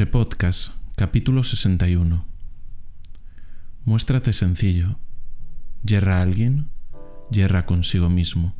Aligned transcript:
Entre 0.00 0.12
Podcast, 0.12 0.72
capítulo 0.96 1.42
61. 1.42 2.24
Muéstrate 3.84 4.32
sencillo. 4.32 4.96
Yerra 5.84 6.20
a 6.20 6.22
alguien, 6.22 6.70
yerra 7.30 7.66
consigo 7.66 8.08
mismo. 8.08 8.54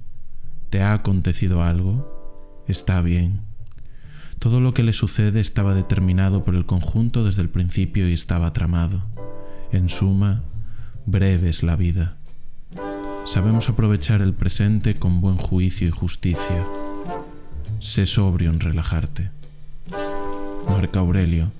¿Te 0.69 0.83
ha 0.83 0.93
acontecido 0.93 1.63
algo? 1.63 2.63
Está 2.69 3.01
bien. 3.01 3.41
Todo 4.39 4.61
lo 4.61 4.75
que 4.75 4.83
le 4.83 4.93
sucede 4.93 5.41
estaba 5.41 5.73
determinado 5.73 6.45
por 6.45 6.55
el 6.55 6.67
conjunto 6.67 7.25
desde 7.25 7.41
el 7.41 7.49
principio 7.49 8.07
y 8.07 8.13
estaba 8.13 8.53
tramado. 8.53 9.07
En 9.73 9.89
suma, 9.89 10.43
breve 11.07 11.49
es 11.49 11.63
la 11.63 11.77
vida. 11.77 12.19
Sabemos 13.25 13.71
aprovechar 13.71 14.21
el 14.21 14.35
presente 14.35 14.97
con 14.97 15.23
buen 15.23 15.39
juicio 15.39 15.89
y 15.89 15.91
justicia. 15.91 16.67
Sé 17.79 18.05
sobrio 18.05 18.51
en 18.51 18.61
relajarte. 18.61 19.40
Marca 20.71 21.01
Aurelio, 21.01 21.51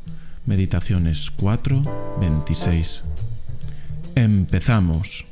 Meditaciones 0.47 1.33
4, 1.33 1.83
26. 2.21 3.03
Empezamos. 4.15 5.27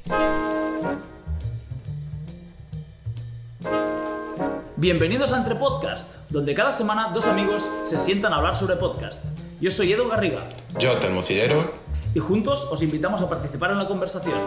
Bienvenidos 4.77 5.33
a 5.33 5.37
Entre 5.37 5.55
Podcast, 5.55 6.13
donde 6.29 6.55
cada 6.55 6.73
semana 6.73 7.13
dos 7.15 7.29
amigos 7.29 7.71
se 7.85 7.99
sientan 7.99 8.33
a 8.33 8.37
hablar 8.39 8.57
sobre 8.57 8.75
podcast. 8.75 9.27
Yo 9.61 9.71
soy 9.71 9.93
Edu 9.93 10.09
Garriga. 10.09 10.49
Yo, 10.81 10.99
Telmo 10.99 11.23
Cillero. 11.23 11.73
Y 12.17 12.19
juntos 12.19 12.67
os 12.73 12.83
invitamos 12.83 13.23
a 13.23 13.29
participar 13.29 13.71
en 13.71 13.79
la 13.79 13.87
conversación. 13.87 14.41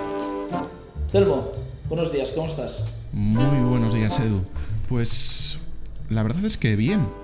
Telmo, 1.09 1.53
buenos 1.87 2.11
días, 2.11 2.33
¿cómo 2.33 2.47
estás? 2.47 2.93
Muy 3.13 3.69
buenos 3.69 3.93
días, 3.93 4.19
Edu. 4.19 4.41
Pues 4.89 5.57
la 6.09 6.21
verdad 6.21 6.43
es 6.43 6.57
que 6.57 6.75
bien. 6.75 7.20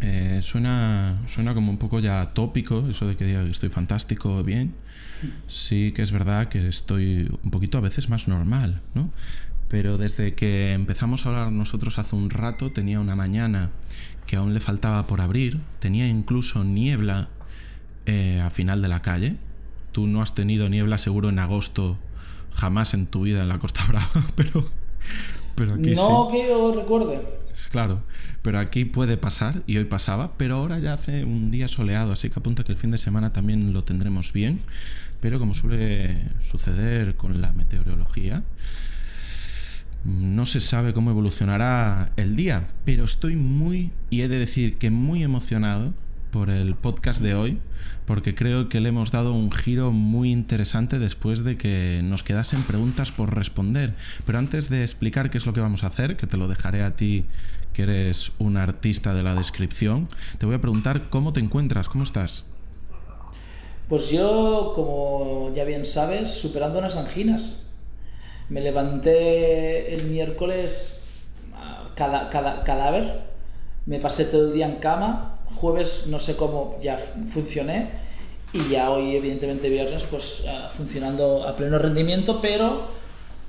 Eh, 0.00 0.40
suena, 0.42 1.16
suena 1.28 1.54
como 1.54 1.70
un 1.70 1.78
poco 1.78 2.00
ya 2.00 2.32
tópico, 2.34 2.86
eso 2.88 3.06
de 3.06 3.16
que 3.16 3.24
diga 3.24 3.42
que 3.44 3.50
estoy 3.50 3.70
fantástico, 3.70 4.42
bien. 4.42 4.74
Sí 5.48 5.92
que 5.92 6.02
es 6.02 6.12
verdad 6.12 6.48
que 6.48 6.68
estoy 6.68 7.30
un 7.42 7.50
poquito 7.50 7.78
a 7.78 7.80
veces 7.80 8.08
más 8.08 8.28
normal, 8.28 8.82
¿no? 8.94 9.10
Pero 9.68 9.98
desde 9.98 10.34
que 10.34 10.72
empezamos 10.72 11.24
a 11.24 11.30
hablar 11.30 11.50
nosotros 11.50 11.98
hace 11.98 12.14
un 12.14 12.30
rato, 12.30 12.70
tenía 12.70 13.00
una 13.00 13.16
mañana 13.16 13.70
que 14.26 14.36
aún 14.36 14.54
le 14.54 14.60
faltaba 14.60 15.06
por 15.06 15.20
abrir, 15.20 15.60
tenía 15.78 16.06
incluso 16.06 16.62
niebla 16.62 17.28
eh, 18.04 18.40
a 18.40 18.50
final 18.50 18.82
de 18.82 18.88
la 18.88 19.02
calle. 19.02 19.36
Tú 19.92 20.06
no 20.06 20.22
has 20.22 20.34
tenido 20.34 20.68
niebla 20.68 20.98
seguro 20.98 21.30
en 21.30 21.38
agosto 21.38 21.96
jamás 22.52 22.94
en 22.94 23.06
tu 23.06 23.22
vida 23.22 23.42
en 23.42 23.48
la 23.48 23.58
Costa 23.58 23.84
Brava, 23.88 24.26
pero, 24.36 24.64
pero 25.54 25.74
aquí 25.74 25.94
no 25.94 26.28
que 26.30 26.48
yo 26.48 26.74
recuerde. 26.74 27.45
Claro, 27.70 28.02
pero 28.42 28.58
aquí 28.58 28.84
puede 28.84 29.16
pasar 29.16 29.62
y 29.66 29.78
hoy 29.78 29.84
pasaba, 29.84 30.36
pero 30.36 30.56
ahora 30.56 30.78
ya 30.78 30.94
hace 30.94 31.24
un 31.24 31.50
día 31.50 31.68
soleado, 31.68 32.12
así 32.12 32.30
que 32.30 32.38
apunta 32.38 32.64
que 32.64 32.72
el 32.72 32.78
fin 32.78 32.90
de 32.90 32.98
semana 32.98 33.32
también 33.32 33.72
lo 33.72 33.82
tendremos 33.84 34.32
bien, 34.32 34.60
pero 35.20 35.38
como 35.38 35.54
suele 35.54 36.22
suceder 36.50 37.16
con 37.16 37.40
la 37.40 37.52
meteorología, 37.52 38.42
no 40.04 40.46
se 40.46 40.60
sabe 40.60 40.92
cómo 40.92 41.10
evolucionará 41.10 42.12
el 42.16 42.36
día, 42.36 42.68
pero 42.84 43.04
estoy 43.04 43.36
muy, 43.36 43.90
y 44.10 44.20
he 44.20 44.28
de 44.28 44.38
decir 44.38 44.76
que 44.78 44.90
muy 44.90 45.22
emocionado 45.22 45.92
por 46.36 46.50
el 46.50 46.74
podcast 46.74 47.22
de 47.22 47.34
hoy, 47.34 47.58
porque 48.04 48.34
creo 48.34 48.68
que 48.68 48.80
le 48.80 48.90
hemos 48.90 49.10
dado 49.10 49.32
un 49.32 49.50
giro 49.50 49.90
muy 49.90 50.30
interesante 50.30 50.98
después 50.98 51.44
de 51.44 51.56
que 51.56 52.02
nos 52.04 52.22
quedasen 52.22 52.62
preguntas 52.62 53.10
por 53.10 53.34
responder. 53.34 53.94
Pero 54.26 54.38
antes 54.38 54.68
de 54.68 54.82
explicar 54.82 55.30
qué 55.30 55.38
es 55.38 55.46
lo 55.46 55.54
que 55.54 55.60
vamos 55.60 55.82
a 55.82 55.86
hacer, 55.86 56.18
que 56.18 56.26
te 56.26 56.36
lo 56.36 56.46
dejaré 56.46 56.82
a 56.82 56.94
ti, 56.94 57.24
que 57.72 57.84
eres 57.84 58.32
un 58.38 58.58
artista 58.58 59.14
de 59.14 59.22
la 59.22 59.34
descripción, 59.34 60.10
te 60.36 60.44
voy 60.44 60.56
a 60.56 60.60
preguntar 60.60 61.08
cómo 61.08 61.32
te 61.32 61.40
encuentras, 61.40 61.88
cómo 61.88 62.04
estás. 62.04 62.44
Pues 63.88 64.10
yo, 64.10 64.72
como 64.74 65.54
ya 65.54 65.64
bien 65.64 65.86
sabes, 65.86 66.28
superando 66.28 66.80
unas 66.80 66.98
anginas. 66.98 67.70
Me 68.50 68.60
levanté 68.60 69.94
el 69.94 70.04
miércoles 70.10 71.02
cada, 71.94 72.28
cada, 72.28 72.62
cadáver, 72.62 73.22
me 73.86 73.98
pasé 74.00 74.26
todo 74.26 74.48
el 74.48 74.52
día 74.52 74.66
en 74.66 74.76
cama, 74.76 75.35
jueves 75.54 76.04
no 76.06 76.18
sé 76.18 76.36
cómo 76.36 76.78
ya 76.80 76.98
funcioné 77.26 78.06
y 78.52 78.70
ya 78.70 78.90
hoy 78.90 79.16
evidentemente 79.16 79.68
viernes 79.68 80.04
pues 80.04 80.44
uh, 80.44 80.74
funcionando 80.74 81.46
a 81.46 81.56
pleno 81.56 81.78
rendimiento, 81.78 82.40
pero 82.40 82.88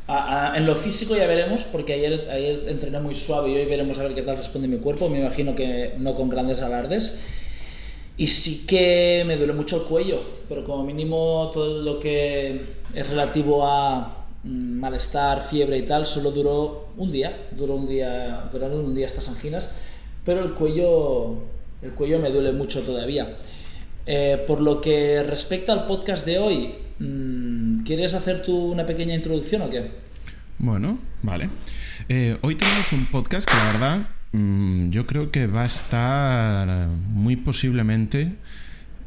uh, 0.08 0.12
uh, 0.12 0.56
en 0.56 0.66
lo 0.66 0.76
físico 0.76 1.16
ya 1.16 1.28
veremos 1.28 1.64
porque 1.64 1.94
ayer, 1.94 2.30
ayer 2.30 2.66
entrené 2.68 3.00
muy 3.00 3.14
suave 3.14 3.52
y 3.52 3.56
hoy 3.56 3.66
veremos 3.66 3.98
a 4.00 4.04
ver 4.04 4.14
qué 4.14 4.22
tal 4.22 4.38
responde 4.38 4.68
mi 4.68 4.78
cuerpo, 4.78 5.10
me 5.10 5.20
imagino 5.20 5.56
que 5.56 5.94
no 5.98 6.14
con 6.16 6.30
grandes 6.30 6.62
alardes. 6.62 7.22
Y 8.20 8.26
sí 8.28 8.66
que 8.66 9.24
me 9.28 9.38
duele 9.38 9.54
mucho 9.54 9.78
el 9.78 9.84
cuello, 9.84 10.20
pero 10.50 10.64
como 10.64 10.84
mínimo 10.84 11.52
todo 11.54 11.84
lo 11.84 12.00
que 12.00 12.62
es 12.96 13.08
relativo 13.08 13.68
a 13.68 14.26
mm, 14.44 14.80
malestar, 14.80 15.44
fiebre 15.44 15.78
y 15.78 15.84
tal, 15.84 16.08
solo 16.08 16.32
duró 16.32 16.88
un 16.98 17.12
día, 17.12 17.48
duró 17.52 17.76
un 17.76 17.88
día, 17.88 18.50
duraron 18.52 18.80
un 18.80 18.96
día 18.96 19.06
estas 19.06 19.30
anginas, 19.30 19.72
pero 20.26 20.44
el 20.44 20.56
cuello 20.56 21.38
el 21.82 21.92
cuello 21.92 22.20
me 22.20 22.32
duele 22.32 22.52
mucho 22.52 22.82
todavía. 22.82 23.38
Eh, 24.06 24.44
por 24.48 24.62
lo 24.62 24.80
que 24.80 25.22
respecta 25.24 25.74
al 25.74 25.86
podcast 25.86 26.26
de 26.26 26.40
hoy, 26.40 26.76
mm, 27.00 27.84
¿quieres 27.84 28.14
hacer 28.14 28.42
tú 28.42 28.72
una 28.72 28.86
pequeña 28.86 29.14
introducción 29.14 29.64
o 29.64 29.70
qué? 29.70 29.92
Bueno, 30.60 30.98
vale. 31.22 31.50
Eh, 32.10 32.38
hoy 32.42 32.56
tenemos 32.56 32.92
un 32.94 33.06
podcast 33.08 33.48
que 33.48 33.56
la 33.56 33.72
verdad 33.72 34.10
mm, 34.32 34.90
yo 34.90 35.06
creo 35.06 35.30
que 35.30 35.48
va 35.48 35.64
a 35.64 35.66
estar 35.66 36.88
muy 37.14 37.36
posiblemente 37.36 38.34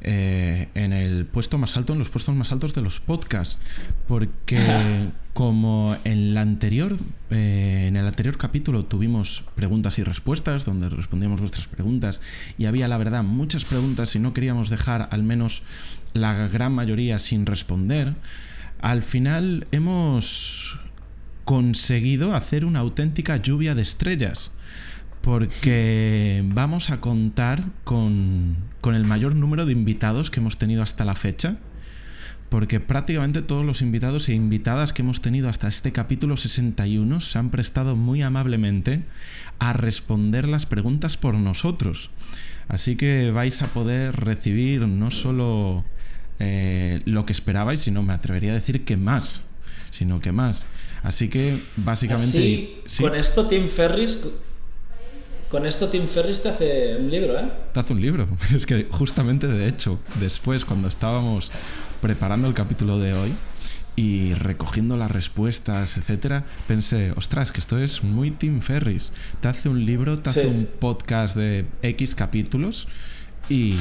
eh, 0.03 0.69
en 0.75 0.93
el 0.93 1.27
puesto 1.27 1.59
más 1.59 1.77
alto, 1.77 1.93
en 1.93 1.99
los 1.99 2.09
puestos 2.09 2.34
más 2.34 2.53
altos 2.53 2.72
de 2.75 2.81
los 2.81 3.00
podcasts, 3.00 3.59
porque 4.09 4.59
como 5.34 5.97
en 6.05 6.34
la 6.34 6.41
anterior, 6.41 6.97
eh, 7.31 7.87
en 7.88 7.97
el 7.97 8.06
anterior 8.06 8.38
capítulo 8.38 8.84
tuvimos 8.84 9.44
preguntas 9.55 9.99
y 9.99 10.03
respuestas, 10.03 10.65
donde 10.65 10.88
respondíamos 10.88 11.41
vuestras 11.41 11.69
preguntas 11.69 12.22
y 12.56 12.66
había 12.66 12.88
la 12.88 12.97
verdad 12.97 13.22
muchas 13.22 13.65
preguntas 13.65 14.15
y 14.16 14.19
no 14.19 14.33
queríamos 14.33 14.71
dejar 14.71 15.09
al 15.11 15.22
menos 15.22 15.62
la 16.15 16.49
gran 16.49 16.72
mayoría 16.72 17.19
sin 17.19 17.44
responder. 17.44 18.15
Al 18.81 19.03
final 19.03 19.67
hemos 19.71 20.78
conseguido 21.44 22.34
hacer 22.34 22.65
una 22.65 22.78
auténtica 22.78 23.37
lluvia 23.37 23.75
de 23.75 23.82
estrellas 23.82 24.50
porque 25.22 26.42
vamos 26.47 26.91
a 26.91 27.00
contar 27.00 27.64
con, 27.84 28.56
el 28.84 29.04
mayor 29.04 29.34
número 29.34 29.66
de 29.66 29.72
invitados 29.72 30.31
que 30.31 30.41
hemos 30.41 30.56
tenido 30.56 30.82
hasta 30.82 31.04
la 31.04 31.14
fecha, 31.14 31.56
porque 32.48 32.81
prácticamente 32.81 33.42
todos 33.42 33.64
los 33.64 33.82
invitados 33.82 34.28
e 34.28 34.34
invitadas 34.34 34.92
que 34.92 35.03
hemos 35.03 35.20
tenido 35.20 35.48
hasta 35.48 35.69
este 35.69 35.92
capítulo 35.92 36.36
61 36.36 37.20
se 37.20 37.38
han 37.38 37.50
prestado 37.50 37.97
muy 37.97 38.22
amablemente 38.22 39.03
a 39.58 39.72
responder 39.72 40.48
las 40.48 40.66
preguntas 40.66 41.16
por 41.16 41.34
nosotros. 41.34 42.10
Así 42.66 42.97
que 42.97 43.31
vais 43.31 43.62
a 43.62 43.66
poder 43.66 44.16
recibir 44.16 44.82
no 44.88 45.10
solo 45.10 45.84
eh, 46.38 47.02
lo 47.04 47.26
que 47.26 47.32
esperabais, 47.32 47.81
sino 47.81 48.02
me 48.02 48.14
atrevería 48.14 48.52
a 48.52 48.54
decir 48.54 48.84
que 48.84 48.97
más, 48.97 49.42
sino 49.91 50.20
que 50.20 50.32
más. 50.32 50.66
Así 51.02 51.28
que 51.28 51.62
básicamente... 51.76 52.81
¿sí? 52.87 53.02
Con 53.02 53.14
esto 53.14 53.47
Tim 53.47 53.69
Ferris 53.69 54.25
con 55.50 55.66
esto 55.66 55.88
Tim 55.88 56.06
Ferris 56.06 56.43
te 56.43 56.49
hace 56.49 56.97
un 56.97 57.11
libro, 57.11 57.38
¿eh? 57.38 57.50
Te 57.75 57.81
hace 57.81 57.93
un 57.93 58.00
libro. 58.00 58.28
Es 58.55 58.66
que 58.66 58.87
justamente, 58.91 59.49
de 59.49 59.69
hecho, 59.69 59.99
después, 60.21 60.65
cuando 60.65 60.88
estábamos 60.88 61.50
preparando 62.00 62.47
el 62.47 62.55
capítulo 62.55 62.99
de 62.99 63.15
hoy 63.15 63.33
y 63.97 64.33
recogiendo 64.34 64.97
las 64.97 65.11
respuestas, 65.11 65.97
etcétera, 65.97 66.44
pensé, 66.69 67.12
ostras, 67.16 67.50
que 67.50 67.61
esto 67.61 67.78
es 67.78 68.05
muy 68.05 68.31
Tim 68.31 68.61
Ferris. 68.61 69.12
Te 69.41 69.49
hace 69.49 69.69
un 69.69 69.84
libro, 69.84 70.21
te 70.21 70.31
hace 70.31 70.47
un 70.47 70.69
podcast 70.78 71.37
de 71.37 71.67
X 71.82 72.15
capítulos 72.15 72.87
y 73.49 73.75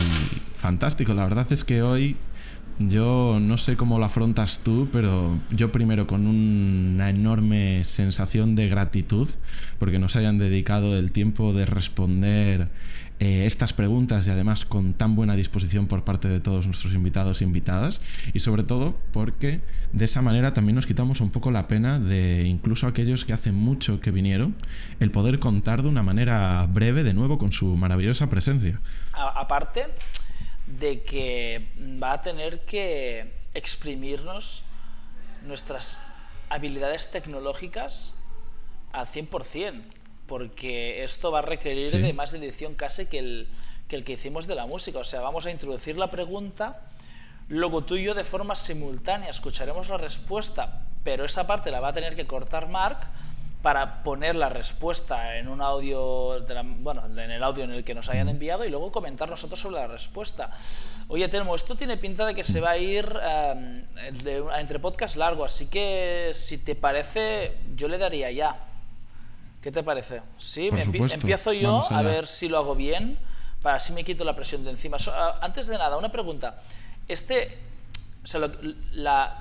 fantástico. 0.57 1.13
La 1.13 1.23
verdad 1.23 1.45
es 1.51 1.63
que 1.63 1.83
hoy 1.83 2.17
yo 2.79 3.39
no 3.41 3.57
sé 3.57 3.75
cómo 3.75 3.99
lo 3.99 4.05
afrontas 4.05 4.59
tú, 4.63 4.87
pero 4.91 5.37
yo 5.51 5.71
primero 5.71 6.07
con 6.07 6.27
una 6.27 7.09
enorme 7.09 7.83
sensación 7.83 8.55
de 8.55 8.69
gratitud 8.69 9.27
porque 9.79 9.99
nos 9.99 10.15
hayan 10.15 10.37
dedicado 10.37 10.97
el 10.97 11.11
tiempo 11.11 11.51
de 11.51 11.65
responder 11.65 12.69
eh, 13.19 13.45
estas 13.45 13.73
preguntas 13.73 14.25
y 14.27 14.29
además 14.29 14.63
con 14.63 14.93
tan 14.93 15.17
buena 15.17 15.35
disposición 15.35 15.87
por 15.87 16.05
parte 16.05 16.29
de 16.29 16.39
todos 16.39 16.65
nuestros 16.67 16.93
invitados 16.93 17.41
e 17.41 17.43
invitadas 17.43 18.01
y 18.31 18.39
sobre 18.39 18.63
todo 18.63 18.95
porque 19.11 19.59
de 19.91 20.05
esa 20.05 20.21
manera 20.21 20.53
también 20.53 20.75
nos 20.75 20.87
quitamos 20.87 21.19
un 21.19 21.31
poco 21.31 21.51
la 21.51 21.67
pena 21.67 21.99
de 21.99 22.45
incluso 22.45 22.87
aquellos 22.87 23.25
que 23.25 23.33
hace 23.33 23.51
mucho 23.51 23.99
que 23.99 24.11
vinieron 24.11 24.55
el 25.01 25.11
poder 25.11 25.39
contar 25.39 25.81
de 25.83 25.89
una 25.89 26.01
manera 26.01 26.65
breve 26.71 27.03
de 27.03 27.13
nuevo 27.13 27.37
con 27.37 27.51
su 27.51 27.75
maravillosa 27.75 28.29
presencia. 28.29 28.79
aparte 29.11 29.81
de 30.77 31.01
que 31.03 31.67
va 32.01 32.13
a 32.13 32.21
tener 32.21 32.65
que 32.65 33.33
exprimirnos 33.53 34.65
nuestras 35.43 36.01
habilidades 36.49 37.11
tecnológicas 37.11 38.19
al 38.91 39.07
100%, 39.07 39.81
porque 40.27 41.03
esto 41.03 41.31
va 41.31 41.39
a 41.39 41.41
requerir 41.43 41.91
de 41.91 42.13
más 42.13 42.33
edición 42.33 42.75
casi 42.75 43.07
que 43.07 43.19
el, 43.19 43.47
que 43.87 43.95
el 43.95 44.03
que 44.03 44.13
hicimos 44.13 44.45
de 44.45 44.55
la 44.55 44.67
música. 44.67 44.99
O 44.99 45.03
sea, 45.03 45.21
vamos 45.21 45.45
a 45.45 45.51
introducir 45.51 45.97
la 45.97 46.07
pregunta, 46.07 46.87
luego 47.47 47.83
tú 47.83 47.95
y 47.95 48.03
yo 48.03 48.13
de 48.13 48.23
forma 48.23 48.55
simultánea 48.55 49.29
escucharemos 49.29 49.89
la 49.89 49.97
respuesta, 49.97 50.85
pero 51.03 51.25
esa 51.25 51.47
parte 51.47 51.71
la 51.71 51.79
va 51.79 51.89
a 51.89 51.93
tener 51.93 52.15
que 52.15 52.27
cortar 52.27 52.67
Mark 52.67 52.99
para 53.61 54.03
poner 54.03 54.35
la 54.35 54.47
respuesta 54.47 55.37
en 55.37 55.49
un 55.49 55.61
audio, 55.61 56.37
bueno, 56.77 57.05
en 57.07 57.31
el 57.31 57.43
audio 57.43 57.65
en 57.65 57.71
el 57.71 57.83
que 57.83 57.93
nos 57.93 58.07
hayan 58.09 58.29
enviado 58.29 58.63
y 58.63 58.69
luego 58.69 58.91
comentar 58.91 59.29
nosotros 59.29 59.59
sobre 59.59 59.75
la 59.75 59.87
respuesta. 59.87 60.49
Oye, 61.09 61.27
Telmo, 61.27 61.55
esto 61.55 61.75
tiene 61.75 61.97
pinta 61.97 62.25
de 62.25 62.33
que 62.33 62.43
se 62.43 62.61
va 62.61 62.71
a 62.71 62.77
ir 62.77 63.05
em, 63.21 63.85
entre 64.57 64.79
podcast 64.79 65.17
largo, 65.17 65.43
así 65.43 65.67
que 65.67 66.31
si 66.33 66.59
te 66.59 66.75
parece, 66.75 67.57
yo 67.75 67.89
le 67.89 67.97
daría 67.97 68.31
ya. 68.31 68.65
¿Qué 69.61 69.73
te 69.73 69.83
parece? 69.83 70.21
Sí, 70.37 70.69
empiezo 70.71 71.51
yo 71.51 71.85
a 71.91 72.01
ver 72.01 72.27
si 72.27 72.47
lo 72.47 72.59
hago 72.59 72.75
bien, 72.75 73.19
para 73.61 73.75
así 73.75 73.91
me 73.91 74.05
quito 74.05 74.23
la 74.23 74.35
presión 74.35 74.63
de 74.63 74.69
encima. 74.69 74.95
antes 75.41 75.67
de 75.67 75.77
nada, 75.77 75.97
una 75.97 76.09
pregunta. 76.09 76.57
Este, 77.09 77.57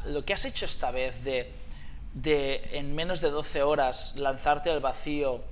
lo 0.04 0.24
que 0.24 0.32
has 0.32 0.44
hecho 0.44 0.64
esta 0.64 0.90
vez 0.90 1.22
de 1.22 1.52
de 2.14 2.70
en 2.72 2.94
menos 2.94 3.20
de 3.20 3.30
12 3.30 3.62
horas 3.62 4.16
lanzarte 4.16 4.70
al 4.70 4.80
vacío 4.80 5.42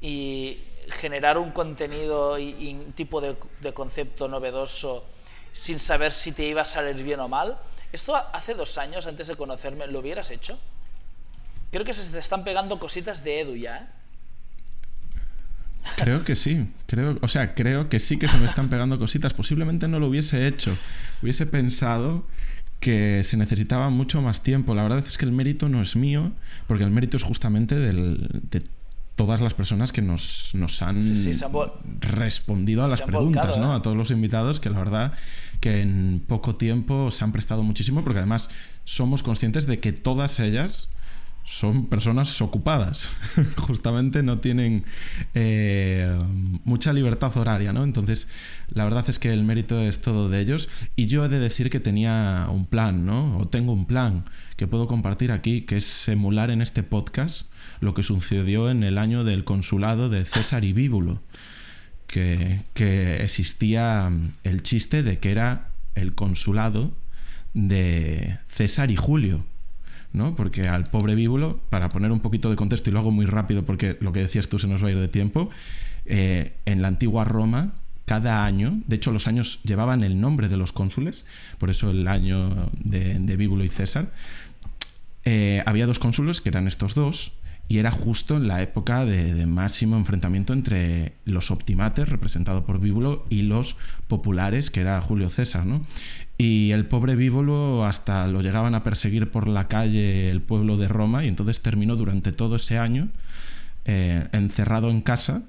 y 0.00 0.58
generar 0.88 1.38
un 1.38 1.50
contenido 1.50 2.38
y, 2.38 2.74
un 2.74 2.92
tipo 2.92 3.20
de, 3.20 3.36
concepto 3.72 4.28
novedoso 4.28 5.04
sin 5.52 5.78
saber 5.78 6.12
si 6.12 6.32
te 6.32 6.44
iba 6.44 6.62
a 6.62 6.64
salir 6.64 7.02
bien 7.04 7.20
o 7.20 7.28
mal, 7.28 7.58
esto 7.92 8.16
hace 8.16 8.54
dos 8.54 8.76
años, 8.76 9.06
antes 9.06 9.28
de 9.28 9.36
conocerme, 9.36 9.86
¿lo 9.86 10.00
hubieras 10.00 10.30
hecho? 10.30 10.58
Creo 11.70 11.84
que 11.84 11.92
se 11.92 12.12
te 12.12 12.18
están 12.18 12.42
pegando 12.42 12.78
cositas 12.78 13.22
de 13.22 13.40
Edu 13.40 13.56
ya, 13.56 13.78
¿eh? 13.78 13.86
Creo 15.96 16.24
que 16.24 16.34
sí, 16.34 16.66
creo, 16.86 17.18
o 17.20 17.28
sea, 17.28 17.54
creo 17.54 17.88
que 17.88 18.00
sí 18.00 18.18
que 18.18 18.26
se 18.26 18.38
me 18.38 18.46
están 18.46 18.68
pegando 18.68 18.98
cositas. 18.98 19.34
Posiblemente 19.34 19.86
no 19.86 19.98
lo 19.98 20.08
hubiese 20.08 20.46
hecho. 20.46 20.76
Hubiese 21.22 21.46
pensado 21.46 22.26
que 22.84 23.24
se 23.24 23.38
necesitaba 23.38 23.88
mucho 23.88 24.20
más 24.20 24.42
tiempo. 24.42 24.74
La 24.74 24.82
verdad 24.82 25.02
es 25.06 25.16
que 25.16 25.24
el 25.24 25.32
mérito 25.32 25.70
no 25.70 25.80
es 25.80 25.96
mío, 25.96 26.32
porque 26.66 26.84
el 26.84 26.90
mérito 26.90 27.16
es 27.16 27.22
justamente 27.22 27.74
de 27.76 28.62
todas 29.16 29.40
las 29.40 29.54
personas 29.54 29.90
que 29.90 30.02
nos, 30.02 30.52
han, 30.82 31.00
respondido 32.00 32.84
a 32.84 32.88
las 32.88 33.00
preguntas, 33.00 33.56
¿no? 33.56 33.72
¿eh? 33.72 33.76
A 33.76 33.80
todos 33.80 33.96
los 33.96 34.10
invitados, 34.10 34.60
que 34.60 34.68
la 34.68 34.78
verdad 34.78 35.12
que 35.60 35.80
en 35.80 36.22
poco 36.26 36.56
tiempo 36.56 37.10
se 37.10 37.24
han 37.24 37.32
prestado 37.32 37.62
muchísimo, 37.62 38.04
porque 38.04 38.18
además 38.18 38.50
somos 38.84 39.22
conscientes 39.22 39.64
de 39.66 39.80
que 39.80 39.92
todas 39.92 40.40
ellas 40.40 40.88
son 41.44 41.86
personas 41.86 42.40
ocupadas, 42.40 43.10
justamente 43.58 44.22
no 44.22 44.38
tienen 44.38 44.84
eh, 45.34 46.10
mucha 46.64 46.92
libertad 46.92 47.36
horaria, 47.36 47.72
¿no? 47.72 47.84
Entonces, 47.84 48.28
la 48.70 48.84
verdad 48.84 49.04
es 49.08 49.18
que 49.18 49.30
el 49.30 49.44
mérito 49.44 49.80
es 49.80 50.00
todo 50.00 50.30
de 50.30 50.40
ellos 50.40 50.70
y 50.96 51.06
yo 51.06 51.24
he 51.24 51.28
de 51.28 51.38
decir 51.38 51.68
que 51.68 51.80
tenía 51.80 52.48
un 52.50 52.66
plan, 52.66 53.04
¿no? 53.04 53.38
O 53.38 53.48
tengo 53.48 53.72
un 53.72 53.86
plan 53.86 54.24
que 54.56 54.66
puedo 54.66 54.86
compartir 54.86 55.32
aquí, 55.32 55.62
que 55.62 55.76
es 55.76 56.08
emular 56.08 56.50
en 56.50 56.62
este 56.62 56.82
podcast 56.82 57.46
lo 57.80 57.92
que 57.92 58.02
sucedió 58.02 58.70
en 58.70 58.82
el 58.82 58.96
año 58.96 59.22
del 59.22 59.44
consulado 59.44 60.08
de 60.08 60.24
César 60.24 60.64
y 60.64 60.72
Bíbulo, 60.72 61.22
que, 62.06 62.60
que 62.72 63.22
existía 63.22 64.10
el 64.44 64.62
chiste 64.62 65.02
de 65.02 65.18
que 65.18 65.30
era 65.30 65.72
el 65.94 66.14
consulado 66.14 66.96
de 67.52 68.38
César 68.48 68.90
y 68.90 68.96
Julio 68.96 69.44
¿no? 70.14 70.34
Porque 70.34 70.62
al 70.62 70.84
pobre 70.84 71.14
Bíbulo, 71.14 71.60
para 71.68 71.90
poner 71.90 72.10
un 72.10 72.20
poquito 72.20 72.48
de 72.48 72.56
contexto, 72.56 72.88
y 72.88 72.92
lo 72.92 73.00
hago 73.00 73.10
muy 73.10 73.26
rápido 73.26 73.64
porque 73.64 73.98
lo 74.00 74.12
que 74.12 74.20
decías 74.20 74.48
tú 74.48 74.58
se 74.58 74.66
nos 74.66 74.82
va 74.82 74.88
a 74.88 74.92
ir 74.92 74.98
de 74.98 75.08
tiempo, 75.08 75.50
eh, 76.06 76.54
en 76.64 76.80
la 76.80 76.88
antigua 76.88 77.24
Roma, 77.24 77.74
cada 78.06 78.44
año, 78.44 78.80
de 78.86 78.96
hecho 78.96 79.10
los 79.10 79.26
años 79.26 79.60
llevaban 79.64 80.02
el 80.02 80.20
nombre 80.20 80.48
de 80.48 80.56
los 80.56 80.72
cónsules, 80.72 81.26
por 81.58 81.68
eso 81.68 81.90
el 81.90 82.06
año 82.06 82.70
de, 82.82 83.18
de 83.18 83.64
y 83.64 83.68
César, 83.68 84.12
eh, 85.24 85.62
había 85.66 85.86
dos 85.86 85.98
cónsules, 85.98 86.40
que 86.40 86.50
eran 86.50 86.68
estos 86.68 86.94
dos, 86.94 87.32
y 87.66 87.78
era 87.78 87.90
justo 87.90 88.36
en 88.36 88.46
la 88.46 88.62
época 88.62 89.04
de, 89.04 89.46
máximo 89.46 89.96
enfrentamiento 89.96 90.52
entre 90.52 91.14
los 91.24 91.50
optimates, 91.50 92.08
representado 92.08 92.64
por 92.66 92.78
Bíbulo, 92.78 93.24
y 93.30 93.42
los 93.42 93.76
populares, 94.06 94.70
que 94.70 94.80
era 94.80 95.00
Julio 95.00 95.30
César, 95.30 95.64
¿no? 95.64 95.82
Y 96.36 96.72
el 96.72 96.86
pobre 96.86 97.14
Bíbulo 97.14 97.84
hasta 97.86 98.26
lo 98.26 98.42
llegaban 98.42 98.74
a 98.74 98.82
perseguir 98.82 99.30
por 99.30 99.46
la 99.46 99.68
calle 99.68 100.30
el 100.30 100.42
pueblo 100.42 100.76
de 100.76 100.88
Roma, 100.88 101.24
y 101.24 101.28
entonces 101.28 101.60
terminó 101.60 101.96
durante 101.96 102.32
todo 102.32 102.56
ese 102.56 102.78
año 102.78 103.08
eh, 103.84 104.26
encerrado 104.32 104.90
en 104.90 105.00
casa, 105.00 105.42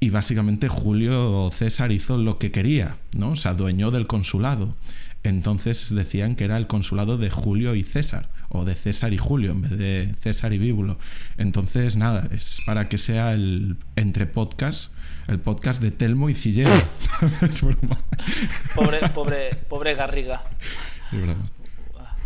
y 0.00 0.10
básicamente 0.10 0.68
Julio 0.68 1.50
César 1.52 1.92
hizo 1.92 2.18
lo 2.18 2.38
que 2.38 2.50
quería, 2.50 2.96
¿no? 3.16 3.30
O 3.30 3.36
sea, 3.36 3.54
dueñó 3.54 3.90
del 3.90 4.06
consulado. 4.06 4.74
Entonces 5.24 5.92
decían 5.94 6.36
que 6.36 6.44
era 6.44 6.58
el 6.58 6.66
consulado 6.66 7.16
de 7.16 7.30
Julio 7.30 7.74
y 7.74 7.82
César, 7.82 8.28
o 8.50 8.66
de 8.66 8.74
César 8.74 9.14
y 9.14 9.18
Julio, 9.18 9.52
en 9.52 9.62
vez 9.62 9.78
de 9.78 10.14
César 10.20 10.52
y 10.52 10.58
Bíbulo. 10.58 10.98
Entonces, 11.38 11.96
nada, 11.96 12.28
es 12.30 12.58
para 12.66 12.90
que 12.90 12.98
sea 12.98 13.32
el 13.32 13.78
entre 13.96 14.26
podcast, 14.26 14.92
el 15.26 15.40
podcast 15.40 15.80
de 15.80 15.90
Telmo 15.90 16.28
y 16.28 16.34
Cillero. 16.34 16.70
pobre, 18.74 19.08
pobre, 19.14 19.54
pobre 19.66 19.94
Garriga. 19.94 20.42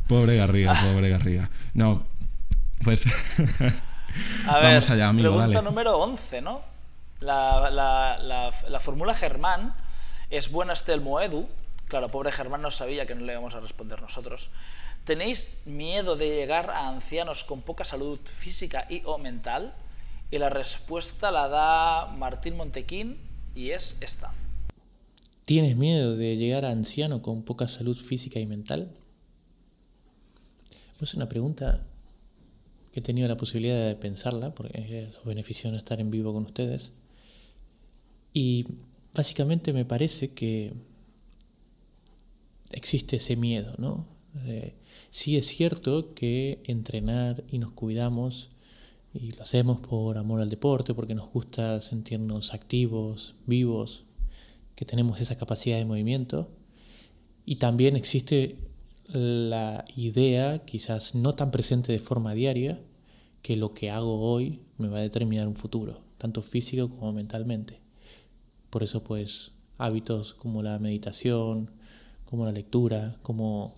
Pobre 0.08 0.36
Garriga, 0.36 0.74
pobre 0.74 1.10
Garriga. 1.10 1.50
No, 1.74 2.04
pues. 2.82 3.06
A 4.48 4.58
ver, 4.58 4.72
Vamos 4.72 4.90
allá, 4.90 5.08
amigo, 5.08 5.36
pregunta 5.36 5.62
número 5.62 5.98
11, 5.98 6.42
¿no? 6.42 6.62
La, 7.20 7.70
la, 7.70 8.18
la, 8.18 8.50
la 8.68 8.80
fórmula 8.80 9.14
Germán 9.14 9.72
es 10.30 10.50
buenas 10.50 10.84
Telmo 10.84 11.20
Edu 11.20 11.48
Claro, 11.88 12.11
pobre 12.11 12.32
Germán 12.32 12.61
no 12.61 12.70
sabía 12.70 13.06
que 13.06 13.14
no 13.14 13.25
le 13.25 13.32
íbamos 13.32 13.55
a 13.55 13.61
responder 13.61 14.02
nosotros. 14.02 14.50
¿Tenéis 15.05 15.62
miedo 15.64 16.17
de 16.17 16.29
llegar 16.29 16.70
a 16.70 16.88
ancianos 16.88 17.44
con 17.44 17.62
poca 17.62 17.85
salud 17.85 18.20
física 18.25 18.87
y 18.90 19.02
o 19.06 19.17
mental? 19.17 19.75
Y 20.31 20.37
la 20.37 20.50
respuesta 20.50 21.31
la 21.31 21.49
da 21.49 22.06
Martín 22.19 22.56
Montequín 22.56 23.17
y 23.55 23.70
es 23.70 24.02
esta. 24.02 24.35
¿Tienes 25.46 25.76
miedo 25.76 26.14
de 26.14 26.37
llegar 26.37 26.67
a 26.67 26.70
anciano 26.70 27.23
con 27.23 27.43
poca 27.43 27.67
salud 27.69 27.96
física 27.96 28.38
y 28.38 28.44
mental? 28.44 28.93
Es 31.00 31.14
una 31.14 31.31
pregunta 31.31 31.87
que 32.93 33.00
he 33.00 33.02
tenido 33.02 33.29
la 33.29 33.38
posibilidad 33.38 33.87
de 33.87 33.94
pensarla, 33.94 34.55
porque 34.55 35.08
los 35.14 35.25
beneficio 35.25 35.70
de 35.70 35.79
estar 35.79 36.02
en 36.02 36.11
vivo 36.11 36.35
con 36.35 36.43
ustedes. 36.43 36.93
Y 38.35 38.67
básicamente 39.14 39.73
me 39.73 39.87
parece 39.87 40.35
que 40.35 40.75
existe 42.72 43.16
ese 43.16 43.37
miedo, 43.37 43.75
¿no? 43.78 44.06
sí 45.10 45.37
es 45.37 45.46
cierto 45.46 46.14
que 46.14 46.62
entrenar 46.66 47.42
y 47.50 47.58
nos 47.58 47.72
cuidamos 47.72 48.50
y 49.14 49.32
lo 49.32 49.42
hacemos 49.42 49.80
por 49.80 50.18
amor 50.18 50.40
al 50.40 50.50
deporte, 50.50 50.94
porque 50.94 51.14
nos 51.14 51.30
gusta 51.30 51.80
sentirnos 51.80 52.54
activos, 52.54 53.34
vivos, 53.46 54.04
que 54.75 54.84
tenemos 54.84 55.20
esa 55.20 55.37
capacidad 55.37 55.78
de 55.78 55.84
movimiento. 55.84 56.50
Y 57.44 57.56
también 57.56 57.96
existe 57.96 58.56
la 59.12 59.84
idea, 59.96 60.64
quizás 60.64 61.14
no 61.14 61.32
tan 61.32 61.50
presente 61.50 61.90
de 61.90 61.98
forma 61.98 62.34
diaria, 62.34 62.80
que 63.42 63.56
lo 63.56 63.72
que 63.72 63.90
hago 63.90 64.20
hoy 64.20 64.60
me 64.76 64.88
va 64.88 64.98
a 64.98 65.02
determinar 65.02 65.48
un 65.48 65.56
futuro, 65.56 66.02
tanto 66.18 66.42
físico 66.42 66.90
como 66.90 67.12
mentalmente. 67.12 67.80
Por 68.70 68.82
eso 68.82 69.02
pues 69.02 69.52
hábitos 69.78 70.34
como 70.34 70.62
la 70.62 70.78
meditación, 70.78 71.70
como 72.28 72.44
la 72.44 72.52
lectura, 72.52 73.16
como 73.23 73.75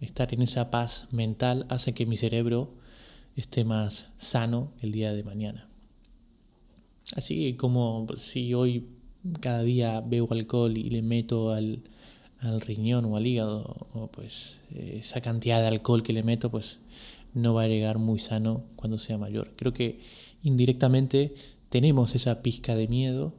estar 0.00 0.34
en 0.34 0.42
esa 0.42 0.70
paz 0.70 1.08
mental 1.10 1.64
hace 1.70 1.94
que 1.94 2.04
mi 2.04 2.18
cerebro 2.18 2.68
esté 3.34 3.64
más 3.64 4.10
sano 4.18 4.72
el 4.82 4.92
día 4.92 5.14
de 5.14 5.24
mañana. 5.24 5.66
Así 7.16 7.54
como 7.54 8.06
si 8.16 8.52
hoy 8.52 8.88
cada 9.40 9.62
día 9.62 10.02
bebo 10.02 10.28
alcohol 10.32 10.76
y 10.76 10.90
le 10.90 11.00
meto 11.00 11.52
al, 11.52 11.82
riñón 12.66 13.06
o 13.06 13.16
al 13.16 13.26
hígado, 13.26 14.10
pues 14.12 14.58
esa 14.74 15.22
cantidad 15.22 15.62
de 15.62 15.68
alcohol 15.68 16.02
que 16.02 16.12
le 16.12 16.22
meto, 16.22 16.50
pues 16.50 16.80
no 17.32 17.54
va 17.54 17.62
a 17.62 17.68
llegar 17.68 17.98
muy 17.98 18.18
sano 18.18 18.64
cuando 18.76 18.98
sea 18.98 19.16
mayor. 19.16 19.54
Creo 19.56 19.72
que 19.72 20.00
indirectamente 20.42 21.32
tenemos 21.70 22.14
esa 22.14 22.42
pizca 22.42 22.74
de 22.74 22.86
miedo, 22.86 23.32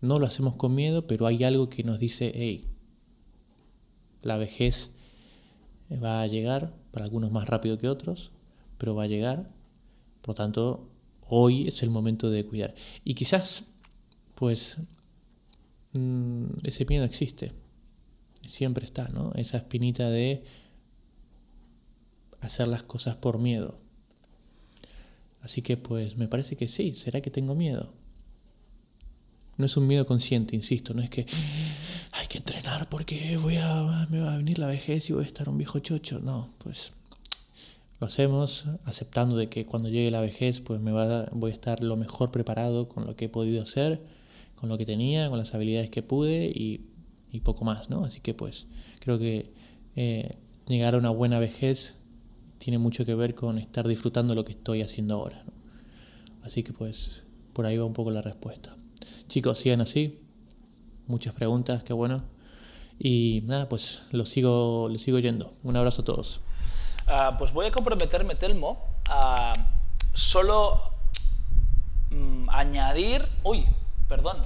no 0.00 0.20
lo 0.20 0.26
hacemos 0.26 0.54
con 0.54 0.72
miedo, 0.72 1.08
pero 1.08 1.26
hay 1.26 1.42
algo 1.42 1.68
que 1.68 1.82
nos 1.82 1.98
dice, 1.98 2.30
hey, 2.32 2.68
la 4.22 4.36
vejez 4.36 4.92
va 6.02 6.22
a 6.22 6.26
llegar, 6.26 6.74
para 6.90 7.04
algunos 7.04 7.30
más 7.30 7.48
rápido 7.48 7.78
que 7.78 7.88
otros, 7.88 8.32
pero 8.78 8.94
va 8.94 9.04
a 9.04 9.08
llegar. 9.08 9.50
Por 10.20 10.34
tanto, 10.34 10.88
hoy 11.28 11.68
es 11.68 11.82
el 11.82 11.90
momento 11.90 12.30
de 12.30 12.46
cuidar. 12.46 12.74
Y 13.04 13.14
quizás, 13.14 13.64
pues, 14.34 14.76
mm, 15.92 16.44
ese 16.64 16.84
miedo 16.86 17.04
existe. 17.04 17.52
Siempre 18.46 18.84
está, 18.84 19.08
¿no? 19.08 19.32
Esa 19.34 19.58
espinita 19.58 20.10
de 20.10 20.44
hacer 22.40 22.68
las 22.68 22.82
cosas 22.82 23.16
por 23.16 23.38
miedo. 23.38 23.76
Así 25.40 25.62
que, 25.62 25.76
pues, 25.76 26.16
me 26.16 26.28
parece 26.28 26.56
que 26.56 26.68
sí. 26.68 26.94
¿Será 26.94 27.20
que 27.20 27.30
tengo 27.30 27.54
miedo? 27.54 27.92
No 29.58 29.66
es 29.66 29.76
un 29.76 29.86
miedo 29.86 30.06
consciente, 30.06 30.56
insisto, 30.56 30.94
no 30.94 31.02
es 31.02 31.10
que 31.10 31.26
hay 32.12 32.26
que 32.26 32.38
entrenar 32.38 32.88
porque 32.88 33.36
voy 33.36 33.56
a, 33.56 34.06
me 34.10 34.20
va 34.20 34.34
a 34.34 34.36
venir 34.36 34.58
la 34.58 34.66
vejez 34.66 35.08
y 35.10 35.12
voy 35.12 35.24
a 35.24 35.26
estar 35.26 35.48
un 35.48 35.58
viejo 35.58 35.78
chocho. 35.78 36.20
No, 36.20 36.48
pues 36.58 36.94
lo 38.00 38.06
hacemos 38.06 38.64
aceptando 38.84 39.36
de 39.36 39.48
que 39.48 39.64
cuando 39.64 39.88
llegue 39.88 40.10
la 40.10 40.20
vejez 40.20 40.60
pues 40.60 40.80
me 40.80 40.90
va 40.90 41.26
voy 41.32 41.52
a 41.52 41.54
estar 41.54 41.84
lo 41.84 41.96
mejor 41.96 42.32
preparado 42.32 42.88
con 42.88 43.06
lo 43.06 43.14
que 43.14 43.26
he 43.26 43.28
podido 43.28 43.62
hacer, 43.62 44.02
con 44.56 44.68
lo 44.68 44.76
que 44.76 44.84
tenía, 44.84 45.28
con 45.28 45.38
las 45.38 45.54
habilidades 45.54 45.90
que 45.90 46.02
pude 46.02 46.46
y, 46.46 46.86
y 47.30 47.40
poco 47.40 47.64
más, 47.64 47.90
¿no? 47.90 48.04
Así 48.04 48.20
que 48.20 48.34
pues 48.34 48.66
creo 49.00 49.18
que 49.18 49.52
eh, 49.94 50.30
llegar 50.66 50.94
a 50.94 50.98
una 50.98 51.10
buena 51.10 51.38
vejez 51.38 51.98
tiene 52.58 52.78
mucho 52.78 53.04
que 53.04 53.14
ver 53.14 53.34
con 53.34 53.58
estar 53.58 53.86
disfrutando 53.86 54.34
lo 54.34 54.44
que 54.44 54.52
estoy 54.52 54.82
haciendo 54.82 55.14
ahora. 55.14 55.44
Así 56.42 56.62
que 56.62 56.72
pues 56.72 57.24
por 57.52 57.66
ahí 57.66 57.76
va 57.76 57.84
un 57.84 57.92
poco 57.92 58.10
la 58.10 58.22
respuesta. 58.22 58.76
Chicos, 59.32 59.60
sigan 59.60 59.80
así. 59.80 60.20
Muchas 61.06 61.32
preguntas, 61.32 61.82
qué 61.84 61.94
bueno. 61.94 62.22
Y 62.98 63.40
nada, 63.44 63.66
pues 63.66 64.08
lo 64.10 64.26
sigo, 64.26 64.88
lo 64.90 64.98
sigo 64.98 65.18
yendo. 65.20 65.50
Un 65.62 65.74
abrazo 65.74 66.02
a 66.02 66.04
todos. 66.04 66.42
Ah, 67.06 67.36
pues 67.38 67.54
voy 67.54 67.64
a 67.64 67.70
comprometerme, 67.70 68.34
Telmo, 68.34 68.84
a 69.08 69.54
solo 70.12 70.82
mm, 72.10 72.50
añadir... 72.50 73.26
Uy, 73.42 73.64
perdón. 74.06 74.36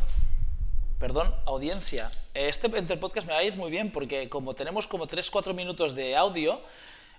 Perdón, 1.00 1.34
audiencia. 1.46 2.08
Este 2.34 2.68
Entre 2.78 2.96
Podcast 2.96 3.26
me 3.26 3.32
va 3.32 3.40
a 3.40 3.42
ir 3.42 3.56
muy 3.56 3.72
bien 3.72 3.90
porque 3.90 4.28
como 4.28 4.54
tenemos 4.54 4.86
como 4.86 5.08
3-4 5.08 5.52
minutos 5.52 5.96
de 5.96 6.14
audio, 6.14 6.60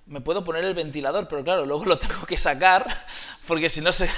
me 0.06 0.22
puedo 0.22 0.44
poner 0.46 0.64
el 0.64 0.74
ventilador, 0.74 1.28
pero 1.28 1.44
claro, 1.44 1.66
luego 1.66 1.84
lo 1.84 1.98
tengo 1.98 2.26
que 2.26 2.38
sacar, 2.38 2.88
porque 3.48 3.70
si 3.70 3.82
no 3.82 3.92
se, 3.92 4.10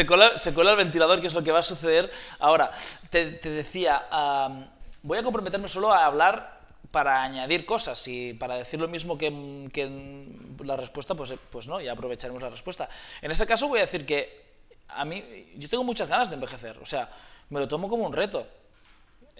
se, 0.00 0.06
cola, 0.06 0.38
se, 0.38 0.54
cola, 0.54 0.70
el 0.70 0.78
ventilador, 0.78 1.20
que 1.20 1.26
es 1.26 1.34
lo 1.34 1.44
que 1.44 1.52
va 1.52 1.58
a 1.58 1.62
suceder. 1.62 2.10
Ahora, 2.38 2.70
te, 3.10 3.32
te 3.32 3.50
decía, 3.50 4.02
voy 5.02 5.18
a 5.18 5.22
comprometerme 5.22 5.68
solo 5.68 5.92
a 5.92 6.06
hablar 6.06 6.58
para 6.90 7.22
añadir 7.22 7.66
cosas 7.66 8.08
y 8.08 8.32
para 8.32 8.56
decir 8.56 8.80
lo 8.80 8.88
mismo 8.88 9.18
que, 9.18 9.68
que 9.72 9.84
la 10.64 10.76
respuesta, 10.76 11.14
pues, 11.14 11.34
pues 11.50 11.66
no, 11.66 11.80
ya 11.82 11.92
aprovecharemos 11.92 12.40
la 12.40 12.48
respuesta. 12.48 12.88
En 13.20 13.30
ese 13.30 13.46
caso 13.46 13.68
voy 13.68 13.80
a 13.80 13.82
decir 13.82 14.06
que 14.06 14.40
a 14.88 15.04
mí, 15.04 15.52
yo 15.56 15.68
tengo 15.68 15.84
muchas 15.84 16.08
ganas 16.08 16.30
de 16.30 16.36
envejecer, 16.36 16.78
o 16.78 16.86
sea, 16.86 17.08
me 17.50 17.60
lo 17.60 17.68
tomo 17.68 17.88
como 17.88 18.06
un 18.06 18.12
reto. 18.14 18.46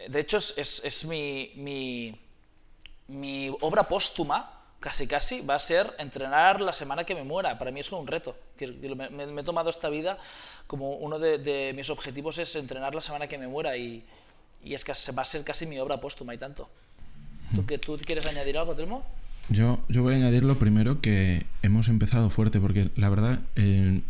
De 0.08 0.20
hecho, 0.20 0.36
es, 0.36 0.58
es, 0.58 0.84
es 0.84 1.04
mi, 1.06 1.52
mi, 1.56 2.20
mi 3.08 3.48
obra 3.62 3.84
póstuma 3.84 4.59
casi 4.80 5.06
casi 5.06 5.42
va 5.42 5.54
a 5.54 5.58
ser 5.58 5.86
entrenar 5.98 6.60
la 6.60 6.72
semana 6.72 7.04
que 7.04 7.14
me 7.14 7.22
muera. 7.22 7.58
Para 7.58 7.70
mí 7.70 7.80
es 7.80 7.92
un 7.92 8.06
reto. 8.06 8.36
Me, 8.58 9.40
he 9.40 9.44
tomado 9.44 9.70
esta 9.70 9.88
vida 9.90 10.18
como 10.66 10.94
uno 10.94 11.18
de, 11.18 11.38
de, 11.38 11.72
mis 11.74 11.90
objetivos 11.90 12.38
es 12.38 12.56
entrenar 12.56 12.94
la 12.94 13.00
semana 13.00 13.26
que 13.26 13.38
me 13.38 13.46
muera 13.46 13.76
y, 13.76 14.02
y, 14.64 14.74
es 14.74 14.84
que 14.84 14.92
va 15.16 15.22
a 15.22 15.24
ser 15.24 15.44
casi 15.44 15.66
mi 15.66 15.78
obra 15.78 16.00
póstuma 16.00 16.34
y 16.34 16.38
tanto. 16.38 16.68
¿Tú, 17.54 17.66
que, 17.66 17.78
¿Tú 17.78 17.98
quieres 18.06 18.26
añadir 18.26 18.56
algo, 18.56 18.74
Telmo? 18.74 19.04
Yo, 19.48 19.80
yo 19.88 20.02
voy 20.02 20.14
a 20.14 20.16
añadir 20.16 20.44
lo 20.44 20.56
primero 20.56 21.00
que 21.00 21.44
hemos 21.62 21.88
empezado 21.88 22.30
fuerte 22.30 22.60
porque 22.60 22.90
la 22.94 23.08
verdad 23.08 23.40
eh, 23.56 24.00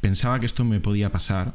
pensaba 0.00 0.40
que 0.40 0.46
esto 0.46 0.64
me 0.64 0.80
podía 0.80 1.10
pasar 1.10 1.52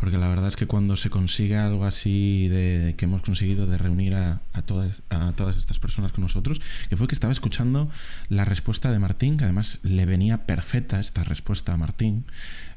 porque 0.00 0.16
la 0.16 0.28
verdad 0.28 0.48
es 0.48 0.56
que 0.56 0.66
cuando 0.66 0.96
se 0.96 1.10
consigue 1.10 1.56
algo 1.56 1.84
así 1.84 2.48
de 2.48 2.94
que 2.96 3.04
hemos 3.04 3.20
conseguido 3.20 3.66
de 3.66 3.76
reunir 3.76 4.14
a, 4.14 4.40
todas, 4.64 5.02
a 5.10 5.32
todas 5.32 5.58
estas 5.58 5.78
personas 5.78 6.12
con 6.12 6.22
nosotros, 6.22 6.62
que 6.88 6.96
fue 6.96 7.06
que 7.06 7.14
estaba 7.14 7.34
escuchando 7.34 7.90
la 8.30 8.46
respuesta 8.46 8.90
de 8.90 8.98
Martín, 8.98 9.36
que 9.36 9.44
además 9.44 9.78
le 9.82 10.06
venía 10.06 10.46
perfecta 10.46 11.00
esta 11.00 11.22
respuesta 11.22 11.74
a 11.74 11.76
Martín. 11.76 12.24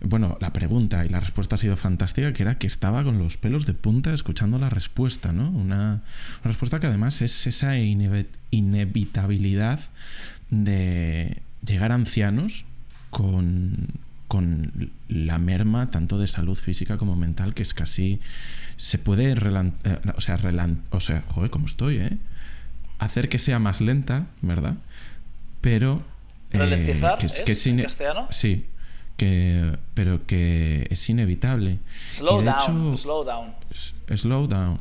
Bueno, 0.01 0.37
la 0.41 0.51
pregunta 0.51 1.05
y 1.05 1.09
la 1.09 1.21
respuesta 1.21 1.55
ha 1.55 1.57
sido 1.57 1.77
fantástica, 1.77 2.33
que 2.33 2.43
era 2.43 2.57
que 2.57 2.67
estaba 2.67 3.05
con 3.05 3.17
los 3.17 3.37
pelos 3.37 3.65
de 3.65 3.73
punta 3.73 4.13
escuchando 4.13 4.59
la 4.59 4.69
respuesta, 4.69 5.31
¿no? 5.31 5.49
Una, 5.49 6.01
una 6.43 6.43
respuesta 6.43 6.81
que 6.81 6.87
además 6.87 7.21
es 7.21 7.47
esa 7.47 7.77
inevitabilidad 7.77 9.79
de 10.49 11.41
llegar 11.65 11.93
a 11.93 11.95
ancianos 11.95 12.65
con 13.09 13.93
con 14.33 14.89
la 15.09 15.37
merma 15.37 15.91
tanto 15.91 16.17
de 16.17 16.27
salud 16.27 16.57
física 16.57 16.97
como 16.97 17.15
mental 17.15 17.53
que 17.53 17.61
es 17.61 17.75
casi 17.75 18.19
se 18.77 18.97
puede 18.97 19.33
eh, 19.33 19.99
o 20.17 20.21
sea 20.21 20.39
o 20.89 20.99
sea 20.99 21.23
joder 21.27 21.51
cómo 21.51 21.67
estoy 21.67 21.97
eh 21.97 22.17
hacer 22.97 23.29
que 23.29 23.37
sea 23.37 23.59
más 23.59 23.79
lenta 23.79 24.25
verdad 24.41 24.73
pero 25.61 26.01
eh, 26.49 26.57
ralentizar 26.57 27.19
que, 27.19 27.27
es, 27.27 27.41
que 27.41 27.51
es 27.51 27.67
en 27.67 27.83
castellano 27.83 28.27
sí 28.31 28.65
que 29.17 29.77
pero 29.93 30.25
que 30.25 30.87
es 30.89 31.07
inevitable. 31.11 31.77
Slow 32.09 32.41
down 32.41 32.97
slow 32.97 33.23
down. 33.23 33.53
slow 34.15 34.47
down 34.47 34.79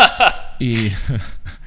y 0.58 0.88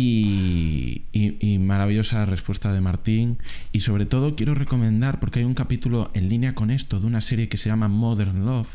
Y, 0.00 1.58
maravillosa 1.58 2.24
respuesta 2.24 2.72
de 2.72 2.80
Martín. 2.80 3.38
Y 3.72 3.80
sobre 3.80 4.06
todo 4.06 4.36
quiero 4.36 4.54
recomendar, 4.54 5.20
porque 5.20 5.40
hay 5.40 5.44
un 5.44 5.54
capítulo 5.54 6.10
en 6.14 6.28
línea 6.28 6.54
con 6.54 6.70
esto, 6.70 7.00
de 7.00 7.06
una 7.06 7.20
serie 7.20 7.48
que 7.48 7.56
se 7.56 7.68
llama 7.68 7.88
Modern 7.88 8.44
Love 8.46 8.68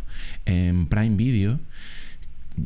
en 0.46 0.88
Prime 0.88 1.16
Video. 1.16 1.60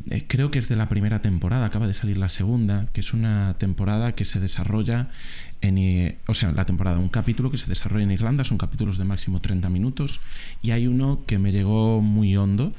Eh, 0.10 0.26
creo 0.28 0.52
que 0.52 0.60
es 0.60 0.68
de 0.68 0.76
la 0.76 0.90
primera 0.90 1.22
temporada, 1.22 1.66
acaba 1.66 1.88
de 1.88 1.94
salir 1.94 2.18
la 2.18 2.28
segunda, 2.28 2.88
que 2.92 3.00
es 3.00 3.14
una 3.14 3.56
temporada 3.58 4.16
que 4.16 4.26
se 4.26 4.40
desarrolla 4.40 5.10
en... 5.62 6.18
O 6.28 6.34
sea, 6.34 6.52
la 6.52 6.66
temporada, 6.66 7.00
un 7.00 7.10
capítulo 7.10 7.52
que 7.52 7.58
se 7.58 7.68
desarrolla 7.68 8.04
en 8.04 8.12
Irlanda, 8.12 8.44
son 8.44 8.58
capítulos 8.58 8.98
de 8.98 9.06
máximo 9.06 9.40
30 9.40 9.70
minutos, 9.70 10.20
y 10.62 10.72
hay 10.72 10.88
uno 10.88 11.24
que 11.26 11.40
me 11.40 11.52
llegó 11.52 12.02
muy 12.02 12.36
hondo 12.36 12.74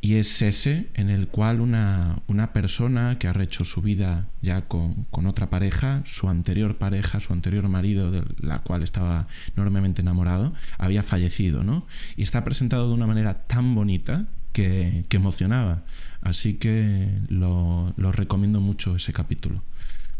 y 0.00 0.14
es 0.14 0.42
ese 0.42 0.88
en 0.94 1.10
el 1.10 1.26
cual 1.28 1.60
una, 1.60 2.22
una 2.28 2.52
persona 2.52 3.18
que 3.18 3.26
ha 3.26 3.42
hecho 3.42 3.64
su 3.64 3.82
vida 3.82 4.28
ya 4.42 4.62
con, 4.62 5.06
con, 5.10 5.26
otra 5.26 5.50
pareja, 5.50 6.02
su 6.04 6.28
anterior 6.28 6.76
pareja, 6.76 7.18
su 7.18 7.32
anterior 7.32 7.68
marido, 7.68 8.10
de 8.10 8.24
la 8.38 8.60
cual 8.60 8.82
estaba 8.82 9.26
enormemente 9.56 10.02
enamorado, 10.02 10.54
había 10.78 11.02
fallecido, 11.02 11.64
¿no? 11.64 11.86
Y 12.16 12.22
está 12.22 12.44
presentado 12.44 12.88
de 12.88 12.94
una 12.94 13.06
manera 13.06 13.46
tan 13.46 13.74
bonita 13.74 14.26
que, 14.52 15.04
que 15.08 15.16
emocionaba. 15.16 15.82
Así 16.20 16.54
que 16.54 17.10
lo, 17.28 17.92
lo 17.96 18.12
recomiendo 18.12 18.60
mucho 18.60 18.96
ese 18.96 19.12
capítulo. 19.12 19.62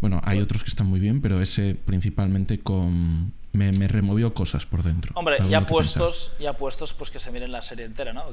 Bueno, 0.00 0.20
hay 0.24 0.40
otros 0.40 0.62
que 0.62 0.70
están 0.70 0.86
muy 0.86 1.00
bien, 1.00 1.20
pero 1.20 1.42
ese 1.42 1.74
principalmente 1.74 2.60
con 2.60 3.32
me, 3.52 3.72
me 3.72 3.88
removió 3.88 4.32
cosas 4.34 4.66
por 4.66 4.82
dentro. 4.82 5.12
Hombre, 5.14 5.38
ya 5.48 5.66
puestos, 5.66 6.36
ya 6.38 6.52
puestos, 6.52 6.94
pues 6.94 7.10
que 7.10 7.18
se 7.18 7.32
miren 7.32 7.50
la 7.50 7.62
serie 7.62 7.84
entera, 7.84 8.12
¿no? 8.12 8.24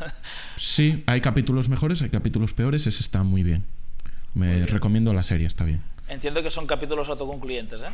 sí, 0.56 1.04
hay 1.06 1.20
capítulos 1.20 1.68
mejores, 1.68 2.02
hay 2.02 2.10
capítulos 2.10 2.52
peores, 2.52 2.86
ese 2.86 3.00
está 3.00 3.22
muy 3.22 3.42
bien. 3.42 3.64
Me 4.34 4.46
muy 4.46 4.56
bien. 4.56 4.68
recomiendo 4.68 5.12
la 5.12 5.22
serie, 5.22 5.46
está 5.46 5.64
bien. 5.64 5.82
Entiendo 6.08 6.42
que 6.42 6.50
son 6.50 6.66
capítulos 6.66 7.08
autoconcluyentes, 7.08 7.82
¿eh? 7.82 7.92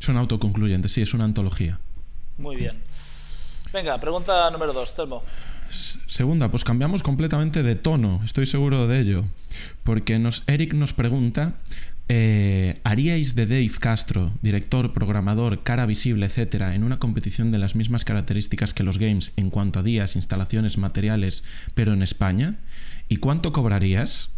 Son 0.00 0.16
autoconcluyentes, 0.16 0.92
sí, 0.92 1.02
es 1.02 1.14
una 1.14 1.24
antología. 1.24 1.78
Muy 2.38 2.56
bien. 2.56 2.82
Venga, 3.72 3.98
pregunta 3.98 4.50
número 4.50 4.72
dos, 4.72 4.94
Telmo. 4.94 5.22
Segunda, 6.06 6.48
pues 6.50 6.64
cambiamos 6.64 7.02
completamente 7.02 7.62
de 7.62 7.74
tono, 7.74 8.20
estoy 8.24 8.46
seguro 8.46 8.86
de 8.86 9.00
ello. 9.00 9.24
Porque 9.84 10.18
nos, 10.18 10.44
Eric 10.46 10.74
nos 10.74 10.92
pregunta 10.92 11.54
eh, 12.08 12.80
¿Haríais 12.84 13.34
de 13.34 13.46
Dave 13.46 13.72
Castro, 13.80 14.32
director, 14.40 14.92
programador, 14.92 15.62
cara 15.64 15.86
visible, 15.86 16.26
etcétera, 16.26 16.74
en 16.74 16.84
una 16.84 16.98
competición 16.98 17.50
de 17.50 17.58
las 17.58 17.74
mismas 17.74 18.04
características 18.04 18.74
que 18.74 18.84
los 18.84 18.98
games 18.98 19.32
en 19.36 19.50
cuanto 19.50 19.80
a 19.80 19.82
días, 19.82 20.14
instalaciones, 20.14 20.78
materiales, 20.78 21.42
pero 21.74 21.92
en 21.92 22.02
España? 22.02 22.56
¿Y 23.08 23.16
cuánto 23.16 23.52
cobrarías? 23.52 24.30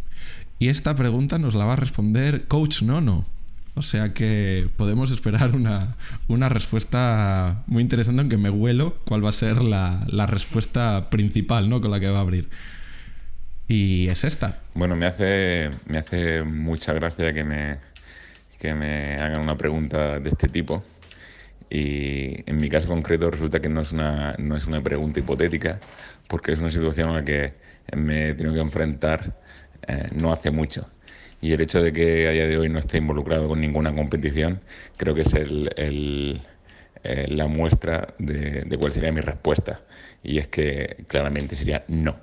Y 0.57 0.69
esta 0.69 0.95
pregunta 0.95 1.37
nos 1.37 1.53
la 1.53 1.65
va 1.65 1.73
a 1.73 1.77
responder 1.77 2.47
Coach 2.47 2.81
Nono. 2.81 3.25
O 3.75 3.81
sea 3.81 4.13
que 4.13 4.67
podemos 4.75 5.11
esperar 5.11 5.55
una, 5.55 5.95
una 6.27 6.49
respuesta 6.49 7.63
muy 7.67 7.83
interesante, 7.83 8.21
aunque 8.21 8.37
me 8.37 8.49
huelo 8.49 8.97
cuál 9.05 9.23
va 9.23 9.29
a 9.29 9.33
ser 9.33 9.61
la, 9.61 10.05
la 10.07 10.25
respuesta 10.25 11.09
principal 11.09 11.69
¿no? 11.69 11.79
con 11.81 11.91
la 11.91 11.99
que 11.99 12.09
va 12.09 12.17
a 12.17 12.21
abrir. 12.21 12.49
Y 13.69 14.09
es 14.09 14.23
esta. 14.23 14.63
Bueno, 14.73 14.95
me 14.95 15.05
hace, 15.05 15.69
me 15.85 15.99
hace 15.99 16.41
mucha 16.43 16.91
gracia 16.93 17.33
que 17.33 17.43
me, 17.43 17.77
que 18.59 18.73
me 18.75 19.15
hagan 19.17 19.41
una 19.41 19.57
pregunta 19.57 20.19
de 20.19 20.29
este 20.29 20.49
tipo. 20.49 20.83
Y 21.69 22.49
en 22.49 22.57
mi 22.57 22.69
caso 22.69 22.89
concreto 22.89 23.31
resulta 23.31 23.59
que 23.61 23.69
no 23.69 23.81
es 23.81 23.91
una, 23.91 24.35
no 24.39 24.57
es 24.57 24.65
una 24.67 24.81
pregunta 24.83 25.19
hipotética, 25.19 25.79
porque 26.27 26.53
es 26.53 26.59
una 26.59 26.71
situación 26.71 27.09
a 27.11 27.13
la 27.15 27.25
que 27.25 27.55
me 27.95 28.29
he 28.29 28.33
tenido 28.35 28.55
que 28.55 28.61
enfrentar 28.61 29.37
eh, 29.87 30.07
no 30.13 30.33
hace 30.33 30.51
mucho. 30.51 30.89
Y 31.41 31.53
el 31.53 31.61
hecho 31.61 31.81
de 31.81 31.93
que 31.93 32.27
a 32.27 32.31
día 32.31 32.47
de 32.47 32.57
hoy 32.57 32.69
no 32.69 32.79
esté 32.79 32.97
involucrado 32.97 33.47
con 33.47 33.61
ninguna 33.61 33.93
competición, 33.95 34.61
creo 34.97 35.15
que 35.15 35.21
es 35.21 35.33
el, 35.35 35.71
el, 35.77 36.41
eh, 37.03 37.27
la 37.29 37.47
muestra 37.47 38.15
de, 38.19 38.63
de 38.63 38.77
cuál 38.77 38.93
sería 38.93 39.11
mi 39.11 39.21
respuesta. 39.21 39.81
Y 40.23 40.39
es 40.39 40.47
que 40.47 41.05
claramente 41.07 41.55
sería 41.55 41.85
no, 41.87 42.19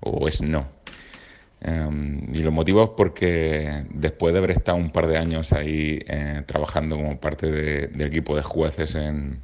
o 0.00 0.28
es 0.28 0.42
no. 0.42 0.77
Um, 1.60 2.32
y 2.32 2.38
lo 2.38 2.52
motivo 2.52 2.84
es 2.84 2.90
porque 2.96 3.84
después 3.90 4.32
de 4.32 4.38
haber 4.38 4.52
estado 4.52 4.78
un 4.78 4.90
par 4.90 5.08
de 5.08 5.18
años 5.18 5.52
ahí 5.52 5.98
eh, 6.06 6.42
trabajando 6.46 6.94
como 6.96 7.18
parte 7.18 7.50
de, 7.50 7.88
del 7.88 8.06
equipo 8.06 8.36
de 8.36 8.42
jueces 8.42 8.94
en, 8.94 9.40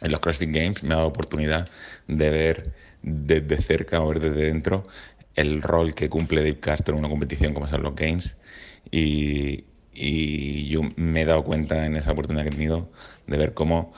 en 0.00 0.10
los 0.10 0.18
CrossFit 0.18 0.50
Games 0.50 0.82
me 0.82 0.94
ha 0.94 0.96
dado 0.96 1.08
oportunidad 1.08 1.68
de 2.08 2.30
ver 2.30 2.72
desde 3.02 3.60
cerca 3.62 4.02
o 4.02 4.08
ver 4.08 4.18
desde 4.18 4.46
dentro 4.46 4.88
el 5.36 5.62
rol 5.62 5.94
que 5.94 6.08
cumple 6.08 6.40
Dave 6.42 6.58
Castro 6.58 6.94
en 6.94 7.00
una 7.00 7.08
competición 7.08 7.54
como 7.54 7.68
son 7.68 7.82
los 7.82 7.94
Games. 7.94 8.36
Y, 8.90 9.64
y 9.92 10.68
yo 10.68 10.80
me 10.96 11.22
he 11.22 11.24
dado 11.24 11.44
cuenta 11.44 11.86
en 11.86 11.96
esa 11.96 12.12
oportunidad 12.12 12.44
que 12.44 12.50
he 12.50 12.54
tenido 12.54 12.90
de 13.26 13.36
ver 13.36 13.54
cómo 13.54 13.92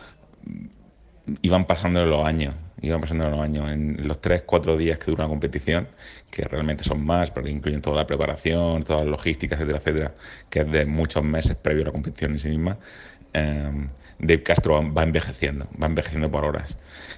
iban 1.43 1.67
pasando 1.67 2.05
los 2.07 2.27
años, 2.27 2.55
iban 2.81 3.01
pasando 3.01 3.29
los 3.29 3.41
años, 3.41 3.71
en 3.71 4.07
los 4.07 4.21
3, 4.21 4.43
4 4.47 4.77
días 4.77 4.99
que 4.99 5.11
dura 5.11 5.25
una 5.25 5.31
competición, 5.31 5.89
que 6.31 6.43
realmente 6.43 6.85
son 6.85 7.05
más, 7.05 7.31
porque 7.31 7.51
incluyen 7.51 7.83
toda 7.83 7.97
la 7.97 8.07
preparación, 8.07 8.83
toda 8.83 9.05
la 9.05 9.11
logística, 9.11 9.55
etcétera, 9.57 9.79
etcétera, 9.79 10.15
que 10.51 10.61
es 10.61 10.71
de 10.71 10.87
muchos 10.87 11.25
meses 11.25 11.57
previo 11.57 11.83
a 11.83 11.87
la 11.87 11.93
competición 11.93 12.33
en 12.33 12.39
sí 12.39 12.49
misma, 12.49 12.79
eh, 13.35 13.89
Dave 14.19 14.43
Castro 14.43 14.93
va 14.93 15.03
envejeciendo, 15.05 15.69
va 15.81 15.87
envejeciendo 15.87 16.31
por 16.31 16.45
horas. 16.45 16.77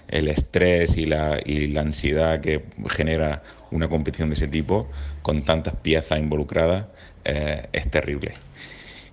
El 0.08 0.28
estrés 0.28 0.96
y 0.96 1.06
la, 1.06 1.40
y 1.44 1.68
la 1.68 1.80
ansiedad 1.80 2.40
que 2.40 2.64
genera 2.90 3.42
una 3.70 3.88
competición 3.88 4.28
de 4.28 4.34
ese 4.34 4.48
tipo, 4.48 4.88
con 5.22 5.40
tantas 5.42 5.74
piezas 5.76 6.18
involucradas, 6.18 6.86
eh, 7.24 7.68
es 7.72 7.90
terrible. 7.90 8.34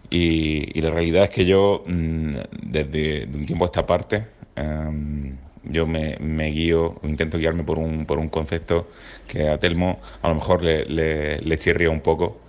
Y, 0.10 0.80
la 0.82 0.92
realidad 0.92 1.26
es 1.26 1.30
que 1.30 1.46
yo, 1.46 1.84
mm, 1.86 2.36
desde 2.64 3.26
un 3.26 3.46
tiempo 3.46 3.66
a 3.66 3.68
esta 3.68 3.86
parte, 3.86 4.28
em, 4.56 5.38
yo 5.70 5.88
me, 5.88 6.18
guío, 6.52 7.00
intento 7.04 7.38
guiarme 7.38 7.64
por 7.64 7.80
un, 7.80 8.06
por 8.06 8.20
un 8.20 8.30
concepto 8.30 8.90
que 9.28 9.50
a 9.50 9.60
Telmo 9.60 10.00
a 10.22 10.30
lo 10.30 10.36
mejor 10.36 10.64
le, 10.64 10.86
le, 10.86 11.58
chirría 11.58 11.90
un 11.90 12.02
poco 12.02 12.40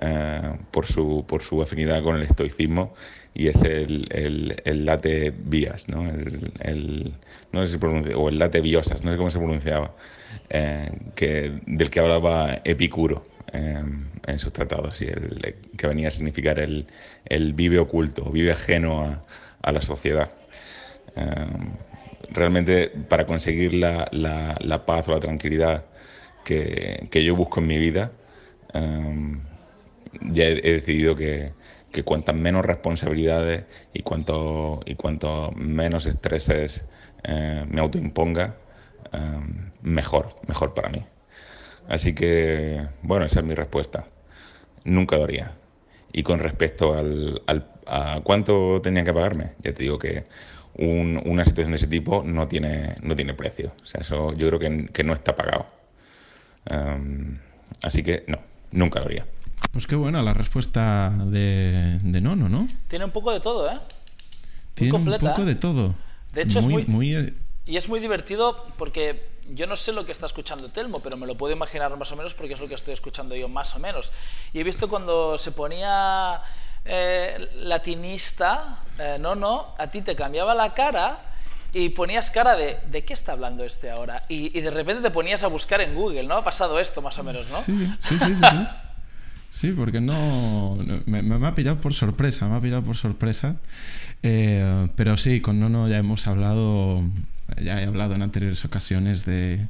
eh, 0.00 0.52
por, 0.70 0.86
su, 0.86 1.24
por 1.26 1.42
su 1.42 1.62
afinidad 1.62 2.02
con 2.02 2.16
el 2.16 2.22
estoicismo 2.22 2.94
y 3.34 3.48
es 3.48 3.62
el, 3.62 4.08
el, 4.64 4.84
late 4.84 5.30
bias, 5.30 5.88
¿no? 5.88 6.08
El, 6.08 7.14
no 7.52 7.62
sé 7.62 7.72
si 7.72 7.78
pronuncia, 7.78 8.16
o 8.16 8.28
el 8.28 8.38
late 8.38 8.60
biosas, 8.60 9.04
no 9.04 9.12
sé 9.12 9.16
cómo 9.16 9.30
se 9.30 9.38
pronunciaba, 9.38 9.92
eh, 10.48 10.90
que, 11.14 11.60
del 11.66 11.90
que 11.90 12.00
hablaba 12.00 12.60
Epicuro 12.64 13.24
en 13.52 14.38
sus 14.38 14.52
tratados 14.52 15.00
y 15.02 15.06
el, 15.06 15.56
que 15.76 15.86
venía 15.86 16.08
a 16.08 16.10
significar 16.10 16.58
el, 16.58 16.86
vive 17.54 17.78
oculto, 17.78 18.30
vive 18.30 18.52
ajeno 18.52 19.20
a, 19.62 19.72
la 19.72 19.80
sociedad. 19.80 20.30
Realmente 22.30 22.88
para 23.08 23.26
conseguir 23.26 23.74
la, 23.74 24.08
la, 24.12 24.86
paz 24.86 25.08
o 25.08 25.12
la 25.12 25.20
tranquilidad 25.20 25.84
que, 26.44 27.08
que, 27.10 27.24
yo 27.24 27.36
busco 27.36 27.60
en 27.60 27.66
mi 27.66 27.78
vida, 27.78 28.12
em, 28.74 29.40
ya 30.22 30.44
he, 30.44 30.54
decidido 30.60 31.16
que, 31.16 31.52
que 31.92 32.02
cuantas 32.04 32.34
menos 32.34 32.64
responsabilidades 32.64 33.64
y 33.92 34.02
cuanto, 34.02 34.80
y 34.86 34.94
cuanto 34.96 35.52
menos 35.52 36.06
estreses 36.06 36.84
eh, 37.24 37.64
me 37.68 37.80
autoimponga, 37.80 38.56
em, 39.12 39.70
mejor, 39.82 40.36
mejor 40.46 40.74
para 40.74 40.88
mí. 40.90 41.04
Así 41.88 42.14
que, 42.14 42.86
bueno, 43.02 43.26
esa 43.26 43.40
es 43.40 43.46
mi 43.46 43.54
respuesta. 43.54 44.06
Nunca 44.84 45.16
lo 45.16 45.24
haría. 45.24 45.56
Y 46.12 46.22
con 46.22 46.40
respecto 46.40 46.94
al, 46.94 47.42
a 47.86 48.20
cuánto 48.22 48.80
tenían 48.82 49.04
que 49.04 49.12
pagarme, 49.12 49.52
ya 49.60 49.72
te 49.74 49.82
digo 49.82 49.98
que 49.98 50.24
una 50.74 51.44
situación 51.44 51.72
de 51.72 51.76
ese 51.76 51.86
tipo 51.86 52.22
no 52.24 52.48
tiene, 52.48 52.96
no 53.02 53.14
tiene 53.16 53.34
precio. 53.34 53.72
O 53.82 53.86
sea, 53.86 54.00
eso 54.00 54.32
yo 54.34 54.48
creo 54.48 54.58
que, 54.92 55.04
no 55.04 55.12
está 55.12 55.34
pagado. 55.36 55.66
así 57.82 58.02
que 58.02 58.24
no, 58.26 58.38
nunca 58.72 59.00
lo 59.00 59.06
haría. 59.06 59.26
Pues 59.72 59.86
qué 59.86 59.94
buena 59.94 60.22
la 60.22 60.34
respuesta 60.34 61.12
de, 61.26 62.00
de 62.02 62.20
Nono, 62.20 62.48
¿no? 62.48 62.66
Tiene 62.88 63.04
un 63.04 63.10
poco 63.10 63.32
de 63.32 63.40
todo, 63.40 63.70
¿eh? 63.70 63.78
Tiene 64.74 64.96
un 64.96 65.04
poco 65.04 65.44
de 65.44 65.54
todo. 65.54 65.94
De 66.32 66.42
hecho, 66.42 66.60
es 66.60 66.66
muy, 66.66 66.84
muy... 66.86 67.14
Eh, 67.14 67.34
y 67.66 67.76
es 67.76 67.88
muy 67.88 68.00
divertido 68.00 68.66
porque 68.78 69.28
yo 69.50 69.66
no 69.66 69.76
sé 69.76 69.92
lo 69.92 70.04
que 70.06 70.12
está 70.12 70.26
escuchando 70.26 70.68
Telmo, 70.70 71.00
pero 71.02 71.16
me 71.16 71.26
lo 71.26 71.36
puedo 71.36 71.54
imaginar 71.54 71.96
más 71.96 72.10
o 72.12 72.16
menos 72.16 72.34
porque 72.34 72.54
es 72.54 72.60
lo 72.60 72.68
que 72.68 72.74
estoy 72.74 72.94
escuchando 72.94 73.36
yo 73.36 73.48
más 73.48 73.74
o 73.76 73.78
menos. 73.78 74.12
Y 74.52 74.60
he 74.60 74.64
visto 74.64 74.88
cuando 74.88 75.36
se 75.38 75.52
ponía 75.52 76.40
eh, 76.84 77.50
latinista, 77.56 78.78
eh, 78.98 79.16
no, 79.20 79.34
no, 79.34 79.74
a 79.78 79.86
ti 79.88 80.02
te 80.02 80.16
cambiaba 80.16 80.54
la 80.54 80.74
cara 80.74 81.18
y 81.72 81.90
ponías 81.90 82.30
cara 82.30 82.56
de 82.56 82.78
¿de 82.90 83.04
qué 83.04 83.12
está 83.12 83.32
hablando 83.32 83.64
este 83.64 83.90
ahora? 83.90 84.20
Y, 84.28 84.48
de 84.60 84.70
repente 84.70 85.02
te 85.02 85.10
ponías 85.10 85.42
a 85.44 85.48
buscar 85.48 85.80
en 85.80 85.94
Google, 85.94 86.24
¿no? 86.24 86.36
Ha 86.36 86.44
pasado 86.44 86.80
esto 86.80 87.00
más 87.02 87.18
o 87.18 87.24
menos, 87.24 87.50
¿no? 87.50 87.62
Sí, 87.64 88.18
sí, 88.18 88.18
sí. 88.18 88.66
sí, 89.52 89.72
porque 89.72 90.00
no. 90.00 90.78
Me, 91.06 91.46
ha 91.46 91.54
pillado 91.54 91.80
por 91.80 91.94
sorpresa, 91.94 92.46
me 92.48 92.56
ha 92.56 92.60
pillado 92.60 92.82
por 92.82 92.96
sorpresa. 92.96 93.56
Eh, 94.22 94.88
pero 94.96 95.16
sí, 95.16 95.40
con 95.40 95.60
Nono 95.60 95.88
ya 95.88 95.96
hemos 95.96 96.26
hablado 96.26 97.02
ya 97.62 97.80
he 97.80 97.86
hablado 97.86 98.14
en 98.14 98.22
anteriores 98.22 98.64
ocasiones 98.64 99.24
de, 99.24 99.66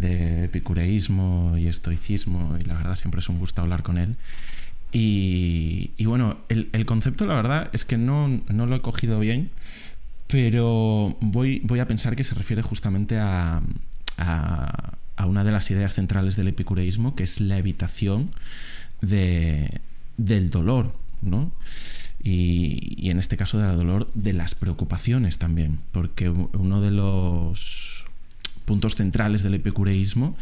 epicureísmo 0.00 1.54
y 1.56 1.66
estoicismo 1.66 2.56
y 2.58 2.64
la 2.64 2.74
verdad 2.74 2.96
siempre 2.96 3.20
es 3.20 3.28
un 3.28 3.38
gusto 3.38 3.62
hablar 3.62 3.82
con 3.82 3.98
él. 3.98 4.16
Y, 4.90 6.04
bueno, 6.04 6.38
el, 6.48 6.86
concepto 6.86 7.26
la 7.26 7.34
verdad 7.34 7.70
es 7.72 7.84
que 7.84 7.98
no, 7.98 8.40
lo 8.48 8.74
he 8.74 8.80
cogido 8.80 9.20
bien, 9.20 9.50
pero 10.26 11.16
voy, 11.20 11.60
voy, 11.64 11.80
a 11.80 11.86
pensar 11.86 12.16
que 12.16 12.24
se 12.24 12.34
refiere 12.34 12.62
justamente 12.62 13.18
a, 13.18 13.62
a, 14.16 15.26
una 15.26 15.44
de 15.44 15.52
las 15.52 15.70
ideas 15.70 15.94
centrales 15.94 16.36
del 16.36 16.48
epicureísmo, 16.48 17.14
que 17.14 17.24
es 17.24 17.40
la 17.40 17.58
evitación 17.58 18.30
de, 19.02 19.80
del 20.16 20.50
dolor, 20.50 20.94
¿no? 21.20 21.52
y, 22.22 23.10
en 23.10 23.18
este 23.18 23.36
caso 23.36 23.58
del 23.58 23.76
dolor 23.76 24.10
de 24.14 24.32
las 24.32 24.54
preocupaciones 24.54 25.38
también, 25.38 25.78
porque 25.92 26.28
uno 26.28 26.80
de 26.80 26.90
los 26.90 28.04
puntos 28.64 28.96
centrales 28.96 29.42
del 29.42 29.54
epicureísmo 29.54 30.36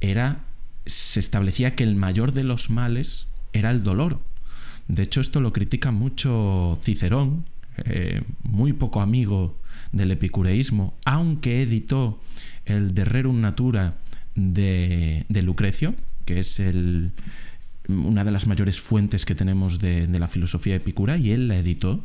era, 0.00 0.40
se 0.86 1.20
establecía 1.20 1.74
que 1.74 1.84
el 1.84 1.96
mayor 1.96 2.32
de 2.32 2.44
los 2.44 2.70
males 2.70 3.26
era 3.52 3.70
el 3.70 3.82
dolor. 3.82 4.20
De 4.88 5.02
hecho, 5.02 5.20
esto 5.20 5.40
lo 5.40 5.52
critica 5.52 5.90
mucho 5.90 6.78
Cicerón, 6.82 7.44
eh, 7.84 8.22
muy 8.42 8.72
poco 8.72 9.00
amigo 9.00 9.56
del 9.92 10.10
epicureísmo, 10.10 10.94
aunque 11.04 11.62
editó 11.62 12.20
el 12.64 12.94
De 12.94 13.04
Rerum 13.04 13.40
Natura 13.40 13.94
de 14.34 15.42
Lucrecio, 15.42 15.94
que 16.24 16.40
es 16.40 16.60
una 17.88 18.24
de 18.24 18.30
las 18.30 18.46
mayores 18.46 18.80
fuentes 18.80 19.26
que 19.26 19.34
tenemos 19.34 19.78
de, 19.78 20.06
la 20.06 20.28
filosofía 20.28 20.76
epicura, 20.76 21.16
y 21.16 21.32
él 21.32 21.48
la 21.48 21.58
editó, 21.58 22.04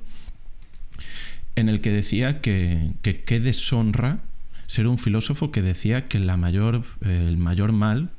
en 1.56 1.70
el 1.70 1.82
que 1.82 1.92
decía 1.92 2.42
que 2.42 2.92
qué 3.02 3.40
deshonra 3.40 4.20
ser 4.68 4.88
un 4.88 4.98
filósofo 4.98 5.52
que 5.52 5.62
decía 5.62 6.08
que 6.08 6.20
mayor, 6.20 6.84
el 7.02 7.38
mayor 7.38 7.72
mal 7.72 8.12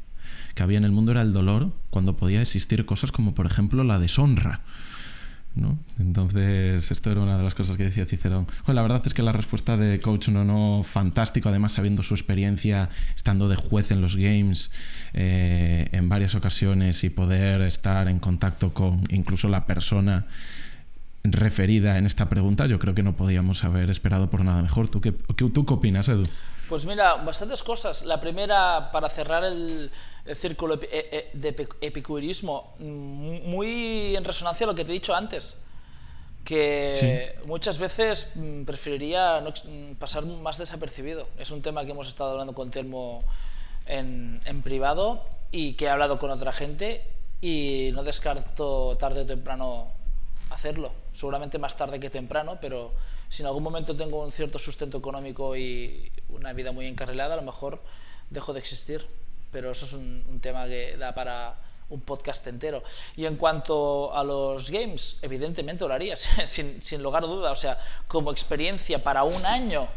que 0.59 0.65
había 0.65 0.79
en 0.79 0.85
el 0.85 0.91
mundo 0.91 1.13
era 1.13 1.23
el 1.23 1.33
dolor, 1.33 1.71
cuando 1.89 2.17
podía 2.17 2.43
existir 2.43 2.85
cosas 2.85 3.13
como 3.13 3.33
por 3.33 3.47
ejemplo 3.47 3.85
la 3.85 4.01
deshonra. 4.01 4.63
Entonces, 6.01 6.91
esto 6.91 7.13
era 7.13 7.21
una 7.21 7.39
de 7.39 7.45
las 7.45 7.55
cosas 7.55 7.77
que 7.77 7.85
decía 7.85 8.07
Cicerón. 8.07 8.49
la 8.67 8.83
verdad 8.83 9.03
es 9.05 9.15
que 9.15 9.23
la 9.23 9.31
respuesta 9.31 9.77
de 9.77 10.01
Coach 10.01 10.31
no, 10.31 10.45
no, 10.45 10.83
fantástico, 10.83 11.49
además 11.49 11.73
sabiendo 11.73 12.03
su 12.03 12.15
experiencia, 12.15 12.91
estando 13.15 13.49
de 13.49 13.55
juez 13.55 13.93
en 13.93 14.01
los 14.01 14.17
games 14.17 14.73
eh, 15.15 15.89
en 15.93 16.09
varias 16.09 16.35
ocasiones 16.35 17.05
y 17.05 17.11
poder 17.11 17.63
estar 17.63 18.09
en 18.09 18.19
contacto 18.19 18.75
con 18.75 19.05
incluso 19.11 19.49
la 19.49 19.65
persona 19.65 20.27
referida 21.33 21.99
en 21.99 22.07
esta 22.07 22.29
pregunta, 22.29 22.67
yo 22.67 22.79
creo 22.79 22.95
que 22.95 23.03
no 23.03 23.17
podíamos 23.17 23.65
haber 23.65 23.91
esperado 23.91 24.31
por 24.31 24.45
nada 24.45 24.63
mejor. 24.63 24.89
¿Tú 24.89 25.01
qué, 25.01 25.13
¿tú 25.13 25.67
qué 25.67 25.75
opinas, 25.75 26.09
Edu? 26.09 26.25
Pues 26.69 26.85
mira, 26.85 27.15
bastantes 27.17 27.63
cosas. 27.63 28.05
La 28.05 28.21
primera, 28.21 28.91
para 28.93 29.09
cerrar 29.09 29.45
el, 29.45 29.91
círculo 30.35 30.79
e, 30.83 30.89
e, 31.33 31.39
de 31.39 31.69
epicurismo, 31.81 32.75
mm, 32.79 33.49
muy 33.49 34.15
en 34.17 34.25
resonancia 34.25 34.65
a 34.65 34.69
lo 34.69 34.75
que 34.75 34.85
te 34.85 34.91
he 34.91 34.95
dicho 34.95 35.15
antes, 35.15 35.57
que 36.45 37.39
muchas 37.47 37.79
veces 37.79 38.33
mm, 38.37 38.65
preferiría 38.65 39.41
no, 39.41 39.51
mm, 39.51 39.95
pasar 39.95 40.25
más 40.27 40.59
desapercibido. 40.59 41.29
Es 41.39 41.51
un 41.51 41.63
tema 41.63 41.85
que 41.85 41.93
hemos 41.93 42.09
estado 42.09 42.33
hablando 42.33 42.55
con 42.55 42.71
Telmo 42.71 43.25
en, 43.87 44.41
en 44.45 44.63
privado 44.63 45.25
y 45.51 45.75
que 45.75 45.87
he 45.87 45.89
hablado 45.89 46.19
con 46.19 46.31
otra 46.31 46.53
gente 46.53 47.03
y 47.41 47.91
no 47.95 48.03
descarto 48.03 48.97
tarde 48.99 49.23
o 49.23 49.27
temprano 49.27 49.98
hacerlo. 50.51 50.93
Seguramente 51.13 51.59
más 51.59 51.77
tarde 51.77 52.01
que 52.01 52.11
temprano, 52.11 52.59
pero 52.61 52.93
si 53.29 53.43
en 53.43 53.47
algún 53.47 53.63
momento 53.63 53.97
tengo 53.97 54.23
un 54.23 54.33
cierto 54.33 54.59
sustento 54.59 54.99
económico 54.99 55.57
y 55.57 56.11
una 56.29 56.53
vida 56.53 56.73
muy 56.73 56.87
encarrilada, 56.87 57.35
a 57.35 57.37
lo 57.37 57.43
mejor 57.43 57.83
dejo 58.31 58.53
de 58.53 58.61
existir. 58.61 59.07
Pero 59.51 59.71
eso 59.71 59.87
es 59.87 59.93
un, 59.95 60.41
tema 60.43 60.67
que 60.67 60.97
da 60.97 61.15
para 61.15 61.59
un 61.89 62.01
podcast 62.03 62.47
entero. 62.47 62.83
Y 63.17 63.25
en 63.25 63.37
cuanto 63.37 64.15
a 64.15 64.23
los 64.23 64.71
games, 64.71 65.19
evidentemente 65.23 65.87
lo 65.87 65.95
haría, 65.95 66.17
sin, 66.47 66.83
sin 66.83 67.03
lugar 67.03 67.25
a 67.25 67.27
duda. 67.27 67.51
O 67.51 67.57
sea, 67.57 67.79
como 68.07 68.31
experiencia 68.31 69.03
para 69.03 69.23
un 69.25 69.45
año, 69.47 69.89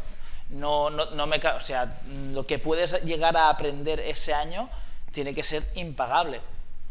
no, 0.50 0.90
no, 0.90 1.10
no 1.10 1.26
me, 1.26 1.36
o 1.36 1.60
sea, 1.60 2.00
lo 2.32 2.46
que 2.46 2.58
puedes 2.58 3.02
llegar 3.04 3.36
a 3.36 3.50
aprender 3.50 4.00
ese 4.00 4.32
año 4.32 4.68
tiene 5.12 5.34
que 5.34 5.42
ser 5.42 5.62
impagable 5.74 6.40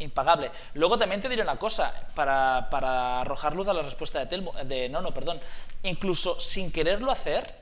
impagable. 0.02 0.50
Luego 0.74 0.98
también 0.98 1.20
te 1.20 1.28
diré 1.28 1.42
una 1.42 1.58
cosa, 1.58 1.92
para, 2.14 2.68
para 2.70 3.20
arrojar 3.20 3.54
luz 3.54 3.68
a 3.68 3.74
la 3.74 3.82
respuesta 3.82 4.18
de 4.18 4.26
Telmo, 4.26 4.52
de 4.64 4.88
no, 4.88 5.00
no, 5.00 5.12
perdón. 5.12 5.40
Incluso 5.82 6.38
sin 6.40 6.72
quererlo 6.72 7.10
hacer, 7.10 7.54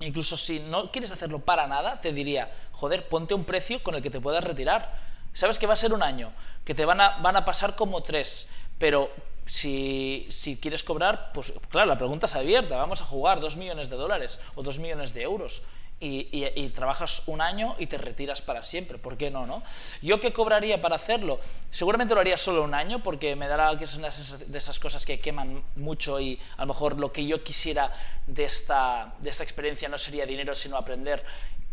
incluso 0.00 0.36
si 0.36 0.60
no 0.60 0.90
quieres 0.90 1.12
hacerlo 1.12 1.40
para 1.40 1.66
nada, 1.66 2.00
te 2.00 2.12
diría, 2.12 2.52
joder, 2.72 3.08
ponte 3.08 3.34
un 3.34 3.44
precio 3.44 3.82
con 3.82 3.94
el 3.94 4.02
que 4.02 4.10
te 4.10 4.20
puedas 4.20 4.44
retirar. 4.44 5.12
Sabes 5.32 5.58
que 5.58 5.66
va 5.66 5.74
a 5.74 5.76
ser 5.76 5.92
un 5.92 6.02
año, 6.02 6.32
que 6.64 6.74
te 6.74 6.84
van 6.84 7.00
a, 7.00 7.18
van 7.18 7.36
a 7.36 7.44
pasar 7.44 7.74
como 7.74 8.02
tres, 8.02 8.50
pero 8.78 9.10
si, 9.46 10.26
si, 10.30 10.60
quieres 10.60 10.84
cobrar, 10.84 11.32
pues 11.32 11.52
claro, 11.70 11.88
la 11.88 11.96
pregunta 11.96 12.26
es 12.26 12.34
abierta, 12.36 12.76
vamos 12.76 13.00
a 13.00 13.04
jugar 13.04 13.40
dos 13.40 13.56
millones 13.56 13.88
de 13.90 13.96
dólares 13.96 14.40
o 14.54 14.62
dos 14.62 14.78
millones 14.78 15.14
de 15.14 15.22
euros 15.22 15.62
y, 16.04 16.68
trabajas 16.70 17.22
un 17.26 17.40
año 17.40 17.76
y 17.78 17.86
te 17.86 17.96
retiras 17.96 18.42
para 18.42 18.64
siempre. 18.64 18.98
¿Por 18.98 19.16
qué 19.16 19.30
no, 19.30 19.46
no? 19.46 19.62
¿Yo 20.02 20.20
qué 20.20 20.32
cobraría 20.32 20.82
para 20.82 20.96
hacerlo? 20.96 21.38
Seguramente 21.70 22.14
lo 22.14 22.20
haría 22.20 22.36
solo 22.36 22.64
un 22.64 22.74
año 22.74 22.98
porque 22.98 23.36
me 23.36 23.46
dará 23.46 23.76
que 23.78 23.84
es 23.84 23.94
una 23.94 24.08
de 24.08 24.58
esas 24.58 24.78
cosas 24.80 25.06
que 25.06 25.20
queman 25.20 25.62
mucho 25.76 26.18
y 26.18 26.40
a 26.56 26.62
lo 26.62 26.68
mejor 26.68 26.98
lo 26.98 27.12
que 27.12 27.24
yo 27.24 27.44
quisiera 27.44 27.94
de 28.26 28.44
esta, 28.44 29.14
de 29.20 29.30
esta 29.30 29.44
experiencia 29.44 29.88
no 29.88 29.96
sería 29.96 30.26
dinero 30.26 30.56
sino 30.56 30.76
aprender 30.76 31.24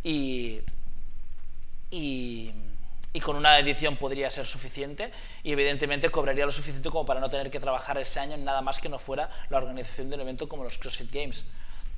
y, 0.03 0.59
y, 1.89 2.53
y 3.13 3.19
con 3.19 3.35
una 3.35 3.57
edición 3.57 3.97
podría 3.97 4.29
ser 4.29 4.45
suficiente 4.45 5.11
y 5.41 5.51
evidentemente 5.51 6.09
cobraría 6.09 6.45
lo 6.45 6.51
suficiente 6.51 6.89
como 6.91 7.05
para 7.05 7.19
no 7.19 7.29
tener 7.29 7.49
que 7.49 7.59
trabajar 7.59 7.97
ese 7.97 8.19
año 8.19 8.35
en 8.35 8.45
nada 8.45 8.61
más 8.61 8.79
que 8.79 8.89
no 8.89 8.99
fuera 8.99 9.29
la 9.49 9.57
organización 9.57 10.09
de 10.09 10.15
un 10.15 10.21
evento 10.21 10.47
como 10.47 10.63
los 10.63 10.77
CrossFit 10.77 11.11
Games. 11.11 11.45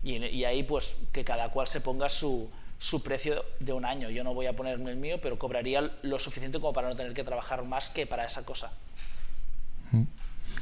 Y, 0.03 0.43
ahí 0.45 0.63
pues 0.63 1.07
que 1.11 1.23
cada 1.23 1.49
cual 1.49 1.67
se 1.67 1.79
ponga 1.79 2.09
su, 2.09 2.49
su 2.79 3.03
precio 3.03 3.45
de 3.59 3.73
un 3.73 3.85
año. 3.85 4.09
Yo 4.09 4.23
no 4.23 4.33
voy 4.33 4.47
a 4.47 4.53
ponerme 4.53 4.89
el 4.89 4.97
mío, 4.97 5.19
pero 5.21 5.37
cobraría 5.37 5.91
lo 6.01 6.17
suficiente 6.17 6.59
como 6.59 6.73
para 6.73 6.89
no 6.89 6.95
tener 6.95 7.13
que 7.13 7.23
trabajar 7.23 7.63
más 7.65 7.89
que 7.89 8.07
para 8.07 8.25
esa 8.25 8.43
cosa. 8.43 8.71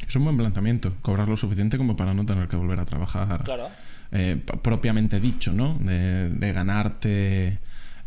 Es 0.08 0.15
un 0.15 0.23
buen 0.23 0.38
planteamiento, 0.38 0.93
cobrar 1.02 1.30
lo 1.30 1.38
suficiente 1.38 1.78
como 1.78 1.95
para 1.95 2.13
no 2.13 2.25
tener 2.25 2.47
que 2.47 2.56
volver 2.56 2.80
a 2.80 2.86
trabajar. 2.86 3.43
Claro. 3.43 3.69
Eh, 4.12 4.41
propiamente 4.63 5.19
dicho, 5.19 5.54
¿no? 5.54 5.78
De, 5.80 6.52
ganarte 6.52 7.60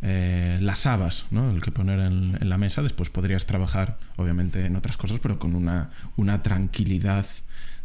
eh, 0.02 0.58
las 0.60 0.84
habas, 0.86 1.26
¿no? 1.30 1.50
El 1.50 1.62
que 1.62 1.70
poner 1.70 2.00
en, 2.00 2.36
en, 2.40 2.48
la 2.48 2.58
mesa. 2.58 2.82
Después 2.82 3.08
podrías 3.08 3.46
trabajar, 3.46 3.98
obviamente, 4.16 4.66
en 4.66 4.74
otras 4.76 4.96
cosas, 4.96 5.20
pero 5.20 5.38
con 5.38 5.54
una, 5.54 5.90
una 6.16 6.42
tranquilidad 6.42 7.26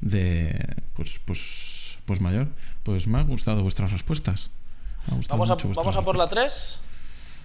de, 0.02 0.76
pues, 0.96 1.22
pues 1.24 1.87
pues 2.08 2.22
mayor. 2.22 2.48
Pues 2.82 3.06
me 3.06 3.20
han 3.20 3.28
gustado 3.28 3.62
vuestras 3.62 3.92
respuestas. 3.92 4.50
vamos, 5.30 5.52
a, 5.52 5.56
vamos 5.56 5.96
a 5.98 6.02
por 6.02 6.18
la 6.18 6.28
3. 6.28 6.84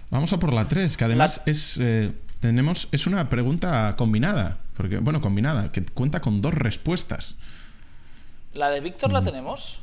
Vamos 0.09 0.33
a 0.33 0.39
por 0.39 0.53
la 0.53 0.67
3, 0.67 0.97
que 0.97 1.03
además 1.03 1.41
es 1.45 1.77
eh, 1.79 2.13
tenemos 2.39 2.87
es 2.91 3.05
una 3.05 3.29
pregunta 3.29 3.95
combinada, 3.97 4.57
porque 4.75 4.97
bueno, 4.97 5.21
combinada, 5.21 5.71
que 5.71 5.85
cuenta 5.85 6.21
con 6.21 6.41
dos 6.41 6.53
respuestas. 6.53 7.35
¿La 8.53 8.69
de 8.69 8.79
Víctor 8.79 9.11
la 9.11 9.21
mm. 9.21 9.25
tenemos? 9.25 9.81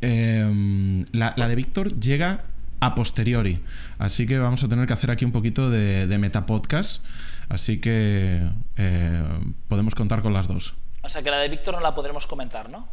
Em, 0.00 1.04
la, 1.12 1.32
de 1.34 1.54
Víctor 1.54 1.98
llega 1.98 2.44
a 2.80 2.94
posteriori, 2.94 3.60
así 3.98 4.26
que 4.26 4.38
vamos 4.38 4.62
a 4.62 4.68
tener 4.68 4.86
que 4.86 4.92
hacer 4.92 5.10
aquí 5.10 5.24
un 5.24 5.32
poquito 5.32 5.70
de, 5.70 6.06
de 6.06 6.18
metapodcast, 6.18 7.02
así 7.48 7.80
que 7.80 8.46
eh, 8.76 9.24
podemos 9.68 9.94
contar 9.94 10.22
con 10.22 10.32
las 10.32 10.46
dos. 10.48 10.74
O 11.02 11.08
sea 11.08 11.22
que 11.22 11.30
la 11.30 11.38
de 11.38 11.48
Víctor 11.48 11.74
no 11.74 11.80
la 11.80 11.94
podremos 11.94 12.26
comentar, 12.26 12.68
¿no? 12.68 12.88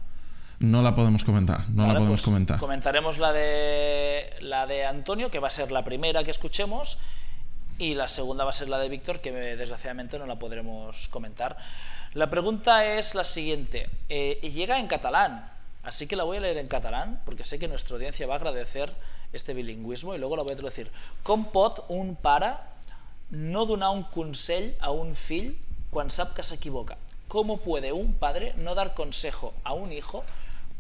No 0.60 0.82
la 0.82 0.96
podemos 0.96 1.24
comentar, 1.24 1.70
no 1.70 1.88
la 1.88 1.94
podemos 1.94 2.10
pues 2.10 2.22
comentar. 2.22 2.60
Comentaremos 2.60 3.18
la 3.18 3.34
de, 3.34 4.34
la 4.42 4.66
de 4.66 4.86
Antonio, 4.86 5.30
que 5.30 5.40
va 5.40 5.48
a 5.48 5.52
ser 5.52 5.72
la 5.72 5.84
primera 5.84 6.24
que 6.24 6.32
escuchemos, 6.32 7.00
y 7.78 7.96
la 7.96 8.08
segunda 8.08 8.44
va 8.44 8.52
a 8.52 8.54
ser 8.54 8.70
la 8.70 8.80
de 8.80 8.90
Víctor, 8.90 9.20
que 9.20 9.32
desgraciadamente 9.32 10.20
no 10.20 10.26
la 10.26 10.38
podremos 10.38 11.08
comentar. 11.10 11.58
La 12.14 12.30
pregunta 12.30 12.86
es 12.86 13.16
la 13.16 13.24
siguiente. 13.24 13.90
Eh, 14.10 14.40
llega 14.54 14.80
en 14.80 14.88
catalán, 14.88 15.50
así 15.84 16.08
que 16.08 16.16
la 16.16 16.24
voy 16.24 16.38
a 16.38 16.42
leer 16.42 16.58
en 16.58 16.68
catalán, 16.68 17.22
porque 17.26 17.44
sé 17.44 17.60
que 17.60 17.68
nuestra 17.68 17.96
audiencia 17.96 18.28
va 18.28 18.36
a 18.36 18.38
agradecer 18.38 18.94
este 19.34 19.54
bilingüismo, 19.54 20.14
y 20.16 20.20
luego 20.20 20.38
la 20.38 20.44
voy 20.44 20.54
a 20.54 20.56
traducir. 20.56 20.92
Com 21.24 21.46
pot 21.52 21.86
un 21.90 22.16
pare 22.16 22.54
no 23.34 23.66
donar 23.66 23.90
un 23.90 24.04
consell 24.04 24.76
a 24.80 24.92
un 24.94 25.16
fill 25.18 25.58
quan 25.90 26.10
sap 26.10 26.36
que 26.38 26.44
s'equivoca? 26.44 26.98
¿Cómo 27.28 27.58
puede 27.58 27.92
un 27.92 28.14
padre 28.14 28.54
no 28.58 28.76
dar 28.76 28.94
consejo 28.94 29.54
a 29.64 29.74
un 29.74 29.92
hijo 29.92 30.24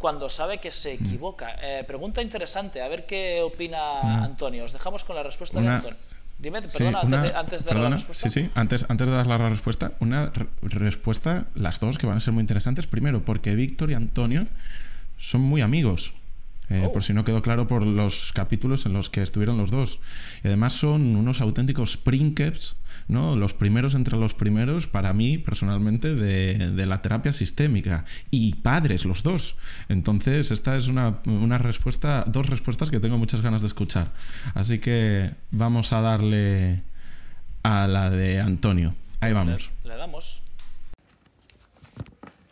cuando 0.03 0.27
sabe 0.27 0.57
que 0.57 0.73
se 0.73 0.95
equivoca? 0.95 1.55
Eh, 1.63 1.85
pregunta 1.87 2.21
interesante, 2.21 2.81
a 2.81 2.89
ver 2.89 3.05
qué 3.05 3.41
opina 3.41 4.21
Antonio. 4.21 4.65
Os 4.65 4.73
dejamos 4.73 5.05
con 5.05 5.15
la 5.15 5.23
respuesta 5.23 5.61
de 5.61 5.67
Antonio. 5.69 5.97
Dime, 6.37 6.61
perdona, 6.61 6.99
antes, 6.99 7.63
de, 7.63 7.71
dar 7.71 7.79
la 7.79 7.89
respuesta. 7.91 8.29
Sí, 8.29 8.41
sí, 8.41 8.49
antes, 8.53 8.85
antes 8.89 9.07
de 9.07 9.13
dar 9.13 9.27
la 9.27 9.37
respuesta, 9.47 9.93
una 10.01 10.33
respuesta, 10.61 11.45
las 11.55 11.79
dos 11.79 11.97
que 11.97 12.05
van 12.05 12.17
a 12.17 12.19
ser 12.19 12.33
muy 12.33 12.41
interesantes. 12.41 12.85
Primero, 12.85 13.23
porque 13.23 13.55
Víctor 13.55 13.91
y 13.91 13.93
Antonio 13.93 14.45
son 15.17 15.41
muy 15.41 15.61
amigos. 15.61 16.11
Eh, 16.69 16.83
oh. 16.85 16.91
Por 16.91 17.01
si 17.05 17.13
no 17.13 17.23
quedó 17.23 17.41
claro 17.41 17.67
por 17.67 17.87
los 17.87 18.33
capítulos 18.33 18.85
en 18.85 18.91
los 18.91 19.09
que 19.09 19.21
estuvieron 19.21 19.57
los 19.57 19.71
dos. 19.71 19.99
Y 20.43 20.47
además 20.47 20.73
son 20.73 21.15
unos 21.15 21.39
auténticos 21.39 21.95
princeps 21.95 22.75
¿no? 23.07 23.35
Los 23.35 23.53
primeros 23.53 23.95
entre 23.95 24.17
los 24.17 24.33
primeros, 24.33 24.87
para 24.87 25.13
mí, 25.13 25.37
personalmente, 25.37 26.15
de, 26.15 26.85
la 26.85 27.01
terapia 27.01 27.33
sistémica. 27.33 28.05
Y 28.31 28.55
padres, 28.55 29.05
los 29.05 29.23
dos. 29.23 29.55
Entonces, 29.89 30.51
esta 30.51 30.77
es 30.77 30.87
una, 30.87 31.21
respuesta, 31.57 32.23
dos 32.27 32.47
respuestas 32.47 32.89
que 32.89 32.99
tengo 32.99 33.17
muchas 33.17 33.41
ganas 33.41 33.61
de 33.61 33.67
escuchar. 33.67 34.11
Así 34.53 34.79
que 34.79 35.31
vamos 35.51 35.93
a 35.93 36.01
darle 36.01 36.79
a 37.63 37.87
la 37.87 38.09
de 38.09 38.39
Antonio. 38.39 38.95
Ahí 39.19 39.33
vamos. 39.33 39.69
Le, 39.83 39.95
damos. 39.95 40.43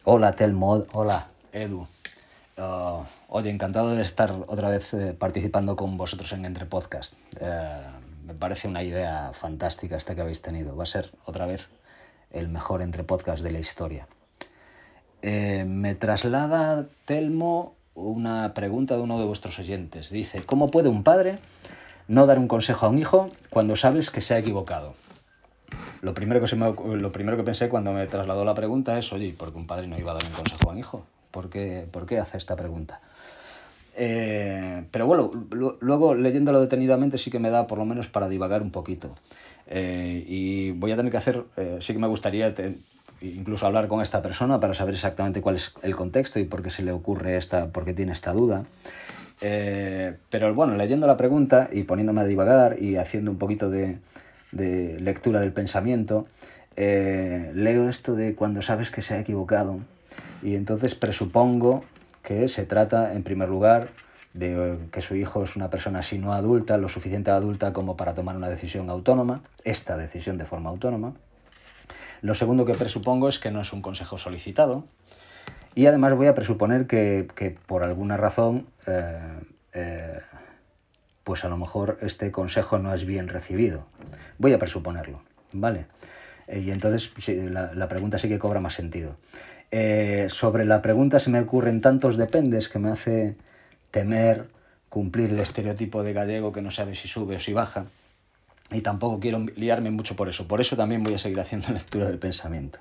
Hola, 0.04 0.34
Telmo. 0.34 0.86
Hola, 0.94 1.28
Edu. 1.52 1.88
Uh, 2.58 3.04
oye, 3.30 3.50
encantado 3.50 3.96
de 3.96 4.02
estar 4.02 4.32
otra 4.48 4.70
vez 4.70 4.94
eh, 4.94 5.16
participando 5.18 5.76
con 5.76 5.98
vosotros 5.98 6.32
en 6.34 6.46
Entre 6.46 6.66
Podcast. 6.66 7.14
Eh, 7.40 7.82
me 8.32 8.38
parece 8.38 8.70
una 8.70 8.82
idea 8.82 9.32
fantástica 9.34 9.98
esta 9.98 10.16
que 10.16 10.22
habéis 10.22 10.42
tenido. 10.42 10.76
Va 10.76 10.84
a 10.84 10.88
ser 10.88 11.12
otra 11.26 11.46
vez 11.46 11.70
el 12.32 12.48
mejor 12.48 12.82
entre 12.82 13.04
podcast 13.04 13.44
de 13.44 13.52
la 13.52 13.60
historia. 13.60 14.08
Eh, 15.22 15.66
me 15.68 15.96
traslada 15.96 16.88
Telmo 17.04 17.76
una 17.94 18.54
pregunta 18.54 18.96
de 18.96 19.02
uno 19.02 19.20
de 19.20 19.26
vuestros 19.26 19.60
oyentes. 19.60 20.12
Dice, 20.12 20.44
¿cómo 20.44 20.72
puede 20.72 20.88
un 20.88 21.04
padre 21.04 21.40
no 22.08 22.26
dar 22.26 22.40
un 22.40 22.48
consejo 22.48 22.86
a 22.86 22.90
un 22.90 23.00
hijo 23.00 23.28
cuando 23.50 23.76
sabes 23.76 24.10
que 24.10 24.22
se 24.22 24.34
ha 24.34 24.40
equivocado? 24.40 24.94
Lo 26.02 26.14
primero 26.14 26.42
que, 26.42 26.56
lo 26.56 27.12
primero 27.12 27.36
que 27.36 27.44
pensé 27.44 27.68
cuando 27.68 27.92
me 27.92 28.08
trasladó 28.08 28.46
la 28.46 28.56
pregunta 28.56 28.98
es, 28.98 29.12
oye, 29.12 29.34
¿por 29.38 29.52
qué 29.52 29.58
un 29.58 29.68
padre 29.68 29.88
no 29.88 30.00
iba 30.00 30.12
a 30.12 30.16
dar 30.16 30.24
un 30.24 30.32
consejo 30.32 30.70
a 30.70 30.72
un 30.72 30.80
hijo? 30.80 31.06
¿Por 31.32 31.50
qué, 31.50 31.86
¿Por 31.92 32.06
qué 32.06 32.18
hace 32.20 32.38
esta 32.38 32.56
pregunta? 32.56 33.02
Eh, 33.96 34.86
pero 34.92 35.06
bueno, 35.06 35.32
luego 35.82 36.16
leyéndolo 36.16 36.62
detenidamente 36.62 37.18
sí 37.18 37.30
que 37.30 37.40
me 37.40 37.50
da 37.50 37.68
por 37.68 37.78
lo 37.78 37.86
menos 37.86 38.08
para 38.08 38.30
divagar 38.30 38.62
un 38.62 38.72
poquito. 38.72 39.16
Eh, 39.68 40.24
y 40.28 40.72
voy 40.72 40.92
a 40.92 40.98
tener 40.98 41.12
que 41.12 41.18
hacer, 41.18 41.44
eh, 41.58 41.78
sí 41.80 41.94
que 41.94 42.00
me 42.00 42.08
gustaría 42.08 42.54
incluso 43.22 43.66
hablar 43.66 43.88
con 43.88 44.02
esta 44.02 44.22
persona 44.22 44.60
para 44.60 44.74
saber 44.74 44.96
exactamente 44.96 45.42
cuál 45.42 45.56
es 45.56 45.74
el 45.82 45.96
contexto 45.96 46.40
y 46.40 46.46
por 46.46 46.64
qué 46.64 46.70
se 46.70 46.84
le 46.84 46.92
ocurre 46.92 47.38
esta, 47.38 47.68
por 47.68 47.86
qué 47.86 47.94
tiene 47.94 48.14
esta 48.14 48.34
duda. 48.34 48.66
pero 49.40 50.54
bueno, 50.56 50.76
leyendo 50.76 51.08
la 51.08 51.18
pregunta 51.18 51.70
y 51.72 51.84
poniéndome 51.84 52.22
a 52.22 52.26
divagar 52.26 52.82
y 52.82 52.96
haciendo 52.98 53.32
un 53.32 53.38
poquito 53.38 53.70
de, 53.70 53.98
de 54.52 55.00
lectura 55.00 55.40
del 55.40 55.54
pensamiento, 55.54 56.26
leo 56.76 57.90
esto 57.90 58.16
de 58.16 58.34
cuando 58.36 58.62
sabes 58.62 58.92
que 58.92 59.02
se 59.02 59.14
ha 59.14 59.20
equivocado 59.20 59.80
y 60.42 60.56
entonces 60.56 60.96
presupongo 60.96 61.84
que 62.24 62.48
se 62.48 62.66
trata, 62.66 63.14
en 63.14 63.24
primer 63.24 63.50
lugar, 63.50 63.90
de 64.34 64.78
que 64.92 65.02
su 65.02 65.16
hijo 65.16 65.44
es 65.44 65.56
una 65.56 65.70
persona 65.70 66.00
así 66.00 66.18
no 66.18 66.34
adulta, 66.34 66.78
lo 66.78 66.90
suficiente 66.90 67.32
adulta 67.32 67.74
como 67.74 67.98
para 67.98 68.14
tomar 68.14 68.36
una 68.36 68.50
decisión 68.50 68.90
autónoma, 68.90 69.42
esta 69.64 69.98
decisión 69.98 70.38
de 70.38 70.46
forma 70.46 70.70
autónoma. 70.70 71.14
Lo 72.22 72.34
segundo 72.36 72.66
que 72.66 72.76
presupongo 72.76 73.28
es 73.28 73.40
que 73.40 73.52
no 73.52 73.62
es 73.62 73.74
un 73.74 73.82
consejo 73.82 74.18
solicitado. 74.18 74.86
Y 75.74 75.86
además 75.86 76.14
voy 76.14 76.28
a 76.28 76.36
presuponer 76.36 76.86
que, 76.86 77.58
por 77.66 77.84
alguna 77.84 78.18
razón, 78.18 78.68
eh, 78.88 79.20
eh, 79.74 80.20
pues 81.24 81.44
a 81.46 81.50
lo 81.50 81.58
mejor 81.58 81.98
este 82.02 82.32
consejo 82.32 82.78
no 82.78 82.94
es 82.94 83.06
bien 83.06 83.28
recibido. 83.28 83.86
Voy 84.38 84.54
a 84.54 84.60
presuponerlo, 84.60 85.22
¿vale? 85.54 85.88
Eh, 86.48 86.60
y 86.60 86.72
entonces 86.72 87.12
la, 87.28 87.74
la 87.74 87.88
pregunta 87.88 88.18
sí 88.18 88.28
que 88.28 88.38
cobra 88.38 88.60
más 88.60 88.74
sentido. 88.74 89.16
Eh, 89.72 90.28
sobre 90.30 90.66
la 90.66 90.82
pregunta 90.82 91.20
se 91.20 91.30
me 91.30 91.40
ocurren 91.40 91.80
tantos 91.80 92.18
dependes 92.18 92.68
que 92.68 92.78
me 92.78 92.90
hace 92.90 93.36
temer 93.90 94.48
cumplir 94.90 95.30
el 95.30 95.40
estereotipo 95.40 96.04
de 96.04 96.12
gallego 96.12 96.52
que 96.52 96.62
no 96.62 96.70
sabe 96.70 96.96
si 96.96 97.08
sube 97.08 97.38
o 97.38 97.40
si 97.40 97.54
baja. 97.54 97.86
Y 98.72 98.82
tampoco 98.82 99.20
quiero 99.20 99.40
liarme 99.56 99.92
mucho 99.92 100.16
por 100.16 100.30
eso. 100.30 100.48
Por 100.48 100.62
eso 100.62 100.76
también 100.76 101.04
voy 101.04 101.14
a 101.14 101.18
seguir 101.18 101.40
haciendo 101.40 101.70
lectura 101.74 102.06
del 102.06 102.20
pensamiento. 102.20 102.80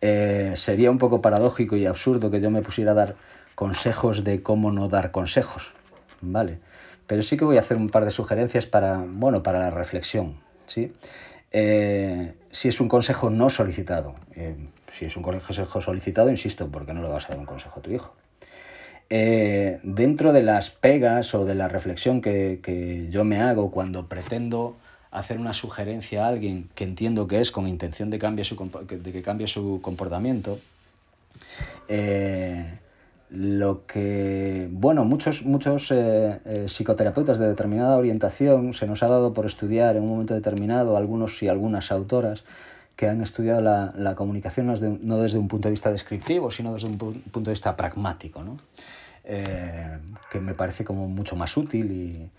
Eh, 0.00 0.52
sería 0.54 0.90
un 0.90 0.98
poco 0.98 1.20
paradójico 1.20 1.76
y 1.76 1.86
absurdo 1.86 2.30
que 2.30 2.40
yo 2.40 2.50
me 2.50 2.62
pusiera 2.62 2.92
a 2.92 2.94
dar 2.94 3.14
consejos 3.54 4.24
de 4.24 4.42
cómo 4.42 4.72
no 4.72 4.88
dar 4.88 5.10
consejos. 5.10 5.72
¿Vale? 6.20 6.58
Pero 7.06 7.22
sí 7.22 7.36
que 7.36 7.44
voy 7.44 7.58
a 7.58 7.60
hacer 7.60 7.76
un 7.76 7.90
par 7.90 8.04
de 8.04 8.10
sugerencias 8.10 8.66
para, 8.66 9.04
bueno, 9.06 9.42
para 9.42 9.58
la 9.58 9.70
reflexión. 9.70 10.36
¿sí? 10.66 10.92
Eh, 11.52 12.34
si 12.54 12.68
es 12.68 12.80
un 12.80 12.86
consejo 12.86 13.30
no 13.30 13.50
solicitado, 13.50 14.14
si 14.86 15.06
es 15.06 15.16
un 15.16 15.24
consejo 15.24 15.80
solicitado, 15.80 16.30
insisto, 16.30 16.68
porque 16.68 16.94
no 16.94 17.02
le 17.02 17.08
vas 17.08 17.24
a 17.26 17.30
dar 17.30 17.38
un 17.40 17.46
consejo 17.46 17.80
a 17.80 17.82
tu 17.82 17.90
hijo. 17.90 18.14
Eh, 19.10 19.80
dentro 19.82 20.32
de 20.32 20.44
las 20.44 20.70
pegas 20.70 21.34
o 21.34 21.44
de 21.44 21.56
la 21.56 21.66
reflexión 21.66 22.22
que, 22.22 23.08
yo 23.10 23.24
me 23.24 23.40
hago 23.40 23.72
cuando 23.72 24.06
pretendo 24.06 24.76
hacer 25.10 25.40
una 25.40 25.52
sugerencia 25.52 26.24
a 26.24 26.28
alguien 26.28 26.68
que 26.76 26.84
entiendo 26.84 27.26
que 27.26 27.40
es 27.40 27.50
con 27.50 27.66
intención 27.66 28.08
de 28.08 28.20
que 28.20 29.22
cambie 29.22 29.48
su 29.48 29.80
comportamiento, 29.82 30.60
eh, 31.88 32.78
lo 33.34 33.84
que, 33.86 34.68
bueno, 34.70 35.04
muchos, 35.04 35.44
muchos 35.44 35.90
eh, 35.90 36.66
psicoterapeutas 36.68 37.38
de 37.38 37.48
determinada 37.48 37.96
orientación 37.96 38.74
se 38.74 38.86
nos 38.86 39.02
ha 39.02 39.08
dado 39.08 39.32
por 39.32 39.44
estudiar 39.44 39.96
en 39.96 40.04
un 40.04 40.10
momento 40.10 40.34
determinado, 40.34 40.96
algunos 40.96 41.42
y 41.42 41.48
algunas 41.48 41.90
autoras, 41.90 42.44
que 42.94 43.08
han 43.08 43.20
estudiado 43.22 43.60
la, 43.60 43.92
la 43.96 44.14
comunicación 44.14 44.66
no 44.66 45.18
desde, 45.18 45.38
un 45.38 45.48
punto 45.48 45.66
de 45.66 45.72
vista 45.72 45.90
descriptivo, 45.90 46.50
sino 46.50 46.74
desde 46.74 46.86
un 46.86 46.96
punto 46.96 47.50
de 47.50 47.50
vista 47.50 47.76
pragmático, 47.76 48.44
¿no? 48.44 48.58
Eh, 49.24 49.98
que 50.30 50.38
me 50.38 50.54
parece 50.54 50.84
como 50.84 51.08
mucho 51.08 51.34
más 51.34 51.56
útil 51.56 51.90
y, 51.90 52.30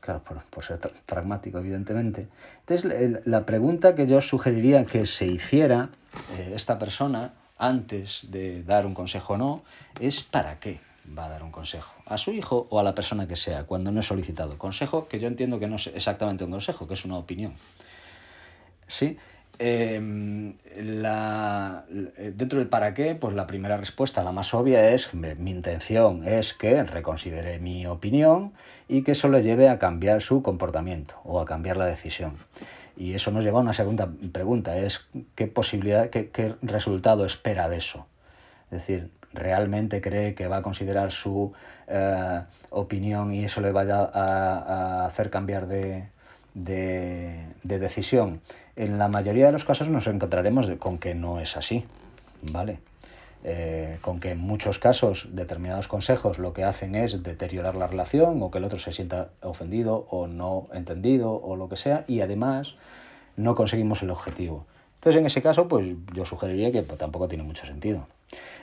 claro, 0.00 0.22
por, 0.22 0.42
por, 0.50 0.64
ser 0.64 0.78
pragmático, 1.06 1.58
evidentemente. 1.58 2.28
Entonces, 2.60 3.20
la 3.24 3.46
pregunta 3.46 3.94
que 3.94 4.06
yo 4.06 4.20
sugeriría 4.20 4.84
que 4.84 5.06
se 5.06 5.26
hiciera 5.26 5.88
eh, 6.36 6.52
esta 6.54 6.78
persona 6.78 7.32
antes 7.58 8.26
de 8.30 8.62
dar 8.62 8.86
un 8.86 8.94
consejo 8.94 9.34
o 9.34 9.36
no 9.36 9.62
es 10.00 10.22
¿para 10.22 10.58
qué? 10.58 10.80
va 11.16 11.26
a 11.26 11.28
dar 11.28 11.42
un 11.42 11.50
consejo 11.50 11.94
a 12.06 12.18
su 12.18 12.32
hijo 12.32 12.66
o 12.70 12.80
a 12.80 12.82
la 12.82 12.94
persona 12.94 13.28
que 13.28 13.36
sea 13.36 13.64
cuando 13.64 13.92
no 13.92 14.00
es 14.00 14.06
solicitado. 14.06 14.58
Consejo 14.58 15.08
que 15.08 15.18
yo 15.18 15.28
entiendo 15.28 15.58
que 15.58 15.68
no 15.68 15.76
es 15.76 15.86
exactamente 15.88 16.44
un 16.44 16.50
consejo, 16.50 16.86
que 16.86 16.94
es 16.94 17.04
una 17.04 17.16
opinión. 17.16 17.54
¿sí? 18.86 19.16
Em, 19.58 20.54
la, 20.76 21.86
dentro 21.88 22.58
del 22.58 22.68
para 22.68 22.92
qué, 22.92 23.14
pues 23.14 23.34
la 23.34 23.46
primera 23.46 23.76
respuesta, 23.76 24.22
la 24.22 24.32
más 24.32 24.52
obvia, 24.52 24.90
es 24.90 25.14
mi 25.14 25.50
intención 25.50 26.28
es 26.28 26.52
que 26.52 26.82
reconsidere 26.82 27.58
mi 27.58 27.86
opinión 27.86 28.52
y 28.86 29.02
que 29.02 29.12
eso 29.12 29.28
le 29.28 29.42
lleve 29.42 29.70
a 29.70 29.78
cambiar 29.78 30.20
su 30.20 30.42
comportamiento 30.42 31.14
o 31.24 31.40
a 31.40 31.46
cambiar 31.46 31.78
la 31.78 31.86
decisión. 31.86 32.36
Y 32.96 33.14
eso 33.14 33.30
nos 33.30 33.44
lleva 33.44 33.58
a 33.58 33.62
una 33.62 33.72
segunda 33.72 34.08
pregunta, 34.32 34.78
es 34.78 35.06
qué 35.34 35.46
posibilidad, 35.46 36.08
qué, 36.08 36.30
qué 36.30 36.54
resultado 36.62 37.26
espera 37.26 37.68
de 37.68 37.76
eso. 37.76 38.06
Es 38.70 38.78
decir, 38.78 39.10
¿realmente 39.34 40.00
cree 40.00 40.34
que 40.34 40.48
va 40.48 40.58
a 40.58 40.62
considerar 40.62 41.12
su 41.12 41.52
eh, 41.88 42.42
opinión 42.70 43.32
y 43.32 43.44
eso 43.44 43.60
le 43.60 43.72
vaya 43.72 44.00
a, 44.00 45.02
a 45.02 45.06
hacer 45.06 45.30
cambiar 45.30 45.66
de, 45.66 46.08
de, 46.54 47.44
de 47.62 47.78
decisión? 47.78 48.40
En 48.76 48.98
la 48.98 49.08
mayoría 49.08 49.46
de 49.46 49.52
los 49.52 49.64
casos 49.64 49.88
nos 49.88 50.06
encontraremos 50.06 50.70
con 50.78 50.98
que 50.98 51.14
no 51.14 51.38
es 51.38 51.56
así, 51.56 51.84
¿vale? 52.52 52.80
Eh, 53.48 53.98
con 54.00 54.18
que 54.18 54.30
en 54.30 54.38
muchos 54.38 54.80
casos 54.80 55.28
determinados 55.30 55.86
consejos 55.86 56.40
lo 56.40 56.52
que 56.52 56.64
hacen 56.64 56.96
es 56.96 57.22
deteriorar 57.22 57.76
la 57.76 57.86
relación 57.86 58.42
o 58.42 58.50
que 58.50 58.58
el 58.58 58.64
otro 58.64 58.80
se 58.80 58.90
sienta 58.90 59.28
ofendido 59.40 60.08
o 60.10 60.26
no 60.26 60.66
entendido 60.72 61.32
o 61.32 61.54
lo 61.54 61.68
que 61.68 61.76
sea 61.76 62.04
y 62.08 62.22
además 62.22 62.74
no 63.36 63.54
conseguimos 63.54 64.02
el 64.02 64.10
objetivo. 64.10 64.66
Entonces 64.96 65.20
en 65.20 65.26
ese 65.26 65.42
caso 65.42 65.68
pues 65.68 65.86
yo 66.12 66.24
sugeriría 66.24 66.72
que 66.72 66.82
pues, 66.82 66.98
tampoco 66.98 67.28
tiene 67.28 67.44
mucho 67.44 67.66
sentido. 67.66 68.08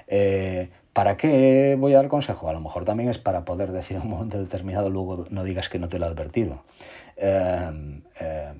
Eh, 0.07 0.69
¿Para 0.91 1.15
qué 1.15 1.77
voy 1.79 1.93
a 1.93 1.97
dar 1.97 2.09
consejo? 2.09 2.49
A 2.49 2.53
lo 2.53 2.59
mejor 2.59 2.83
también 2.83 3.07
es 3.07 3.19
para 3.19 3.45
poder 3.45 3.71
decir 3.71 3.97
un 4.03 4.09
momento 4.09 4.37
determinado 4.37 4.89
luego 4.89 5.27
no 5.29 5.45
digas 5.45 5.69
que 5.69 5.79
no 5.79 5.87
te 5.87 5.97
lo 5.97 6.07
he 6.07 6.09
advertido. 6.09 6.61
Em, 7.15 8.01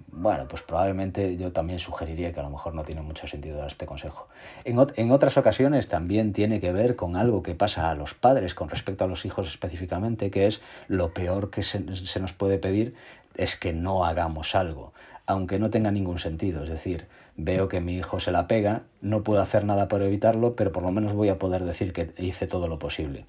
bueno, 0.08 0.48
pues 0.48 0.62
probablemente 0.62 1.36
yo 1.38 1.52
también 1.52 1.80
sugeriría 1.80 2.32
que 2.32 2.40
a 2.40 2.44
lo 2.44 2.50
mejor 2.50 2.74
no 2.74 2.84
tiene 2.84 3.02
mucho 3.02 3.28
sentido 3.28 3.58
dar 3.58 3.68
este 3.68 3.86
consejo. 3.86 4.28
En, 4.64 4.78
en, 4.96 5.12
otras 5.12 5.38
ocasiones 5.38 5.88
también 5.88 6.34
tiene 6.34 6.60
que 6.60 6.72
ver 6.72 6.96
con 6.96 7.16
algo 7.16 7.44
que 7.44 7.56
pasa 7.56 7.90
a 7.90 7.96
los 7.96 8.14
padres 8.14 8.56
con 8.56 8.70
respecto 8.70 9.04
a 9.04 9.08
los 9.08 9.26
hijos 9.26 9.48
específicamente, 9.48 10.32
que 10.32 10.48
es 10.48 10.62
lo 10.88 11.14
peor 11.14 11.50
que 11.50 11.64
se, 11.64 11.96
se 11.96 12.20
nos 12.20 12.34
puede 12.34 12.58
pedir 12.58 12.96
es 13.36 13.56
que 13.56 13.74
no 13.74 14.06
hagamos 14.06 14.56
algo, 14.56 14.94
aunque 15.26 15.60
no 15.60 15.70
tenga 15.70 15.92
ningún 15.92 16.20
sentido. 16.20 16.64
Es 16.64 16.70
decir, 16.70 17.08
veo 17.36 17.68
que 17.68 17.82
mi 17.82 17.96
hijo 17.98 18.20
se 18.20 18.32
la 18.32 18.48
pega, 18.48 18.84
no 19.02 19.24
puedo 19.24 19.42
hacer 19.42 19.66
nada 19.66 19.88
para 19.88 20.06
evitarlo, 20.06 20.56
pero 20.56 20.72
por 20.72 20.84
lo 20.84 20.92
menos 20.92 21.14
voy 21.14 21.30
a 21.30 21.40
poder 21.40 21.64
decir 21.64 21.94
que 21.94 22.14
hice 22.18 22.48
todo 22.48 22.68
lo 22.68 22.80
posible. 22.80 23.26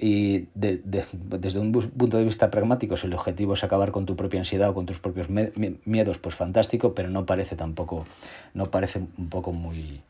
Y 0.00 0.46
desde 0.54 1.58
un 1.58 1.72
punto 1.72 2.18
de 2.18 2.24
vista 2.24 2.52
pragmático, 2.52 2.96
si 2.96 3.08
el 3.08 3.14
objetivo 3.14 3.54
es 3.54 3.64
acabar 3.64 3.90
con 3.90 4.06
tu 4.06 4.14
propia 4.14 4.38
ansiedad 4.38 4.70
o 4.70 4.74
con 4.74 4.86
tus 4.86 5.00
propios 5.00 5.28
miedos, 5.28 6.18
pues 6.18 6.36
fantástico, 6.36 6.94
pero 6.94 7.10
no 7.10 7.26
parece 7.26 7.56
tampoco, 7.56 8.06
no 8.54 8.66
parece 8.66 9.00
un 9.18 9.28
poco 9.28 9.52
muy, 9.52 10.00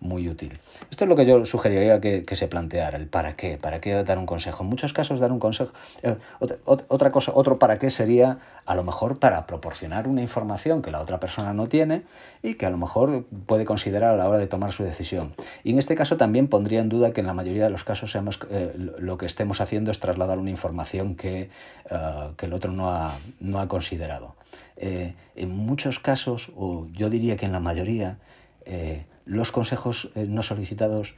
muy 0.00 0.28
útil. 0.28 0.58
Esto 0.90 1.04
es 1.04 1.08
lo 1.08 1.16
que 1.16 1.26
yo 1.26 1.44
sugeriría 1.44 2.00
que, 2.00 2.22
que, 2.22 2.36
se 2.36 2.46
planteara, 2.46 2.96
el 2.96 3.08
para 3.08 3.34
qué, 3.34 3.58
para 3.58 3.80
qué 3.80 3.92
dar 4.04 4.18
un 4.18 4.26
consejo. 4.26 4.62
En 4.62 4.70
muchos 4.70 4.92
casos 4.92 5.18
dar 5.18 5.32
un 5.32 5.40
consejo, 5.40 5.72
eh, 6.02 6.16
otra, 6.64 7.10
cosa, 7.10 7.32
otro 7.34 7.58
para 7.58 7.78
qué 7.78 7.90
sería 7.90 8.38
a 8.64 8.74
lo 8.74 8.84
mejor 8.84 9.18
para 9.18 9.46
proporcionar 9.46 10.06
una 10.06 10.20
información 10.20 10.82
que 10.82 10.90
la 10.90 11.00
otra 11.00 11.18
persona 11.18 11.52
no 11.52 11.66
tiene 11.66 12.02
y 12.42 12.54
que 12.54 12.66
a 12.66 12.70
lo 12.70 12.78
mejor 12.78 13.24
puede 13.46 13.64
considerar 13.64 14.14
a 14.14 14.16
la 14.16 14.28
hora 14.28 14.38
de 14.38 14.46
tomar 14.46 14.72
su 14.72 14.84
decisión. 14.84 15.34
Y 15.64 15.72
en 15.72 15.78
este 15.78 15.94
caso 15.96 16.16
también 16.16 16.48
pondría 16.48 16.80
en 16.80 16.88
duda 16.88 17.12
que 17.12 17.20
en 17.20 17.26
la 17.26 17.34
mayoría 17.34 17.64
de 17.64 17.70
los 17.70 17.84
casos 17.84 18.12
seamos, 18.12 18.38
eh, 18.50 18.72
lo 18.76 19.18
que 19.18 19.26
estemos 19.26 19.60
haciendo 19.60 19.90
es 19.90 19.98
trasladar 19.98 20.38
una 20.38 20.50
información 20.50 21.16
que, 21.16 21.50
uh, 21.90 22.34
que 22.36 22.46
el 22.46 22.52
otro 22.52 22.72
no 22.72 22.90
ha, 22.90 23.18
no 23.40 23.58
ha 23.58 23.66
considerado. 23.68 24.36
Eh, 24.76 25.14
en 25.34 25.50
muchos 25.50 25.98
casos, 25.98 26.52
o 26.56 26.86
yo 26.92 27.10
diría 27.10 27.36
que 27.36 27.46
en 27.46 27.52
la 27.52 27.60
mayoría, 27.60 28.18
eh, 28.64 29.04
los 29.28 29.52
consejos 29.52 30.10
eh, 30.14 30.26
no 30.26 30.42
solicitados 30.42 31.14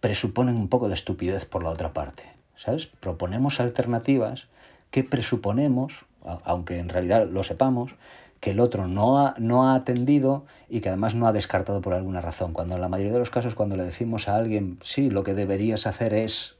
presuponen 0.00 0.56
un 0.56 0.68
poco 0.68 0.88
de 0.88 0.94
estupidez 0.94 1.44
por 1.44 1.62
la 1.62 1.70
otra 1.70 1.92
parte. 1.92 2.24
¿Sabes? 2.56 2.86
Proponemos 2.86 3.60
alternativas 3.60 4.46
que 4.90 5.04
presuponemos, 5.04 6.04
aunque 6.44 6.78
en 6.78 6.88
realidad 6.88 7.26
lo 7.28 7.42
sepamos, 7.42 7.94
que 8.40 8.50
el 8.50 8.60
otro 8.60 8.88
no 8.88 9.18
ha, 9.18 9.34
no 9.38 9.68
ha 9.68 9.74
atendido 9.74 10.44
y 10.68 10.80
que 10.80 10.88
además 10.88 11.14
no 11.14 11.26
ha 11.26 11.32
descartado 11.32 11.80
por 11.80 11.94
alguna 11.94 12.20
razón. 12.20 12.52
Cuando 12.52 12.74
en 12.74 12.80
la 12.80 12.88
mayoría 12.88 13.12
de 13.12 13.18
los 13.18 13.30
casos, 13.30 13.54
cuando 13.54 13.76
le 13.76 13.84
decimos 13.84 14.28
a 14.28 14.36
alguien, 14.36 14.78
sí, 14.82 15.10
lo 15.10 15.22
que 15.22 15.34
deberías 15.34 15.86
hacer 15.86 16.14
es, 16.14 16.56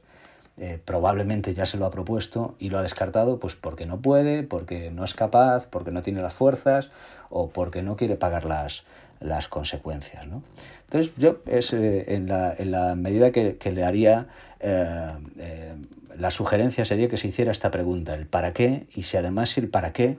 eh, 0.57 0.79
probablemente 0.83 1.53
ya 1.53 1.65
se 1.65 1.77
lo 1.77 1.85
ha 1.85 1.91
propuesto 1.91 2.55
y 2.59 2.69
lo 2.69 2.77
ha 2.77 2.83
descartado, 2.83 3.39
pues 3.39 3.55
porque 3.55 3.85
no 3.85 4.01
puede, 4.01 4.43
porque 4.43 4.91
no 4.91 5.03
es 5.03 5.13
capaz, 5.13 5.67
porque 5.67 5.91
no 5.91 6.03
tiene 6.03 6.21
las 6.21 6.33
fuerzas 6.33 6.91
o 7.29 7.49
porque 7.49 7.81
no 7.81 7.95
quiere 7.95 8.15
pagar 8.15 8.45
las, 8.45 8.83
las 9.23 9.47
consecuencias. 9.47 10.27
¿no? 10.27 10.43
Entonces, 10.83 11.13
yo 11.17 11.39
es, 11.47 11.73
eh, 11.73 12.13
en, 12.13 12.27
la, 12.27 12.53
en, 12.57 12.71
la, 12.71 12.95
medida 12.95 13.31
que, 13.31 13.57
que 13.57 13.71
le 13.71 13.83
haría, 13.83 14.27
eh, 14.59 15.11
eh, 15.39 15.75
la 16.17 16.29
sugerencia 16.29 16.85
sería 16.85 17.07
que 17.07 17.17
se 17.17 17.27
hiciera 17.27 17.51
esta 17.51 17.71
pregunta, 17.71 18.13
el 18.13 18.27
para 18.27 18.53
qué, 18.53 18.85
y 18.93 19.03
si 19.03 19.17
además 19.17 19.57
el 19.57 19.69
para 19.69 19.93
qué 19.93 20.17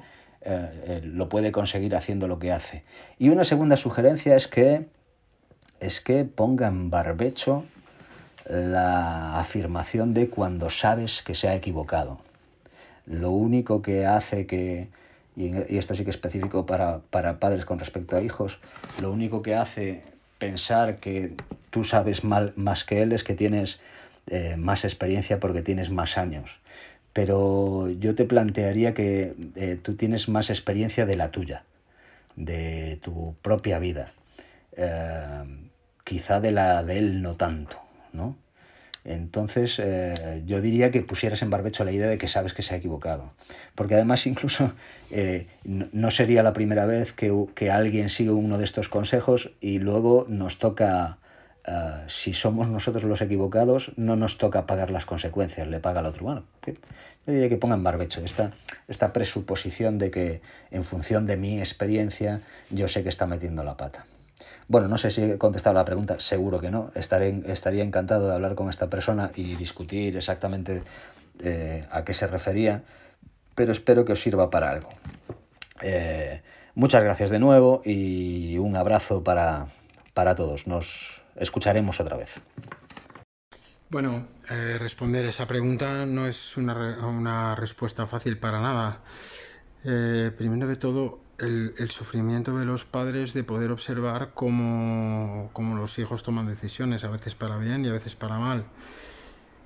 lo 1.03 1.31
puede 1.31 1.53
conseguir 1.53 1.97
haciendo 1.97 2.29
lo 2.29 2.39
que 2.39 2.53
hace. 2.53 2.85
Y 3.19 3.31
una 3.31 3.45
segunda 3.45 3.79
sugerencia 3.79 4.37
es 4.37 4.47
que, 4.47 4.89
es 5.81 6.03
que 6.03 6.27
ponga 6.27 6.69
en 6.69 6.91
barbecho 6.91 7.65
la 8.51 9.39
afirmación 9.41 10.13
de 10.13 10.29
cuando 10.29 10.69
sabes 10.69 11.23
que 11.23 11.35
se 11.35 11.49
ha 11.49 11.55
equivocado. 11.55 12.19
Lo 13.07 13.31
único 13.31 13.81
que 13.81 14.05
hace 14.05 14.47
que, 14.47 14.91
y, 15.37 15.77
esto 15.77 15.95
sí 15.95 16.05
que 16.05 16.11
es 16.11 16.17
específico 16.17 16.67
para, 16.67 17.01
para, 17.11 17.39
padres 17.41 17.65
con 17.65 17.79
respecto 17.79 18.17
a 18.17 18.23
hijos, 18.23 18.59
lo 19.01 19.11
único 19.11 19.43
que 19.43 19.55
hace 19.55 20.03
pensar 20.39 20.97
que 20.97 21.35
tú 21.71 21.85
sabes 21.85 22.25
mal, 22.25 22.53
más 22.57 22.85
que 22.85 23.03
él 23.03 23.13
es 23.13 23.25
que 23.25 23.35
tienes 23.35 23.81
eh, 24.27 24.57
más 24.57 24.85
experiencia 24.85 25.41
porque 25.41 25.63
tienes 25.63 25.91
más 25.91 26.17
años. 26.19 26.59
Pero 27.13 27.91
yo 27.91 28.15
te 28.15 28.25
plantearía 28.25 28.95
que 28.95 29.35
eh, 29.55 29.79
tú 29.81 29.95
tienes 29.95 30.29
más 30.29 30.51
experiencia 30.51 31.07
de 31.07 31.17
la 31.17 31.31
tuya, 31.31 31.65
de 32.37 32.99
tu 33.03 33.37
propia 33.43 33.79
vida. 33.79 34.13
Eh, 34.77 35.45
quizá 36.05 36.41
de 36.41 36.53
la 36.53 36.83
de 36.83 36.99
él 36.99 37.23
no 37.23 37.35
tanto, 37.37 37.81
¿no? 38.13 38.37
Entonces, 39.05 39.79
eh, 39.79 40.43
yo 40.47 40.63
diría 40.63 40.91
que 40.91 41.03
pusieras 41.03 41.43
en 41.43 41.51
barbecho 41.51 41.85
la 41.85 41.93
idea 41.93 42.09
de 42.09 42.17
que 42.17 42.27
sabes 42.27 42.55
que 42.55 42.63
se 42.63 42.75
ha 42.75 42.79
equivocado. 42.79 43.33
Porque 43.75 43.95
además, 43.95 44.27
incluso 44.27 44.73
eh, 45.11 45.47
no, 45.65 46.11
sería 46.11 46.43
la 46.43 46.55
primera 46.55 46.87
vez 46.87 47.13
que, 47.13 47.33
que, 47.55 47.71
alguien 47.71 48.09
sigue 48.09 48.31
uno 48.31 48.57
de 48.59 48.65
estos 48.65 48.89
consejos 48.89 49.53
y 49.61 49.79
luego 49.79 50.25
nos 50.29 50.59
toca, 50.59 51.19
uh, 51.69 52.09
si 52.09 52.33
somos 52.33 52.69
nosotros 52.69 53.05
los 53.05 53.21
equivocados, 53.21 53.93
no 53.97 54.17
nos 54.17 54.39
toca 54.39 54.65
pagar 54.65 54.91
las 54.91 55.05
consecuencias, 55.05 55.69
le 55.69 55.81
paga 55.81 56.01
al 56.01 56.07
otro. 56.07 56.25
Bueno, 56.25 56.45
yo 56.67 57.33
diría 57.33 57.51
que 57.51 57.59
ponga 57.59 57.75
en 57.75 57.85
barbecho 57.85 58.23
esta, 58.25 58.53
esta 58.89 59.13
presuposición 59.13 59.99
de 59.99 60.11
que 60.11 60.41
en 60.71 60.83
función 60.83 61.27
de 61.27 61.37
mi 61.37 61.59
experiencia 61.59 62.41
yo 62.71 62.89
sé 62.89 63.03
que 63.03 63.11
está 63.11 63.27
metiendo 63.27 63.65
la 63.65 63.77
pata. 63.77 64.07
Bueno, 64.67 64.89
no 64.89 64.97
sé 64.97 65.11
si 65.11 65.23
he 65.23 65.39
contestado 65.39 65.75
la 65.75 65.85
pregunta, 65.85 66.21
seguro 66.21 66.61
que 66.61 66.71
no. 66.71 66.91
Estaré, 66.95 67.43
estaría 67.47 67.83
encantado 67.83 68.29
de 68.29 68.35
hablar 68.35 68.55
con 68.55 68.71
esta 68.71 68.89
persona 68.89 69.31
y 69.35 69.57
discutir 69.57 70.17
exactamente 70.17 70.83
eh, 71.41 71.87
a 71.91 72.05
qué 72.05 72.15
se 72.15 72.27
refería, 72.27 72.83
pero 73.55 73.73
espero 73.73 74.05
que 74.05 74.13
os 74.13 74.21
sirva 74.21 74.49
para 74.51 74.71
algo. 74.71 74.89
Eh, 75.83 76.43
muchas 76.75 77.05
gracias 77.05 77.31
de 77.31 77.39
nuevo 77.39 77.83
y 77.85 78.57
un 78.57 78.77
abrazo 78.77 79.23
para, 79.23 79.67
para 80.15 80.35
todos. 80.35 80.67
Nos 80.67 81.23
escucharemos 81.37 82.01
otra 82.01 82.17
vez. 82.17 82.41
Bueno, 83.91 84.29
eh, 84.51 84.79
responder 84.79 85.27
esa 85.27 85.47
pregunta 85.47 86.07
no 86.07 86.27
es 86.27 86.57
una, 86.57 87.55
respuesta 87.55 88.07
fácil 88.07 88.39
para 88.39 88.61
nada. 88.61 89.01
Primero 89.83 90.67
de 90.67 90.77
todo, 90.77 91.21
el, 91.39 91.91
sufrimiento 91.91 92.57
de 92.57 92.65
los 92.65 92.85
padres 92.85 93.35
de 93.35 93.45
poder 93.45 93.71
observar 93.71 94.33
cómo, 94.35 95.51
cómo, 95.53 95.77
los 95.77 95.99
hijos 95.99 96.23
toman 96.23 96.47
decisiones, 96.47 97.05
a 97.05 97.09
veces 97.09 97.35
para 97.35 97.57
bien 97.59 97.85
y 97.85 97.89
a 97.89 97.93
veces 97.93 98.15
para 98.15 98.39
mal. 98.39 98.65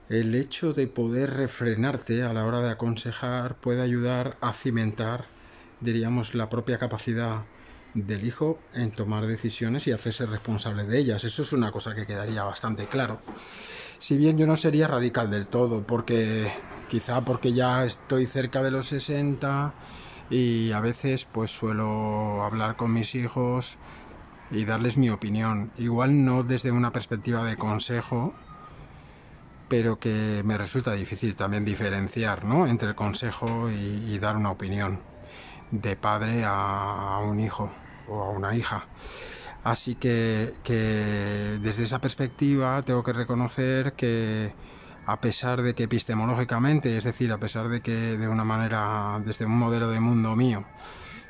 El 0.09 0.35
hecho 0.35 0.73
de 0.73 0.87
poder 0.87 1.35
refrenarte 1.35 2.23
a 2.23 2.33
la 2.33 2.45
hora 2.45 2.61
de 2.61 2.71
aconsejar 2.71 3.57
puede 3.57 3.83
ayudar 3.83 4.39
a 4.41 4.55
cimentar, 4.55 5.27
diríamos, 5.81 6.35
la 6.35 6.49
propia 6.49 6.79
capacidad 6.79 7.45
del 7.95 8.27
hijo 8.27 8.59
en 8.75 8.91
tomar 8.91 9.27
decisiones 9.27 9.87
y 9.87 9.93
hacerse 9.93 10.27
responsable 10.27 10.85
de 10.85 10.99
ellas. 10.99 11.25
Eso 11.25 11.43
es 11.43 11.53
una 11.53 11.73
cosa 11.73 11.95
que 11.95 12.07
quedaría 12.07 12.43
bastante 12.45 12.87
claro. 12.87 13.21
Si 13.99 14.17
bien 14.17 14.39
yo 14.39 14.47
no 14.47 14.57
sería 14.57 14.87
radical 14.87 15.31
del 15.31 15.47
todo, 15.47 15.87
porque 15.87 16.51
quizá 16.89 17.23
porque 17.23 17.53
ya 17.53 17.85
estoy 17.85 18.27
cerca 18.27 18.63
de 18.63 18.71
los 18.71 18.87
60 18.87 19.75
y 20.31 20.73
a 20.73 20.81
veces 20.81 21.25
pues 21.25 21.51
suelo 21.51 22.45
hablar 22.45 22.77
con 22.77 22.93
mis 22.93 23.15
hijos 23.15 23.79
y 24.51 24.65
darles 24.65 24.97
mi 24.97 25.11
opinión. 25.11 25.71
Igual 25.79 26.25
no 26.25 26.43
desde 26.43 26.71
una 26.71 26.93
perspectiva 26.93 27.45
de 27.45 27.57
consejo, 27.57 28.35
pero 29.69 29.99
que 29.99 30.43
me 30.45 30.57
resulta 30.59 30.93
difícil 30.93 31.37
también 31.37 31.65
diferenciar 31.65 32.45
¿no? 32.45 32.67
entre 32.67 32.89
el 32.89 32.95
consejo 32.95 33.71
y, 33.71 34.19
dar 34.19 34.37
una 34.37 34.51
opinión 34.51 35.01
de 35.71 35.97
padre 35.97 36.45
a 36.47 37.21
un 37.23 37.41
hijo 37.41 37.71
o 38.09 38.23
a 38.23 38.31
una 38.31 38.57
hija. 38.57 38.87
Así 39.65 39.97
que, 39.97 40.55
desde 41.61 41.85
esa 41.85 42.01
perspectiva 42.01 42.83
tengo 42.83 43.03
que 43.03 43.13
reconocer 43.13 43.93
que 43.93 44.53
a 45.09 45.23
pesar 45.23 45.63
de 45.63 45.75
que 45.75 45.85
epistemológicamente, 45.85 46.95
es 46.99 47.05
decir, 47.05 47.33
a 47.33 47.39
pesar 47.39 47.71
de 47.71 47.81
que 47.81 48.19
de 48.19 48.29
una 48.29 48.45
manera, 48.45 49.19
desde 49.25 49.47
un 49.47 49.57
modelo 49.57 49.89
de 49.89 50.01
mundo 50.01 50.37
mío, 50.37 50.67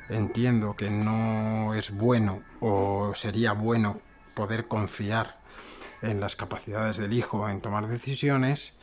entiendo 0.09 0.75
que 0.75 0.89
no 0.89 1.73
es 1.73 1.91
bueno 1.91 2.41
o 2.59 3.13
sería 3.15 3.53
bueno 3.53 4.01
poder 4.33 4.67
confiar 4.67 5.39
en 6.01 6.19
las 6.19 6.35
capacidades 6.35 6.97
del 6.97 7.13
hijo 7.13 7.47
en 7.47 7.61
tomar 7.61 7.87
decisiones, 7.87 8.73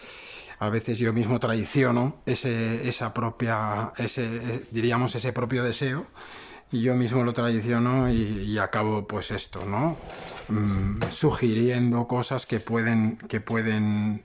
a 0.60 0.70
veces 0.70 0.98
yo 0.98 1.12
mismo 1.12 1.38
traiciono 1.38 2.16
ese, 2.24 2.88
esa 2.88 3.12
propia, 3.12 3.92
ese, 3.98 4.64
diríamos, 4.70 5.14
ese 5.14 5.30
propio 5.34 5.62
deseo 5.62 6.06
y 6.72 6.80
yo 6.80 6.94
mismo 6.94 7.22
lo 7.22 7.34
traiciono 7.34 8.10
y, 8.10 8.56
acabo 8.56 9.06
pues 9.06 9.30
esto, 9.30 9.66
¿no? 9.66 9.98
Mm, 10.48 11.02
sugiriendo 11.10 12.08
cosas 12.08 12.46
que 12.46 12.60
pueden, 12.60 13.18
que 13.28 13.42
pueden 13.42 14.24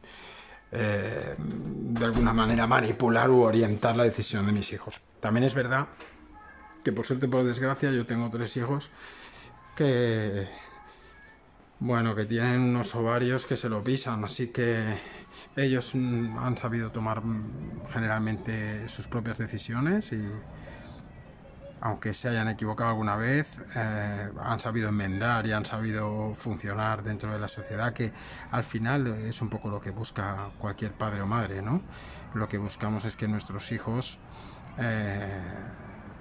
eh, 0.72 1.36
de 1.38 2.06
alguna 2.06 2.34
manera 2.34 2.66
manipular 2.68 3.30
u 3.30 3.42
orientar 3.42 3.96
la 3.96 4.04
decisión 4.04 4.46
de 4.46 4.52
mis 4.52 4.72
hijos. 4.72 5.02
También 5.20 5.44
es 5.44 5.54
verdad 5.54 5.88
que 6.84 6.92
por 6.92 7.06
suerte, 7.06 7.28
por 7.28 7.44
desgracia, 7.44 7.92
yo 7.92 8.06
tengo 8.06 8.30
tres 8.30 8.56
hijos 8.58 8.92
que, 9.76 10.48
bueno, 11.80 12.16
que 12.16 12.26
tienen 12.26 12.62
unos 12.62 12.96
ovarios 12.96 13.46
que 13.46 13.58
se 13.58 13.70
lo 13.70 13.84
pisan, 13.84 14.24
así 14.24 14.48
que 14.48 14.84
ellos 15.56 15.92
mm, 15.94 16.38
han 16.38 16.58
sabido 16.58 16.92
tomar 16.92 17.24
mm, 17.24 17.86
generalmente 17.88 18.88
sus 18.90 19.08
propias 19.08 19.38
decisiones 19.38 20.12
y 20.12 20.28
aunque 21.82 22.14
se 22.14 22.30
hayan 22.30 22.48
equivocado 22.48 22.92
alguna 22.92 23.16
vez, 23.16 23.60
eh, 23.76 24.30
han 24.40 24.60
sabido 24.60 24.90
enmendar 24.90 25.48
y 25.48 25.52
han 25.52 25.66
sabido 25.66 26.34
funcionar 26.36 27.02
dentro 27.02 27.34
de 27.34 27.40
la 27.40 27.48
sociedad, 27.48 27.92
que 27.92 28.14
al 28.52 28.64
final 28.64 29.08
es 29.08 29.42
un 29.42 29.50
poco 29.50 29.70
lo 29.70 29.82
que 29.82 29.90
busca 29.90 30.52
cualquier 30.60 30.94
padre 30.94 31.24
o 31.24 31.28
madre, 31.28 31.64
¿no? 31.64 31.82
Lo 32.36 32.48
que 32.48 32.60
buscamos 32.60 33.06
es 33.06 33.18
que 33.18 33.28
nuestros 33.28 33.72
hijos 33.72 34.20
eh, 34.78 35.42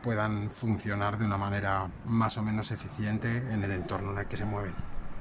puedan 0.03 0.51
funcionar 0.51 1.19
de 1.19 1.27
una 1.27 1.37
manera 1.37 1.91
más 2.07 2.39
o 2.39 2.43
menos 2.43 2.71
eficiente 2.71 3.29
en 3.29 3.63
el 3.63 3.71
entorno 3.71 4.13
en 4.13 4.19
el 4.19 4.27
que 4.27 4.39
se 4.39 4.47
mueven. 4.47 4.75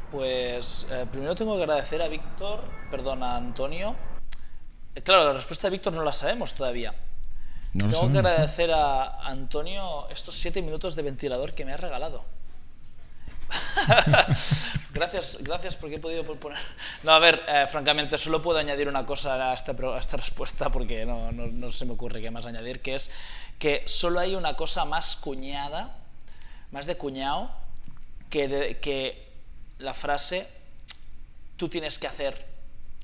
Pues 0.10 0.88
eh, 0.89 1.06
primero 1.12 1.36
tengo 1.36 1.58
que 1.58 1.63
agradecer 1.63 2.02
a 2.02 2.08
Víctor, 2.08 2.63
perdón, 2.89 3.23
a 3.23 3.36
Antonio. 3.36 3.93
claro, 5.04 5.25
la 5.25 5.34
respuesta 5.34 5.67
de 5.67 5.71
Víctor 5.71 5.91
no 5.93 6.04
la 6.04 6.13
sabemos 6.13 6.56
todavía. 6.56 6.95
Tengo 7.73 8.12
que 8.12 8.17
agradecer 8.17 8.71
a 8.71 9.27
Antonio 9.27 10.08
estos 10.10 10.36
siete 10.36 10.62
minutos 10.62 10.95
de 10.95 11.03
ventilador 11.03 11.53
que 11.53 11.65
me 11.65 11.73
ha 11.73 11.77
regalado. 11.77 12.25
gracias, 14.93 15.39
gracias 15.41 15.75
porque 15.75 15.95
he 15.95 15.99
podido 15.99 16.23
poner. 16.23 16.58
No, 17.03 17.12
a 17.12 17.19
ver, 17.19 17.41
eh, 17.47 17.67
francamente, 17.71 18.17
solo 18.17 18.41
puedo 18.41 18.60
añadir 18.60 18.88
una 18.88 19.05
cosa 19.05 19.51
a 19.51 19.53
esta, 19.53 19.75
esta 19.99 20.17
respuesta 20.17 20.69
porque 20.69 21.05
no, 21.05 21.32
no, 21.32 21.71
se 21.71 21.86
me 21.86 21.93
ocurre 21.93 22.21
qué 22.21 22.32
más 22.32 22.45
añadir, 22.45 22.82
que 22.82 22.95
es 22.95 23.12
que 23.60 23.84
solo 23.86 24.19
hay 24.19 24.36
una 24.36 24.55
cosa 24.55 24.86
más 24.86 25.15
cuñada, 25.15 25.95
más 26.71 26.86
de 26.86 26.97
cuñado, 26.97 27.51
que, 28.29 28.79
que 28.82 29.32
la 29.77 29.93
frase 29.93 30.47
tú 31.55 31.69
tienes 31.69 31.97
que 31.99 32.08
hacer 32.08 32.47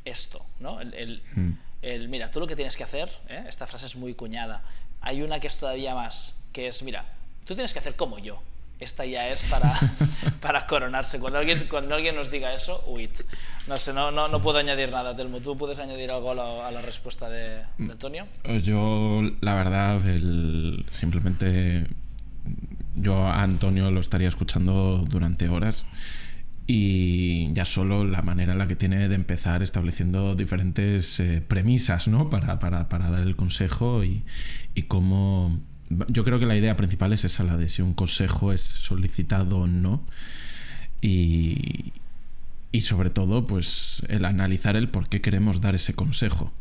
esto, 0.06 0.44
¿no? 0.60 0.80
El, 0.82 1.24
mm 1.36 1.65
el, 1.86 2.10
mira, 2.10 2.32
tú 2.32 2.40
lo 2.40 2.48
que 2.48 2.56
tienes 2.56 2.76
que 2.76 2.84
hacer, 2.84 3.10
¿eh? 3.30 3.44
esta 3.48 3.68
frase 3.68 3.86
es 3.86 3.96
muy 3.96 4.16
cuñada, 4.16 4.64
hay 5.02 5.22
una 5.22 5.40
que 5.40 5.48
es 5.48 5.58
todavía 5.58 5.94
más, 5.94 6.44
que 6.52 6.68
es, 6.68 6.82
mira, 6.82 7.06
tú 7.46 7.54
tienes 7.54 7.74
que 7.74 7.80
hacer 7.80 7.96
como 7.96 8.18
yo. 8.18 8.42
Esta 8.78 9.06
ya 9.06 9.30
es 9.30 9.42
para, 9.44 9.74
para 10.42 10.68
coronarse. 10.68 11.18
Cuando 11.22 11.40
alguien, 11.40 11.68
cuando 11.70 11.96
alguien 11.96 12.14
nos 12.14 12.30
diga 12.30 12.54
eso. 12.54 12.84
No 13.70 13.78
sé, 13.78 13.94
no, 13.94 14.12
no, 14.12 14.28
no 14.28 14.42
puedo 14.42 14.58
añadir 14.58 14.92
nada. 14.92 15.16
Telmo, 15.16 15.40
¿tú 15.40 15.58
puedes 15.58 15.80
añadir 15.80 16.12
algo 16.12 16.32
a 16.32 16.72
la, 16.72 16.82
respuesta 16.82 17.30
de, 17.30 17.62
Antonio? 17.80 18.28
Yo, 18.64 19.22
la 19.40 19.54
verdad, 19.54 20.02
simplemente 20.92 21.88
yo 22.96 23.16
a 23.16 23.44
Antonio 23.44 23.92
lo 23.92 24.02
estaría 24.02 24.28
escuchando 24.28 25.06
durante 25.08 25.48
horas 25.48 25.86
y 26.68 27.54
ya 27.54 27.66
solo 27.66 28.06
la 28.06 28.22
manera 28.22 28.54
en 28.54 28.58
la 28.58 28.68
que 28.68 28.76
tiene 28.76 29.08
de 29.08 29.16
empezar 29.16 29.62
estableciendo 29.62 30.36
diferentes 30.36 31.20
eh, 31.20 31.42
premisas 31.48 32.08
¿no? 32.08 32.30
para, 32.30 32.60
para, 32.60 32.90
para, 32.90 33.12
dar 33.12 33.22
el 33.22 33.36
consejo 33.36 34.04
y, 34.04 34.24
y 34.74 34.84
cómo... 34.84 35.60
Yo 36.08 36.24
creo 36.24 36.40
que 36.40 36.48
la 36.48 36.58
idea 36.58 36.76
principal 36.76 37.14
es 37.14 37.26
esa, 37.26 37.44
la 37.44 37.58
de 37.58 37.70
si 37.70 37.84
un 37.84 37.94
consejo 37.94 38.52
es 38.52 38.62
solicitado 38.62 39.60
o 39.60 39.68
no. 39.68 40.04
Y, 41.00 41.94
y 42.72 42.82
sobre 42.82 43.12
todo, 43.12 43.46
pues 43.46 44.02
el 44.08 44.26
analizar 44.26 44.76
el 44.76 44.90
por 44.90 45.08
qué 45.08 45.22
queremos 45.22 45.62
dar 45.62 45.76
ese 45.76 45.94
consejo. 45.94 46.52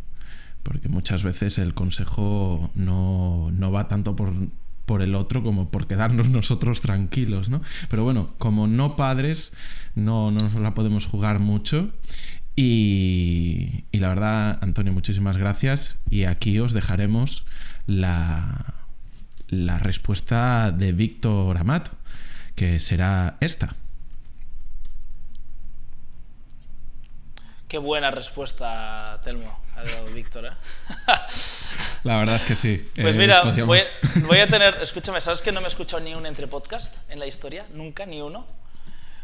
Porque 0.62 0.90
muchas 0.90 1.22
veces 1.22 1.56
el 1.56 1.72
consejo 1.72 2.70
no, 2.74 3.50
no 3.50 3.72
va 3.72 3.88
tanto 3.88 4.14
por 4.14 4.34
por 4.86 5.02
el 5.02 5.14
otro 5.14 5.42
como 5.42 5.70
por 5.70 5.86
quedarnos 5.86 6.28
nosotros 6.30 6.80
tranquilos, 6.80 7.48
¿no? 7.48 7.62
Pero 7.90 8.04
bueno, 8.04 8.34
como 8.38 8.66
no 8.66 8.96
padres, 8.96 9.52
no, 9.94 10.30
nos 10.30 10.54
la 10.54 10.74
podemos 10.74 11.06
jugar 11.06 11.38
mucho. 11.38 11.92
Y, 12.56 13.84
y, 13.90 13.98
la 13.98 14.08
verdad, 14.08 14.58
Antonio, 14.62 14.92
muchísimas 14.92 15.36
gracias. 15.36 15.96
Y 16.08 16.24
aquí 16.24 16.60
os 16.60 16.72
dejaremos 16.72 17.44
la, 17.86 18.74
la 19.48 19.78
respuesta 19.78 20.70
de 20.70 20.92
Víctor 20.92 21.58
Amat, 21.58 21.88
que 22.54 22.78
será 22.78 23.36
esta. 23.40 23.74
Qué 27.68 27.78
buena 27.78 28.10
respuesta, 28.10 29.20
Telmo 29.24 29.64
ha 29.76 29.84
dado 29.84 30.06
Víctor, 30.06 30.46
¿eh? 30.46 30.50
La 32.04 32.16
verdad 32.18 32.36
es 32.36 32.44
que 32.44 32.54
sí. 32.54 32.86
Pues 33.00 33.16
eh, 33.16 33.18
mira, 33.18 33.42
voy, 33.64 34.38
a 34.38 34.46
tener. 34.46 34.74
Escúchame, 34.82 35.20
¿sabes 35.20 35.42
que 35.42 35.52
no 35.52 35.60
me 35.60 35.66
he 35.66 35.68
escuchado 35.68 36.02
ni 36.02 36.14
un 36.14 36.26
entre 36.26 36.46
podcast 36.46 37.10
en 37.10 37.18
la 37.18 37.26
historia? 37.26 37.66
Nunca, 37.72 38.06
ni 38.06 38.20
uno. 38.20 38.46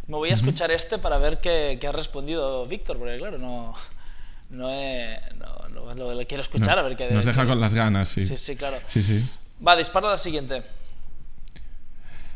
Me 0.07 0.17
voy 0.17 0.31
a 0.31 0.35
escuchar 0.35 0.71
este 0.71 0.99
para 0.99 1.19
ver 1.19 1.41
qué, 1.41 1.79
qué 1.81 1.87
ha 1.87 1.93
respondido 1.93 2.67
Víctor, 2.67 2.99
porque 2.99 3.19
claro, 3.19 3.39
no. 3.39 3.75
No, 4.49 4.69
he, 4.69 5.17
no, 5.37 5.95
lo, 5.95 6.27
quiero 6.27 6.43
escuchar 6.43 6.79
a 6.79 6.83
ver 6.83 6.97
qué. 6.97 7.09
Nos 7.11 7.25
deja 7.25 7.47
con 7.47 7.61
las 7.61 7.73
ganas, 7.73 8.09
sí. 8.09 8.25
Sí, 8.25 8.37
sí, 8.37 8.57
claro. 8.57 8.79
Sí, 8.87 9.03
sí. 9.03 9.39
Va, 9.65 9.77
dispara 9.77 10.09
la 10.09 10.19
siguiente. 10.19 10.63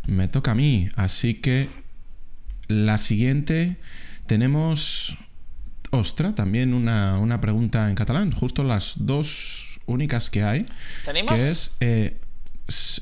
Me 0.06 0.28
toca 0.28 0.52
a 0.52 0.54
mí, 0.54 0.88
así 0.94 1.40
que 1.40 1.68
la 2.68 2.98
siguiente 2.98 3.78
tenemos 4.26 5.16
Ostra, 5.94 6.34
también 6.34 6.74
una, 6.74 7.18
una, 7.18 7.40
pregunta 7.40 7.88
en 7.88 7.94
catalán, 7.94 8.32
justo 8.32 8.64
las 8.64 8.94
dos 8.96 9.80
únicas 9.86 10.30
que 10.30 10.42
hay. 10.42 10.66
¿Tenemos? 11.04 11.32
Que 11.32 11.50
es, 11.50 11.76
eh, 11.80 12.16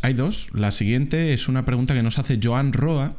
hay 0.03 0.15
dos. 0.15 0.49
La 0.53 0.71
siguiente 0.71 1.33
es 1.33 1.49
una 1.49 1.65
pregunta 1.65 1.95
que 1.95 2.03
nos 2.03 2.19
hace 2.19 2.39
Joan 2.43 2.73
Roa, 2.73 3.17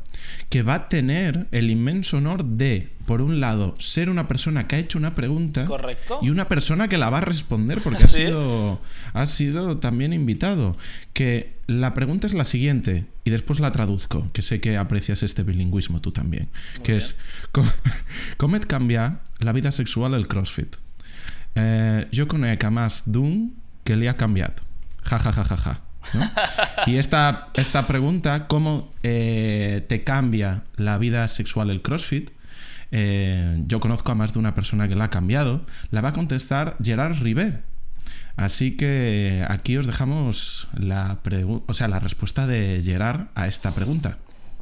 que 0.50 0.64
va 0.64 0.76
a 0.76 0.89
tener 0.89 1.48
el 1.52 1.70
inmenso 1.70 2.18
honor 2.18 2.44
de, 2.44 2.89
por 3.06 3.22
un 3.22 3.39
lado, 3.39 3.74
ser 3.80 4.10
una 4.10 4.28
persona 4.28 4.68
que 4.68 4.76
ha 4.76 4.80
hecho 4.80 4.98
una 4.98 5.16
pregunta 5.16 5.66
Correcto. 5.66 6.20
y 6.22 6.30
una 6.30 6.48
persona 6.48 6.88
que 6.88 6.98
la 6.98 7.10
va 7.10 7.20
a 7.20 7.22
responder 7.22 7.80
porque 7.84 8.04
ha, 8.04 8.08
sido, 8.08 8.82
ha 9.14 9.26
sido 9.28 9.78
también 9.78 10.14
invitado. 10.14 10.78
Que 11.14 11.54
la 11.68 11.94
pregunta 11.94 12.28
es 12.28 12.34
la 12.34 12.46
siguiente, 12.46 13.06
y 13.24 13.30
después 13.30 13.60
la 13.60 13.72
traduzco, 13.72 14.30
que 14.34 14.41
sé 14.41 14.60
que 14.60 14.78
aprecias 14.78 15.24
este 15.24 15.44
bilingüismo 15.44 16.02
tú 16.02 16.12
también, 16.12 16.50
que 16.84 16.98
es, 16.98 17.16
¿cómo, 18.38 18.60
cambia 18.68 19.20
la 19.39 19.52
vida 19.54 19.72
sexual 19.72 20.14
el 20.14 20.28
CrossFit? 20.28 20.76
eh, 21.56 22.08
jo 22.14 22.28
conec 22.30 22.64
a 22.66 22.72
més 22.74 23.02
d'un 23.06 23.50
que 23.86 23.98
li 24.00 24.10
ha 24.10 24.18
canviat. 24.18 24.62
Ja, 25.04 25.20
ja, 25.20 25.34
ja, 25.36 25.44
ja, 25.50 25.58
ja. 25.66 25.76
¿No? 26.14 26.22
Y 26.86 26.97
esta, 26.97 27.49
esta 27.54 27.88
pregunta, 27.88 28.47
¿cómo 28.47 28.91
eh, 29.04 29.86
te 29.88 30.04
cambia 30.04 30.64
la 30.76 30.97
vida 30.97 31.28
sexual 31.28 31.70
el 31.70 31.82
CrossFit? 31.82 32.32
Eh, 32.91 33.62
yo 33.66 33.80
conozco 33.80 34.12
a 34.12 34.16
más 34.16 34.34
de 34.34 34.39
una 34.39 34.51
persona 34.51 34.88
que 34.88 34.95
la 34.95 35.06
ha 35.06 35.10
cambiado. 35.10 35.66
La 35.89 36.01
va 36.01 36.10
a 36.10 36.14
contestar 36.14 36.78
Gerard 36.82 37.20
Ribé. 37.22 37.62
Así 38.36 38.78
que 38.78 39.45
aquí 39.47 39.78
os 39.78 39.86
dejamos 39.86 40.68
la, 40.74 41.20
o 41.68 41.74
sea, 41.74 41.88
la 41.88 41.99
respuesta 41.99 42.47
de 42.47 42.82
Gerard 42.84 43.28
a 43.36 43.47
esta 43.47 43.72
pregunta. 43.72 44.18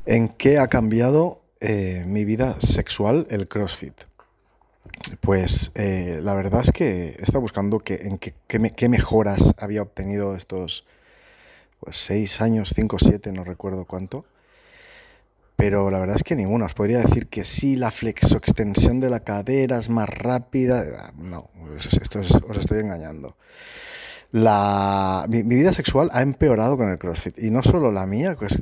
¿En 0.06 0.30
qué 0.30 0.60
ha 0.60 0.68
cambiado 0.68 1.44
eh, 1.60 2.04
mi 2.08 2.26
vida 2.26 2.56
sexual 2.60 3.28
el 3.30 3.48
CrossFit? 3.48 3.94
Pues 5.20 5.72
eh, 5.76 6.20
la 6.24 6.34
verdad 6.34 6.62
es 6.64 6.72
que 6.72 7.16
estaba 7.20 7.40
buscando 7.40 7.80
que, 7.80 7.96
en 7.96 8.18
qué, 8.18 8.34
qué, 8.48 8.90
mejoras 8.90 9.54
había 9.60 9.82
obtenido 9.82 10.36
estos 10.36 10.86
pues, 11.82 11.98
seis 11.98 12.42
años, 12.42 12.72
cinco, 12.74 12.98
siete, 13.00 13.34
no 13.34 13.44
recuerdo 13.44 13.86
cuánto. 13.86 14.24
Pero 15.56 15.92
la 15.92 16.00
verdad 16.00 16.16
es 16.16 16.24
que 16.24 16.36
ninguna. 16.36 16.66
Os 16.66 16.74
podría 16.74 17.00
decir 17.00 17.28
que 17.28 17.44
sí, 17.44 17.76
la 17.76 17.92
flexoextensión 17.92 19.00
de 19.00 19.10
la 19.10 19.20
cadera 19.20 19.78
es 19.78 19.90
más 19.90 20.10
rápida. 20.10 21.12
No, 21.18 21.50
esto 21.78 22.20
os 22.20 22.58
estoy 22.58 22.80
engañando. 22.80 23.36
La, 24.32 25.26
mi, 25.28 25.44
vida 25.44 25.74
sexual 25.74 26.10
ha 26.14 26.22
empeorado 26.22 26.78
con 26.78 26.90
el 26.90 26.98
CrossFit. 26.98 27.38
Y 27.38 27.52
no 27.52 27.62
solo 27.64 27.92
la 27.92 28.06
mía, 28.06 28.36
pues, 28.40 28.60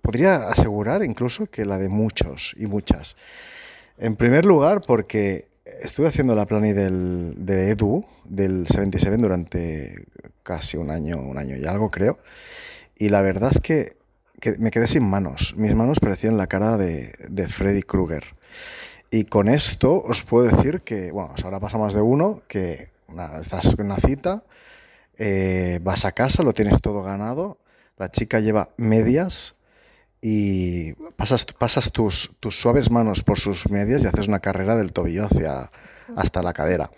podría 0.00 0.48
asegurar 0.48 1.04
incluso 1.04 1.46
que 1.46 1.64
la 1.64 1.78
de 1.78 1.88
muchos 1.88 2.54
y 2.58 2.66
muchas. 2.66 3.16
En 3.98 4.16
primer 4.16 4.44
lugar, 4.44 4.82
porque 4.86 5.48
estuve 5.82 6.08
haciendo 6.08 6.34
la 6.34 6.46
plani 6.46 6.72
del, 6.72 7.34
de 7.38 7.70
Edu, 7.70 8.04
del 8.24 8.66
77, 8.66 9.16
durante 9.16 10.06
casi 10.42 10.76
un 10.76 10.90
año, 10.90 11.18
un 11.18 11.38
año 11.38 11.56
y 11.56 11.64
algo 11.66 11.90
creo. 11.90 12.18
Y 12.96 13.08
la 13.08 13.20
verdad 13.22 13.50
es 13.52 13.60
que, 13.60 13.96
me 14.58 14.70
quedé 14.70 14.88
sin 14.88 15.08
manos. 15.08 15.54
Mis 15.56 15.74
manos 15.74 16.00
parecían 16.00 16.36
la 16.36 16.46
cara 16.46 16.76
de, 16.76 17.48
Freddy 17.48 17.82
Krueger. 17.82 18.24
Y 19.10 19.24
con 19.24 19.48
esto 19.48 20.02
os 20.02 20.22
puedo 20.22 20.44
decir 20.44 20.80
que, 20.82 21.12
bueno, 21.12 21.34
ahora 21.44 21.60
pasa 21.60 21.78
más 21.78 21.94
de 21.94 22.00
uno, 22.00 22.42
que 22.48 22.90
estás 23.40 23.74
en 23.78 23.86
una 23.86 23.98
cita, 23.98 24.42
eh, 25.18 25.78
vas 25.82 26.04
a 26.04 26.12
casa, 26.12 26.42
lo 26.42 26.54
tienes 26.54 26.80
todo 26.80 27.02
ganado, 27.02 27.58
la 27.98 28.10
chica 28.10 28.40
lleva 28.40 28.70
medias 28.78 29.56
y 30.22 30.92
pasas, 31.16 31.44
pasas 31.44 31.90
tus, 31.90 32.30
tus 32.38 32.58
suaves 32.58 32.90
manos 32.90 33.24
por 33.24 33.38
sus 33.38 33.68
medias 33.68 34.04
y 34.04 34.06
haces 34.06 34.28
una 34.28 34.38
carrera 34.38 34.76
del 34.76 34.92
tobillo 34.92 35.26
hacia, 35.26 35.70
hasta 36.16 36.42
la 36.42 36.52
cadera. 36.52 36.90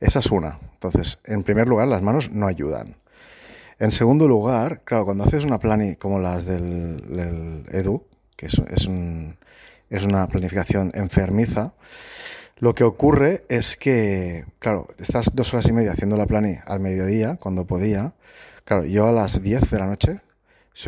Esa 0.00 0.20
es 0.20 0.30
una. 0.30 0.58
Entonces, 0.74 1.18
en 1.24 1.42
primer 1.42 1.66
lugar, 1.66 1.88
las 1.88 2.02
manos 2.02 2.30
no 2.30 2.46
ayudan. 2.46 2.96
En 3.78 3.90
segundo 3.90 4.28
lugar, 4.28 4.82
claro, 4.84 5.04
cuando 5.04 5.24
haces 5.24 5.44
una 5.44 5.58
plani 5.58 5.96
como 5.96 6.20
las 6.20 6.46
del, 6.46 7.64
Edu, 7.72 8.06
que 8.36 8.46
es, 8.46 8.58
es, 8.70 8.86
un, 8.86 9.36
es 9.90 10.04
una 10.04 10.26
planificación 10.28 10.92
enfermiza, 10.94 11.74
lo 12.58 12.74
que 12.74 12.84
ocurre 12.84 13.44
es 13.48 13.76
que, 13.76 14.46
claro, 14.60 14.88
estás 14.98 15.34
dos 15.34 15.52
horas 15.52 15.68
y 15.68 15.72
media 15.72 15.92
haciendo 15.92 16.16
la 16.16 16.26
plani 16.26 16.56
al 16.64 16.80
mediodía, 16.80 17.36
cuando 17.36 17.66
podía. 17.66 18.14
Claro, 18.64 18.84
yo 18.86 19.08
a 19.08 19.12
las 19.12 19.42
10 19.42 19.70
de 19.70 19.78
la 19.78 19.86
noche 19.86 20.20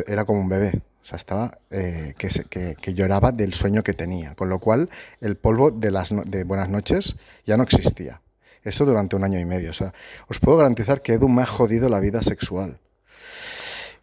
era 0.06 0.24
como 0.24 0.40
un 0.40 0.48
bebé. 0.48 0.80
O 1.08 1.10
sea, 1.10 1.16
estaba 1.16 1.58
eh, 1.70 2.12
que, 2.18 2.28
que, 2.50 2.76
que, 2.78 2.92
lloraba 2.92 3.32
del 3.32 3.54
sueño 3.54 3.82
que 3.82 3.94
tenía. 3.94 4.34
Con 4.34 4.50
lo 4.50 4.58
cual, 4.58 4.90
el 5.22 5.38
polvo 5.38 5.70
de 5.70 5.90
las 5.90 6.10
de 6.26 6.44
buenas 6.44 6.68
noches 6.68 7.16
ya 7.46 7.56
no 7.56 7.62
existía. 7.62 8.20
Eso 8.62 8.84
durante 8.84 9.16
un 9.16 9.24
año 9.24 9.40
y 9.40 9.46
medio. 9.46 9.70
O 9.70 9.72
sea, 9.72 9.94
os 10.28 10.38
puedo 10.38 10.58
garantizar 10.58 11.00
que 11.00 11.14
Edu 11.14 11.30
me 11.30 11.40
ha 11.40 11.46
jodido 11.46 11.88
la 11.88 11.98
vida 12.00 12.22
sexual. 12.22 12.78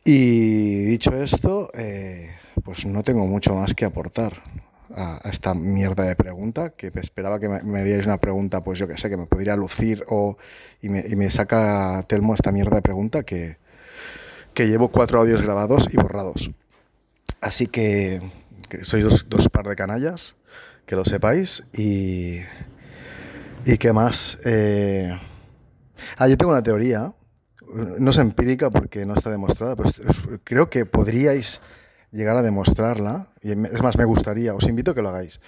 Y 0.03 0.85
dicho 0.85 1.15
esto, 1.15 1.69
eh, 1.75 2.31
pues 2.63 2.87
no 2.87 3.03
tengo 3.03 3.27
mucho 3.27 3.53
más 3.53 3.75
que 3.75 3.85
aportar 3.85 4.41
a, 4.95 5.19
esta 5.29 5.53
mierda 5.53 6.05
de 6.05 6.15
pregunta, 6.15 6.71
que 6.71 6.87
esperaba 6.87 7.39
que 7.39 7.49
me, 7.49 7.81
haríais 7.81 8.07
una 8.07 8.17
pregunta, 8.17 8.63
pues 8.63 8.79
yo 8.79 8.87
que 8.87 8.97
sé, 8.97 9.11
que 9.11 9.17
me 9.17 9.27
podría 9.27 9.55
lucir 9.55 10.03
o, 10.07 10.37
y, 10.81 10.89
me, 10.89 11.05
y 11.07 11.15
me 11.15 11.29
saca 11.29 12.03
Telmo 12.07 12.33
esta 12.33 12.51
mierda 12.51 12.77
de 12.77 12.81
pregunta 12.81 13.21
que, 13.21 13.57
que 14.55 14.67
llevo 14.67 14.87
cuatro 14.87 15.19
audios 15.19 15.43
grabados 15.43 15.87
y 15.91 15.97
borrados. 15.97 16.49
Así 17.41 17.67
que, 17.67 18.21
sois 18.81 19.29
dos, 19.29 19.49
par 19.49 19.67
de 19.67 19.75
canallas, 19.75 20.35
que 20.85 20.95
lo 20.95 21.05
sepáis. 21.05 21.63
Y, 21.73 22.39
y 23.65 23.77
qué 23.77 23.93
más. 23.93 24.39
Eh... 24.45 25.17
Ah, 26.17 26.27
yo 26.27 26.37
tengo 26.37 26.51
una 26.51 26.63
teoría, 26.63 27.13
no 27.99 28.09
es 28.09 28.17
empírica 28.17 28.69
porque 28.69 29.05
no 29.05 29.13
está 29.13 29.29
demostrada, 29.29 29.75
pero 29.75 29.89
creo 30.43 30.69
que 30.69 30.85
podríais 30.85 31.61
llegar 32.11 32.37
a 32.37 32.41
demostrarla, 32.41 33.29
y 33.41 33.51
es 33.51 33.81
más, 33.81 33.97
me 33.97 34.05
gustaría, 34.05 34.53
os 34.53 34.67
invito 34.67 34.91
a 34.91 34.95
que 34.95 35.01
lo 35.01 35.09
hagáis, 35.09 35.41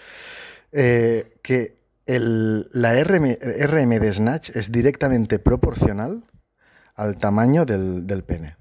eh, 0.71 1.37
que 1.41 1.77
el, 2.05 2.69
la 2.71 2.93
RM, 3.03 3.37
RM, 3.41 3.99
de 3.99 4.13
Snatch 4.13 4.49
es 4.55 4.71
directamente 4.71 5.39
proporcional 5.39 6.23
al 6.95 7.17
tamaño 7.17 7.65
del, 7.65 8.07
del 8.07 8.23
pene. 8.23 8.56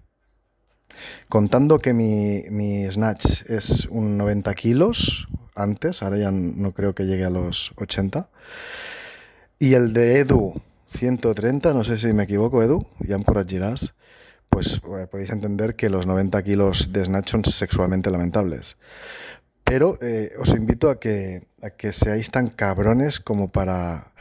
Contando 1.29 1.79
que 1.79 1.93
mi, 1.93 2.45
mi, 2.51 2.91
Snatch 2.91 3.43
es 3.49 3.87
un 3.87 4.17
90 4.17 4.55
kilos 4.55 5.29
antes, 5.55 6.03
ahora 6.03 6.19
ya 6.19 6.31
no 6.31 6.73
creo 6.73 6.95
que 6.95 7.07
llegue 7.07 7.25
a 7.25 7.31
los 7.31 7.73
80, 7.77 8.29
y 9.59 9.75
el 9.75 9.93
de 9.93 10.19
Edu 10.21 10.61
130, 10.91 11.73
no 11.73 11.85
sé 11.85 11.99
si 11.99 12.13
me 12.13 12.25
equivoco 12.25 12.63
Edu, 12.63 12.87
ya 13.01 13.19
me 13.19 13.25
corregirás, 13.25 13.95
pues 14.51 14.81
eh, 14.99 15.07
podéis 15.07 15.31
entender 15.31 15.77
que 15.77 15.91
los 15.91 16.07
90 16.07 16.43
kilos 16.43 16.93
de 16.93 17.05
Snatch 17.05 17.31
son 17.31 17.45
sexualmente 17.45 18.11
lamentables. 18.11 18.77
Pero 19.65 19.99
eh, 20.01 20.33
os 20.39 20.55
invito 20.55 20.91
a 20.91 21.01
que, 21.01 21.49
a 21.61 21.71
que 21.71 21.93
seáis 21.93 22.31
tan 22.31 22.49
cabrones 22.49 23.19
como 23.19 23.51
para, 23.51 24.13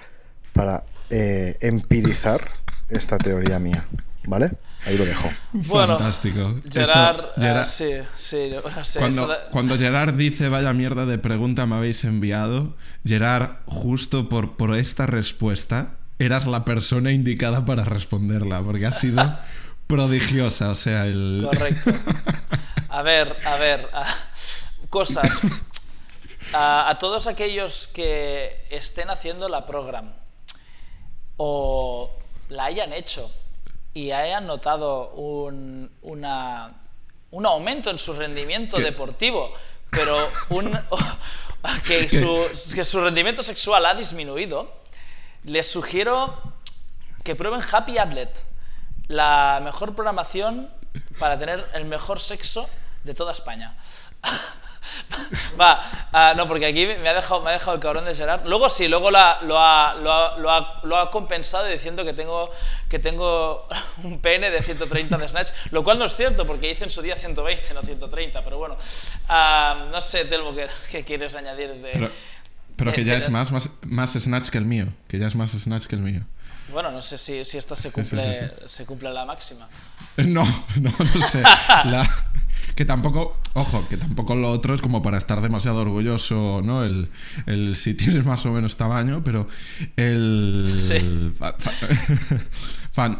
para 0.53 0.83
eh, 1.09 1.55
empirizar 1.61 2.41
esta 2.89 3.17
teoría 3.17 3.59
mía. 3.59 3.85
¿Vale? 4.27 4.51
Ahí 4.85 4.97
lo 4.97 5.05
dejo. 5.05 5.31
Bueno, 5.51 5.97
Fantástico. 5.97 6.61
Gerard, 6.71 7.25
Gerard 7.37 7.65
sí, 7.65 7.91
sí, 8.17 8.51
cuando, 9.49 9.77
Gerard 9.77 10.13
dice 10.13 10.47
vaya 10.49 10.73
mierda 10.73 11.05
de 11.05 11.17
pregunta 11.17 11.65
me 11.65 11.75
habéis 11.75 12.03
enviado, 12.03 12.75
Gerard, 13.03 13.57
justo 13.65 14.29
por, 14.29 14.57
por 14.57 14.75
esta 14.75 15.07
respuesta, 15.07 15.95
eras 16.19 16.45
la 16.45 16.65
persona 16.65 17.11
indicada 17.11 17.65
para 17.65 17.83
responderla, 17.83 18.61
porque 18.61 18.85
ha 18.85 18.91
sido 18.91 19.23
prodigiosa, 19.87 20.69
o 20.69 20.75
sea, 20.75 21.05
el... 21.05 21.47
Correcto. 21.49 21.91
A 22.89 23.01
ver, 23.01 23.35
a 23.45 23.55
ver, 23.57 23.89
cosas. 24.89 25.41
A, 26.53 26.95
todos 26.99 27.27
aquellos 27.27 27.87
que 27.87 28.65
estén 28.69 29.09
haciendo 29.09 29.49
la 29.49 29.65
program 29.65 30.13
o 31.37 32.17
la 32.49 32.65
hayan 32.65 32.93
hecho 32.93 33.29
y 33.95 34.11
hayan 34.11 34.45
notado 34.45 35.11
un, 35.11 35.89
una, 36.01 36.73
un 37.31 37.45
aumento 37.45 37.89
en 37.89 37.97
su 37.97 38.13
rendimiento 38.13 38.77
deportivo, 38.77 39.53
pero 39.89 40.29
un, 40.49 40.77
que, 41.87 42.09
su, 42.09 42.75
que 42.75 42.83
su 42.83 43.01
rendimiento 43.01 43.41
sexual 43.41 43.85
ha 43.85 43.95
disminuido, 43.95 44.69
les 45.45 45.71
sugiero 45.71 46.37
que 47.23 47.35
prueben 47.35 47.61
Happy 47.71 47.97
Athlete 47.97 48.41
la 49.07 49.61
mejor 49.63 49.95
programación 49.95 50.69
para 51.17 51.39
tener 51.39 51.65
el 51.73 51.85
mejor 51.85 52.19
sexo 52.19 52.69
de 53.05 53.13
toda 53.13 53.31
España. 53.31 53.77
Va, 55.59 55.81
ah, 56.11 56.33
no, 56.35 56.47
porque 56.47 56.65
aquí 56.65 56.85
me 56.85 57.07
ha, 57.07 57.13
dejado, 57.13 57.41
me 57.41 57.49
ha 57.49 57.53
dejado 57.53 57.75
el 57.75 57.81
cabrón 57.81 58.05
de 58.05 58.15
Gerard. 58.15 58.45
Luego 58.45 58.69
sí, 58.69 58.87
luego 58.87 59.11
lo, 59.11 59.17
ha, 59.17 59.41
lo, 59.43 59.59
ha, 59.59 59.95
lo, 60.83 60.97
ha, 60.97 61.11
compensado 61.11 61.65
diciendo 61.67 62.03
que 62.03 62.13
tengo, 62.13 62.49
que 62.89 62.99
tengo 62.99 63.67
un 64.03 64.19
pene 64.19 64.51
de 64.51 64.61
130 64.61 65.17
de 65.17 65.27
Snatch, 65.27 65.49
lo 65.71 65.83
cual 65.83 65.99
no 65.99 66.05
es 66.05 66.15
cierto, 66.15 66.45
porque 66.45 66.69
hice 66.69 66.83
en 66.83 66.89
su 66.89 67.01
día 67.01 67.15
120, 67.15 67.73
no 67.73 67.81
130, 67.81 68.43
pero 68.43 68.57
bueno. 68.57 68.77
Ah, 69.29 69.87
no 69.91 70.01
sé, 70.01 70.25
Telmo, 70.25 70.53
¿qué, 70.91 71.03
quieres 71.03 71.35
añadir 71.35 71.73
de...? 71.73 72.09
Pero, 72.77 72.91
que 72.91 73.05
ya 73.05 73.15
es 73.15 73.29
más, 73.29 73.51
más, 73.51 73.69
más 73.83 74.13
Snatch 74.13 74.49
que 74.49 74.57
el 74.57 74.65
mío, 74.65 74.87
que 75.07 75.17
ya 75.17 75.27
es 75.27 75.35
más 75.35 75.51
Snatch 75.51 75.85
que 75.85 75.95
el 75.95 76.01
mío. 76.01 76.23
Bueno, 76.71 76.91
no 76.91 76.99
sé 76.99 77.17
si, 77.17 77.45
si 77.45 77.57
esto 77.57 77.75
se 77.75 77.91
cumple, 77.91 78.51
se 78.65 78.85
cumple 78.85 79.11
la 79.11 79.25
máxima. 79.25 79.67
No, 80.17 80.45
no, 80.79 80.93
no 80.97 81.21
sé. 81.27 81.43
Que 82.75 82.85
tampoco, 82.85 83.37
ojo, 83.53 83.87
que 83.87 83.97
tampoco 83.97 84.35
lo 84.35 84.51
otro 84.51 84.75
es 84.75 84.81
como 84.81 85.01
para 85.01 85.17
estar 85.17 85.41
demasiado 85.41 85.81
orgulloso, 85.81 86.61
¿no? 86.63 86.83
El, 86.83 87.09
el 87.45 87.75
si 87.75 87.93
tienes 87.93 88.25
más 88.25 88.45
o 88.45 88.51
menos 88.51 88.77
tamaño, 88.77 89.23
pero 89.23 89.47
el... 89.95 90.65
Sí. 90.77 91.33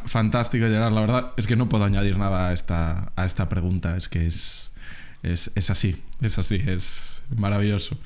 fantástico, 0.06 0.66
Gerard. 0.66 0.94
La 0.94 1.02
verdad 1.02 1.34
es 1.38 1.48
que 1.48 1.56
no 1.56 1.70
puedo 1.70 1.86
añadir 1.86 2.18
nada 2.18 2.50
a 2.50 2.54
esta, 2.54 3.12
a 3.16 3.26
esta 3.26 3.50
pregunta. 3.50 3.98
Es 3.98 4.08
que 4.08 4.28
es 4.28 4.72
es, 5.26 5.52
es 5.56 5.70
así, 5.70 6.02
es 6.22 6.38
así, 6.38 6.62
es 6.68 7.22
maravilloso. 7.36 7.98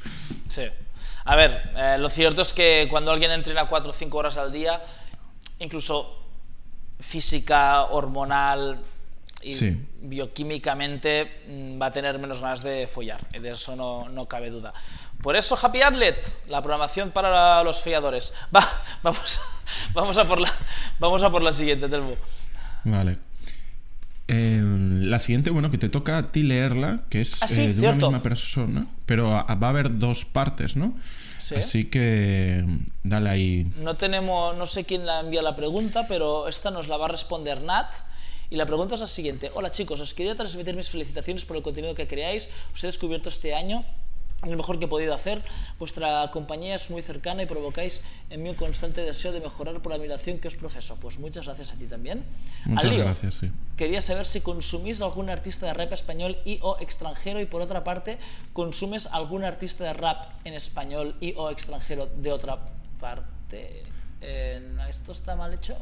Sí. 0.47 0.64
A 1.26 1.36
ver, 1.36 1.72
eh, 1.76 1.97
lo 2.00 2.10
cierto 2.10 2.41
es 2.41 2.54
que 2.54 2.88
cuando 2.89 3.12
alguien 3.12 3.32
entrena 3.32 3.66
4 3.66 3.89
o 3.89 3.93
5 3.93 4.18
horas 4.18 4.38
al 4.38 4.52
día, 4.52 4.82
incluso 5.60 6.26
física, 7.00 7.84
hormonal 7.86 8.80
y 9.44 9.54
Sí. 9.54 9.78
bioquímicamente 10.02 11.44
mm, 11.48 11.82
va 11.82 11.88
a 11.88 11.92
tener 11.92 12.18
menos 12.20 12.42
ganas 12.42 12.64
de 12.64 12.88
follar, 12.88 13.28
de 13.30 13.52
eso 13.52 13.76
no, 13.76 14.10
no 14.10 14.28
cabe 14.28 14.50
duda. 14.50 14.74
Por 15.22 15.36
eso 15.36 15.58
Happy 15.62 15.82
Athlete, 15.82 16.22
la 16.48 16.62
programación 16.62 17.12
para 17.12 17.64
los 17.64 17.82
folladores. 17.82 18.34
Va, 18.56 18.62
vamos, 19.04 19.40
vamos, 19.94 20.18
a 20.18 20.26
por 20.26 20.40
la, 20.40 20.50
vamos 21.00 21.24
a 21.24 21.30
por 21.30 21.42
la 21.42 21.52
siguiente, 21.52 21.90
Telmo. 21.90 22.16
Vale. 22.86 23.18
Eh, 24.28 24.62
la 24.64 25.18
siguiente, 25.20 25.50
bueno, 25.50 25.72
que 25.72 25.78
te 25.80 25.90
toca 25.90 26.18
a 26.18 26.32
ti 26.32 26.44
leerla, 26.44 27.02
que 27.10 27.22
es 27.22 27.34
Ah, 27.42 27.48
sí, 27.48 27.62
eh, 27.64 27.68
de 27.70 27.74
cierto. 27.74 28.08
una 28.08 28.18
misma 28.18 28.24
persona, 28.24 28.88
pero 29.08 29.36
a- 29.36 29.56
va 29.56 29.68
a 29.68 29.70
haber 29.72 29.98
dos 29.98 30.24
partes, 30.26 30.76
¿no? 30.76 30.96
Sí. 31.40 31.56
Así 31.56 31.86
que 31.86 32.64
dale 33.04 33.30
ahí. 33.30 33.72
No 33.78 33.96
tenemos, 33.96 34.56
no 34.56 34.66
sé 34.68 34.86
quién 34.86 35.06
la 35.06 35.22
envía 35.22 35.42
la 35.42 35.56
pregunta, 35.56 36.06
pero 36.08 36.48
esta 36.48 36.70
nos 36.70 36.88
la 36.88 36.98
va 36.98 37.06
a 37.06 37.10
responder 37.10 37.62
Nat. 37.64 37.96
Y 38.50 38.56
la 38.56 38.66
pregunta 38.66 38.95
es 38.95 39.02
la 39.02 39.08
siguiente. 39.08 39.52
Hola 39.54 39.72
chicos, 39.72 40.00
os 40.00 40.14
quería 40.14 40.36
transmitir 40.36 40.76
mis 40.76 40.89
felicitaciones 40.89 41.45
por 41.45 41.56
el 41.56 41.62
contenido 41.64 41.93
que 41.93 42.08
creáis. 42.08 42.50
Os 42.74 42.84
he 42.84 42.88
descubierto 42.88 43.30
este 43.30 43.54
año 43.54 43.86
lo 44.47 44.56
mejor 44.56 44.80
que 44.80 44.86
he 44.86 44.88
podido 44.88 45.14
hacer. 45.14 45.43
Vuestra 45.78 46.32
compañía 46.32 46.76
es 46.76 46.89
muy 46.89 47.02
cercana 47.02 47.43
y 47.43 47.45
provocáis 47.45 48.04
en 48.30 48.41
mí 48.41 48.50
un 48.50 48.56
constante 48.56 49.02
deseo 49.02 49.34
de 49.34 49.41
mejorar 49.41 49.82
por 49.82 49.91
la 49.91 49.97
admiración 49.97 50.39
que 50.39 50.47
os 50.47 50.56
profeso. 50.56 50.97
Pues 51.02 51.20
muchas 51.20 51.45
gracias 51.45 51.72
a 51.72 51.76
ti 51.76 51.86
también. 51.86 52.24
Muchas 52.66 52.86
Al 52.86 52.89
lío. 52.89 53.04
gracias, 53.04 53.36
sí. 53.36 53.52
Quería 53.76 54.02
saber 54.02 54.26
si 54.26 54.41
consumís 54.41 55.02
algún 55.02 55.30
artista 55.30 55.68
de 55.68 55.74
rap 55.74 55.91
español 55.93 56.38
y 56.45 56.60
o 56.62 56.80
extranjero 56.80 57.41
y 57.41 57.45
por 57.45 57.62
otra 57.62 57.84
parte, 57.84 58.18
¿consumes 58.54 59.08
algún 59.08 59.43
artista 59.43 59.84
de 59.84 59.93
rap 59.93 60.26
en 60.45 60.54
español 60.54 61.16
y 61.20 61.34
o 61.36 61.50
extranjero 61.52 62.08
de 62.08 62.32
otra 62.32 62.60
parte? 63.00 63.84
Eh, 64.22 64.76
¿Esto 64.89 65.11
está 65.13 65.36
mal 65.36 65.53
hecho? 65.53 65.78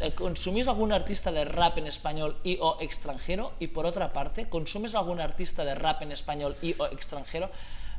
Eh, 0.00 0.12
¿Consumís 0.12 0.68
algún 0.68 0.92
artista 0.92 1.32
de 1.32 1.44
rap 1.44 1.78
en 1.78 1.86
español 1.88 2.36
y 2.44 2.58
o 2.60 2.78
extranjero? 2.80 3.52
Y 3.58 3.68
por 3.68 3.86
otra 3.86 4.12
parte, 4.12 4.48
¿consumes 4.48 4.94
algún 4.94 5.20
artista 5.20 5.64
de 5.64 5.74
rap 5.74 6.02
en 6.02 6.12
español 6.12 6.56
y 6.62 6.74
o 6.78 6.86
extranjero? 6.86 7.50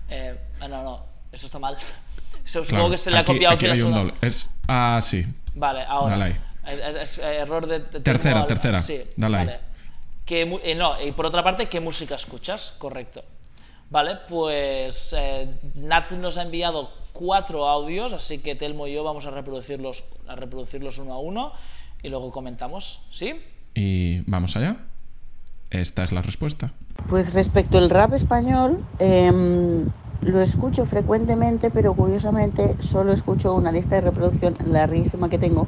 Eh, 0.10 0.38
ah, 0.62 0.68
no, 0.68 0.84
no, 0.84 1.06
eso 1.32 1.46
está 1.48 1.60
mal. 1.60 1.76
Supongo 2.46 2.68
Claro, 2.70 2.90
que 2.92 2.98
se 2.98 3.12
le 3.12 3.18
ha 3.18 3.26
copiado 3.26 3.56
aquí 3.56 3.66
aquí 3.66 3.68
la 3.68 3.74
hay 3.74 3.82
un 3.82 3.94
segunda- 3.94 4.14
doble. 4.14 4.28
Es, 4.28 4.50
ah, 4.68 5.00
sí. 5.04 5.26
Vale, 5.56 5.84
ahora. 5.88 6.18
Dale 6.18 6.24
ahí. 6.34 6.42
Es, 6.74 6.80
es- 6.80 6.96
es, 6.96 7.18
eh, 7.20 7.36
error 7.38 7.68
de, 7.68 7.80
de 7.80 8.00
Tercera, 8.00 8.42
al- 8.42 8.48
tercera. 8.48 8.80
Sí, 8.82 9.02
Dale 9.18 9.38
ahí. 9.38 9.46
vale. 9.48 9.60
¿Qué 10.26 10.46
mu- 10.46 10.60
eh, 10.64 10.76
no, 10.76 11.02
y 11.02 11.12
por 11.12 11.26
otra 11.26 11.44
parte, 11.44 11.68
¿qué 11.68 11.80
música 11.82 12.16
escuchas? 12.16 12.76
Correcto. 12.78 13.24
Vale, 13.90 14.16
pues 14.30 15.14
eh, 15.18 15.54
Nat 15.76 16.12
nos 16.14 16.38
ha 16.38 16.44
enviado 16.44 16.90
cuatro 17.14 17.70
audios, 17.70 18.12
así 18.12 18.40
que 18.40 18.56
Telmo 18.56 18.88
y 18.88 18.94
yo 18.94 19.04
vamos 19.04 19.26
a 19.26 19.32
reproducirlos, 19.32 20.04
a 20.28 20.36
reproducirlos 20.36 20.98
uno 20.98 21.14
a 21.14 21.20
uno 21.20 21.54
y 22.02 22.10
luego 22.10 22.32
comentamos, 22.32 23.08
¿sí? 23.12 23.40
Y 23.76 24.20
vamos 24.30 24.56
allá. 24.58 24.78
Esta 25.70 26.02
es 26.02 26.12
la 26.12 26.22
respuesta. 26.22 26.74
Pues 27.08 27.34
respecto 27.34 27.78
al 27.78 27.90
rap 27.90 28.14
español, 28.14 28.86
em, 29.00 29.90
lo 30.26 30.42
escucho 30.42 30.86
frecuentemente, 30.86 31.70
pero 31.70 31.94
curiosamente 31.94 32.76
solo 32.80 33.14
escucho 33.14 33.54
una 33.54 33.72
lista 33.72 33.96
de 33.96 34.02
reproducción 34.02 34.56
larguísima 34.66 35.30
que 35.30 35.38
tengo 35.38 35.68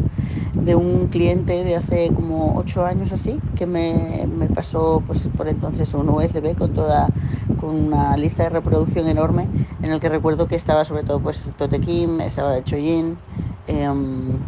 de 0.54 0.76
un 0.76 1.08
cliente 1.08 1.64
de 1.64 1.76
hace 1.76 2.12
como 2.14 2.56
ocho 2.58 2.86
años 2.86 3.12
así, 3.12 3.40
que 3.56 3.66
me, 3.66 4.28
me 4.28 4.48
pasó 4.48 5.04
pues 5.06 5.28
por 5.36 5.48
entonces 5.48 5.94
un 5.94 6.10
USB 6.10 6.56
con 6.56 6.74
toda 6.74 7.10
con 7.60 7.76
una 7.76 8.16
lista 8.18 8.44
de 8.44 8.50
reproducción 8.50 9.08
enorme, 9.08 9.48
en 9.82 9.92
el 9.92 10.00
que 10.00 10.10
recuerdo 10.10 10.48
que 10.48 10.56
estaba 10.56 10.86
sobre 10.86 11.04
todo 11.04 11.20
pues 11.20 11.44
Tote 11.58 11.80
Kim, 11.80 12.22
estaba 12.22 12.64
Choyin, 12.64 13.18
em, 13.68 14.40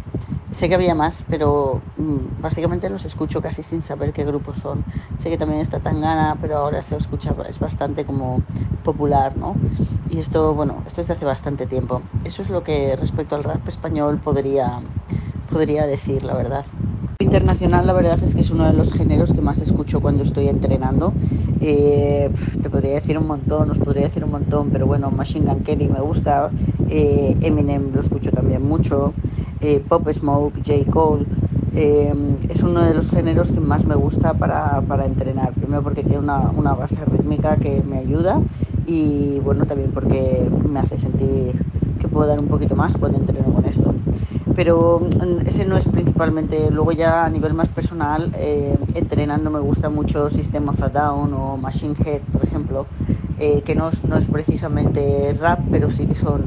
Sé 0.50 0.68
que 0.68 0.74
había 0.74 0.94
más, 0.94 1.24
pero 1.28 1.88
mm, 1.94 2.28
básicamente 2.40 2.88
los 2.90 3.04
escucho 3.04 3.42
casi 3.42 3.62
sin 3.62 3.82
saber 3.82 4.12
qué 4.12 4.24
grupos 4.24 4.58
son. 4.58 4.86
Sé 5.18 5.28
que 5.30 5.36
también 5.38 5.60
está 5.60 5.80
Tangana, 5.80 6.38
pero 6.40 6.56
ahora 6.58 6.82
se 6.82 6.96
escucha, 6.96 7.34
es 7.48 7.58
bastante 7.58 8.06
como 8.06 8.46
popular, 8.82 9.36
¿no? 9.36 9.62
Y 10.06 10.20
esto, 10.20 10.54
bueno, 10.54 10.82
esto 10.86 11.00
es 11.02 11.06
de 11.08 11.12
hace 11.14 11.24
bastante 11.26 11.66
tiempo. 11.66 12.10
Eso 12.24 12.42
es 12.42 12.48
lo 12.50 12.62
que 12.62 12.96
respecto 12.96 13.34
al 13.36 13.44
rap 13.44 13.68
español 13.68 14.20
podría, 14.20 14.80
podría 15.46 15.86
decir, 15.86 16.24
la 16.24 16.34
verdad. 16.34 16.77
Internacional, 17.20 17.84
la 17.84 17.92
verdad 17.94 18.22
es 18.22 18.36
que 18.36 18.42
es 18.42 18.50
uno 18.52 18.64
de 18.64 18.72
los 18.74 18.92
géneros 18.92 19.32
que 19.32 19.40
más 19.40 19.60
escucho 19.60 20.00
cuando 20.00 20.22
estoy 20.22 20.46
entrenando. 20.46 21.12
Eh, 21.60 22.30
te 22.62 22.70
podría 22.70 22.94
decir 22.94 23.18
un 23.18 23.26
montón, 23.26 23.72
os 23.72 23.78
podría 23.78 24.04
decir 24.04 24.22
un 24.22 24.30
montón, 24.30 24.70
pero 24.70 24.86
bueno, 24.86 25.10
Machine 25.10 25.52
Gun 25.52 25.64
Kelly 25.64 25.88
me 25.88 25.98
gusta, 25.98 26.48
eh, 26.88 27.36
Eminem 27.40 27.92
lo 27.92 27.98
escucho 27.98 28.30
también 28.30 28.62
mucho, 28.62 29.14
eh, 29.60 29.82
Pop 29.88 30.08
Smoke, 30.12 30.58
J. 30.64 30.88
Cole. 30.92 31.26
es 31.74 32.62
uno 32.62 32.82
de 32.82 32.94
los 32.94 33.10
géneros 33.10 33.50
que 33.50 33.58
más 33.58 33.84
me 33.84 33.96
gusta 33.96 34.34
para, 34.34 34.80
para 34.82 35.04
entrenar. 35.04 35.54
Primero 35.54 35.82
porque 35.82 36.04
tiene 36.04 36.20
una, 36.20 36.50
una 36.50 36.74
base 36.74 37.04
rítmica 37.04 37.56
que 37.56 37.82
me 37.82 37.98
ayuda 37.98 38.40
y 38.86 39.40
bueno, 39.40 39.66
también 39.66 39.90
porque 39.90 40.48
me 40.70 40.78
hace 40.78 40.96
sentir 40.96 41.52
que 41.98 42.06
puedo 42.06 42.28
dar 42.28 42.40
un 42.40 42.46
poquito 42.46 42.76
más 42.76 42.96
cuando 42.96 43.18
entreno 43.18 43.52
con 43.52 43.64
esto 43.64 43.92
pero 44.58 44.98
mm, 44.98 45.46
ese 45.46 45.64
no 45.64 45.76
es 45.76 45.86
principalmente. 45.86 46.72
Luego 46.72 46.90
ya 46.90 47.24
a 47.24 47.30
nivel 47.30 47.54
más 47.54 47.68
personal, 47.68 48.32
eh, 48.34 48.76
entrenando 48.96 49.50
me 49.50 49.60
gusta 49.60 49.88
mucho 49.88 50.28
System 50.30 50.68
of 50.68 50.80
Down 50.80 51.32
o 51.32 51.56
Machine 51.56 51.94
Head, 52.04 52.22
por 52.32 52.42
ejemplo, 52.42 52.86
eh, 53.38 53.62
que 53.64 53.76
no, 53.76 53.92
no 54.08 54.18
es 54.18 54.24
precisamente 54.24 55.32
rap, 55.38 55.60
pero 55.70 55.92
sí 55.92 56.06
que 56.06 56.16
son 56.16 56.42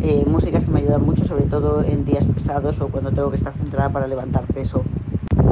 eh, 0.00 0.24
músicas 0.28 0.66
que 0.66 0.70
me 0.70 0.78
ayudan 0.78 1.04
mucho, 1.04 1.24
sobre 1.24 1.46
todo 1.46 1.82
en 1.82 2.04
días 2.04 2.24
pesados 2.28 2.80
o 2.80 2.86
cuando 2.86 3.10
tengo 3.10 3.30
que 3.30 3.36
estar 3.36 3.52
centrada 3.52 3.88
para 3.88 4.06
levantar 4.06 4.44
peso. 4.44 4.84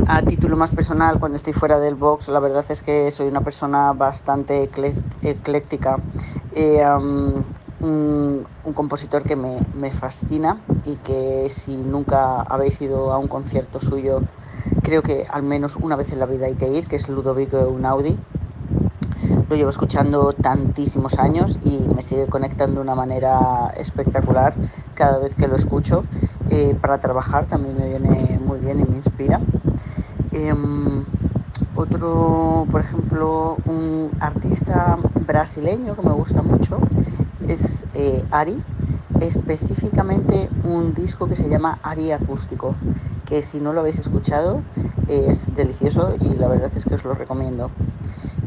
A 0.07 0.23
título 0.23 0.57
más 0.57 0.71
personal, 0.71 1.19
cuando 1.19 1.35
estoy 1.35 1.53
fuera 1.53 1.81
del 1.81 1.97
box, 1.97 2.29
la 2.29 2.39
verdad 2.39 2.65
es 2.69 2.83
que 2.83 3.11
soy 3.11 3.27
una 3.27 3.41
persona 3.41 3.93
bastante 3.93 4.71
ecléctica. 5.23 5.99
Am, 6.87 7.43
un, 7.85 8.47
un 8.65 8.73
compositor 8.73 9.23
que 9.23 9.37
me, 9.37 9.59
me 9.79 9.91
fascina 9.91 10.59
y 10.87 10.97
que 10.97 11.49
si 11.51 11.77
nunca 11.77 12.41
habéis 12.41 12.81
ido 12.81 13.13
a 13.13 13.19
un 13.19 13.29
concierto 13.29 13.81
suyo, 13.81 14.23
creo 14.83 15.03
que 15.03 15.27
al 15.31 15.43
menos 15.43 15.77
una 15.77 15.97
vez 15.97 16.13
en 16.13 16.19
la 16.19 16.27
vida 16.27 16.47
hay 16.47 16.55
que 16.55 16.69
ir, 16.69 16.87
que 16.87 16.97
es 16.97 17.09
Ludovico 17.09 17.59
Einaudi. 17.59 18.17
Lo 19.49 19.57
llevo 19.57 19.71
escuchando 19.71 20.33
tantísimos 20.33 21.19
años 21.19 21.59
y 21.65 21.87
me 21.95 22.03
sigue 22.03 22.27
conectando 22.27 22.77
de 22.77 22.81
una 22.81 22.95
manera 22.95 23.73
espectacular 23.77 24.55
cada 24.95 25.19
vez 25.19 25.35
que 25.35 25.47
lo 25.47 25.57
escucho. 25.57 26.05
Eh, 26.51 26.77
para 26.81 26.99
trabajar 26.99 27.47
también 27.47 27.77
me 27.79 27.89
viene 27.89 28.39
muy 28.45 28.59
bien 28.59 28.81
y 28.81 28.91
me 28.91 28.97
inspira. 28.97 29.41
Em, 30.33 31.05
otro, 31.77 32.67
por 32.71 32.81
ejemplo, 32.81 33.59
un 33.67 34.11
artista 34.21 34.99
brasileño 35.27 35.95
que 35.95 36.03
me 36.03 36.13
gusta 36.13 36.43
mucho 36.43 36.79
es 37.49 37.87
eh, 37.95 38.23
Ari, 38.31 38.63
específicamente 39.21 40.49
un 40.65 40.95
disco 40.95 41.29
que 41.29 41.37
se 41.37 41.49
llama 41.49 41.79
Ari 41.83 42.13
Acústico, 42.13 42.75
que 43.27 43.43
si 43.43 43.59
no 43.59 43.73
lo 43.73 43.81
habéis 43.81 43.99
escuchado 43.99 44.63
es 45.09 45.55
delicioso 45.55 46.15
y 46.21 46.35
la 46.35 46.49
verdad 46.49 46.71
es 46.75 46.85
que 46.85 46.95
os 46.95 47.05
lo 47.05 47.15
recomiendo. 47.15 47.71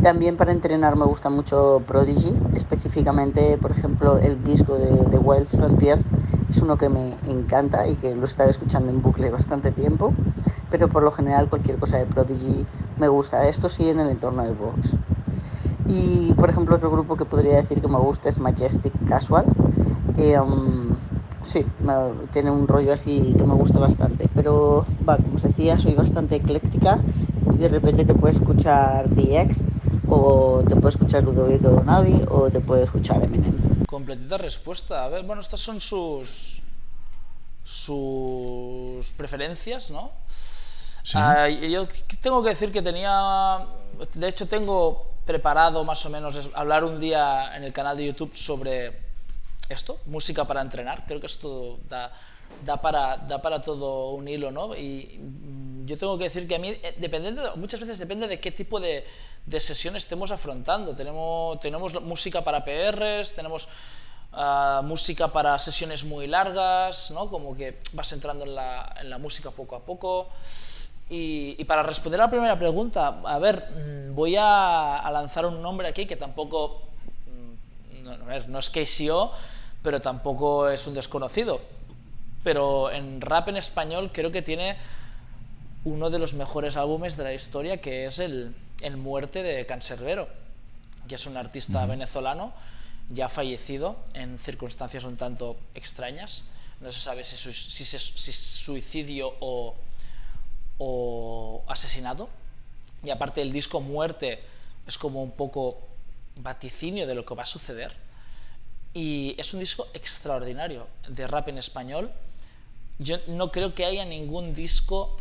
También 0.02 0.38
para 0.38 0.52
entrenar 0.52 0.95
me 0.95 1.06
gusta 1.06 1.30
mucho 1.30 1.82
Prodigy, 1.88 2.34
específicamente, 2.56 3.58
por 3.58 3.72
ejemplo, 3.72 4.18
el 4.20 4.43
disco 4.43 4.78
de 4.78 5.06
The 5.10 5.18
Wild 5.18 5.48
Frontier 5.48 6.00
es 6.50 6.60
uno 6.60 6.78
que 6.78 6.88
me 6.88 7.16
encanta 7.28 7.88
y 7.88 7.95
que 7.95 8.16
lo 8.16 8.22
he 8.22 8.26
estado 8.26 8.50
escuchando 8.50 8.91
en 8.91 9.02
bucle 9.02 9.30
bastante 9.30 9.72
tiempo, 9.72 10.14
pero 10.70 10.88
por 10.88 11.04
lo 11.04 11.12
general 11.12 11.50
cualquier 11.50 11.78
cosa 11.78 11.98
de 11.98 12.06
Prodigy 12.06 12.66
me 13.00 13.08
gusta. 13.08 13.48
Esto 13.48 13.70
sí 13.70 13.89
en 13.89 14.00
el 14.00 14.10
entorno 14.10 14.43
del 14.43 14.54
box. 14.54 14.95
Y 15.89 16.33
por 16.33 16.49
ejemplo, 16.49 16.75
otro 16.75 16.91
grupo 16.91 17.15
que 17.15 17.25
podría 17.25 17.55
decir 17.57 17.81
que 17.81 17.88
me 17.88 17.97
gusta 17.97 18.29
es 18.29 18.39
Majestic 18.39 18.93
Casual. 19.07 19.45
Eh, 20.17 20.38
um, 20.39 20.95
sí, 21.43 21.65
me- 21.79 22.27
tiene 22.33 22.51
un 22.51 22.67
rollo 22.67 22.93
así 22.93 23.33
que 23.38 23.43
me 23.45 23.53
gusta 23.55 23.79
bastante. 23.79 24.27
Pero, 24.35 24.85
va, 25.07 25.17
como 25.17 25.35
os 25.35 25.43
decía, 25.43 25.79
soy 25.79 25.93
bastante 25.93 26.35
ecléctica 26.35 26.99
y 27.53 27.57
de 27.57 27.69
repente 27.69 28.03
te 28.05 28.13
puede 28.13 28.33
escuchar 28.33 29.09
DX 29.09 29.67
o 30.09 30.61
te 30.67 30.75
puede 30.75 30.89
escuchar 30.89 31.23
Ludovico 31.23 31.69
Einaudi 31.79 32.23
o 32.29 32.49
te 32.49 32.59
puede 32.59 32.83
escuchar 32.83 33.23
Eminem. 33.23 33.85
Completita 33.88 34.38
respuesta. 34.38 35.05
A 35.05 35.09
ver, 35.09 35.23
bueno, 35.23 35.41
estas 35.41 35.59
son 35.59 35.79
sus 35.79 36.63
sus 37.63 39.11
preferencias, 39.11 39.91
¿no? 39.91 40.11
Sí. 41.03 41.13
Ah, 41.15 41.49
yo 41.49 41.85
tengo 42.21 42.41
que 42.43 42.49
decir 42.49 42.71
que 42.71 42.81
tenía, 42.81 43.59
de 44.13 44.27
hecho 44.27 44.47
tengo 44.47 45.05
preparado 45.28 45.84
más 45.84 46.03
o 46.05 46.09
menos 46.09 46.49
hablar 46.55 46.84
un 46.84 46.99
día 46.99 47.55
en 47.55 47.63
el 47.63 47.73
canal 47.73 47.97
de 47.97 48.05
YouTube 48.05 48.34
sobre 48.34 49.05
esto, 49.69 49.99
música 50.05 50.45
para 50.45 50.61
entrenar. 50.61 51.05
Creo 51.05 51.19
que 51.19 51.28
esto 51.28 51.80
da, 51.89 52.11
da, 52.65 52.82
para, 52.82 53.17
da 53.17 53.41
para 53.41 53.61
todo 53.61 54.11
un 54.11 54.28
hilo, 54.28 54.51
¿no? 54.51 54.75
Y 54.75 55.19
mm, 55.19 55.86
yo 55.86 55.97
tengo 55.97 56.17
que 56.17 56.25
decir 56.25 56.47
que 56.47 56.55
a 56.55 56.59
mí, 56.59 56.69
eh, 56.69 56.95
dependiendo, 56.97 57.55
muchas 57.57 57.80
veces 57.80 57.99
depende 57.99 58.28
de 58.28 58.39
qué 58.39 58.51
tipo 58.51 58.80
de, 58.80 59.05
de 59.45 59.59
sesión 59.59 59.95
estemos 59.95 60.32
afrontando. 60.32 60.95
Tenemos, 60.95 61.59
tenemos 61.59 62.01
música 62.01 62.41
para 62.41 62.63
PRs, 62.63 63.36
tenemos 63.36 63.67
ah, 64.34 64.82
música 64.84 65.28
para 65.28 65.59
sesiones 65.59 66.05
muy 66.05 66.28
largas, 66.28 67.11
¿no? 67.11 67.30
Como 67.30 67.55
que 67.55 67.80
vas 67.93 68.11
entrando 68.13 68.45
en 68.45 68.55
la, 68.55 68.95
en 69.01 69.09
la 69.09 69.17
música 69.17 69.51
poco 69.51 69.75
a 69.75 69.80
poco. 69.80 70.30
Y, 71.10 71.55
y, 71.58 71.64
para 71.64 71.84
responder 71.84 72.20
a 72.20 72.26
la 72.26 72.30
primera 72.30 72.58
pregunta, 72.60 73.22
a 73.24 73.39
ver, 73.39 73.64
mm, 73.72 74.16
voy 74.16 74.36
a, 74.36 74.97
a 74.97 75.12
lanzar 75.12 75.45
un 75.45 75.62
nombre 75.62 75.88
aquí 75.88 76.05
que 76.05 76.18
tampoco, 76.18 76.82
mm, 77.28 78.03
no, 78.03 78.18
no 78.47 78.60
es 78.60 78.70
KCO, 78.70 79.32
pero 79.82 80.01
tampoco 80.01 80.70
es 80.70 80.86
un 80.86 80.93
desconocido. 80.93 81.62
Pero 82.43 82.91
en 82.91 83.22
rap 83.22 83.47
en 83.47 83.58
español 83.58 84.12
creo 84.14 84.32
que 84.32 84.41
tiene 84.41 84.78
uno 85.86 86.10
de 86.10 86.20
los 86.20 86.34
mejores 86.34 86.76
álbumes 86.76 87.16
de 87.16 87.24
la 87.24 87.34
historia, 87.34 87.80
que 87.80 88.05
es 88.05 88.20
el, 88.20 88.53
el 88.82 88.97
Muerte 88.97 89.43
de 89.43 89.66
Cancerbero, 89.66 90.28
que 91.08 91.16
es 91.16 91.26
un 91.26 91.38
artista 91.38 91.86
venezolano 91.86 92.51
ya 93.10 93.30
fallecido 93.30 93.95
en 94.14 94.38
circunstancias 94.39 95.03
un 95.03 95.16
tanto 95.16 95.58
extrañas. 95.76 96.49
No 96.82 96.91
se 96.91 96.99
sabe 96.99 97.24
si, 97.24 97.38
si, 97.38 97.86
si 97.86 98.32
suicidio 98.34 99.34
o, 99.39 99.76
o 100.78 101.63
asesinato. 101.67 102.30
Y 103.03 103.09
aparte 103.09 103.41
el 103.41 103.51
disco 103.51 103.82
Muerte 103.82 104.41
es 104.86 104.97
como 104.97 105.21
un 105.21 105.32
poco 105.32 105.80
vaticinio 106.38 107.07
de 107.07 107.15
lo 107.15 107.25
que 107.25 107.36
va 107.36 107.43
a 107.43 107.47
suceder. 107.47 107.95
Y 108.93 109.36
es 109.38 109.53
un 109.53 109.59
disco 109.59 109.88
extraordinario 109.93 110.88
de 111.07 111.28
rap 111.28 111.49
en 111.49 111.57
español. 111.57 112.11
Yo 112.99 113.17
no 113.28 113.51
creo 113.51 113.75
que 113.75 113.86
haya 113.86 114.05
ningún 114.05 114.55
disco 114.55 115.19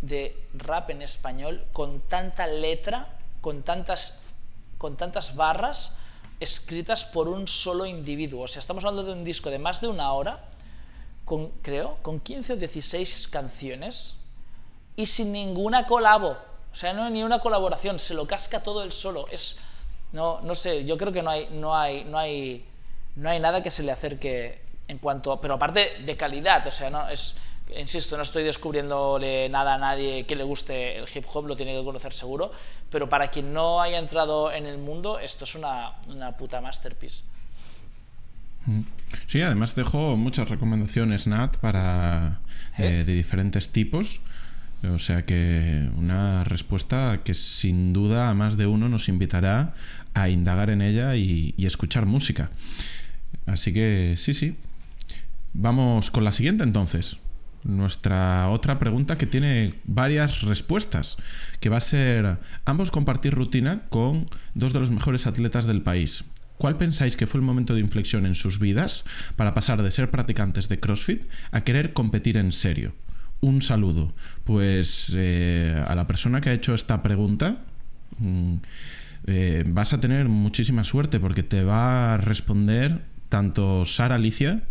de 0.00 0.36
rap 0.54 0.90
en 0.90 1.02
español 1.02 1.64
con 1.72 2.00
tanta 2.00 2.46
letra, 2.46 3.08
con 3.40 3.62
tantas, 3.62 4.24
con 4.78 4.96
tantas 4.96 5.36
barras 5.36 5.98
escritas 6.40 7.04
por 7.04 7.28
un 7.28 7.48
solo 7.48 7.84
individuo. 7.84 8.42
O 8.42 8.48
sea, 8.48 8.60
estamos 8.60 8.84
hablando 8.84 9.12
de 9.12 9.18
un 9.18 9.24
disco 9.24 9.50
de 9.50 9.58
más 9.58 9.80
de 9.80 9.88
una 9.88 10.12
hora, 10.12 10.44
con, 11.24 11.48
creo, 11.62 11.98
con 12.02 12.20
15 12.20 12.54
o 12.54 12.56
16 12.56 13.28
canciones 13.28 14.27
y 14.98 15.06
sin 15.06 15.32
ninguna 15.32 15.86
colabo. 15.86 16.36
O 16.72 16.74
sea, 16.74 16.92
no 16.92 17.04
hay 17.04 17.12
ni 17.12 17.22
una 17.22 17.38
colaboración, 17.38 18.00
se 18.00 18.14
lo 18.14 18.26
casca 18.26 18.64
todo 18.64 18.82
el 18.82 18.90
solo. 18.90 19.26
Es, 19.30 19.60
no, 20.12 20.40
no 20.42 20.56
sé, 20.56 20.84
yo 20.84 20.98
creo 20.98 21.12
que 21.12 21.22
no 21.22 21.30
hay, 21.30 21.48
no 21.52 21.76
hay, 21.76 22.04
no 22.04 22.18
hay, 22.18 22.66
no 23.14 23.30
hay 23.30 23.38
nada 23.38 23.62
que 23.62 23.70
se 23.70 23.84
le 23.84 23.92
acerque 23.92 24.60
en 24.88 24.98
cuanto, 24.98 25.40
pero 25.40 25.54
aparte 25.54 26.02
de 26.04 26.16
calidad, 26.16 26.66
o 26.66 26.72
sea, 26.72 26.90
no 26.90 27.08
es 27.08 27.38
insisto, 27.76 28.16
no 28.16 28.24
estoy 28.24 28.42
descubriéndole 28.42 29.48
nada 29.50 29.74
a 29.74 29.78
nadie 29.78 30.26
que 30.26 30.34
le 30.34 30.42
guste 30.42 30.96
el 30.96 31.06
hip 31.14 31.26
hop, 31.32 31.46
lo 31.46 31.54
tiene 31.54 31.78
que 31.78 31.84
conocer 31.84 32.12
seguro, 32.12 32.50
pero 32.90 33.08
para 33.08 33.28
quien 33.28 33.52
no 33.52 33.80
haya 33.80 33.98
entrado 33.98 34.50
en 34.50 34.66
el 34.66 34.78
mundo, 34.78 35.20
esto 35.20 35.44
es 35.44 35.54
una, 35.54 35.92
una 36.08 36.36
puta 36.36 36.60
masterpiece. 36.60 37.22
Sí, 39.28 39.42
además 39.42 39.76
dejo 39.76 40.16
muchas 40.16 40.48
recomendaciones, 40.48 41.26
Nat, 41.28 41.56
para 41.58 42.40
¿Eh? 42.78 43.00
Eh, 43.00 43.04
de 43.04 43.12
diferentes 43.12 43.70
tipos. 43.70 44.20
O 44.84 44.98
sea 44.98 45.24
que 45.24 45.90
una 45.96 46.44
respuesta 46.44 47.22
que 47.24 47.34
sin 47.34 47.92
duda 47.92 48.30
a 48.30 48.34
más 48.34 48.56
de 48.56 48.66
uno 48.66 48.88
nos 48.88 49.08
invitará 49.08 49.74
a 50.14 50.28
indagar 50.28 50.70
en 50.70 50.82
ella 50.82 51.16
y, 51.16 51.54
escuchar 51.58 52.06
música. 52.06 52.50
Así 53.46 53.72
que 53.72 54.14
sí, 54.16 54.34
sí. 54.34 54.56
Vamos 55.52 56.10
con 56.10 56.24
la 56.24 56.32
siguiente 56.32 56.62
entonces 56.62 57.16
nuestra 57.64 58.48
otra 58.50 58.78
pregunta 58.78 59.18
que 59.18 59.26
tiene 59.26 59.74
varias 59.84 60.42
respuestas, 60.42 61.16
que 61.60 61.68
va 61.68 61.78
a 61.78 61.82
ser 61.82 62.38
ambos 62.64 62.90
compartir 62.90 63.34
rutina 63.34 63.82
con 63.90 64.26
dos 64.54 64.72
de 64.72 64.80
los 64.80 64.92
mejores 64.92 65.26
atletas 65.26 65.66
del 65.66 65.82
país. 65.82 66.24
¿Cuál 66.56 66.76
pensáis 66.76 67.16
que 67.16 67.26
fue 67.26 67.40
el 67.40 67.46
momento 67.46 67.74
de 67.74 67.80
inflexión 67.80 68.26
en 68.26 68.34
sus 68.34 68.58
vidas 68.58 69.04
para 69.36 69.54
pasar 69.54 69.82
de 69.82 69.90
ser 69.90 70.10
practicantes 70.10 70.68
de 70.68 70.80
CrossFit 70.80 71.24
a 71.50 71.62
querer 71.62 71.92
competir 71.92 72.38
en 72.38 72.52
serio? 72.52 72.94
Un 73.40 73.62
saludo. 73.62 74.12
Pues 74.44 75.12
eh, 75.16 75.82
a 75.86 75.94
la 75.94 76.06
persona 76.06 76.40
que 76.40 76.50
ha 76.50 76.52
hecho 76.52 76.74
esta 76.74 77.02
pregunta 77.02 77.58
mm, 78.18 78.54
eh, 79.26 79.64
vas 79.66 79.92
a 79.92 80.00
tener 80.00 80.28
muchísima 80.28 80.84
suerte 80.84 81.20
porque 81.20 81.42
te 81.42 81.62
va 81.62 82.14
a 82.14 82.16
responder 82.16 83.02
tanto 83.28 83.84
Sara 83.84 84.16
Alicia 84.16 84.62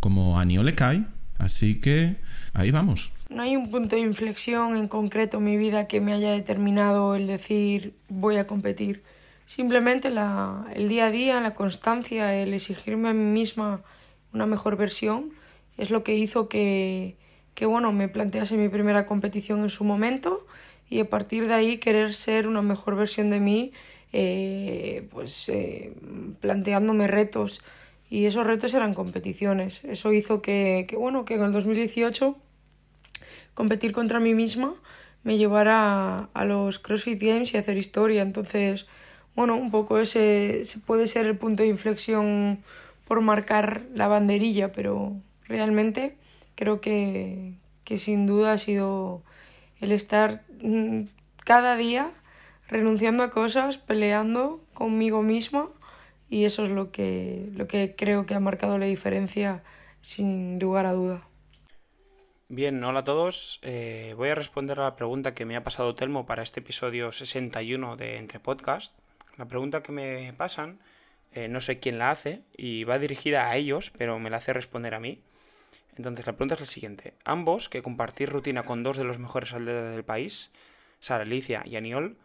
como 0.00 0.40
Aniole 0.40 0.74
Kai 0.74 1.06
Así 1.40 1.80
que 1.80 2.16
ahí 2.52 2.70
vamos. 2.70 3.10
No 3.30 3.42
hay 3.42 3.56
un 3.56 3.70
punto 3.70 3.96
de 3.96 4.02
inflexión 4.02 4.76
en 4.76 4.88
concreto 4.88 5.38
en 5.38 5.44
mi 5.44 5.56
vida 5.56 5.88
que 5.88 6.00
me 6.00 6.12
haya 6.12 6.32
determinado 6.32 7.14
el 7.14 7.26
decir 7.26 7.94
voy 8.08 8.36
a 8.36 8.46
competir. 8.46 9.02
Simplemente 9.46 10.08
el 10.08 10.88
día 10.88 11.06
a 11.06 11.10
día, 11.10 11.40
la 11.40 11.54
constancia, 11.54 12.34
el 12.34 12.52
exigirme 12.52 13.08
a 13.08 13.14
mí 13.14 13.24
misma 13.24 13.80
una 14.34 14.46
mejor 14.46 14.76
versión 14.76 15.30
es 15.78 15.90
lo 15.90 16.04
que 16.04 16.14
hizo 16.14 16.48
que, 16.48 17.16
que 17.54 17.66
bueno, 17.66 17.92
me 17.92 18.08
plantease 18.08 18.56
mi 18.56 18.68
primera 18.68 19.06
competición 19.06 19.60
en 19.60 19.70
su 19.70 19.84
momento 19.84 20.46
y 20.88 21.00
a 21.00 21.08
partir 21.08 21.46
de 21.46 21.54
ahí 21.54 21.78
querer 21.78 22.14
ser 22.14 22.46
una 22.46 22.62
mejor 22.62 22.96
versión 22.96 23.30
de 23.30 23.40
mí, 23.40 23.72
eh, 24.12 25.06
pues 25.10 25.48
eh, 25.48 25.92
planteándome 26.40 27.06
retos 27.06 27.62
y 28.10 28.26
esos 28.26 28.46
retos 28.46 28.74
eran 28.74 28.94
competiciones. 28.94 29.84
Eso 29.84 30.12
hizo 30.12 30.42
que, 30.42 30.86
que, 30.88 30.96
bueno, 30.96 31.24
que 31.24 31.34
en 31.34 31.42
el 31.42 31.52
2018 31.52 32.36
competir 33.54 33.92
contra 33.92 34.20
mí 34.20 34.34
misma 34.34 34.74
me 35.22 35.36
llevara 35.36 36.30
a, 36.32 36.44
los 36.44 36.78
CrossFit 36.78 37.22
Games 37.22 37.54
y 37.54 37.58
hacer 37.58 37.76
historia. 37.76 38.22
Entonces, 38.22 38.86
bueno, 39.34 39.56
un 39.56 39.70
poco 39.70 39.98
ese, 39.98 40.62
puede 40.86 41.06
ser 41.06 41.26
el 41.26 41.36
punto 41.36 41.62
de 41.62 41.68
inflexión 41.68 42.60
por 43.06 43.20
marcar 43.20 43.82
la 43.94 44.08
banderilla, 44.08 44.72
pero 44.72 45.16
realmente 45.46 46.16
creo 46.60 46.82
que, 46.82 47.54
que 47.84 47.96
sin 47.96 48.26
duda 48.26 48.52
ha 48.52 48.58
sido 48.58 49.22
el 49.80 49.92
estar 49.92 50.44
mm, 50.62 51.04
cada 51.42 51.74
día 51.76 52.10
renunciando 52.68 53.22
a 53.22 53.30
cosas, 53.30 53.78
peleando 53.78 54.60
conmigo 54.74 55.22
misma 55.22 55.70
y 56.28 56.44
eso 56.44 56.64
es 56.64 56.70
lo 56.70 56.92
que, 56.92 57.48
lo 57.54 57.66
que 57.66 57.94
creo 57.96 58.26
que 58.26 58.34
ha 58.34 58.40
marcado 58.40 58.76
la 58.76 58.84
diferencia 58.84 59.64
sin 60.02 60.58
lugar 60.58 60.84
a 60.84 60.92
duda. 60.92 61.26
Bien, 62.48 62.84
hola 62.84 63.00
a 63.00 63.04
todos. 63.04 63.58
Eh, 63.62 64.12
voy 64.18 64.28
a 64.28 64.34
responder 64.34 64.80
a 64.80 64.84
la 64.84 64.96
pregunta 64.96 65.34
que 65.34 65.46
me 65.46 65.56
ha 65.56 65.64
pasado 65.64 65.94
Telmo 65.94 66.26
para 66.26 66.42
este 66.42 66.60
episodio 66.60 67.10
61 67.10 67.96
de 67.96 68.18
Entre 68.18 68.38
Podcast. 68.38 68.94
La 69.38 69.46
pregunta 69.46 69.82
que 69.82 69.92
me 69.92 70.34
pasan, 70.34 70.78
eh, 71.32 71.48
no 71.48 71.62
sé 71.62 71.78
quién 71.78 71.96
la 71.96 72.10
hace 72.10 72.42
y 72.54 72.84
va 72.84 72.98
dirigida 72.98 73.48
a 73.48 73.56
ellos, 73.56 73.90
pero 73.96 74.18
me 74.18 74.28
la 74.28 74.36
hace 74.36 74.52
responder 74.52 74.92
a 74.92 75.00
mí. 75.00 75.22
Entonces 75.96 76.26
la 76.26 76.32
pregunta 76.32 76.54
es 76.54 76.60
la 76.60 76.66
siguiente. 76.66 77.14
Ambos, 77.24 77.68
que 77.68 77.82
compartir 77.82 78.30
rutina 78.30 78.64
con 78.64 78.82
dos 78.82 78.96
de 78.96 79.04
los 79.04 79.18
mejores 79.18 79.52
atletas 79.52 79.92
del 79.92 80.04
país, 80.04 80.50
Sara 81.00 81.22
Alicia 81.22 81.62
y 81.66 81.76
Aniol, 81.76 82.16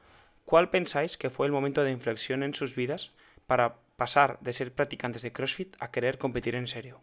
¿cuál 0.46 0.70
pensáis 0.70 1.18
que 1.18 1.30
fue 1.30 1.48
el 1.48 1.52
momento 1.52 1.84
de 1.84 1.92
inflexión 1.92 2.44
en 2.44 2.54
sus 2.54 2.76
vidas 2.76 3.12
para 3.48 3.76
pasar 3.96 4.40
de 4.42 4.54
ser 4.54 4.74
practicantes 4.74 5.22
de 5.22 5.32
CrossFit 5.32 5.76
a 5.80 5.92
querer 5.92 6.18
competir 6.18 6.56
en 6.56 6.68
serio. 6.68 7.02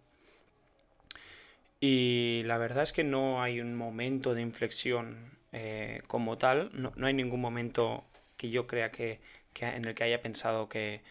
Y 1.81 2.43
la 2.45 2.59
verdad 2.59 2.85
es 2.85 2.93
que 2.93 3.05
no 3.05 3.43
hay 3.43 3.61
un 3.61 3.75
momento 3.75 4.35
de 4.35 4.43
inflexión 4.43 5.37
eh, 5.53 6.03
como 6.07 6.39
tal, 6.39 6.71
no, 6.73 6.93
hay 7.05 7.15
ningún 7.15 7.41
momento 7.41 8.05
que 8.37 8.51
yo 8.51 8.67
crea 8.67 8.91
que, 8.93 9.21
en 9.61 9.85
el 9.85 9.95
que 9.95 10.05
haya 10.05 10.23
pensado 10.23 10.69
que 10.69 11.03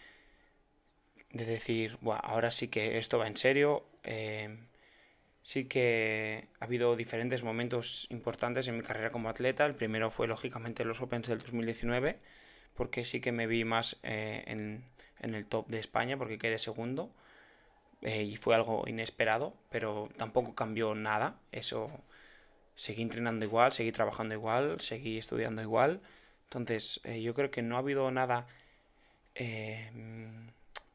de 1.30 1.44
decir, 1.44 1.98
ahora 2.22 2.50
sí 2.50 2.68
que 2.68 2.98
esto 2.98 3.18
va 3.18 3.26
en 3.26 3.36
serio. 3.36 3.84
Eh, 4.02 4.58
sí 5.42 5.64
que 5.66 6.48
ha 6.60 6.64
habido 6.64 6.96
diferentes 6.96 7.42
momentos 7.42 8.06
importantes 8.10 8.68
en 8.68 8.76
mi 8.76 8.82
carrera 8.82 9.10
como 9.12 9.28
atleta. 9.28 9.66
El 9.66 9.74
primero 9.74 10.10
fue 10.10 10.26
lógicamente 10.28 10.84
los 10.84 11.00
Opens 11.00 11.28
del 11.28 11.38
2019, 11.38 12.18
porque 12.74 13.04
sí 13.04 13.20
que 13.20 13.32
me 13.32 13.46
vi 13.46 13.64
más 13.64 13.98
eh, 14.02 14.44
en, 14.46 14.84
en 15.20 15.34
el 15.34 15.46
top 15.46 15.68
de 15.68 15.78
España 15.78 16.16
porque 16.16 16.38
quedé 16.38 16.58
segundo 16.58 17.12
eh, 18.02 18.24
y 18.24 18.36
fue 18.36 18.54
algo 18.54 18.84
inesperado, 18.86 19.54
pero 19.70 20.08
tampoco 20.16 20.54
cambió 20.54 20.94
nada. 20.94 21.36
Eso 21.52 21.90
seguí 22.74 23.02
entrenando 23.02 23.44
igual, 23.44 23.72
seguí 23.72 23.92
trabajando 23.92 24.34
igual, 24.34 24.80
seguí 24.80 25.18
estudiando 25.18 25.62
igual. 25.62 26.00
Entonces 26.44 27.00
eh, 27.04 27.22
yo 27.22 27.34
creo 27.34 27.50
que 27.50 27.62
no 27.62 27.76
ha 27.76 27.78
habido 27.80 28.10
nada 28.10 28.46
eh, 29.34 29.90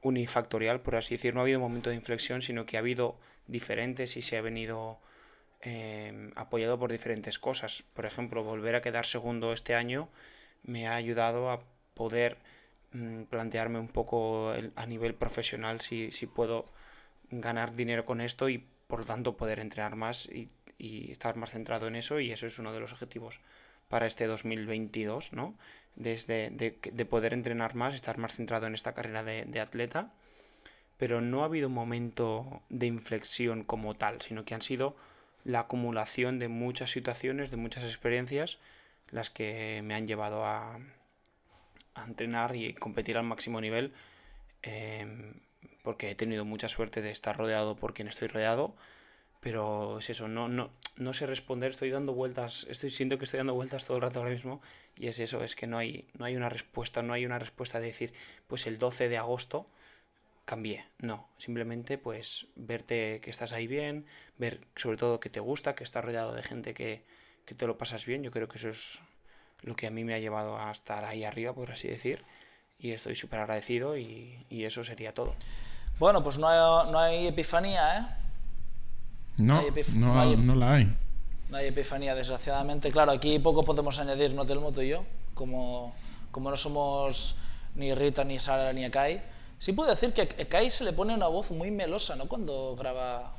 unifactorial, 0.01 0.81
por 0.81 0.95
así 0.95 1.15
decir. 1.15 1.33
No 1.33 1.39
ha 1.41 1.43
habido 1.43 1.59
momento 1.59 1.89
de 1.89 1.95
inflexión, 1.95 2.41
sino 2.41 2.65
que 2.65 2.77
ha 2.77 2.81
habido 2.81 3.17
diferentes 3.47 4.17
y 4.17 4.21
se 4.21 4.37
ha 4.37 4.41
venido 4.41 4.99
apoyado 6.35 6.79
por 6.79 6.91
diferentes 6.91 7.39
cosas. 7.39 7.83
Por 7.93 8.05
ejemplo, 8.05 8.43
volver 8.43 8.75
a 8.75 8.81
quedar 8.81 9.05
segundo 9.05 9.51
este 9.51 9.75
año 9.75 10.07
me 10.63 10.87
ha 10.87 10.95
ayudado 10.95 11.49
a 11.49 11.61
poder 11.93 12.37
Mm, 12.93 13.23
plantearme 13.23 13.79
un 13.79 13.89
poco 13.89 14.51
a 14.75 14.85
nivel 14.85 15.13
profesional 15.13 15.81
si, 15.81 16.11
si 16.11 16.25
puedo 16.25 16.69
ganar 17.29 17.75
dinero 17.75 18.05
con 18.05 18.21
esto 18.21 18.47
y 18.49 18.65
por 18.87 18.99
lo 19.01 19.05
tanto 19.05 19.35
poder 19.35 19.59
entrenar 19.59 19.95
más 19.95 20.29
y, 20.29 20.49
estar 21.11 21.35
más 21.35 21.51
centrado 21.51 21.87
en 21.87 21.95
eso 21.95 22.19
y 22.19 22.31
eso 22.31 22.45
es 22.47 22.59
uno 22.59 22.71
de 22.71 22.79
los 22.79 22.93
objetivos 22.93 23.41
para 23.89 24.07
este 24.07 24.25
2022, 24.27 25.33
¿no? 25.33 25.57
Desde 25.95 26.49
de, 26.51 27.05
poder 27.05 27.33
entrenar 27.33 27.75
más, 27.75 27.95
estar 27.95 28.17
más 28.17 28.35
centrado 28.35 28.67
en 28.67 28.75
esta 28.75 28.93
carrera 28.93 29.23
de, 29.23 29.59
atleta, 29.59 30.13
pero 30.97 31.21
no 31.21 31.41
ha 31.41 31.45
habido 31.45 31.67
un 31.67 31.73
momento 31.73 32.61
de 32.69 32.87
inflexión 32.87 33.63
como 33.63 33.95
tal, 33.95 34.21
sino 34.21 34.45
que 34.45 34.55
han 34.55 34.61
sido 34.61 34.95
la 35.43 35.61
acumulación 35.61 36.39
de 36.39 36.47
muchas 36.47 36.91
situaciones, 36.91 37.51
de 37.51 37.57
muchas 37.57 37.83
experiencias, 37.83 38.57
las 39.11 39.29
que 39.29 39.81
me 39.83 39.93
han 39.93 40.07
llevado 40.07 40.45
a, 40.45 40.79
entrenar 42.07 42.55
y 42.55 42.73
competir 42.73 43.17
al 43.17 43.23
máximo 43.23 43.59
nivel. 43.61 43.93
Em, 44.61 45.33
porque 45.83 46.11
he 46.11 46.15
tenido 46.15 46.43
mucha 46.43 46.67
suerte 46.67 47.01
de 47.01 47.11
estar 47.11 47.37
rodeado 47.37 47.77
por 47.77 47.93
quien 47.93 48.09
estoy 48.09 48.27
rodeado, 48.27 48.75
pero 49.39 49.99
es 49.99 50.09
eso, 50.09 50.27
no, 50.27 50.49
no, 50.49 50.69
no 50.97 51.13
sé 51.13 51.25
responder, 51.25 51.71
estoy 51.71 51.91
dando 51.91 52.13
vueltas, 52.13 52.67
estoy 52.69 52.89
siento 52.89 53.17
que 53.17 53.23
estoy 53.23 53.37
dando 53.37 53.53
vueltas 53.53 53.85
todo 53.85 53.95
el 53.95 54.03
rato 54.03 54.19
ahora 54.19 54.31
mismo, 54.31 54.61
y 54.97 55.07
es 55.07 55.17
eso, 55.19 55.43
es 55.45 55.55
que 55.55 55.65
no 55.65 55.77
hay, 55.77 56.05
no 56.17 56.25
hay 56.25 56.35
una 56.35 56.49
respuesta, 56.49 57.03
no 57.03 57.13
hay 57.13 57.25
una 57.25 57.39
respuesta 57.39 57.79
de 57.79 57.87
decir, 57.87 58.13
pues 58.47 58.67
el 58.67 58.79
12 58.79 59.07
de 59.07 59.17
agosto 59.17 59.67
cambié, 60.47 60.85
no, 60.99 61.27
simplemente 61.37 61.97
pues 61.97 62.47
verte 62.55 63.19
que 63.21 63.29
estás 63.29 63.51
ahí 63.51 63.67
bien, 63.67 64.05
ver 64.37 64.61
sobre 64.77 64.95
todo 64.95 65.19
que 65.19 65.29
te 65.29 65.41
gusta, 65.41 65.75
que 65.75 65.83
estás 65.83 66.05
rodeado 66.05 66.33
de 66.33 66.41
gente 66.41 66.73
que, 66.73 67.03
que 67.45 67.53
te 67.53 67.67
lo 67.67 67.77
pasas 67.77 68.05
bien, 68.05 68.23
yo 68.23 68.31
creo 68.31 68.47
que 68.47 68.57
eso 68.57 68.69
es 68.69 68.99
lo 69.61 69.75
que 69.75 69.87
a 69.87 69.91
mí 69.91 70.05
me 70.05 70.13
ha 70.13 70.19
llevado 70.19 70.57
a 70.57 70.71
estar 70.71 71.03
ahí 71.03 71.25
arriba, 71.25 71.53
por 71.53 71.69
así 71.69 71.89
decir, 71.89 72.23
y 72.79 72.91
estoy 72.91 73.17
súper 73.17 73.41
agradecido 73.41 73.97
y, 73.97 74.45
y 74.49 74.63
eso 74.63 74.85
sería 74.85 75.13
todo. 75.13 75.35
Bueno, 75.99 76.23
pues 76.23 76.37
no 76.37 76.47
hay, 76.47 76.91
no 76.91 76.97
hay 76.97 77.27
epifanía, 77.27 77.99
¿eh? 77.99 78.07
No, 79.35 79.61
no, 79.97 80.55
la 80.55 80.73
hay. 80.73 80.95
No 81.49 81.57
hay 81.57 81.67
epifanía, 81.67 82.15
desgraciadamente. 82.15 82.89
Claro, 82.91 83.11
aquí 83.11 83.37
poco 83.39 83.65
podemos 83.65 83.99
añadir, 83.99 84.33
¿no, 84.33 84.45
Telmo, 84.45 84.71
tú 84.71 84.81
y 84.81 84.89
yo? 84.89 85.03
Como, 85.33 85.93
como 86.31 86.49
no 86.49 86.55
somos 86.55 87.41
ni 87.75 87.93
Rita, 87.93 88.23
ni 88.23 88.39
Sara, 88.39 88.71
ni 88.71 88.85
Ekai. 88.85 89.21
Sí 89.59 89.73
puedo 89.73 89.89
decir 89.89 90.13
que 90.13 90.21
a 90.21 90.23
Ekai 90.23 90.69
se 90.69 90.83
le 90.83 90.93
pone 90.93 91.13
una 91.13 91.27
voz 91.27 91.51
muy 91.51 91.71
melosa, 91.71 92.15
¿no? 92.15 92.25
Cuando 92.25 92.75
graba 92.77 93.33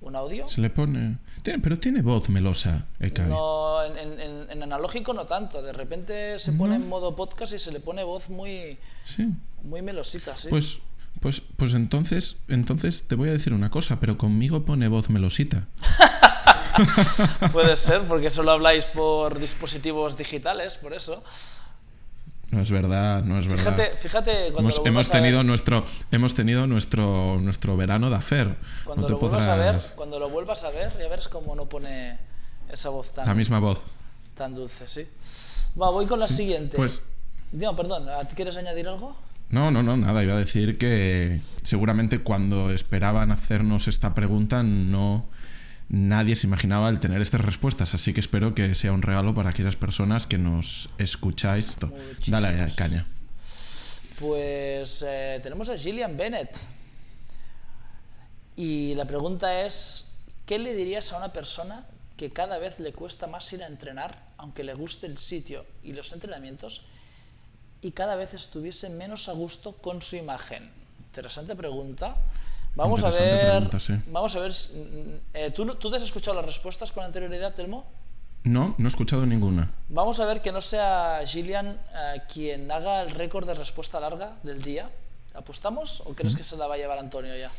un 0.00 0.14
audio. 0.14 0.48
Se 0.48 0.60
le 0.60 0.70
pone... 0.70 1.18
pero 1.62 1.78
tiene 1.78 2.02
voz 2.02 2.28
melosa, 2.28 2.86
Ekai. 3.00 3.28
No, 3.28 3.82
en, 3.84 4.50
en, 4.50 4.62
analógico 4.62 5.14
no 5.14 5.24
tanto. 5.24 5.62
De 5.62 5.72
repente 5.72 6.38
se 6.38 6.52
pone 6.52 6.76
en 6.76 6.88
modo 6.88 7.16
podcast 7.16 7.52
y 7.54 7.58
se 7.58 7.72
le 7.72 7.80
pone 7.80 8.04
voz 8.04 8.28
muy... 8.28 8.78
Sí. 9.04 9.26
Muy 9.62 9.82
melosita, 9.82 10.36
sí. 10.36 10.48
Pues 10.48 10.78
pues, 11.20 11.42
pues 11.56 11.74
entonces, 11.74 12.36
entonces 12.48 13.04
te 13.08 13.14
voy 13.14 13.30
a 13.30 13.32
decir 13.32 13.54
una 13.54 13.70
cosa, 13.70 13.98
pero 14.00 14.18
conmigo 14.18 14.64
pone 14.64 14.88
voz 14.88 15.08
melosita. 15.08 15.66
Puede 17.52 17.76
ser, 17.76 18.02
porque 18.02 18.30
solo 18.30 18.50
habláis 18.50 18.84
por 18.84 19.38
dispositivos 19.38 20.18
digitales, 20.18 20.76
por 20.76 20.92
eso. 20.92 21.22
No 22.50 22.62
es 22.62 22.70
verdad, 22.70 23.24
no 23.24 23.38
es 23.38 23.46
fíjate, 23.46 23.82
verdad. 23.82 23.98
Fíjate, 23.98 24.52
cuando 24.52 24.70
hemos, 24.70 24.86
hemos 24.86 25.10
tenido 25.10 25.42
nuestro 25.42 25.84
hemos 26.12 26.34
tenido 26.34 26.66
nuestro 26.66 27.40
nuestro 27.40 27.76
verano 27.76 28.08
de 28.08 28.16
afer. 28.16 28.56
Cuando 28.84 29.08
lo 29.08 29.18
vuelvas 29.18 29.48
a 29.48 29.56
ver, 29.56 29.82
cuando 29.96 30.18
lo 30.18 30.30
vuelvas 30.30 30.62
a 30.62 30.70
ver, 30.70 30.90
ya 30.98 31.08
verás 31.08 31.28
cómo 31.28 31.56
no 31.56 31.66
pone 31.66 32.18
esa 32.72 32.90
voz 32.90 33.12
tan 33.12 33.26
la 33.26 33.34
misma 33.34 33.58
voz 33.58 33.82
tan 34.36 34.54
dulce, 34.54 34.86
sí. 34.86 35.08
Va, 35.80 35.90
voy 35.90 36.06
con 36.06 36.20
la 36.20 36.28
siguiente. 36.28 36.76
Pues 36.76 37.00
no, 37.52 37.74
perdón, 37.74 38.06
¿quieres 38.34 38.56
añadir 38.56 38.86
algo? 38.86 39.16
No, 39.48 39.70
no, 39.70 39.82
no, 39.82 39.96
nada. 39.96 40.22
Iba 40.22 40.34
a 40.34 40.38
decir 40.38 40.76
que 40.78 41.40
seguramente 41.62 42.20
cuando 42.20 42.70
esperaban 42.70 43.30
hacernos 43.30 43.88
esta 43.88 44.14
pregunta 44.14 44.62
no 44.62 45.26
nadie 45.88 46.36
se 46.36 46.46
imaginaba 46.46 46.88
el 46.88 47.00
tener 47.00 47.20
estas 47.22 47.40
respuestas, 47.40 47.94
así 47.94 48.12
que 48.12 48.20
espero 48.20 48.54
que 48.54 48.74
sea 48.74 48.92
un 48.92 49.02
regalo 49.02 49.34
para 49.34 49.50
aquellas 49.50 49.76
personas 49.76 50.26
que 50.26 50.38
nos 50.38 50.88
escucháis. 50.98 51.76
Dale 52.26 52.72
caña. 52.74 53.06
Pues 54.18 55.04
eh, 55.06 55.40
tenemos 55.42 55.68
a 55.68 55.76
Gillian 55.76 56.16
Bennett. 56.16 56.56
Y 58.56 58.94
la 58.94 59.04
pregunta 59.04 59.62
es, 59.62 60.28
¿qué 60.46 60.58
le 60.58 60.74
dirías 60.74 61.12
a 61.12 61.18
una 61.18 61.32
persona 61.32 61.84
que 62.16 62.32
cada 62.32 62.58
vez 62.58 62.78
le 62.80 62.92
cuesta 62.92 63.26
más 63.26 63.52
ir 63.52 63.62
a 63.62 63.66
entrenar, 63.66 64.18
aunque 64.38 64.64
le 64.64 64.72
guste 64.72 65.06
el 65.06 65.18
sitio 65.18 65.66
y 65.82 65.92
los 65.92 66.12
entrenamientos? 66.12 66.90
y 67.82 67.92
cada 67.92 68.16
vez 68.16 68.34
estuviese 68.34 68.90
menos 68.90 69.28
a 69.28 69.32
gusto 69.32 69.72
con 69.72 70.02
su 70.02 70.16
imagen? 70.16 70.68
Interesante 70.98 71.54
pregunta. 71.54 72.16
Vamos 72.76 73.02
a 73.02 73.10
ver. 73.10 73.68
Vamos 74.12 74.36
a 74.36 74.40
ver. 74.40 74.52
Eh, 75.32 75.50
¿tú, 75.50 75.66
¿Tú 75.74 75.90
te 75.90 75.96
has 75.96 76.02
escuchado 76.02 76.36
las 76.36 76.44
respuestas 76.44 76.92
con 76.92 77.04
anterioridad, 77.04 77.54
Telmo? 77.54 77.86
No, 78.44 78.74
no 78.78 78.86
he 78.86 78.88
escuchado 78.88 79.24
ninguna. 79.24 79.70
Vamos 79.88 80.20
a 80.20 80.26
ver 80.26 80.42
que 80.42 80.52
no 80.52 80.60
sea 80.60 81.20
Gillian 81.26 81.66
eh, 81.66 82.20
quien 82.32 82.70
haga 82.70 83.02
el 83.02 83.10
récord 83.10 83.46
de 83.46 83.54
respuesta 83.54 83.98
larga 83.98 84.34
del 84.42 84.62
día. 84.62 84.90
¿Apostamos 85.34 86.02
o 86.06 86.14
crees 86.14 86.34
mm. 86.34 86.36
que 86.36 86.44
se 86.44 86.56
la 86.56 86.66
va 86.66 86.74
a 86.74 86.76
llevar 86.76 86.98
Antonio 86.98 87.36
ya? 87.36 87.50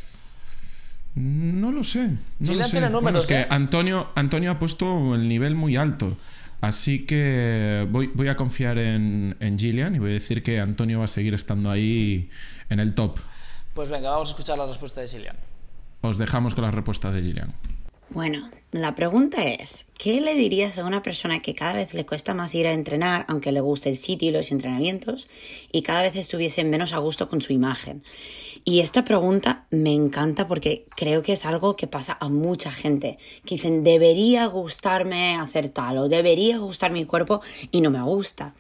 No 1.16 1.72
lo 1.72 1.84
sé. 1.84 2.12
Gillian 2.42 2.70
tiene 2.70 2.90
números. 2.90 3.24
es 3.24 3.28
que 3.28 3.42
¿eh? 3.42 3.48
Antonio, 3.50 4.10
Antonio 4.14 4.52
ha 4.52 4.60
puesto 4.60 5.16
el 5.16 5.28
nivel 5.28 5.56
muy 5.56 5.76
alto. 5.76 6.16
Así 6.62 7.06
que 7.06 7.88
voy, 7.90 8.08
voy 8.14 8.28
a 8.28 8.38
confiar 8.38 8.78
en, 8.78 9.36
en 9.40 9.58
Gillian 9.60 9.96
y 9.96 10.00
voy 10.00 10.12
a 10.12 10.14
decir 10.14 10.44
que 10.44 10.60
Antonio 10.60 11.00
va 11.00 11.06
a 11.06 11.10
seguir 11.10 11.34
estando 11.34 11.72
ahí 11.72 12.30
en 12.70 12.80
el 12.80 12.94
top. 12.94 13.18
Pues 13.78 13.90
venga, 13.90 14.10
vamos 14.10 14.30
a 14.30 14.32
escuchar 14.32 14.58
la 14.58 14.66
respuesta 14.66 15.02
de 15.02 15.08
Gillian. 15.08 15.36
Os 16.02 16.18
dejamos 16.18 16.56
con 16.56 16.64
la 16.64 16.72
respuesta 16.72 17.12
de 17.12 17.22
Gillian. 17.22 17.54
Bueno, 18.10 18.50
la 18.72 18.96
pregunta 18.96 19.44
es, 19.44 19.86
¿qué 20.00 20.20
le 20.20 20.34
dirías 20.34 20.80
a 20.80 20.84
una 20.84 21.04
persona 21.04 21.42
que 21.42 21.54
cada 21.54 21.74
vez 21.74 21.94
le 21.94 22.04
cuesta 22.04 22.34
más 22.34 22.56
ir 22.56 22.66
a 22.66 22.74
entrenar, 22.74 23.26
aunque 23.28 23.52
le 23.52 23.62
guste 23.62 23.90
el 23.90 23.98
sitio 23.98 24.30
y 24.30 24.32
los 24.32 24.52
entrenamientos, 24.52 25.28
y 25.72 25.84
cada 25.84 26.02
vez 26.02 26.16
estuviese 26.16 26.64
menos 26.64 26.92
a 26.92 26.98
gusto 26.98 27.30
con 27.30 27.40
su 27.40 27.54
imagen? 27.54 28.04
Y 28.64 28.80
esta 28.80 29.06
pregunta 29.06 29.68
me 29.70 29.94
encanta 29.94 30.48
porque 30.48 30.88
creo 30.96 31.22
que 31.22 31.34
es 31.34 31.46
algo 31.46 31.76
que 31.76 31.86
pasa 31.86 32.18
a 32.20 32.30
mucha 32.30 32.72
gente, 32.72 33.20
que 33.46 33.56
dicen, 33.56 33.84
debería 33.84 34.48
gustarme 34.48 35.36
hacer 35.36 35.70
tal 35.70 36.00
o 36.00 36.10
debería 36.10 36.58
gustar 36.58 36.92
mi 36.92 37.06
cuerpo 37.06 37.42
y 37.72 37.82
no 37.82 37.92
me 37.92 38.02
gusta. 38.02 38.56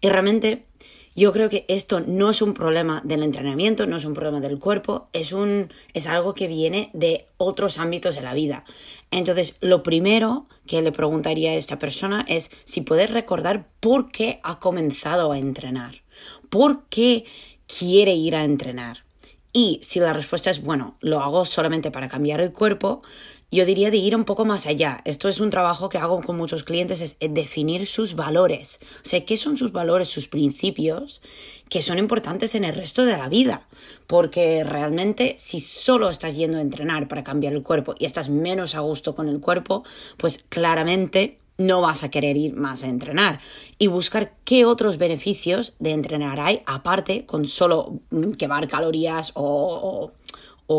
Y 0.00 0.08
realmente 0.08 0.69
yo 1.16 1.32
creo 1.32 1.48
que 1.48 1.64
esto 1.68 2.00
no 2.00 2.30
es 2.30 2.40
un 2.40 2.54
problema 2.54 3.02
del 3.04 3.22
entrenamiento, 3.22 3.86
no 3.86 3.96
es 3.96 4.04
un 4.04 4.14
problema 4.14 4.40
del 4.40 4.58
cuerpo, 4.58 5.08
es, 5.12 5.32
un, 5.32 5.72
es 5.92 6.06
algo 6.06 6.34
que 6.34 6.46
viene 6.46 6.90
de 6.92 7.26
otros 7.36 7.78
ámbitos 7.78 8.14
de 8.14 8.22
la 8.22 8.34
vida. 8.34 8.64
Entonces, 9.10 9.54
lo 9.60 9.82
primero 9.82 10.46
que 10.66 10.82
le 10.82 10.92
preguntaría 10.92 11.50
a 11.50 11.54
esta 11.54 11.78
persona 11.78 12.24
es 12.28 12.50
si 12.64 12.80
puede 12.80 13.06
recordar 13.06 13.66
por 13.80 14.10
qué 14.12 14.40
ha 14.42 14.58
comenzado 14.60 15.32
a 15.32 15.38
entrenar, 15.38 16.02
por 16.48 16.84
qué 16.84 17.24
quiere 17.66 18.14
ir 18.14 18.36
a 18.36 18.44
entrenar. 18.44 19.04
Y 19.52 19.80
si 19.82 19.98
la 19.98 20.12
respuesta 20.12 20.50
es, 20.50 20.62
bueno, 20.62 20.96
lo 21.00 21.20
hago 21.20 21.44
solamente 21.44 21.90
para 21.90 22.08
cambiar 22.08 22.40
el 22.40 22.52
cuerpo, 22.52 23.02
yo 23.50 23.66
diría 23.66 23.90
de 23.90 23.96
ir 23.96 24.14
un 24.14 24.24
poco 24.24 24.44
más 24.44 24.66
allá. 24.66 25.00
Esto 25.04 25.28
es 25.28 25.40
un 25.40 25.50
trabajo 25.50 25.88
que 25.88 25.98
hago 25.98 26.20
con 26.22 26.36
muchos 26.36 26.62
clientes, 26.62 27.00
es 27.00 27.16
definir 27.18 27.86
sus 27.86 28.14
valores. 28.14 28.78
O 29.04 29.08
sea, 29.08 29.24
¿qué 29.24 29.36
son 29.36 29.56
sus 29.56 29.72
valores, 29.72 30.08
sus 30.08 30.28
principios 30.28 31.20
que 31.68 31.82
son 31.82 31.98
importantes 31.98 32.54
en 32.54 32.64
el 32.64 32.74
resto 32.74 33.04
de 33.04 33.16
la 33.16 33.28
vida? 33.28 33.66
Porque 34.06 34.64
realmente 34.64 35.34
si 35.38 35.60
solo 35.60 36.10
estás 36.10 36.36
yendo 36.36 36.58
a 36.58 36.62
entrenar 36.62 37.08
para 37.08 37.24
cambiar 37.24 37.52
el 37.52 37.62
cuerpo 37.62 37.94
y 37.98 38.04
estás 38.04 38.28
menos 38.28 38.74
a 38.74 38.80
gusto 38.80 39.14
con 39.14 39.28
el 39.28 39.40
cuerpo, 39.40 39.84
pues 40.16 40.44
claramente 40.48 41.38
no 41.60 41.82
vas 41.82 42.02
a 42.04 42.10
querer 42.10 42.36
ir 42.36 42.54
más 42.54 42.84
a 42.84 42.88
entrenar 42.88 43.40
y 43.78 43.86
buscar 43.86 44.32
qué 44.44 44.64
otros 44.64 44.96
beneficios 44.96 45.74
de 45.78 45.92
entrenar 45.92 46.40
hay 46.40 46.62
aparte 46.64 47.26
con 47.26 47.46
solo 47.46 48.00
quemar 48.38 48.66
calorías 48.66 49.32
o, 49.34 49.42
o 49.42 50.12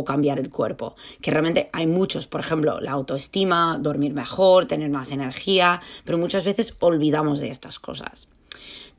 cambiar 0.05 0.39
el 0.39 0.49
cuerpo. 0.49 0.95
Que 1.21 1.31
realmente 1.31 1.69
hay 1.73 1.87
muchos, 1.87 2.27
por 2.27 2.39
ejemplo, 2.39 2.79
la 2.79 2.91
autoestima, 2.91 3.77
dormir 3.79 4.13
mejor, 4.13 4.65
tener 4.65 4.89
más 4.89 5.11
energía, 5.11 5.81
pero 6.05 6.17
muchas 6.17 6.43
veces 6.43 6.73
olvidamos 6.79 7.39
de 7.39 7.49
estas 7.49 7.79
cosas. 7.79 8.27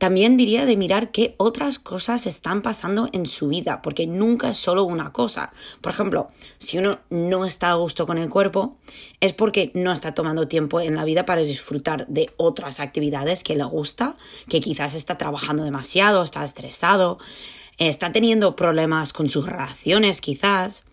También 0.02 0.36
diría 0.36 0.66
de 0.66 0.76
mirar 0.76 1.12
qué 1.12 1.36
otras 1.36 1.78
cosas 1.78 2.26
están 2.26 2.60
pasando 2.60 3.08
en 3.12 3.24
su 3.26 3.46
vida, 3.46 3.82
porque 3.82 4.08
nunca 4.08 4.50
es 4.50 4.58
solo 4.58 4.82
una 4.82 5.12
cosa. 5.12 5.52
Por 5.80 5.92
ejemplo, 5.92 6.30
si 6.58 6.78
uno 6.78 6.98
no 7.08 7.44
está 7.44 7.70
a 7.70 7.74
gusto 7.74 8.04
con 8.04 8.18
el 8.18 8.28
cuerpo, 8.28 8.78
es 9.20 9.32
porque 9.32 9.70
no 9.74 9.92
está 9.92 10.12
tomando 10.12 10.48
tiempo 10.48 10.80
en 10.80 10.96
la 10.96 11.04
vida 11.04 11.24
para 11.24 11.42
disfrutar 11.42 12.08
de 12.08 12.30
otras 12.36 12.80
actividades 12.80 13.44
que 13.44 13.54
le 13.54 13.62
gusta, 13.62 14.16
que 14.48 14.60
quizás 14.60 14.94
está 14.94 15.18
trabajando 15.18 15.62
demasiado, 15.62 16.24
está 16.24 16.44
estresado, 16.44 17.20
está 17.88 18.12
teniendo 18.12 18.56
problemas 18.56 19.12
con 19.12 19.28
sus 19.28 19.46
relaciones 19.46 20.20
quizás. 20.20 20.84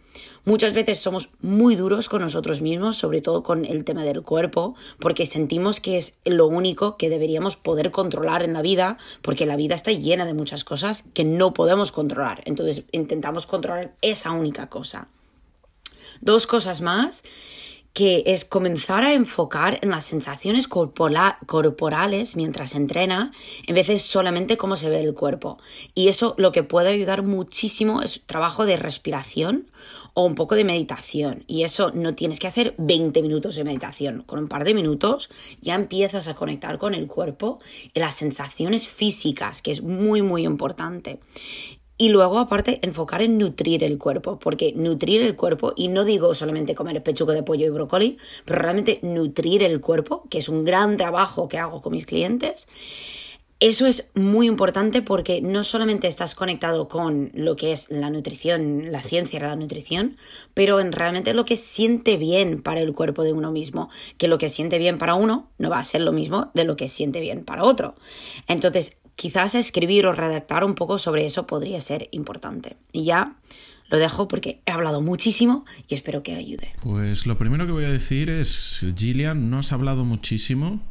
Muchas 0.46 0.74
veces 0.74 1.00
somos 1.00 1.30
muy 1.42 1.76
duros 1.76 2.10
con 2.10 2.22
nosotros 2.22 2.62
mismos, 2.62 2.98
sobre 2.98 3.22
todo 3.22 3.44
con 3.44 3.66
el 3.66 3.84
tema 3.84 4.04
del 4.06 4.24
cuerpo, 4.24 4.76
porque 5.00 5.26
sentimos 5.26 5.80
que 5.80 5.98
es 5.98 6.14
lo 6.26 6.48
único 6.48 6.98
que 6.98 7.10
deberíamos 7.10 7.56
poder 7.58 7.92
controlar 7.92 8.42
en 8.42 8.54
la 8.54 8.62
vida, 8.62 8.98
porque 9.22 9.46
la 9.46 9.58
vida 9.58 9.76
está 9.76 9.92
llena 9.92 10.26
de 10.26 10.34
muchas 10.34 10.64
cosas 10.64 11.04
que 11.14 11.26
no 11.26 11.54
podemos 11.54 11.92
controlar. 11.92 12.42
Entonces 12.46 12.84
intentamos 12.92 13.46
controlar 13.46 13.96
esa 14.02 14.32
única 14.32 14.70
cosa. 14.70 15.10
dos 16.22 16.48
cosas 16.48 16.82
más 16.82 17.24
que 17.94 18.24
es 18.28 18.46
comenzar 18.46 19.04
a 19.04 19.14
enfocar 19.14 19.80
en 19.82 19.90
las 19.90 20.06
sensaciones 20.06 20.68
corporales 20.68 22.36
mientras 22.36 22.76
entrena, 22.76 23.32
en 23.68 23.76
vez 23.76 23.88
de 23.88 24.00
solamente 24.00 24.58
cómo 24.58 24.76
se 24.76 24.90
ve 24.90 25.02
el 25.02 25.14
cuerpo. 25.14 25.58
Y 25.96 26.08
eso 26.08 26.36
lo 26.38 26.52
que 26.52 26.64
puede 26.64 26.90
ayudar 26.90 27.24
muchísimo 27.24 28.02
es 28.02 28.22
trabajo 28.26 28.66
de 28.66 28.78
respiración 28.78 29.72
o 30.14 30.26
un 30.26 30.36
poco 30.36 30.56
de 30.56 30.64
meditación. 30.64 31.44
Y 31.48 31.64
eso 31.64 31.92
no 31.92 32.16
tienes 32.16 32.40
que 32.40 32.48
hacer 32.48 32.76
20 32.78 33.22
minutos 33.22 33.56
de 33.56 33.64
meditación. 33.64 34.24
Con 34.24 34.40
un 34.40 34.48
par 34.48 34.64
de 34.64 34.74
minutos 34.74 35.30
ya 35.62 35.76
empiezas 35.76 36.28
a 36.28 36.36
conectar 36.36 36.78
con 36.78 36.94
el 36.94 37.08
cuerpo 37.08 37.60
y 37.94 38.00
las 38.00 38.16
sensaciones 38.16 38.88
físicas, 38.88 39.62
que 39.62 39.72
es 39.72 39.82
muy, 39.82 40.22
muy 40.22 40.46
importante. 40.46 41.20
Y 42.02 42.08
luego, 42.08 42.40
aparte, 42.40 42.80
enfocar 42.82 43.22
en 43.22 43.38
nutrir 43.38 43.84
el 43.84 43.98
cuerpo, 43.98 44.40
porque 44.40 44.72
nutrir 44.74 45.22
el 45.22 45.36
cuerpo, 45.36 45.74
y 45.76 45.90
no 45.90 46.06
digo 46.06 46.34
solamente 46.34 46.74
comer 46.74 47.04
pechugo 47.04 47.34
de 47.34 47.44
pollo 47.44 47.66
y 47.68 47.70
brócoli, 47.72 48.18
pero 48.46 48.60
realmente 48.60 49.00
nutrir 49.02 49.64
el 49.64 49.82
cuerpo, 49.82 50.24
que 50.30 50.38
es 50.38 50.48
un 50.48 50.64
gran 50.64 50.96
trabajo 50.96 51.50
que 51.50 51.58
hago 51.58 51.82
con 51.82 51.92
mis 51.92 52.06
clientes, 52.06 52.70
eso 53.60 53.86
es 53.86 54.08
muy 54.16 54.48
importante 54.48 55.02
porque 55.02 55.42
no 55.42 55.66
solamente 55.66 56.08
estás 56.08 56.34
conectado 56.34 56.88
con 56.88 57.32
lo 57.34 57.58
que 57.58 57.74
es 57.74 57.88
la 57.90 58.10
nutrición, 58.10 58.94
la 58.94 59.02
ciencia 59.02 59.38
de 59.38 59.48
la 59.48 59.58
nutrición, 59.58 60.16
pero 60.54 60.80
en 60.80 60.94
realmente 60.94 61.34
lo 61.34 61.44
que 61.44 61.58
siente 61.58 62.16
bien 62.16 62.62
para 62.62 62.80
el 62.80 62.94
cuerpo 62.94 63.26
de 63.26 63.34
uno 63.34 63.52
mismo, 63.52 63.90
que 64.18 64.30
lo 64.30 64.38
que 64.38 64.48
siente 64.48 64.78
bien 64.78 64.98
para 64.98 65.16
uno 65.16 65.50
no 65.58 65.70
va 65.70 65.80
a 65.80 65.84
ser 65.84 66.00
lo 66.00 66.14
mismo 66.14 66.52
de 66.54 66.64
lo 66.64 66.78
que 66.78 66.88
siente 66.88 67.20
bien 67.20 67.44
para 67.44 67.66
otro. 67.66 67.96
Entonces, 68.48 68.98
quizás 69.20 69.54
escribir 69.54 70.06
o 70.06 70.14
redactar 70.14 70.64
un 70.64 70.76
poco 70.76 70.98
sobre 70.98 71.26
eso 71.26 71.46
podría 71.46 71.82
ser 71.82 72.08
importante. 72.12 72.78
Y 72.94 73.04
ya 73.04 73.36
lo 73.90 73.98
dejo 73.98 74.30
porque 74.30 74.62
he 74.66 74.72
hablado 74.72 75.02
muchísimo 75.02 75.66
y 75.90 75.96
espero 75.96 76.24
que 76.24 76.36
ayude. 76.36 76.70
Pues 76.82 77.26
lo 77.26 77.38
primero 77.38 77.66
que 77.66 77.74
voy 77.74 77.84
a 77.84 77.92
decir 77.92 78.30
es, 78.30 78.80
Gillian, 78.96 79.50
no 79.50 79.60
has 79.60 79.74
hablado 79.74 80.06
muchísimo, 80.06 80.82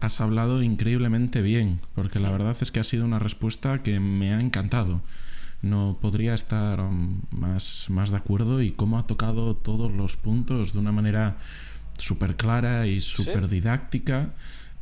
has 0.00 0.22
hablado 0.22 0.62
increíblemente 0.62 1.42
bien, 1.42 1.82
porque 1.94 2.18
la 2.18 2.30
verdad 2.30 2.56
es 2.62 2.72
que 2.72 2.80
ha 2.80 2.84
sido 2.84 3.04
una 3.04 3.18
respuesta 3.18 3.82
que 3.82 4.00
me 4.00 4.32
ha 4.32 4.40
encantado. 4.40 5.02
No 5.60 5.98
podría 6.00 6.32
estar 6.32 6.82
más, 7.30 7.86
más 7.90 8.10
de 8.10 8.16
acuerdo 8.16 8.62
y 8.62 8.72
cómo 8.72 8.98
ha 8.98 9.06
tocado 9.06 9.54
todos 9.54 9.92
los 9.92 10.16
puntos 10.16 10.72
de 10.72 10.78
una 10.78 10.92
manera 10.92 11.36
súper 11.98 12.36
clara 12.36 12.86
y 12.86 13.02
súper 13.02 13.48
didáctica. 13.48 14.32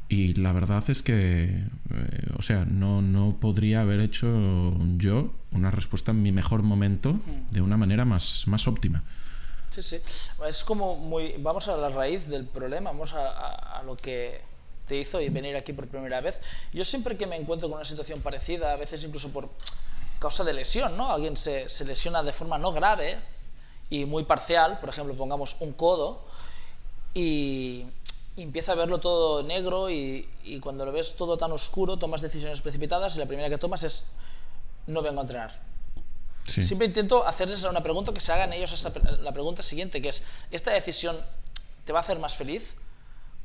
Y 0.08 0.34
la 0.34 0.52
verdad 0.52 0.88
es 0.90 1.02
que, 1.02 1.44
eh, 1.44 1.66
o 2.36 2.42
sea, 2.42 2.64
no, 2.64 3.00
no 3.00 3.36
podría 3.40 3.80
haber 3.80 4.00
hecho 4.00 4.28
yo 4.96 5.32
una 5.52 5.70
respuesta 5.70 6.10
en 6.10 6.22
mi 6.22 6.30
mejor 6.30 6.62
momento 6.62 7.18
de 7.50 7.60
una 7.60 7.76
manera 7.76 8.04
más, 8.04 8.44
más 8.46 8.68
óptima. 8.68 9.02
Sí, 9.70 9.82
sí. 9.82 9.96
Es 10.46 10.62
como 10.62 10.96
muy. 10.96 11.34
Vamos 11.38 11.68
a 11.68 11.76
la 11.76 11.88
raíz 11.88 12.28
del 12.28 12.44
problema, 12.44 12.90
vamos 12.90 13.14
a, 13.14 13.78
a, 13.78 13.82
lo 13.82 13.96
que 13.96 14.40
te 14.86 14.96
hizo 14.96 15.18
venir 15.18 15.56
aquí 15.56 15.72
por 15.72 15.88
primera 15.88 16.20
vez. 16.20 16.38
Yo 16.72 16.84
siempre 16.84 17.16
que 17.16 17.26
me 17.26 17.36
encuentro 17.36 17.68
con 17.68 17.78
una 17.78 17.84
situación 17.84 18.20
parecida, 18.20 18.72
a 18.72 18.76
veces 18.76 19.02
incluso 19.02 19.32
por 19.32 19.48
causa 20.18 20.44
de 20.44 20.52
lesión, 20.52 20.96
¿no? 20.96 21.10
Alguien 21.10 21.36
se, 21.36 21.68
se 21.68 21.84
lesiona 21.84 22.22
de 22.22 22.32
forma 22.32 22.58
no 22.58 22.72
grave 22.72 23.16
y 23.90 24.04
muy 24.04 24.24
parcial, 24.24 24.78
por 24.80 24.90
ejemplo, 24.90 25.14
pongamos 25.14 25.56
un 25.60 25.72
codo, 25.72 26.24
y, 27.14 27.86
y 28.36 28.42
empieza 28.42 28.72
a 28.72 28.74
verlo 28.74 28.98
todo 28.98 29.42
negro 29.42 29.90
y, 29.90 30.28
y, 30.42 30.60
cuando 30.60 30.84
lo 30.84 30.92
ves 30.92 31.16
todo 31.16 31.36
tan 31.36 31.52
oscuro 31.52 31.98
tomas 31.98 32.20
decisiones 32.20 32.62
precipitadas 32.62 33.14
y 33.14 33.18
la 33.18 33.26
primera 33.26 33.48
que 33.48 33.58
tomas 33.58 33.84
es 33.84 34.12
no 34.86 35.02
vengo 35.02 35.20
a 35.20 35.22
entrenar. 35.22 35.60
Sí. 36.52 36.62
Siempre 36.62 36.86
intento 36.86 37.26
hacerles 37.26 37.62
una 37.62 37.82
pregunta 37.82 38.12
que 38.12 38.20
se 38.20 38.32
hagan 38.32 38.52
ellos 38.52 38.72
esta, 38.72 38.92
la 39.20 39.32
pregunta 39.32 39.62
siguiente, 39.62 40.02
que 40.02 40.08
es, 40.08 40.24
¿esta 40.50 40.72
decisión 40.72 41.16
te 41.84 41.92
va 41.92 42.00
a 42.00 42.02
hacer 42.02 42.18
más 42.18 42.34
feliz? 42.34 42.74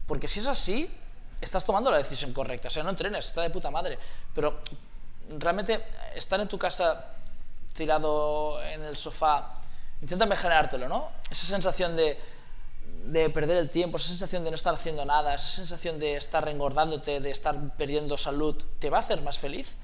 Porque 0.05 0.27
si 0.27 0.39
es 0.39 0.47
así, 0.47 0.89
estás 1.39 1.63
tomando 1.65 1.91
la 1.91 1.97
decisión 1.97 2.33
correcta. 2.33 2.67
O 2.67 2.71
sea, 2.71 2.83
no 2.83 2.89
entrenes, 2.89 3.25
está 3.25 3.41
de 3.41 3.49
puta 3.49 3.71
madre. 3.71 3.97
Pero 4.33 4.59
realmente 5.37 5.81
estar 6.15 6.39
en 6.39 6.47
tu 6.47 6.57
casa 6.57 7.13
tirado 7.75 8.61
en 8.63 8.81
el 8.83 8.97
sofá, 8.97 9.53
intenta 10.01 10.35
generártelo, 10.35 10.89
¿no? 10.89 11.09
Esa 11.29 11.45
sensación 11.45 11.95
de 11.95 12.19
de 13.11 13.29
perder 13.29 13.57
el 13.57 13.69
tiempo, 13.69 13.97
esa 13.97 14.09
sensación 14.09 14.43
de 14.43 14.51
no 14.51 14.55
estar 14.55 14.73
haciendo 14.73 15.05
nada, 15.05 15.35
esa 15.35 15.47
sensación 15.47 15.99
de 15.99 16.15
estar 16.15 16.47
engordándote, 16.47 17.19
de 17.19 17.31
estar 17.31 17.55
perdiendo 17.77 18.17
salud, 18.17 18.55
¿te 18.79 18.89
va 18.89 18.97
a 18.97 19.01
hacer 19.01 19.21
más 19.21 19.39
feliz? 19.39 19.75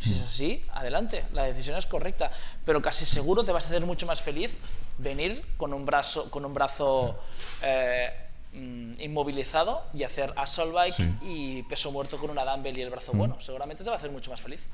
Si 0.00 0.10
es 0.10 0.22
así, 0.22 0.64
adelante, 0.72 1.24
la 1.32 1.44
decisión 1.44 1.78
es 1.78 1.86
correcta, 1.86 2.30
pero 2.64 2.82
casi 2.82 3.06
seguro 3.06 3.44
te 3.44 3.52
vas 3.52 3.64
a 3.66 3.68
hacer 3.68 3.86
mucho 3.86 4.06
más 4.06 4.20
feliz 4.22 4.58
venir 4.98 5.44
con 5.56 5.72
un 5.72 5.86
brazo, 5.86 6.30
con 6.30 6.44
un 6.44 6.52
brazo 6.52 7.18
eh, 7.62 8.10
mm, 8.52 9.00
inmovilizado 9.00 9.84
y 9.94 10.02
hacer 10.02 10.32
assault 10.36 10.74
bike 10.74 10.96
sí. 10.96 11.10
y 11.22 11.62
peso 11.64 11.92
muerto 11.92 12.18
con 12.18 12.30
una 12.30 12.44
dumbbell 12.44 12.76
y 12.76 12.82
el 12.82 12.90
brazo 12.90 13.14
mm. 13.14 13.18
bueno. 13.18 13.40
Seguramente 13.40 13.84
te 13.84 13.88
va 13.88 13.96
a 13.96 13.98
hacer 13.98 14.10
mucho 14.10 14.30
más 14.30 14.40
feliz. 14.40 14.66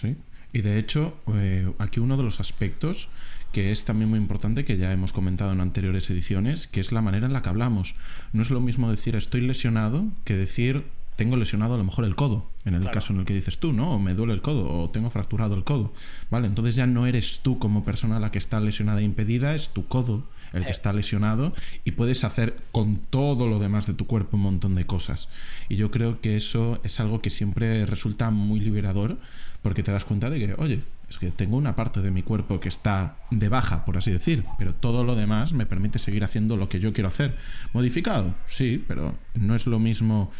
Sí, 0.00 0.16
y 0.52 0.60
de 0.60 0.78
hecho, 0.78 1.16
eh, 1.34 1.72
aquí 1.78 2.00
uno 2.00 2.16
de 2.16 2.22
los 2.22 2.38
aspectos 2.38 3.08
que 3.56 3.72
es 3.72 3.86
también 3.86 4.10
muy 4.10 4.18
importante, 4.18 4.66
que 4.66 4.76
ya 4.76 4.92
hemos 4.92 5.14
comentado 5.14 5.50
en 5.50 5.62
anteriores 5.62 6.10
ediciones, 6.10 6.66
que 6.66 6.78
es 6.78 6.92
la 6.92 7.00
manera 7.00 7.26
en 7.26 7.32
la 7.32 7.40
que 7.40 7.48
hablamos. 7.48 7.94
No 8.34 8.42
es 8.42 8.50
lo 8.50 8.60
mismo 8.60 8.90
decir 8.90 9.16
estoy 9.16 9.40
lesionado 9.40 10.04
que 10.24 10.36
decir 10.36 10.84
tengo 11.16 11.38
lesionado 11.38 11.72
a 11.72 11.78
lo 11.78 11.84
mejor 11.84 12.04
el 12.04 12.16
codo, 12.16 12.50
en 12.66 12.74
el 12.74 12.82
claro. 12.82 12.92
caso 12.92 13.14
en 13.14 13.20
el 13.20 13.24
que 13.24 13.32
dices 13.32 13.56
tú, 13.56 13.72
¿no? 13.72 13.94
O 13.94 13.98
me 13.98 14.12
duele 14.12 14.34
el 14.34 14.42
codo, 14.42 14.70
o 14.70 14.90
tengo 14.90 15.08
fracturado 15.08 15.54
el 15.54 15.64
codo. 15.64 15.94
Vale, 16.30 16.48
entonces 16.48 16.76
ya 16.76 16.86
no 16.86 17.06
eres 17.06 17.40
tú 17.42 17.58
como 17.58 17.82
persona 17.82 18.20
la 18.20 18.30
que 18.30 18.36
está 18.36 18.60
lesionada 18.60 19.00
e 19.00 19.04
impedida, 19.04 19.54
es 19.54 19.70
tu 19.70 19.86
codo 19.86 20.24
el 20.56 20.64
que 20.64 20.72
está 20.72 20.92
lesionado 20.92 21.54
y 21.84 21.92
puedes 21.92 22.24
hacer 22.24 22.56
con 22.72 22.96
todo 22.96 23.46
lo 23.46 23.58
demás 23.58 23.86
de 23.86 23.94
tu 23.94 24.06
cuerpo 24.06 24.36
un 24.36 24.42
montón 24.42 24.74
de 24.74 24.86
cosas. 24.86 25.28
Y 25.68 25.76
yo 25.76 25.90
creo 25.90 26.20
que 26.20 26.36
eso 26.36 26.80
es 26.84 27.00
algo 27.00 27.20
que 27.20 27.30
siempre 27.30 27.86
resulta 27.86 28.30
muy 28.30 28.60
liberador 28.60 29.16
porque 29.62 29.82
te 29.82 29.92
das 29.92 30.04
cuenta 30.04 30.30
de 30.30 30.38
que, 30.38 30.54
oye, 30.54 30.80
es 31.08 31.18
que 31.18 31.30
tengo 31.30 31.56
una 31.56 31.76
parte 31.76 32.00
de 32.00 32.10
mi 32.10 32.22
cuerpo 32.22 32.60
que 32.60 32.68
está 32.68 33.16
de 33.30 33.48
baja, 33.48 33.84
por 33.84 33.96
así 33.96 34.10
decir, 34.10 34.44
pero 34.58 34.74
todo 34.74 35.04
lo 35.04 35.14
demás 35.14 35.52
me 35.52 35.66
permite 35.66 35.98
seguir 35.98 36.24
haciendo 36.24 36.56
lo 36.56 36.68
que 36.68 36.80
yo 36.80 36.92
quiero 36.92 37.08
hacer. 37.08 37.36
Modificado, 37.72 38.34
sí, 38.48 38.84
pero 38.86 39.16
no 39.34 39.54
es 39.54 39.66
lo 39.66 39.78
mismo 39.78 40.30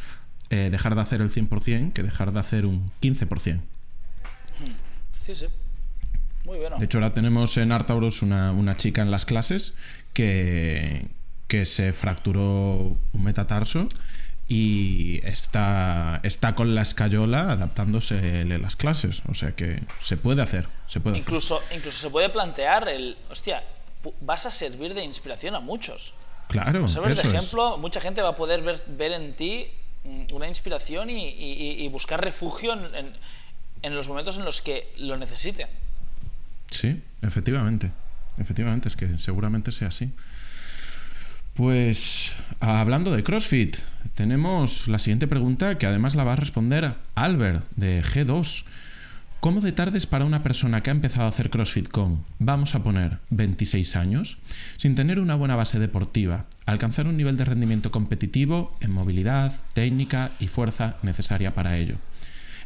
eh, 0.51 0.69
dejar 0.71 0.95
de 0.95 1.01
hacer 1.01 1.21
el 1.21 1.33
100% 1.33 1.93
que 1.93 2.03
dejar 2.03 2.33
de 2.33 2.41
hacer 2.41 2.67
un 2.67 2.91
15%. 3.01 3.61
Sí, 5.13 5.35
sí. 5.35 5.47
Muy 6.47 6.59
bueno. 6.59 6.79
De 6.79 6.85
hecho, 6.85 6.99
ahora 6.99 7.13
tenemos 7.13 7.57
en 7.57 7.73
Artauros 7.73 8.23
una, 8.23 8.53
una 8.53 8.77
chica 8.77 9.03
en 9.03 9.11
las 9.11 9.27
clases 9.27 9.75
que, 10.13 11.09
que 11.49 11.67
se 11.67 11.93
fracturó 11.93 12.97
un 13.13 13.23
metatarso 13.25 13.89
y 14.49 15.21
está, 15.27 16.21
está 16.23 16.55
con 16.55 16.77
la 16.77 16.83
escayola 16.83 17.51
adaptándose 17.51 18.45
las 18.45 18.77
clases. 18.77 19.23
O 19.29 19.35
sea 19.35 19.57
que 19.57 19.83
se 20.05 20.17
puede 20.17 20.41
hacer. 20.41 20.69
Se 20.87 21.01
puede 21.01 21.19
incluso, 21.19 21.59
hacer. 21.59 21.79
incluso 21.79 21.99
se 21.99 22.11
puede 22.11 22.29
plantear 22.29 22.89
el, 22.89 23.19
hostia, 23.29 23.65
vas 24.21 24.47
a 24.47 24.51
servir 24.53 24.95
de 24.95 25.03
inspiración 25.03 25.57
a 25.57 25.61
muchos. 25.61 26.15
Claro. 26.47 26.87
De 26.87 27.13
ejemplo, 27.23 27.75
es. 27.75 27.81
mucha 27.81 28.01
gente 28.01 28.23
va 28.23 28.31
a 28.31 28.37
poder 28.37 28.63
ver, 28.63 28.81
ver 28.87 29.13
en 29.13 29.35
ti 29.35 29.67
mm, 30.05 30.33
una 30.33 30.47
inspiración 30.47 31.11
y, 31.11 31.29
y, 31.29 31.85
y 31.85 31.89
buscar 31.89 32.23
refugio 32.23 32.75
en, 32.75 32.95
en, 32.95 33.13
en, 33.83 33.95
los 33.97 34.07
momentos 34.07 34.39
en 34.39 34.45
los 34.45 34.63
que 34.63 34.93
lo 34.99 35.17
necesite. 35.17 35.67
Sí, 36.71 37.03
efectivamente. 37.23 37.93
Efectivamente, 38.39 38.89
es 38.89 38.97
que 38.97 39.19
seguramente 39.19 39.73
sea 39.73 39.89
así. 39.89 40.11
Pues 41.55 42.33
hablando 42.61 43.11
de 43.13 43.23
CrossFit, 43.23 43.77
tenemos 44.15 44.89
la 44.89 44.99
siguiente 44.99 45.27
pregunta 45.27 45.79
que 45.79 45.87
además 45.87 46.15
la 46.15 46.25
va 46.25 46.35
a 46.35 46.37
responder 46.37 46.93
Albert 47.15 47.65
de 47.77 48.03
G2. 48.03 48.65
¿Cómo 49.41 49.61
de 49.61 49.73
tarde 49.73 49.97
es 49.97 50.07
para 50.07 50.25
una 50.25 50.43
persona 50.43 50.83
que 50.83 50.91
ha 50.91 50.93
empezado 50.93 51.25
a 51.25 51.29
hacer 51.29 51.49
CrossFit 51.49 51.89
con, 51.89 52.25
vamos 52.39 52.75
a 52.75 52.83
poner, 52.83 53.21
26 53.31 53.97
años, 53.97 54.39
sin 54.77 54.95
tener 54.95 55.19
una 55.19 55.35
buena 55.35 55.57
base 55.57 55.79
deportiva, 55.79 56.47
alcanzar 56.67 57.07
un 57.07 57.17
nivel 57.17 57.37
de 57.37 57.45
rendimiento 57.45 57.91
competitivo 57.91 58.77
en 58.81 58.91
movilidad, 58.91 59.61
técnica 59.73 60.33
y 60.39 60.49
fuerza 60.49 60.97
necesaria 61.03 61.55
para 61.55 61.79
ello? 61.79 61.97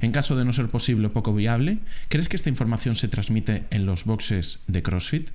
En 0.01 0.13
caso 0.13 0.37
de 0.37 0.45
no 0.45 0.53
ser 0.53 0.69
posible 0.69 1.09
o 1.09 1.13
poco 1.13 1.35
viable, 1.35 1.79
¿crees 2.09 2.29
que 2.29 2.37
esta 2.37 2.49
información 2.49 2.97
se 2.97 3.09
transmite 3.09 3.65
en 3.71 3.85
los 3.85 4.05
boxes 4.05 4.61
de 4.67 4.83
CrossFit? 4.83 5.31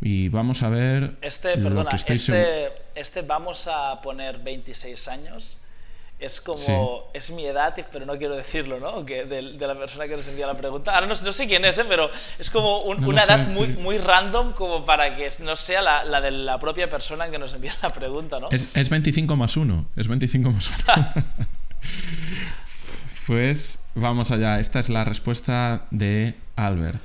Y 0.00 0.28
vamos 0.28 0.62
a 0.62 0.68
ver. 0.70 1.16
Este, 1.20 1.58
perdona, 1.58 1.90
este, 1.90 2.72
este 2.94 3.22
vamos 3.22 3.68
a 3.68 4.00
poner 4.00 4.38
26 4.38 5.08
años. 5.08 5.58
Es 6.18 6.40
como. 6.40 6.58
Sí. 6.58 6.72
Es 7.12 7.30
mi 7.30 7.44
edad, 7.44 7.74
pero 7.90 8.06
no 8.06 8.16
quiero 8.16 8.36
decirlo, 8.36 8.78
¿no? 8.78 9.04
Que 9.04 9.24
de, 9.24 9.54
de, 9.54 9.66
la 9.66 9.74
persona 9.74 10.06
que 10.06 10.16
nos 10.16 10.26
envía 10.28 10.46
la 10.46 10.56
pregunta. 10.56 10.94
Ahora 10.94 11.06
no, 11.06 11.14
no 11.14 11.32
sé 11.32 11.46
quién 11.46 11.64
es, 11.64 11.76
¿eh? 11.78 11.84
pero 11.88 12.10
es 12.38 12.50
como 12.50 12.82
un, 12.82 13.00
no 13.00 13.08
una 13.08 13.24
edad 13.24 13.46
sé, 13.46 13.52
muy, 13.52 13.66
sí. 13.68 13.72
muy 13.74 13.98
random, 13.98 14.52
como 14.52 14.84
para 14.84 15.16
que 15.16 15.28
no 15.40 15.56
sea 15.56 15.82
la, 15.82 16.04
la, 16.04 16.20
de 16.20 16.30
la 16.30 16.58
propia 16.60 16.88
persona 16.88 17.30
que 17.30 17.38
nos 17.38 17.54
envía 17.54 17.74
la 17.82 17.90
pregunta, 17.90 18.38
¿no? 18.38 18.50
Es, 18.50 18.76
es 18.76 18.88
25 18.88 19.34
más 19.36 19.56
1. 19.56 19.86
Es 19.96 20.08
25 20.08 20.50
más 20.50 20.70
1. 20.86 21.24
pues 23.30 23.78
vamos 23.94 24.32
allá. 24.32 24.58
Esta 24.58 24.80
es 24.80 24.88
la 24.88 25.04
respuesta 25.04 25.86
de 25.92 26.34
Albert. 26.56 26.98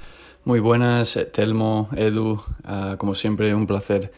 Muy 0.44 0.60
buenas, 0.60 1.20
Telmo, 1.32 1.88
Edu, 1.96 2.42
uh, 2.64 2.98
como 2.98 3.14
siempre 3.14 3.54
un 3.54 3.68
placer. 3.68 4.12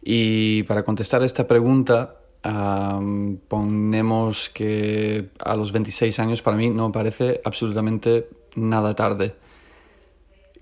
Y 0.00 0.62
para 0.62 0.84
contestar 0.84 1.24
esta 1.24 1.48
pregunta, 1.48 2.14
um, 2.44 3.36
ponemos 3.48 4.48
que 4.48 5.30
a 5.44 5.56
los 5.56 5.72
26 5.72 6.20
años 6.20 6.40
para 6.40 6.56
mí 6.56 6.70
no 6.70 6.92
parece 6.92 7.40
absolutamente 7.44 8.28
nada 8.54 8.94
tarde. 8.94 9.34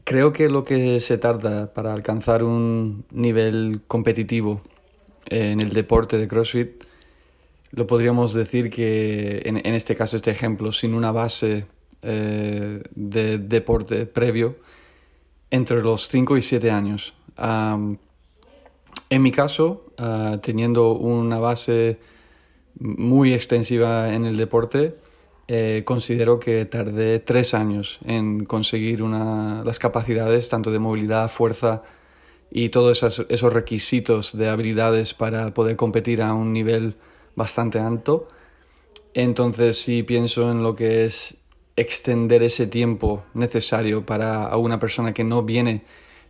Creo 0.05 0.33
que 0.33 0.49
lo 0.49 0.65
que 0.65 1.01
se 1.01 1.19
tarda 1.19 1.71
para 1.75 1.93
alcanzar 1.93 2.43
un 2.43 3.05
nivel 3.11 3.83
competitivo 3.87 4.63
en 5.27 5.61
el 5.61 5.69
deporte 5.75 6.17
de 6.17 6.27
CrossFit, 6.27 6.88
lo 7.71 7.87
podríamos 7.87 8.33
decir 8.35 8.71
que 8.71 9.43
en, 9.45 9.59
en 9.59 9.75
este 9.75 9.95
caso, 9.97 10.17
este 10.17 10.31
ejemplo, 10.31 10.73
sin 10.73 10.95
una 10.95 11.13
base 11.13 11.67
eh, 12.03 12.81
de 12.95 13.39
deporte 13.39 14.07
previo, 14.07 14.57
entre 15.51 15.83
los 15.83 16.09
5 16.09 16.37
y 16.37 16.43
7 16.43 16.71
años. 16.71 17.15
en 19.11 19.23
mi 19.23 19.33
caso, 19.33 19.87
ah, 19.99 20.39
teniendo 20.41 20.93
una 20.93 21.39
base 21.39 21.99
muy 22.79 23.35
extensiva 23.35 24.15
en 24.15 24.27
el 24.27 24.37
deporte, 24.37 24.97
eh, 25.49 25.83
considero 25.85 26.39
que 26.39 26.67
tardé 26.67 27.19
3 27.19 27.55
años 27.55 27.99
en 28.05 28.45
conseguir 28.45 29.03
una, 29.03 29.65
las 29.65 29.79
capacidades 29.79 30.49
tanto 30.49 30.71
de 30.71 30.79
movilidad, 30.79 31.29
fuerza 31.29 31.83
y 32.51 32.69
todos 32.69 33.03
esos, 33.03 33.27
esos 33.29 33.53
requisitos 33.53 34.37
de 34.37 34.49
habilidades 34.49 35.15
para 35.15 35.53
poder 35.53 35.77
competir 35.77 36.23
a 36.23 36.33
un 36.35 36.53
nivel 36.53 36.97
bastante 37.35 37.79
alto. 37.79 38.29
Entonces, 39.15 39.77
si 39.77 40.03
pienso 40.03 40.51
en 40.51 40.63
lo 40.63 40.75
que 40.75 41.05
es 41.05 41.39
extender 41.77 42.43
ese 42.43 42.67
tiempo 42.67 43.25
necesario 43.35 44.05
para 44.05 44.57
una 44.57 44.79
persona 44.79 45.15
que 45.15 45.25
no 45.25 45.43
viene 45.43 45.85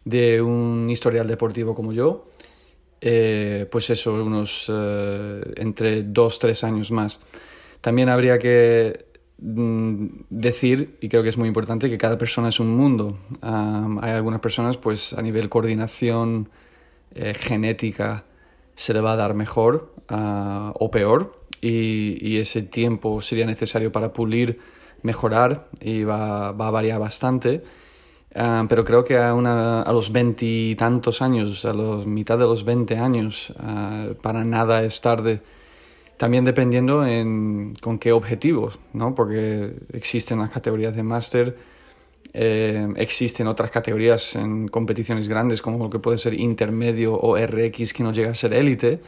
de 0.05 0.43
un 0.43 0.89
historial 0.91 1.27
deportivo 1.27 1.75
como 1.75 1.93
yo, 1.93 2.27
eh, 3.01 3.67
pues 3.71 3.91
eso, 3.91 4.13
unos 4.25 4.67
eh, 4.69 5.41
entre 5.57 6.03
dos, 6.03 6.39
tres 6.39 6.65
años 6.65 6.91
más. 6.91 7.21
También 7.81 8.09
habría 8.09 8.39
que 8.39 9.07
mm, 9.39 10.07
decir, 10.31 10.99
y 11.01 11.09
creo 11.09 11.23
que 11.23 11.29
es 11.29 11.37
muy 11.37 11.49
importante, 11.49 11.89
que 11.89 11.99
cada 11.99 12.19
persona 12.19 12.49
es 12.49 12.61
un 12.61 12.75
mundo. 12.77 13.19
hay 13.41 14.11
algunas 14.11 14.41
personas, 14.41 14.77
pues 14.77 15.13
a 15.13 15.23
nivel 15.23 15.49
coordinación 15.49 16.51
eh, 17.15 17.35
genética, 17.35 18.25
se 18.79 18.95
le 18.95 19.01
va 19.01 19.13
a 19.13 19.17
dar 19.17 19.35
mejor 19.35 19.93
ah, 20.09 20.73
o 20.79 20.91
peor, 20.91 21.33
y, 21.61 22.37
ese 22.39 22.63
tiempo 22.63 23.21
sería 23.21 23.45
necesario 23.45 23.91
para 23.91 24.13
pulir 24.13 24.61
mejorar 25.03 25.67
y 25.81 26.05
va, 26.05 26.53
va 26.53 26.69
a 26.69 26.71
variar 26.71 27.01
bastante. 27.01 27.63
Ah, 28.37 28.65
pero 28.69 28.85
creo 28.85 29.05
que 29.05 29.19
a, 29.19 29.35
una, 29.35 29.83
a 29.83 29.93
los 29.93 30.13
veintitantos 30.13 31.23
años, 31.23 31.65
a 31.65 31.73
los 31.73 32.07
mitad 32.07 32.39
de 32.39 32.45
los 32.45 32.65
veinte 32.65 32.97
años, 32.99 33.53
ah, 33.59 34.11
para 34.23 34.45
nada 34.45 34.85
es 34.85 35.01
tarde. 35.01 35.41
También 36.17 36.45
dependiendo 36.45 37.05
en, 37.05 37.75
con 37.81 37.99
qué 37.99 38.13
objetivos, 38.13 38.79
¿no? 38.93 39.17
porque 39.17 39.75
existen 39.93 40.39
las 40.39 40.51
categorías 40.51 40.95
de 40.95 41.03
máster, 41.03 41.57
eh, 42.33 42.87
existen 42.97 43.47
otras 43.47 43.71
categorías 43.71 44.37
en 44.37 44.69
competiciones 44.69 45.29
grandes 45.29 45.63
como 45.63 45.85
lo 45.85 45.91
que 45.91 45.99
puede 45.99 46.19
ser 46.19 46.35
intermedio 46.35 47.15
o 47.15 47.37
RX 47.37 47.93
que 47.93 48.03
no 48.03 48.13
llega 48.13 48.31
a 48.31 48.35
ser 48.35 48.53
élite 48.53 49.01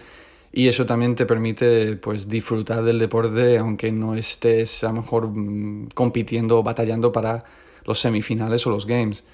y 0.52 0.68
eso 0.68 0.86
también 0.86 1.14
te 1.14 1.26
permite 1.26 1.96
pues 1.96 2.28
disfrutar 2.28 2.82
del 2.82 2.98
deporte 2.98 3.58
aunque 3.58 3.92
no 3.92 4.14
estés 4.14 4.82
a 4.84 4.88
lo 4.88 5.02
mejor 5.02 5.28
mm, 5.28 5.88
compitiendo 5.94 6.58
o 6.58 6.62
batallando 6.62 7.12
para 7.12 7.44
los 7.84 8.00
semifinales 8.00 8.66
o 8.66 8.70
los 8.70 8.86
games. 8.86 9.24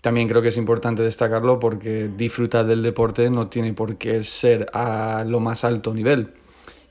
También 0.00 0.28
creo 0.28 0.42
que 0.42 0.48
es 0.48 0.58
importante 0.58 1.02
destacarlo 1.02 1.58
porque 1.58 2.08
disfrutar 2.14 2.66
del 2.66 2.82
deporte 2.82 3.30
no 3.30 3.48
tiene 3.48 3.72
por 3.72 3.96
qué 3.96 4.22
ser 4.22 4.66
a 4.74 5.24
lo 5.26 5.40
más 5.40 5.64
alto 5.64 5.94
nivel, 5.94 6.34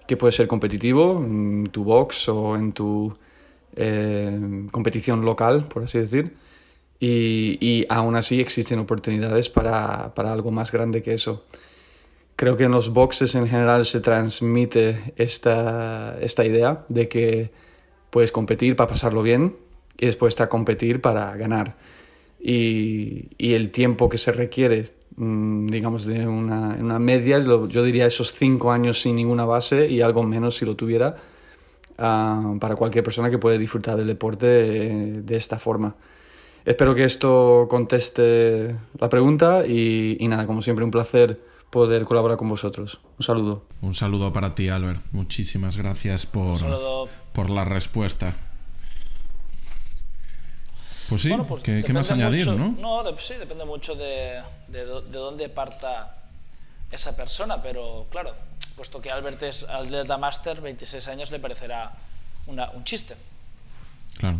que 0.07 0.17
puede 0.17 0.31
ser 0.31 0.47
competitivo 0.47 1.23
en 1.23 1.67
tu 1.71 1.83
box 1.83 2.29
o 2.29 2.55
en 2.55 2.73
tu 2.73 3.15
eh, 3.75 4.67
competición 4.71 5.25
local, 5.25 5.65
por 5.65 5.83
así 5.83 5.99
decir, 5.99 6.35
y, 6.99 7.57
y 7.59 7.85
aún 7.89 8.15
así 8.15 8.39
existen 8.39 8.79
oportunidades 8.79 9.49
para, 9.49 10.13
para 10.13 10.31
algo 10.31 10.51
más 10.51 10.71
grande 10.71 11.01
que 11.01 11.13
eso 11.13 11.43
creo 12.35 12.57
que 12.57 12.65
en 12.65 12.71
los 12.71 12.89
boxes 12.89 13.35
en 13.35 13.47
general 13.47 13.85
se 13.85 14.01
transmite 14.01 15.13
esta, 15.15 16.17
esta 16.21 16.45
idea 16.45 16.85
de 16.89 17.07
que 17.07 17.51
puedes 18.09 18.31
competir 18.31 18.75
para 18.75 18.89
pasarlo 18.89 19.23
bien 19.23 19.55
y 19.97 20.07
después 20.07 20.31
está 20.31 20.49
competir 20.49 21.01
para 21.01 21.35
ganar. 21.35 21.77
Y, 22.39 23.29
y, 23.37 23.53
el 23.53 23.69
tiempo 23.69 24.09
que 24.09 24.17
se 24.17 24.33
requiere, 24.33 24.89
mm, 25.15 25.67
digamos, 25.67 26.05
de 26.05 26.27
una, 26.27 26.75
una 26.79 26.99
media, 26.99 27.39
yo 27.39 27.83
diría 27.83 28.05
esos 28.05 28.33
cinco 28.33 28.71
años 28.71 29.01
sin 29.01 29.15
ninguna 29.15 29.45
base 29.45 29.87
y 29.89 30.01
algo 30.01 30.23
menos 30.23 30.57
si 30.57 30.65
lo 30.65 30.75
tuviera, 30.75 31.15
uh, 31.97 32.59
para 32.59 32.75
cualquier 32.75 33.03
persona 33.03 33.29
que 33.29 33.37
puede 33.37 33.57
disfrutar 33.57 33.97
del 33.97 34.07
deporte 34.07 34.45
de, 34.45 35.21
de 35.21 35.35
esta 35.35 35.59
forma. 35.59 35.95
Espero 36.65 36.95
que 36.95 37.03
esto 37.03 37.67
conteste 37.69 38.75
la 38.99 39.09
pregunta 39.09 39.65
y, 39.67 40.17
y 40.19 40.27
nada, 40.27 40.47
como 40.47 40.61
siempre, 40.61 40.85
un 40.85 40.91
placer 40.91 41.39
poder 41.69 42.05
colaborar 42.05 42.37
con 42.37 42.47
vosotros. 42.47 42.99
Un 43.17 43.25
saludo. 43.25 43.63
Un 43.81 43.95
saludo 43.95 44.31
para 44.31 44.55
ti, 44.55 44.69
Albert. 44.69 45.01
Muchísimas 45.11 45.75
gracias 45.75 46.25
por, 46.25 46.55
por 47.33 47.49
la 47.49 47.65
respuesta. 47.65 48.35
Pues 51.09 51.21
sí, 51.21 51.29
bueno, 51.29 51.45
pues 51.45 51.63
¿qué, 51.63 51.83
¿qué, 51.85 51.91
más 51.91 52.09
añadir, 52.11 52.47
mucho, 52.47 52.57
no? 52.57 52.75
No, 52.79 53.03
de, 53.03 53.19
sí, 53.19 53.33
depende 53.37 53.65
mucho 53.65 53.95
de, 53.95 54.41
de, 54.69 54.85
de, 54.85 55.17
dónde 55.17 55.49
parta 55.49 56.22
esa 56.93 57.15
persona, 57.15 57.61
pero 57.61 58.07
claro, 58.11 58.33
puesto 58.75 59.01
que 59.01 59.11
Albert 59.11 59.41
es 59.43 59.63
atleta 59.63 60.17
máster, 60.17 60.61
26 60.61 61.07
años 61.07 61.31
le 61.31 61.39
parecerá 61.39 61.91
una, 62.47 62.69
un 62.71 62.83
chiste. 62.83 63.15
Claro. 64.17 64.39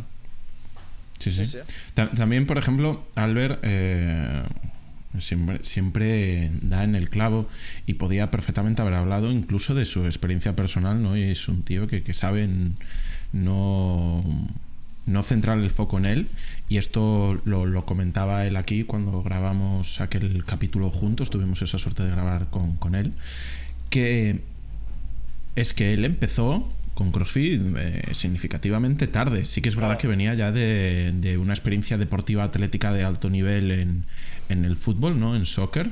Sí, 1.20 1.32
sí. 1.32 1.46
sí, 1.46 1.60
sí. 1.60 1.94
También, 1.94 2.46
por 2.46 2.58
ejemplo, 2.58 3.04
Albert, 3.16 3.60
eh, 3.64 4.44
Siempre, 5.20 5.64
siempre, 5.64 6.50
da 6.64 6.84
en 6.84 6.96
el 6.96 7.08
clavo 7.08 7.48
y 7.86 7.94
podía 7.96 8.32
perfectamente 8.32 8.82
haber 8.82 8.96
hablado 8.96 9.32
incluso 9.32 9.76
de 9.76 9.86
su 9.86 10.06
experiencia 10.06 10.56
personal, 10.56 11.04
¿no? 11.04 11.16
Y 11.16 11.22
es 11.24 11.48
un 11.48 11.62
tío 11.62 11.88
que, 11.88 12.02
que 12.02 12.16
sabe 12.16 12.50
no, 13.32 14.24
no 15.06 15.22
centrar 15.22 15.58
el 15.60 15.70
foco 15.70 15.98
en 15.98 16.06
él. 16.06 16.28
Y 16.70 16.78
esto 16.78 17.40
lo, 17.46 17.86
comentaba 17.86 18.46
él 18.46 18.56
aquí 18.56 18.84
cuando 18.84 19.22
grabamos 19.24 20.02
aquel 20.02 20.44
capítulo 20.46 20.90
juntos, 20.90 21.30
tuvimos 21.30 21.62
esa 21.62 21.78
suerte 21.78 22.04
de 22.04 22.12
grabar 22.12 22.50
con, 22.50 22.78
con 22.78 22.96
él, 22.96 23.14
que 23.90 24.42
es 25.56 25.74
que 25.74 25.94
él 25.94 26.06
empezó 26.06 26.72
con 26.94 27.12
CrossFit 27.12 27.62
eh, 27.78 28.02
significativamente 28.14 29.08
tarde. 29.08 29.46
Sí 29.46 29.62
que 29.62 29.70
es 29.70 29.76
verdad 29.76 29.98
que 29.98 30.08
venía 30.08 30.34
ya 30.36 30.52
de, 30.52 31.12
de, 31.14 31.38
una 31.38 31.54
experiencia 31.54 31.98
deportiva 31.98 32.44
atlética 32.44 32.94
de 32.94 33.04
alto 33.04 33.30
nivel 33.30 33.72
en, 33.72 34.04
en 34.50 34.66
el 34.66 34.76
fútbol, 34.76 35.20
¿no? 35.20 35.36
En 35.36 35.46
soccer. 35.46 35.90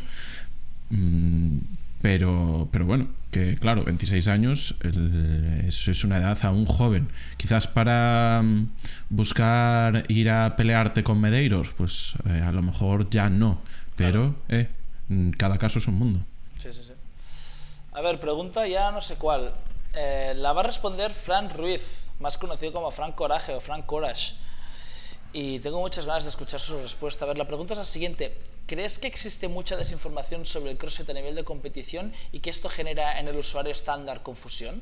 Mm, 2.01 2.03
pero, 2.03 2.67
pero 2.71 2.85
bueno, 2.85 3.07
que 3.31 3.57
claro, 3.57 3.83
26 3.83 4.27
años 4.27 4.75
el, 4.81 5.65
es, 5.67 5.87
es, 5.87 6.03
una 6.03 6.17
edad 6.17 6.37
aún 6.43 6.65
joven. 6.65 7.09
Quizás 7.37 7.67
para 7.67 8.39
um, 8.41 8.69
buscar 9.09 10.03
ir 10.09 10.29
a 10.29 10.55
pelearte 10.55 11.03
con 11.03 11.21
Medeiros, 11.21 11.69
pues 11.77 12.13
eh, 12.25 12.41
a 12.41 12.51
lo 12.51 12.61
mejor 12.61 13.09
ya 13.09 13.29
no. 13.29 13.61
Pero 13.95 14.35
claro. 14.47 14.67
eh, 15.09 15.33
cada 15.37 15.57
caso 15.57 15.79
es 15.79 15.87
un 15.87 15.95
mundo. 15.95 16.19
Sí, 16.57 16.73
sí, 16.73 16.83
sí. 16.83 16.93
A 17.93 18.01
ver, 18.01 18.19
pregunta 18.19 18.67
ya 18.67 18.91
no 18.91 19.01
sé 19.01 19.15
cuál. 19.15 19.53
Eh, 19.93 20.33
la 20.37 20.53
va 20.53 20.61
a 20.61 20.63
responder 20.63 21.11
Fran 21.11 21.49
Ruiz, 21.49 22.07
más 22.19 22.37
conocido 22.37 22.71
como 22.71 22.91
Frank 22.91 23.15
Coraje 23.15 23.53
o 23.53 23.59
Frank 23.59 23.85
Courage. 23.85 24.35
Y 25.33 25.59
tengo 25.59 25.79
muchas 25.79 26.05
ganas 26.05 26.23
de 26.23 26.29
escuchar 26.29 26.59
su 26.59 26.77
respuesta. 26.81 27.23
A 27.25 27.29
ver, 27.29 27.37
la 27.37 27.47
pregunta 27.47 27.73
es 27.73 27.79
la 27.79 27.85
siguiente. 27.85 28.37
¿Crees 28.65 28.99
que 28.99 29.07
existe 29.07 29.47
mucha 29.47 29.77
desinformación 29.77 30.45
sobre 30.45 30.71
el 30.71 30.77
CrossFit 30.77 31.09
a 31.09 31.13
nivel 31.13 31.35
de 31.35 31.43
competición 31.43 32.13
y 32.31 32.39
que 32.39 32.49
esto 32.49 32.69
genera 32.69 33.19
en 33.19 33.27
el 33.27 33.35
usuario 33.37 33.71
estándar 33.71 34.23
confusión? 34.23 34.81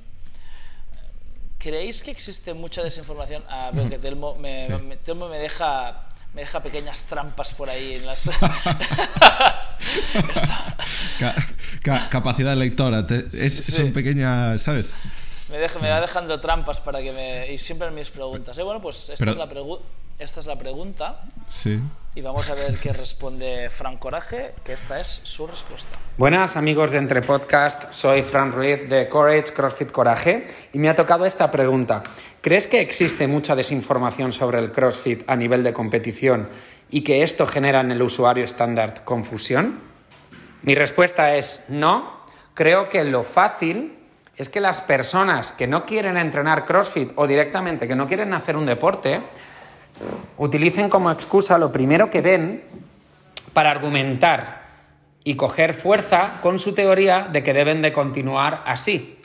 ¿Creéis 1.59 2.01
que 2.01 2.11
existe 2.11 2.53
mucha 2.53 2.81
desinformación? 2.81 3.43
Ah, 3.49 3.71
veo 3.73 3.89
que 3.89 3.99
Telmo 3.99 4.35
me, 4.35 4.67
sí. 4.67 4.73
me, 4.85 4.97
Telmo 4.97 5.27
me 5.27 5.37
deja 5.37 6.01
me 6.33 6.41
deja 6.41 6.61
pequeñas 6.61 7.05
trampas 7.05 7.53
por 7.53 7.69
ahí 7.71 7.95
en 7.95 8.05
las 8.05 8.29
ca 11.19 11.35
ca 11.81 12.07
capacidad 12.09 12.55
lectora 12.55 13.07
te, 13.07 13.25
es, 13.33 13.65
sí. 13.65 13.71
son 13.71 13.91
pequeñas 13.93 14.61
sabes 14.61 14.93
me, 15.49 15.57
deja, 15.57 15.79
me 15.79 15.89
va 15.89 15.99
dejando 15.99 16.39
trampas 16.39 16.79
para 16.81 17.01
que 17.01 17.11
me 17.11 17.51
y 17.51 17.57
siempre 17.57 17.87
en 17.87 17.95
mis 17.95 18.11
preguntas 18.11 18.55
¿eh? 18.59 18.63
bueno 18.63 18.79
pues 18.79 19.09
esta 19.09 19.17
Pero... 19.17 19.31
es 19.31 19.37
la 19.37 19.49
pregunta 19.49 19.83
esta 20.19 20.41
es 20.41 20.45
la 20.45 20.57
pregunta. 20.57 21.21
Sí. 21.49 21.79
Y 22.13 22.21
vamos 22.21 22.49
a 22.49 22.53
ver 22.53 22.77
qué 22.79 22.91
responde 22.91 23.69
Fran 23.69 23.97
Coraje, 23.97 24.53
que 24.65 24.73
esta 24.73 24.99
es 24.99 25.07
su 25.07 25.47
respuesta. 25.47 25.97
Buenas 26.17 26.57
amigos 26.57 26.91
de 26.91 26.97
Entre 26.97 27.21
Podcast, 27.21 27.85
soy 27.91 28.23
Fran 28.23 28.51
Ruiz 28.51 28.89
de 28.89 29.07
Courage 29.07 29.53
CrossFit 29.53 29.91
Coraje 29.91 30.47
y 30.73 30.79
me 30.79 30.89
ha 30.89 30.95
tocado 30.95 31.25
esta 31.25 31.49
pregunta. 31.49 32.03
¿Crees 32.41 32.67
que 32.67 32.81
existe 32.81 33.27
mucha 33.27 33.55
desinformación 33.55 34.33
sobre 34.33 34.59
el 34.59 34.73
CrossFit 34.73 35.23
a 35.29 35.37
nivel 35.37 35.63
de 35.63 35.71
competición 35.71 36.49
y 36.89 37.01
que 37.01 37.23
esto 37.23 37.47
genera 37.47 37.79
en 37.79 37.91
el 37.91 38.01
usuario 38.01 38.43
estándar 38.43 39.05
confusión? 39.05 39.79
Mi 40.63 40.75
respuesta 40.75 41.35
es 41.35 41.65
no. 41.69 42.19
Creo 42.53 42.89
que 42.89 43.05
lo 43.05 43.23
fácil 43.23 43.97
es 44.35 44.49
que 44.49 44.59
las 44.59 44.81
personas 44.81 45.51
que 45.51 45.67
no 45.67 45.85
quieren 45.85 46.17
entrenar 46.17 46.65
CrossFit 46.65 47.11
o 47.15 47.27
directamente 47.27 47.87
que 47.87 47.95
no 47.95 48.07
quieren 48.07 48.33
hacer 48.33 48.57
un 48.57 48.65
deporte 48.65 49.21
utilicen 50.37 50.89
como 50.89 51.11
excusa 51.11 51.57
lo 51.57 51.71
primero 51.71 52.09
que 52.09 52.21
ven 52.21 52.63
para 53.53 53.71
argumentar 53.71 54.59
y 55.23 55.35
coger 55.35 55.73
fuerza 55.73 56.39
con 56.41 56.59
su 56.59 56.73
teoría 56.73 57.27
de 57.31 57.43
que 57.43 57.53
deben 57.53 57.81
de 57.81 57.91
continuar 57.91 58.63
así. 58.65 59.19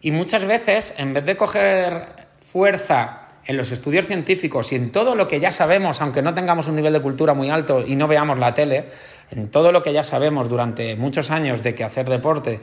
Y 0.00 0.10
muchas 0.10 0.44
veces, 0.44 0.94
en 0.98 1.14
vez 1.14 1.24
de 1.24 1.36
coger 1.36 2.08
fuerza 2.40 3.28
en 3.44 3.56
los 3.56 3.72
estudios 3.72 4.06
científicos 4.06 4.72
y 4.72 4.76
en 4.76 4.92
todo 4.92 5.14
lo 5.14 5.26
que 5.26 5.40
ya 5.40 5.50
sabemos, 5.50 6.00
aunque 6.02 6.22
no 6.22 6.34
tengamos 6.34 6.68
un 6.68 6.76
nivel 6.76 6.92
de 6.92 7.00
cultura 7.00 7.32
muy 7.34 7.48
alto 7.48 7.82
y 7.84 7.96
no 7.96 8.06
veamos 8.06 8.38
la 8.38 8.52
tele, 8.52 8.90
en 9.30 9.50
todo 9.50 9.72
lo 9.72 9.82
que 9.82 9.92
ya 9.92 10.04
sabemos 10.04 10.48
durante 10.48 10.96
muchos 10.96 11.30
años 11.30 11.62
de 11.62 11.74
que 11.74 11.82
hacer 11.82 12.08
deporte 12.08 12.60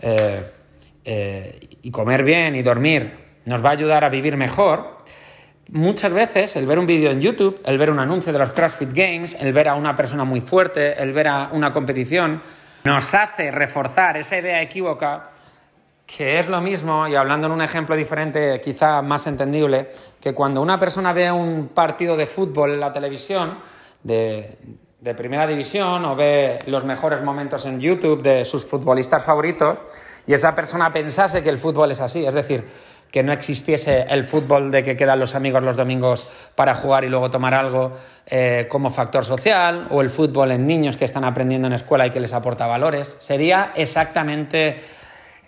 eh, 0.00 0.42
eh, 1.04 1.60
y 1.82 1.90
comer 1.90 2.22
bien 2.22 2.54
y 2.54 2.62
dormir 2.62 3.26
nos 3.44 3.64
va 3.64 3.70
a 3.70 3.72
ayudar 3.72 4.04
a 4.04 4.10
vivir 4.10 4.36
mejor, 4.36 4.97
muchas 5.68 6.12
veces 6.12 6.56
el 6.56 6.66
ver 6.66 6.78
un 6.78 6.86
vídeo 6.86 7.10
en 7.10 7.20
YouTube, 7.20 7.60
el 7.64 7.78
ver 7.78 7.90
un 7.90 7.98
anuncio 7.98 8.32
de 8.32 8.38
los 8.38 8.52
CrossFit 8.52 8.92
Games, 8.92 9.36
el 9.40 9.52
ver 9.52 9.68
a 9.68 9.74
una 9.74 9.94
persona 9.94 10.24
muy 10.24 10.40
fuerte, 10.40 11.00
el 11.00 11.12
ver 11.12 11.28
a 11.28 11.50
una 11.52 11.72
competición, 11.72 12.42
nos 12.84 13.14
hace 13.14 13.50
reforzar 13.50 14.16
esa 14.16 14.38
idea 14.38 14.62
equívoca 14.62 15.30
que 16.16 16.38
es 16.38 16.48
lo 16.48 16.62
mismo, 16.62 17.06
y 17.06 17.14
hablando 17.14 17.48
en 17.48 17.52
un 17.52 17.60
ejemplo 17.60 17.94
diferente, 17.94 18.58
quizá 18.62 19.02
más 19.02 19.26
entendible, 19.26 19.92
que 20.18 20.32
cuando 20.32 20.62
una 20.62 20.78
persona 20.78 21.12
ve 21.12 21.30
un 21.30 21.68
partido 21.68 22.16
de 22.16 22.26
fútbol 22.26 22.72
en 22.72 22.80
la 22.80 22.94
televisión, 22.94 23.58
de, 24.02 24.56
primera 25.14 25.46
división, 25.46 26.06
o 26.06 26.16
ve 26.16 26.60
los 26.66 26.82
mejores 26.84 27.20
momentos 27.22 27.66
en 27.66 27.78
YouTube 27.78 28.22
de 28.22 28.46
sus 28.46 28.64
futbolistas 28.64 29.22
favoritos, 29.22 29.76
y 30.26 30.32
esa 30.32 30.54
persona 30.54 30.90
pensase 30.90 31.42
que 31.42 31.50
el 31.50 31.58
fútbol 31.58 31.90
es 31.90 32.00
así, 32.00 32.24
es 32.24 32.34
decir, 32.34 32.64
que 33.10 33.22
no 33.22 33.32
existiese 33.32 34.02
el 34.08 34.24
fútbol 34.24 34.70
de 34.70 34.82
que 34.82 34.96
quedan 34.96 35.18
los 35.18 35.34
amigos 35.34 35.62
los 35.62 35.76
domingos 35.76 36.28
para 36.54 36.74
jugar 36.74 37.04
y 37.04 37.08
luego 37.08 37.30
tomar 37.30 37.54
algo 37.54 37.96
eh, 38.26 38.66
como 38.68 38.90
factor 38.90 39.24
social, 39.24 39.86
o 39.90 40.00
el 40.02 40.10
fútbol 40.10 40.52
en 40.52 40.66
niños 40.66 40.96
que 40.96 41.04
están 41.04 41.24
aprendiendo 41.24 41.66
en 41.66 41.72
escuela 41.72 42.06
y 42.06 42.10
que 42.10 42.20
les 42.20 42.32
aporta 42.32 42.66
valores, 42.66 43.16
sería 43.18 43.72
exactamente 43.74 44.78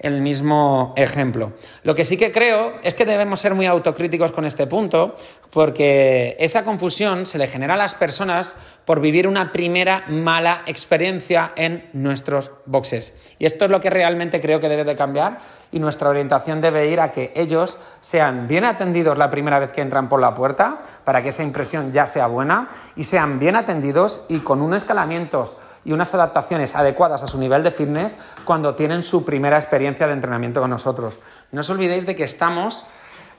el 0.01 0.23
mismo 0.23 0.95
ejemplo. 0.97 1.53
Lo 1.83 1.95
que 1.95 2.05
sí 2.05 2.17
que 2.17 2.33
creo 2.33 2.73
es 2.83 2.95
que 2.95 3.05
debemos 3.05 3.41
ser 3.41 3.55
muy 3.55 3.67
autocríticos 3.67 4.33
con 4.33 4.47
este 4.47 4.67
punto, 4.67 5.15
porque 5.51 6.37
esa 6.41 6.65
confusión 6.65 7.27
se 7.27 7.39
le 7.39 7.47
genera 7.47 7.75
a 7.75 7.77
las 7.77 7.95
personas 7.95 8.57
por 8.87 9.01
vivir 9.01 9.29
una 9.29 9.53
primera 9.53 10.05
mala 10.09 10.63
experiencia 10.67 11.53
en 11.55 11.91
nuestros 11.93 12.51
boxes. 12.65 13.13
Y 13.39 13.45
esto 13.45 13.67
es 13.67 13.71
lo 13.71 13.81
que 13.81 13.91
realmente 13.91 14.41
creo 14.41 14.59
que 14.59 14.69
debe 14.69 14.85
de 14.85 14.97
cambiar 14.97 15.39
y 15.71 15.81
nuestra 15.81 16.09
orientación 16.09 16.61
debe 16.61 16.89
ir 16.89 17.01
a 17.01 17.13
que 17.13 17.33
ellos 17.37 17.79
sean 18.01 18.49
bien 18.49 18.65
atendidos 18.65 19.19
la 19.19 19.31
primera 19.31 19.59
vez 19.59 19.73
que 19.73 19.83
entran 19.83 20.09
por 20.09 20.21
la 20.21 20.35
puerta, 20.35 20.81
para 21.05 21.21
que 21.21 21.29
esa 21.29 21.43
impresión 21.43 21.93
ya 21.93 22.07
sea 22.07 22.27
buena, 22.27 22.71
y 22.97 23.05
sean 23.05 23.39
bien 23.39 23.57
atendidos 23.57 24.25
y 24.29 24.41
con 24.41 24.63
un 24.63 24.73
escalamientos 24.73 25.59
y 25.85 25.93
unas 25.93 26.15
adaptaciones 26.15 26.75
adecuadas 26.75 27.23
a 27.23 27.27
su 27.27 27.39
nivel 27.39 27.63
de 27.63 27.71
fitness 27.71 28.17
cuando 28.45 28.75
tienen 28.75 29.03
su 29.03 29.25
primera 29.25 29.59
experiencia 29.59 30.07
de 30.07 30.13
entrenamiento 30.13 30.61
con 30.61 30.71
nosotros. 30.71 31.19
No 31.53 31.61
os 31.61 31.71
olvidéis 31.71 32.07
de 32.07 32.17
que 32.17 32.25
estamos 32.25 32.85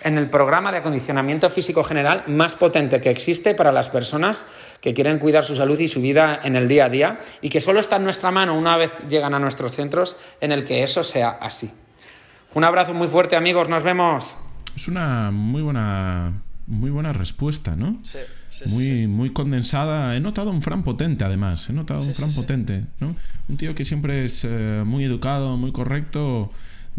en 0.03 0.17
el 0.17 0.29
programa 0.29 0.71
de 0.71 0.79
acondicionamiento 0.79 1.49
físico 1.49 1.83
general 1.83 2.23
más 2.27 2.55
potente 2.55 3.01
que 3.01 3.09
existe 3.09 3.53
para 3.53 3.71
las 3.71 3.89
personas 3.89 4.45
que 4.81 4.93
quieren 4.93 5.19
cuidar 5.19 5.43
su 5.43 5.55
salud 5.55 5.79
y 5.79 5.87
su 5.87 6.01
vida 6.01 6.39
en 6.43 6.55
el 6.55 6.67
día 6.67 6.85
a 6.85 6.89
día 6.89 7.19
y 7.41 7.49
que 7.49 7.61
solo 7.61 7.79
está 7.79 7.97
en 7.97 8.03
nuestra 8.03 8.31
mano 8.31 8.57
una 8.57 8.77
vez 8.77 8.91
llegan 9.07 9.33
a 9.33 9.39
nuestros 9.39 9.73
centros 9.73 10.17
en 10.39 10.51
el 10.51 10.63
que 10.63 10.83
eso 10.83 11.03
sea 11.03 11.29
así. 11.29 11.71
Un 12.53 12.63
abrazo 12.63 12.93
muy 12.93 13.07
fuerte 13.07 13.35
amigos, 13.35 13.69
nos 13.69 13.83
vemos. 13.83 14.35
Es 14.75 14.87
una 14.87 15.31
muy 15.31 15.61
buena 15.61 16.33
muy 16.67 16.89
buena 16.89 17.13
respuesta, 17.13 17.75
¿no? 17.75 17.97
Sí, 18.03 18.19
sí, 18.51 18.65
muy, 18.69 18.83
sí, 18.83 19.07
muy 19.07 19.33
condensada. 19.33 20.15
He 20.15 20.19
notado 20.19 20.51
un 20.51 20.61
Fran 20.61 20.83
potente, 20.83 21.23
además. 21.23 21.69
He 21.69 21.73
notado 21.73 22.03
un 22.03 22.13
Fran 22.13 22.33
potente, 22.33 22.85
¿no? 22.99 23.15
Un 23.49 23.57
tío 23.57 23.73
que 23.73 23.85
siempre 23.85 24.25
es 24.25 24.45
eh, 24.47 24.83
muy 24.85 25.03
educado, 25.03 25.57
muy 25.57 25.71
correcto 25.71 26.49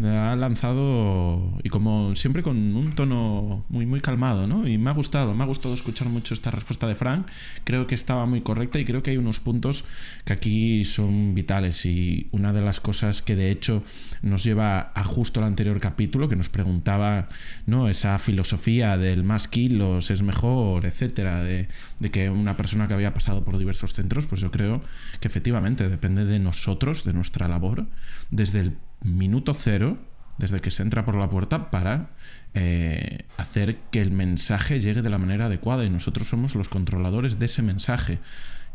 ha 0.09 0.35
lanzado 0.35 1.57
y 1.63 1.69
como 1.69 2.15
siempre 2.15 2.43
con 2.43 2.75
un 2.75 2.93
tono 2.93 3.65
muy 3.69 3.85
muy 3.85 4.01
calmado, 4.01 4.47
¿no? 4.47 4.67
Y 4.67 4.77
me 4.77 4.89
ha 4.89 4.93
gustado, 4.93 5.33
me 5.33 5.43
ha 5.43 5.47
gustado 5.47 5.73
escuchar 5.73 6.09
mucho 6.09 6.33
esta 6.33 6.51
respuesta 6.51 6.87
de 6.87 6.95
Frank. 6.95 7.27
Creo 7.63 7.87
que 7.87 7.95
estaba 7.95 8.25
muy 8.25 8.41
correcta 8.41 8.79
y 8.79 8.85
creo 8.85 9.03
que 9.03 9.11
hay 9.11 9.17
unos 9.17 9.39
puntos 9.39 9.85
que 10.25 10.33
aquí 10.33 10.83
son 10.85 11.33
vitales 11.33 11.85
y 11.85 12.27
una 12.31 12.53
de 12.53 12.61
las 12.61 12.79
cosas 12.79 13.21
que 13.21 13.35
de 13.35 13.51
hecho 13.51 13.81
nos 14.21 14.43
lleva 14.43 14.91
a 14.95 15.03
justo 15.03 15.39
el 15.39 15.45
anterior 15.45 15.79
capítulo 15.79 16.29
que 16.29 16.35
nos 16.35 16.49
preguntaba, 16.49 17.29
¿no? 17.65 17.89
Esa 17.89 18.17
filosofía 18.19 18.97
del 18.97 19.23
más 19.23 19.47
kilos 19.47 20.11
es 20.11 20.21
mejor, 20.21 20.85
etcétera, 20.85 21.43
de, 21.43 21.67
de 21.99 22.11
que 22.11 22.29
una 22.29 22.57
persona 22.57 22.87
que 22.87 22.93
había 22.93 23.13
pasado 23.13 23.43
por 23.43 23.57
diversos 23.57 23.93
centros, 23.93 24.27
pues 24.27 24.41
yo 24.41 24.51
creo 24.51 24.81
que 25.19 25.27
efectivamente 25.27 25.89
depende 25.89 26.25
de 26.25 26.39
nosotros, 26.39 27.03
de 27.03 27.13
nuestra 27.13 27.47
labor, 27.47 27.85
desde 28.31 28.59
el 28.59 28.77
minuto 29.03 29.53
cero, 29.53 29.97
desde 30.37 30.61
que 30.61 30.71
se 30.71 30.81
entra 30.81 31.05
por 31.05 31.15
la 31.15 31.29
puerta, 31.29 31.69
para 31.69 32.09
eh, 32.53 33.25
hacer 33.37 33.77
que 33.91 34.01
el 34.01 34.11
mensaje 34.11 34.79
llegue 34.79 35.01
de 35.01 35.09
la 35.09 35.17
manera 35.17 35.45
adecuada. 35.45 35.85
Y 35.85 35.89
nosotros 35.89 36.27
somos 36.27 36.55
los 36.55 36.69
controladores 36.69 37.39
de 37.39 37.45
ese 37.45 37.61
mensaje. 37.61 38.19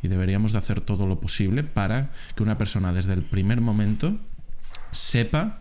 Y 0.03 0.09
deberíamos 0.09 0.53
de 0.53 0.59
hacer 0.59 0.81
todo 0.81 1.07
lo 1.07 1.21
posible 1.21 1.65
para 1.65 2.11
que 2.37 2.43
una 2.43 2.57
persona 2.59 2.93
desde 2.93 3.15
el 3.15 3.23
primer 3.23 3.61
momento 3.61 4.17
sepa 4.93 5.59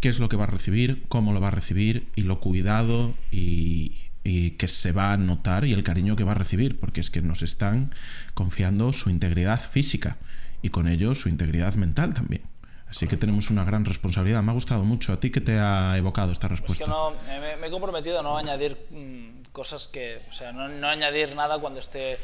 qué 0.00 0.08
es 0.08 0.20
lo 0.20 0.28
que 0.28 0.36
va 0.36 0.44
a 0.44 0.48
recibir, 0.48 1.04
cómo 1.08 1.32
lo 1.32 1.40
va 1.40 1.48
a 1.48 1.52
recibir 1.52 2.08
y 2.14 2.22
lo 2.22 2.38
cuidado 2.38 3.14
y, 3.32 3.96
y 4.22 4.52
que 4.52 4.68
se 4.68 4.92
va 4.92 5.12
a 5.12 5.16
notar 5.16 5.64
y 5.64 5.72
el 5.72 5.84
cariño 5.84 6.16
que 6.16 6.24
va 6.24 6.32
a 6.32 6.36
recibir, 6.36 6.78
porque 6.78 7.00
es 7.00 7.10
que 7.10 7.22
nos 7.22 7.42
están 7.42 7.90
confiando 8.34 8.92
su 8.92 9.10
integridad 9.10 9.60
física 9.60 10.16
y 10.62 10.70
con 10.70 10.88
ello 10.88 11.14
su 11.14 11.28
integridad 11.28 11.74
mental 11.74 12.14
también. 12.14 12.42
Así 12.88 13.08
que 13.08 13.16
tenemos 13.16 13.50
una 13.50 13.64
gran 13.64 13.84
responsabilidad. 13.84 14.42
Me 14.42 14.52
ha 14.52 14.54
gustado 14.54 14.84
mucho. 14.84 15.12
¿A 15.12 15.20
ti 15.20 15.30
qué 15.30 15.40
te 15.40 15.58
ha 15.58 15.96
evocado 15.96 16.32
esta 16.32 16.48
respuesta? 16.48 16.84
Es 16.84 16.88
que 16.88 16.90
no, 16.90 17.12
me, 17.60 17.66
he 17.66 17.70
comprometido 17.70 18.20
a 18.20 18.22
no 18.22 18.36
añadir 18.36 18.78
mm, 18.90 19.50
cosas 19.52 19.88
que, 19.88 20.20
o 20.28 20.32
sea, 20.32 20.52
no, 20.52 20.68
no, 20.68 20.88
añadir 20.88 21.34
nada 21.34 21.58
cuando 21.58 21.80
esté 21.80 22.18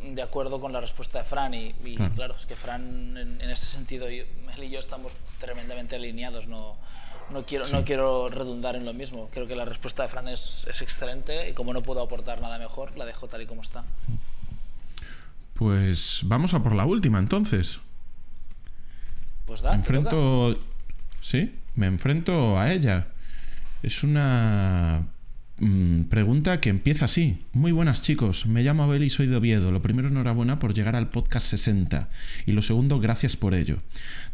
de 0.00 0.22
acuerdo 0.22 0.60
con 0.60 0.72
la 0.72 0.80
respuesta 0.80 1.18
de 1.18 1.24
Fran. 1.24 1.52
Y, 1.54 1.74
claro. 2.14 2.36
es 2.36 2.46
que 2.46 2.54
Fran, 2.54 3.16
en, 3.16 3.40
en 3.40 3.50
ese 3.50 3.66
sentido, 3.66 4.06
él 4.06 4.26
y 4.62 4.70
yo 4.70 4.78
estamos 4.78 5.12
tremendamente 5.40 5.96
alineados. 5.96 6.46
No, 6.46 6.76
no 7.30 7.44
quiero, 7.44 7.66
no 7.68 7.84
quiero 7.84 8.28
redundar 8.28 8.76
en 8.76 8.84
lo 8.84 8.94
mismo. 8.94 9.28
Creo 9.32 9.46
que 9.46 9.56
la 9.56 9.64
respuesta 9.64 10.02
de 10.02 10.08
Fran 10.08 10.28
es, 10.28 10.66
es 10.68 10.82
excelente 10.82 11.50
y 11.50 11.52
como 11.52 11.72
no 11.72 11.82
puedo 11.82 12.00
aportar 12.00 12.40
nada 12.40 12.58
mejor, 12.58 12.96
la 12.96 13.04
dejo 13.04 13.28
tal 13.28 13.42
y 13.42 13.46
como 13.46 13.62
está. 13.62 13.84
Pues 15.54 16.20
vamos 16.24 16.54
a 16.54 16.62
por 16.62 16.74
la 16.74 16.86
última 16.86 17.18
entonces. 17.18 17.80
Pues 19.48 19.62
da, 19.62 19.70
me 19.70 19.76
enfrento. 19.78 20.54
Sí, 21.22 21.58
me 21.74 21.86
enfrento 21.86 22.58
a 22.58 22.70
ella. 22.70 23.08
Es 23.82 24.02
una 24.02 25.08
pregunta 26.08 26.60
que 26.60 26.70
empieza 26.70 27.06
así. 27.06 27.38
Muy 27.52 27.72
buenas 27.72 28.02
chicos, 28.02 28.46
me 28.46 28.62
llamo 28.62 28.84
Abel 28.84 29.02
y 29.02 29.10
soy 29.10 29.26
de 29.26 29.36
Oviedo. 29.36 29.72
Lo 29.72 29.82
primero, 29.82 30.08
enhorabuena 30.08 30.58
por 30.58 30.72
llegar 30.72 30.94
al 30.94 31.10
podcast 31.10 31.48
60. 31.48 32.08
Y 32.46 32.52
lo 32.52 32.62
segundo, 32.62 33.00
gracias 33.00 33.36
por 33.36 33.54
ello. 33.54 33.78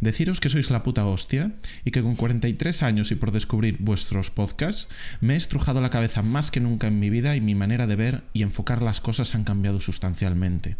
Deciros 0.00 0.40
que 0.40 0.50
sois 0.50 0.70
la 0.70 0.82
puta 0.82 1.06
hostia 1.06 1.52
y 1.84 1.92
que 1.92 2.02
con 2.02 2.16
43 2.16 2.82
años 2.82 3.10
y 3.10 3.14
por 3.14 3.32
descubrir 3.32 3.78
vuestros 3.80 4.30
podcasts, 4.30 4.88
me 5.20 5.34
he 5.34 5.36
estrujado 5.36 5.80
la 5.80 5.90
cabeza 5.90 6.22
más 6.22 6.50
que 6.50 6.60
nunca 6.60 6.88
en 6.88 6.98
mi 6.98 7.08
vida 7.08 7.36
y 7.36 7.40
mi 7.40 7.54
manera 7.54 7.86
de 7.86 7.96
ver 7.96 8.24
y 8.32 8.42
enfocar 8.42 8.82
las 8.82 9.00
cosas 9.00 9.34
han 9.34 9.44
cambiado 9.44 9.80
sustancialmente. 9.80 10.76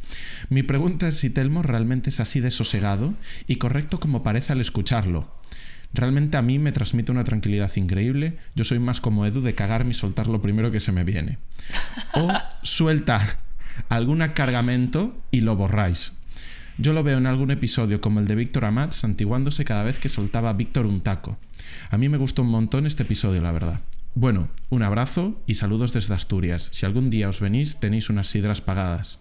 Mi 0.51 0.63
pregunta 0.63 1.09
es 1.09 1.17
si 1.17 1.31
Telmo 1.31 1.63
realmente 1.63 2.11
es 2.11 2.21
así 2.21 2.41
de 2.41 2.51
sosegado 2.51 3.15
y 3.47 3.57
correcto 3.57 3.99
como 3.99 4.23
parece 4.23 4.53
al 4.53 4.61
escucharlo. 4.61 5.29
Realmente 5.95 6.37
a 6.37 6.43
mí 6.43 6.59
me 6.59 6.73
transmite 6.73 7.13
una 7.13 7.23
tranquilidad 7.23 7.71
increíble. 7.77 8.37
Yo 8.57 8.65
soy 8.65 8.81
más 8.81 9.01
como 9.01 9.25
Edu 9.27 9.41
de 9.41 9.55
cagarme 9.55 9.93
y 9.93 9.95
soltar 9.95 10.27
lo 10.27 10.43
primero 10.43 10.73
que 10.73 10.81
se 10.81 10.91
me 10.91 11.05
viene. 11.05 11.39
O 12.15 12.29
suelta 12.63 13.39
algún 13.89 14.19
cargamento 14.35 15.17
y 15.31 15.41
lo 15.41 15.55
borráis. 15.55 16.13
Yo 16.79 16.93
lo 16.93 17.05
veo 17.05 17.19
en 17.19 17.27
algún 17.27 17.53
episodio 17.53 18.01
como 18.01 18.19
el 18.19 18.27
de 18.27 18.35
Víctor 18.35 18.65
Amat 18.65 18.93
santiguándose 18.93 19.65
cada 19.65 19.85
vez 19.85 20.01
que 20.01 20.09
soltaba 20.09 20.53
Víctor 20.53 20.87
un 20.87 21.01
taco. 21.01 21.39
A 21.91 21.97
mí 21.97 22.09
me 22.09 22.19
gustó 22.19 22.43
un 22.43 22.49
montón 22.49 22.87
este 22.87 23.05
episodio, 23.05 23.41
la 23.41 23.53
verdad. 23.53 23.81
Bueno, 24.17 24.49
un 24.71 24.83
abrazo 24.83 25.41
y 25.47 25.55
saludos 25.55 25.93
desde 25.93 26.15
Asturias. 26.15 26.71
Si 26.73 26.87
algún 26.87 27.11
día 27.11 27.29
os 27.29 27.41
venís, 27.41 27.79
tenéis 27.79 28.11
unas 28.11 28.27
sidras 28.27 28.61
pagadas. 28.61 29.19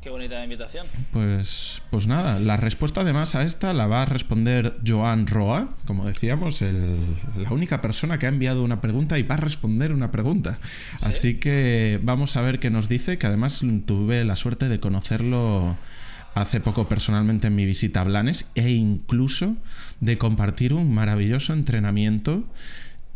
Qué 0.00 0.10
bonita 0.10 0.42
invitación. 0.44 0.86
Pues, 1.12 1.82
pues 1.90 2.06
nada, 2.06 2.38
la 2.38 2.56
respuesta 2.56 3.00
además 3.00 3.34
a 3.34 3.42
esta 3.42 3.74
la 3.74 3.88
va 3.88 4.02
a 4.02 4.04
responder 4.04 4.76
Joan 4.86 5.26
Roa, 5.26 5.70
como 5.86 6.06
decíamos, 6.06 6.62
el, 6.62 6.96
la 7.36 7.50
única 7.50 7.80
persona 7.80 8.18
que 8.18 8.26
ha 8.26 8.28
enviado 8.28 8.62
una 8.62 8.80
pregunta 8.80 9.18
y 9.18 9.24
va 9.24 9.34
a 9.34 9.38
responder 9.38 9.92
una 9.92 10.12
pregunta. 10.12 10.60
Así 11.02 11.34
que 11.34 11.98
vamos 12.02 12.36
a 12.36 12.42
ver 12.42 12.60
qué 12.60 12.70
nos 12.70 12.88
dice, 12.88 13.18
que 13.18 13.26
además 13.26 13.60
tuve 13.86 14.24
la 14.24 14.36
suerte 14.36 14.68
de 14.68 14.78
conocerlo 14.78 15.76
hace 16.34 16.60
poco 16.60 16.88
personalmente 16.88 17.48
en 17.48 17.56
mi 17.56 17.64
visita 17.64 18.02
a 18.02 18.04
Blanes 18.04 18.46
e 18.54 18.70
incluso 18.70 19.56
de 20.00 20.16
compartir 20.16 20.74
un 20.74 20.94
maravilloso 20.94 21.52
entrenamiento 21.52 22.44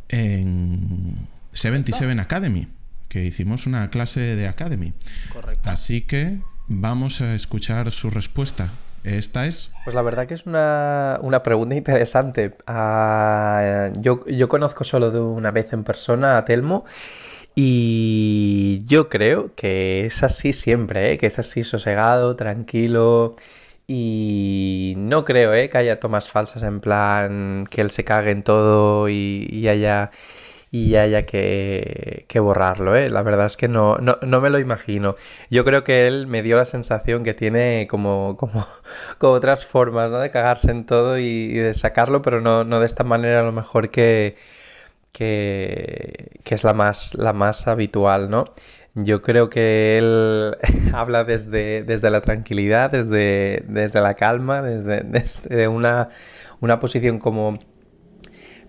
en 0.09 1.29
77 1.53 2.21
Academy, 2.21 2.67
que 3.09 3.25
hicimos 3.25 3.67
una 3.67 3.89
clase 3.91 4.21
de 4.21 4.49
Academy. 4.49 4.93
Correcto. 5.33 5.71
Así 5.71 6.01
que 6.01 6.41
Vamos 6.69 7.21
a 7.21 7.35
escuchar 7.35 7.91
su 7.91 8.11
respuesta. 8.11 8.69
¿Esta 9.05 9.47
es? 9.47 9.71
Pues 9.85 9.95
la 9.95 10.03
verdad 10.03 10.27
que 10.27 10.35
es 10.35 10.47
una, 10.47 11.19
pregunta 11.43 11.75
interesante. 11.75 12.57
Ah, 12.67 13.91
yo, 13.99 14.25
yo, 14.27 14.49
conozco 14.49 14.85
solo 14.85 15.11
de 15.11 15.19
una 15.19 15.51
vez 15.51 15.73
en 15.73 15.83
persona 15.83 16.39
a 16.39 16.45
Telmo 16.45 16.85
y 17.55 18.79
yo 18.87 19.09
creo 19.09 19.55
que 19.57 20.07
es 20.07 20.23
así 20.23 20.53
siempre, 20.53 21.13
¿eh? 21.13 21.19
que 21.19 21.27
es 21.27 21.39
así 21.39 21.65
sosegado, 21.65 22.37
tranquilo 22.37 23.35
y 23.89 24.95
no 24.97 25.25
creo 25.25 25.53
¿eh? 25.53 25.69
que 25.69 25.79
haya 25.79 25.99
tomas 25.99 26.29
falsas 26.31 26.63
en 26.63 26.81
plan 26.81 27.67
que 27.69 27.81
él 27.81 27.91
se 27.91 28.05
cague 28.05 28.31
en 28.31 28.43
todo 28.45 29.09
y 29.09 29.69
haya 29.69 30.13
y 30.73 30.97
haya 30.97 31.27
que, 31.27 32.27
borrarlo, 32.41 32.97
¿eh? 32.97 33.11
La 33.11 33.23
verdad 33.23 33.45
es 33.45 33.59
que 33.59 33.69
no, 33.69 33.99
no, 33.99 34.41
me 34.41 34.51
lo 34.51 34.59
imagino. 34.59 35.17
Yo 35.51 35.67
creo 35.67 35.85
que 35.85 36.07
él 36.09 36.27
me 36.27 36.43
dio 36.43 36.57
la 36.57 36.65
sensación 36.65 37.25
que 37.25 37.35
tiene 37.35 37.87
como, 37.91 38.39
como, 38.39 38.67
otras 39.21 39.67
formas, 39.67 40.11
¿no? 40.11 40.19
De 40.19 40.31
cagarse 40.31 40.71
en 40.71 40.87
todo 40.87 41.19
y, 41.19 41.53
de 41.53 41.75
sacarlo, 41.75 42.23
pero 42.23 42.41
no, 42.41 42.65
de 42.65 42.87
esta 42.87 43.05
manera 43.05 43.41
a 43.41 43.43
lo 43.45 43.53
mejor 43.53 43.91
que, 43.91 44.37
que, 45.13 46.31
es 46.47 46.65
la 46.65 46.75
más, 46.75 47.15
la 47.15 47.35
más 47.35 47.69
habitual, 47.69 48.31
¿no? 48.31 48.47
Yo 48.95 49.23
creo 49.23 49.51
que 49.51 49.99
él 49.99 50.57
habla 50.95 51.25
desde, 51.25 51.83
desde 51.85 52.11
la 52.11 52.23
tranquilidad, 52.23 52.91
desde, 52.91 53.65
desde 53.69 54.01
la 54.01 54.15
calma, 54.15 54.63
desde, 54.63 55.03
desde 55.05 55.69
una, 55.69 56.09
una 56.61 56.81
posición 56.81 57.19
como 57.19 57.59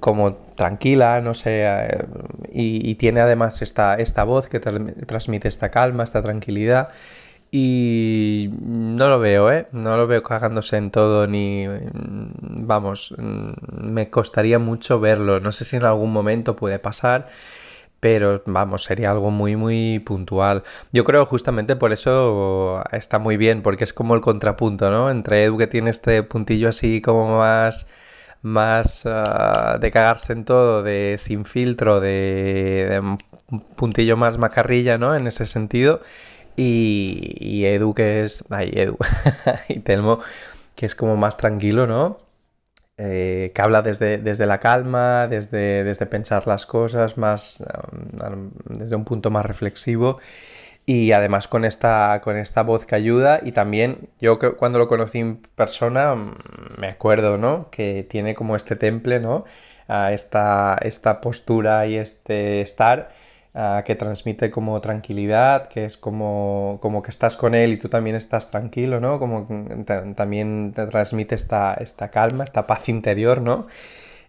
como 0.03 0.33
tranquila, 0.57 1.21
no 1.21 1.33
sé, 1.33 1.63
eh, 1.63 2.05
y, 2.51 2.95
tiene 2.95 3.21
además 3.21 3.61
esta, 3.61 3.95
esta 3.95 4.25
voz 4.25 4.47
que 4.49 4.59
transmite 4.59 5.47
esta 5.47 5.71
calma, 5.71 6.03
esta 6.03 6.21
tranquilidad. 6.21 6.89
Y 7.51 8.49
no 8.61 9.07
lo 9.07 9.19
veo, 9.19 9.49
¿eh? 9.49 9.67
No 9.71 9.95
lo 9.95 10.05
veo 10.05 10.21
cagándose 10.21 10.75
en 10.75 10.91
todo 10.91 11.25
ni... 11.27 11.67
Vamos, 11.93 13.15
me 13.17 14.09
costaría 14.09 14.59
mucho 14.59 14.99
verlo. 14.99 15.39
No 15.39 15.53
sé 15.53 15.63
si 15.63 15.77
en 15.77 15.85
algún 15.85 16.11
momento 16.11 16.57
puede 16.57 16.79
pasar, 16.79 17.29
pero 18.01 18.43
vamos, 18.45 18.83
sería 18.83 19.11
algo 19.11 19.31
muy, 19.31 19.55
muy 19.55 19.99
puntual. 19.99 20.63
Yo 20.91 21.05
creo 21.05 21.25
justamente 21.25 21.77
por 21.77 21.93
eso 21.93 22.83
está 22.91 23.19
muy 23.19 23.37
bien, 23.37 23.61
porque 23.61 23.85
es 23.85 23.93
como 23.93 24.15
el 24.15 24.21
contrapunto, 24.21 24.91
¿no? 24.91 25.09
Entre 25.09 25.45
Edu 25.45 25.57
que 25.57 25.67
tiene 25.67 25.91
este 25.91 26.23
puntillo 26.23 26.67
así 26.67 27.01
como 27.01 27.37
más 27.37 27.87
más 28.43 29.03
ah, 29.05 29.77
de 29.81 29.89
cagarse 29.91 30.33
en 30.33 30.45
todo, 30.45 30.83
de 30.83 31.15
sin 31.17 31.45
filtro, 31.45 31.99
de, 31.99 33.01
un 33.49 33.61
puntillo 33.61 34.17
más 34.17 34.37
macarrilla, 34.37 34.97
¿no? 34.99 35.15
En 35.15 35.25
ese 35.25 35.47
sentido. 35.47 36.01
Y, 36.55 37.65
Edu 37.65 37.95
que 37.95 38.23
es... 38.23 38.43
Ay, 38.49 38.71
Edu. 38.75 38.97
y 39.69 39.79
Telmo 39.79 40.19
que 40.75 40.85
es 40.85 40.95
como 40.95 41.17
más 41.17 41.37
tranquilo, 41.37 41.87
¿no? 41.87 42.17
Eh, 42.97 43.51
que 43.55 43.61
habla 43.61 43.81
desde, 43.81 44.17
desde, 44.19 44.45
la 44.45 44.59
calma, 44.59 45.27
desde, 45.27 45.83
desde 45.83 46.05
pensar 46.05 46.45
las 46.47 46.65
cosas, 46.65 47.17
más 47.17 47.63
desde 48.65 48.95
un 48.95 49.03
punto 49.03 49.31
más 49.31 49.45
reflexivo 49.45 50.19
y 50.85 51.11
además 51.13 51.47
con 51.47 51.65
esta, 51.65 52.21
con 52.23 52.37
esta 52.37 52.63
voz 52.63 52.85
que 52.85 52.95
ayuda 52.95 53.39
y 53.43 53.53
también 53.53 54.09
yo 54.19 54.39
cuando 54.57 54.79
lo 54.79 54.87
conocí 54.87 55.19
en 55.19 55.37
persona 55.55 56.15
mm, 56.15 56.35
me 56.79 56.87
acuerdo, 56.87 57.37
¿no? 57.37 57.69
Que 57.71 58.05
tiene 58.09 58.35
como 58.35 58.55
este 58.55 58.75
temple, 58.75 59.19
¿no? 59.19 59.45
esta, 60.11 60.77
esta 60.81 61.21
postura 61.21 61.85
y 61.87 61.95
este 61.95 62.61
estar 62.61 63.09
que 63.85 63.95
transmite 63.95 64.49
como 64.49 64.81
tranquilidad, 64.81 65.67
que 65.67 65.85
es 65.85 65.95
como, 65.95 66.79
como 66.81 67.03
que 67.03 67.11
estás 67.11 67.37
con 67.37 67.53
él 67.53 67.73
y 67.73 67.77
tú 67.77 67.87
también 67.87 68.15
estás 68.15 68.49
tranquilo, 68.49 68.99
¿no? 68.99 69.19
Como 69.19 69.47
también 70.15 70.73
te 70.73 70.87
transmite 70.87 71.35
esta, 71.35 71.75
esta 71.75 72.09
calma, 72.09 72.45
esta 72.45 72.65
paz 72.65 72.89
interior, 72.89 73.41
¿no? 73.41 73.67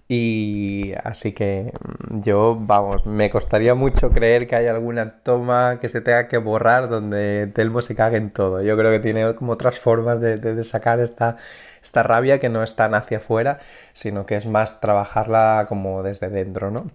Y 0.06 0.92
así 1.02 1.32
que 1.32 1.72
mm, 2.10 2.20
yo, 2.20 2.56
vamos, 2.60 3.06
me 3.06 3.30
costaría 3.30 3.74
mucho 3.74 4.10
creer 4.10 4.46
que 4.46 4.56
hay 4.56 4.66
alguna 4.66 5.20
toma 5.22 5.78
que 5.80 5.88
se 5.88 6.00
tenga 6.02 6.28
que 6.28 6.36
borrar 6.38 6.88
donde 6.88 7.50
Telmo 7.54 7.80
se 7.80 7.94
cague 7.94 8.18
en 8.18 8.30
todo. 8.30 8.62
Yo 8.62 8.76
creo 8.76 8.90
que 8.90 9.00
tiene 9.00 9.34
como 9.34 9.52
otras 9.52 9.80
formas 9.80 10.20
de, 10.20 10.64
sacar 10.64 11.00
esta, 11.00 11.36
esta 11.82 12.02
rabia 12.02 12.38
que 12.38 12.50
no 12.50 12.62
es 12.62 12.76
tan 12.76 12.94
hacia 12.94 13.18
afuera, 13.18 13.58
sino 13.94 14.26
que 14.26 14.36
es 14.36 14.46
más 14.46 14.80
trabajarla 14.80 15.66
como 15.68 16.02
desde 16.02 16.28
dentro, 16.28 16.70
¿no? 16.70 16.90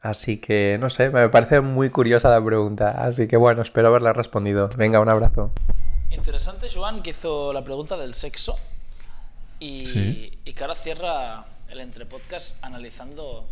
Así 0.00 0.38
que, 0.38 0.78
no 0.80 0.90
sé, 0.90 1.10
me 1.10 1.28
parece 1.28 1.60
muy 1.60 1.90
curiosa 1.90 2.28
la 2.28 2.44
pregunta. 2.44 2.90
Así 2.90 3.28
que 3.28 3.36
bueno, 3.36 3.62
espero 3.62 3.86
haberla 3.88 4.12
respondido. 4.12 4.68
Venga, 4.76 4.98
un 4.98 5.08
abrazo. 5.08 5.52
Interesante, 6.10 6.66
Joan, 6.68 7.02
que 7.02 7.10
hizo 7.10 7.52
la 7.52 7.62
pregunta 7.62 7.96
del 7.96 8.14
sexo 8.14 8.58
y, 9.60 10.40
y 10.44 10.52
que 10.54 10.64
ahora 10.64 10.74
cierra 10.74 11.44
el 11.72 11.80
entrepodcast 11.80 12.62
analizando 12.64 13.48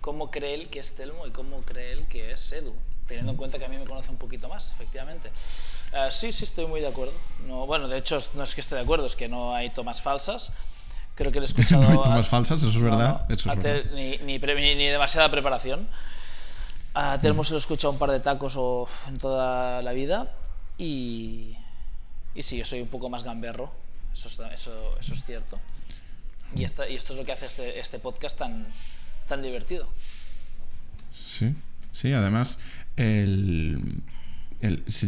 cómo 0.00 0.30
cree 0.30 0.54
él 0.54 0.68
que 0.68 0.80
es 0.80 0.96
Telmo 0.96 1.26
y 1.26 1.30
cómo 1.30 1.62
cree 1.62 1.92
él 1.92 2.08
que 2.08 2.32
es 2.32 2.52
Edu, 2.52 2.74
teniendo 3.06 3.32
en 3.32 3.38
cuenta 3.38 3.58
que 3.58 3.64
a 3.64 3.68
mí 3.68 3.76
me 3.78 3.84
conoce 3.84 4.10
un 4.10 4.16
poquito 4.16 4.48
más, 4.48 4.72
efectivamente. 4.72 5.28
Eh, 5.28 6.08
sí, 6.10 6.32
sí, 6.32 6.44
estoy 6.44 6.66
muy 6.66 6.80
de 6.80 6.88
acuerdo. 6.88 7.14
No, 7.46 7.66
bueno, 7.66 7.88
de 7.88 7.98
hecho, 7.98 8.18
no 8.34 8.42
es 8.42 8.54
que 8.54 8.60
esté 8.60 8.74
de 8.74 8.82
acuerdo, 8.82 9.06
es 9.06 9.14
que 9.14 9.28
no 9.28 9.54
hay 9.54 9.70
tomas 9.70 10.02
falsas. 10.02 10.52
Creo 11.14 11.30
que 11.30 11.38
lo 11.38 11.46
he 11.46 11.48
escuchado. 11.48 11.82
no 11.82 11.90
hay 11.90 11.96
tomas 11.96 12.28
falsas, 12.28 12.60
eso 12.60 12.70
es 12.70 12.80
verdad. 12.80 13.26
Ni, 13.94 14.18
ni, 14.18 14.38
ni, 14.38 14.86
demasiada 14.86 15.30
preparación. 15.30 15.88
A 16.94 17.18
Telmo 17.20 17.44
se 17.44 17.52
lo 17.52 17.58
he 17.58 17.60
escuchado 17.60 17.92
un 17.92 17.98
par 17.98 18.10
de 18.10 18.18
tacos 18.18 18.54
o 18.56 18.88
en 19.06 19.18
toda 19.18 19.80
la 19.82 19.92
vida. 19.92 20.32
Y, 20.76 21.56
y 22.34 22.42
sí, 22.42 22.58
yo 22.58 22.64
soy 22.64 22.80
un 22.80 22.88
poco 22.88 23.08
más 23.08 23.22
gamberro, 23.22 23.70
eso, 24.12 24.28
eso, 24.28 24.96
eso 24.98 25.14
es 25.14 25.24
cierto. 25.24 25.58
Y, 26.56 26.64
esto 26.64 26.84
es 26.84 27.10
lo 27.10 27.24
que 27.24 27.32
hace 27.32 27.46
este, 27.46 27.78
este, 27.78 27.98
podcast 27.98 28.38
tan, 28.38 28.66
tan 29.28 29.42
divertido. 29.42 29.88
Sí, 31.12 31.54
sí, 31.92 32.12
además 32.12 32.58
el, 32.96 34.02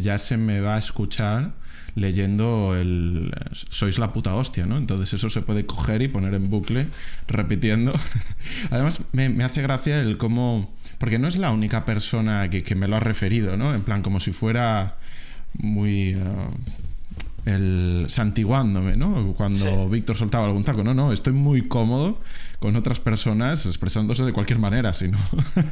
ya 0.01 0.17
se 0.17 0.37
me 0.37 0.61
va 0.61 0.75
a 0.75 0.79
escuchar 0.79 1.53
leyendo 1.95 2.75
el 2.77 3.33
sois 3.69 3.97
la 3.97 4.13
puta 4.13 4.33
hostia, 4.35 4.65
¿no? 4.65 4.77
Entonces 4.77 5.13
eso 5.13 5.29
se 5.29 5.41
puede 5.41 5.65
coger 5.65 6.01
y 6.01 6.07
poner 6.07 6.33
en 6.33 6.49
bucle 6.49 6.87
repitiendo. 7.27 7.93
Además 8.69 9.01
me, 9.11 9.43
hace 9.43 9.61
gracia 9.61 9.99
el 9.99 10.17
cómo... 10.17 10.73
Porque 10.99 11.19
no 11.19 11.27
es 11.27 11.35
la 11.35 11.51
única 11.51 11.83
persona 11.83 12.49
que, 12.49 12.75
me 12.75 12.87
lo 12.87 12.95
ha 12.95 12.99
referido, 12.99 13.57
¿no? 13.57 13.73
En 13.73 13.81
plan 13.81 14.03
como 14.03 14.19
si 14.19 14.31
fuera 14.31 14.97
muy... 15.53 16.00
El 17.45 18.05
santiguándome, 18.09 18.95
¿no? 18.95 19.33
Cuando 19.33 19.89
Víctor 19.89 20.15
soltaba 20.15 20.45
algún 20.45 20.63
taco. 20.63 20.83
No, 20.83 20.93
no, 20.93 21.11
estoy 21.11 21.33
muy 21.33 21.67
cómodo 21.67 22.19
con 22.59 22.75
otras 22.75 22.99
personas 22.99 23.65
expresándose 23.65 24.23
de 24.23 24.31
cualquier 24.31 24.59
manera. 24.59 24.93
Si 24.93 25.07
no, 25.07 25.17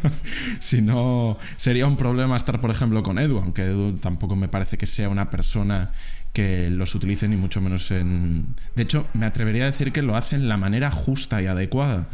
si 0.60 0.82
no, 0.82 1.38
sería 1.58 1.86
un 1.86 1.96
problema 1.96 2.38
estar, 2.38 2.60
por 2.60 2.72
ejemplo, 2.72 3.04
con 3.04 3.20
Edu, 3.20 3.38
aunque 3.38 3.64
Edu 3.64 3.96
tampoco 3.98 4.36
me 4.36 4.48
parece 4.48 4.78
que 4.78 4.88
sea 4.88 5.10
una 5.10 5.30
persona 5.30 5.92
que 6.34 6.70
los 6.70 6.96
utilice 6.96 7.28
ni 7.28 7.36
mucho 7.36 7.62
menos 7.62 7.92
en... 7.92 8.56
De 8.76 8.84
hecho, 8.84 9.06
me 9.14 9.26
atrevería 9.26 9.64
a 9.64 9.72
decir 9.72 9.92
que 9.92 10.02
lo 10.02 10.16
hace 10.16 10.36
en 10.36 10.48
la 10.50 10.58
manera 10.58 10.92
justa 10.92 11.42
y 11.42 11.48
adecuada. 11.48 12.08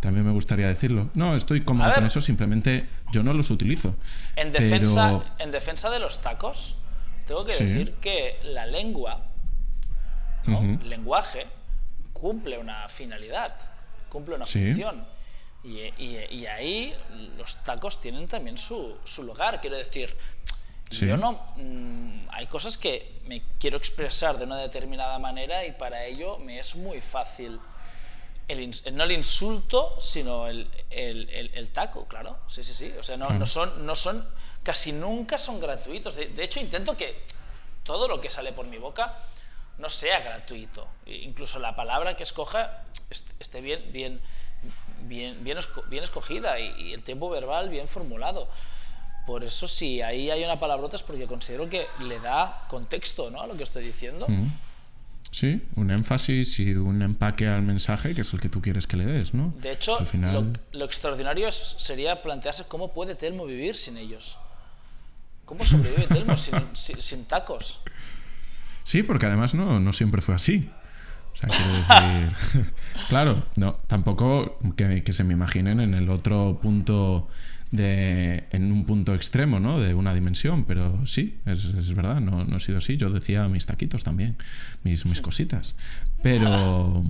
También 0.00 0.24
me 0.24 0.32
gustaría 0.32 0.66
decirlo. 0.66 1.10
No, 1.14 1.36
estoy 1.36 1.60
cómodo 1.60 1.92
con 1.94 2.06
eso, 2.06 2.20
simplemente 2.20 2.86
yo 3.12 3.22
no 3.22 3.34
los 3.34 3.50
utilizo. 3.50 3.96
En 4.36 4.50
defensa, 4.50 5.20
en 5.38 5.50
defensa 5.50 5.90
de 5.90 6.00
los 6.00 6.22
tacos, 6.22 6.79
tengo 7.30 7.44
que 7.44 7.56
decir 7.56 7.94
que 8.00 8.40
la 8.42 8.66
lengua, 8.66 9.22
el 10.48 10.90
lenguaje, 10.90 11.46
cumple 12.12 12.58
una 12.58 12.88
finalidad, 12.88 13.54
cumple 14.08 14.34
una 14.34 14.46
función. 14.46 15.06
Y, 15.62 16.44
ahí 16.46 16.92
los 17.38 17.62
tacos 17.62 18.00
tienen 18.00 18.26
también 18.26 18.58
su, 18.58 18.98
lugar. 19.22 19.60
Quiero 19.60 19.76
decir, 19.76 20.12
yo 20.90 21.16
no. 21.16 21.46
Mm, 21.54 22.26
hay 22.30 22.48
cosas 22.48 22.76
que 22.76 23.20
me 23.26 23.42
quiero 23.60 23.76
expresar 23.76 24.36
de 24.36 24.44
una 24.44 24.56
determinada 24.56 25.16
manera 25.20 25.64
y 25.64 25.70
para 25.70 26.04
ello 26.06 26.36
me 26.38 26.58
es 26.58 26.74
muy 26.74 27.00
fácil. 27.00 27.60
El, 28.48 28.74
no 28.94 29.04
el 29.04 29.12
insulto, 29.12 30.00
sino 30.00 30.48
el, 30.48 31.68
taco, 31.72 32.08
claro. 32.08 32.38
Sí, 32.48 32.64
sí, 32.64 32.74
sí. 32.74 32.92
O 32.98 33.04
sea, 33.04 33.16
no, 33.16 33.30
no, 33.30 33.46
son, 33.46 33.86
no 33.86 33.94
son 33.94 34.26
casi 34.62 34.92
nunca 34.92 35.38
son 35.38 35.60
gratuitos. 35.60 36.16
De, 36.16 36.44
hecho, 36.44 36.60
intento 36.60 36.96
que 36.96 37.14
todo 37.84 38.08
lo 38.08 38.20
que 38.20 38.30
sale 38.30 38.52
por 38.52 38.66
mi 38.66 38.78
boca 38.78 39.14
no 39.78 39.88
sea 39.88 40.20
gratuito. 40.20 40.86
Incluso 41.06 41.58
la 41.58 41.74
palabra 41.74 42.16
que 42.16 42.22
escoja 42.22 42.82
esté 43.10 43.60
bien, 43.60 43.80
bien, 43.92 44.20
bien, 45.02 45.42
bien, 45.42 45.58
bien 45.88 46.04
escogida 46.04 46.58
y, 46.58 46.92
el 46.92 47.02
tiempo 47.02 47.30
verbal 47.30 47.68
bien 47.70 47.88
formulado. 47.88 48.48
Por 49.26 49.44
eso 49.44 49.68
sí, 49.68 50.02
ahí 50.02 50.30
hay 50.30 50.44
una 50.44 50.58
palabrota 50.58 50.96
es 50.96 51.02
porque 51.02 51.26
considero 51.26 51.68
que 51.68 51.86
le 52.00 52.18
da 52.20 52.66
contexto 52.68 53.30
¿no? 53.30 53.42
a 53.42 53.46
lo 53.46 53.56
que 53.56 53.62
estoy 53.62 53.84
diciendo. 53.84 54.26
Mm. 54.28 54.48
Sí, 55.32 55.62
un 55.76 55.90
énfasis 55.92 56.58
y 56.58 56.74
un 56.74 57.02
empaque 57.02 57.46
al 57.46 57.62
mensaje 57.62 58.14
que 58.14 58.22
es 58.22 58.32
el 58.32 58.40
que 58.40 58.48
tú 58.48 58.60
quieres 58.60 58.88
que 58.88 58.96
le 58.96 59.06
des, 59.06 59.32
¿no? 59.32 59.54
De 59.58 59.70
hecho, 59.70 59.96
lo, 60.72 60.84
extraordinario 60.84 61.50
sería 61.52 62.20
plantearse 62.20 62.64
cómo 62.66 62.92
puede 62.92 63.14
Telmo 63.14 63.46
vivir 63.46 63.76
sin 63.76 63.96
ellos. 63.96 64.38
¿Cómo 65.50 65.64
sobrevive 65.64 66.06
Telmo 66.06 66.36
sin, 66.36 66.60
sin, 66.74 67.26
tacos? 67.26 67.82
Sí, 68.84 69.02
porque 69.02 69.26
además 69.26 69.52
no, 69.52 69.80
no 69.80 69.92
siempre 69.92 70.22
fue 70.22 70.36
así. 70.36 70.70
O 71.32 71.36
sea, 71.36 71.48
quiero 71.48 71.72
decir, 72.52 72.66
claro, 73.08 73.42
no, 73.56 73.72
tampoco 73.88 74.60
que, 74.76 75.02
que, 75.02 75.12
se 75.12 75.24
me 75.24 75.32
imaginen 75.32 75.80
en 75.80 75.94
el 75.94 76.08
otro 76.08 76.60
punto 76.62 77.26
de, 77.72 78.44
en 78.52 78.70
un 78.70 78.86
punto 78.86 79.12
extremo, 79.12 79.58
¿no? 79.58 79.80
De 79.80 79.92
una 79.92 80.14
dimensión, 80.14 80.66
pero 80.66 81.04
sí, 81.04 81.40
es, 81.46 81.64
es 81.64 81.94
verdad, 81.96 82.20
no, 82.20 82.44
no, 82.44 82.56
ha 82.56 82.60
sido 82.60 82.78
así. 82.78 82.96
Yo 82.96 83.10
decía 83.10 83.48
mis 83.48 83.66
taquitos 83.66 84.04
también, 84.04 84.36
mis, 84.84 85.04
mis 85.04 85.20
cositas. 85.20 85.74
Pero... 86.22 87.02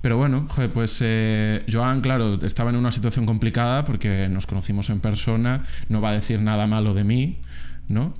Pero 0.00 0.16
bueno, 0.16 0.46
pues 0.74 0.98
eh, 1.00 1.64
Joan, 1.70 2.00
claro, 2.00 2.38
estaba 2.42 2.70
en 2.70 2.76
una 2.76 2.92
situación 2.92 3.26
complicada 3.26 3.84
porque 3.84 4.28
nos 4.28 4.46
conocimos 4.46 4.90
en 4.90 5.00
persona, 5.00 5.64
no 5.88 6.00
va 6.00 6.10
a 6.10 6.12
decir 6.12 6.40
nada 6.40 6.68
malo 6.68 6.94
de 6.94 7.02
mí, 7.02 7.40
¿no? 7.88 8.14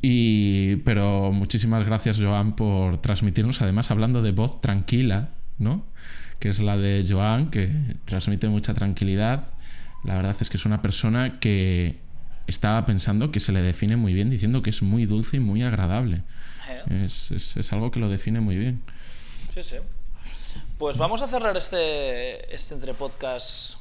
Y, 0.00 0.76
pero 0.76 1.30
muchísimas 1.32 1.86
gracias, 1.86 2.18
Joan, 2.20 2.56
por 2.56 3.00
transmitirnos, 3.00 3.62
además 3.62 3.90
hablando 3.90 4.22
de 4.22 4.32
voz 4.32 4.60
tranquila, 4.60 5.30
¿no? 5.58 5.84
Que 6.40 6.50
es 6.50 6.58
la 6.58 6.76
de 6.76 7.04
Joan, 7.08 7.50
que 7.50 7.70
transmite 8.04 8.48
mucha 8.48 8.74
tranquilidad 8.74 9.52
la 10.04 10.16
verdad 10.16 10.36
es 10.40 10.50
que 10.50 10.56
es 10.56 10.64
una 10.64 10.82
persona 10.82 11.38
que 11.38 12.00
estaba 12.46 12.84
pensando 12.86 13.30
que 13.30 13.40
se 13.40 13.52
le 13.52 13.62
define 13.62 13.96
muy 13.96 14.12
bien 14.12 14.30
diciendo 14.30 14.62
que 14.62 14.70
es 14.70 14.82
muy 14.82 15.06
dulce 15.06 15.36
y 15.36 15.40
muy 15.40 15.62
agradable. 15.62 16.22
Eh. 16.90 17.06
Es, 17.06 17.72
algo 17.72 17.90
que 17.90 18.00
lo 18.00 18.08
define 18.08 18.40
muy 18.40 18.56
bien. 18.56 18.82
Sí, 19.50 19.62
sí. 19.62 19.76
Pues 20.78 20.98
vamos 20.98 21.22
a 21.22 21.28
cerrar 21.28 21.56
este, 21.56 22.52
este 22.52 22.74
entre 22.74 22.94
podcast 22.94 23.76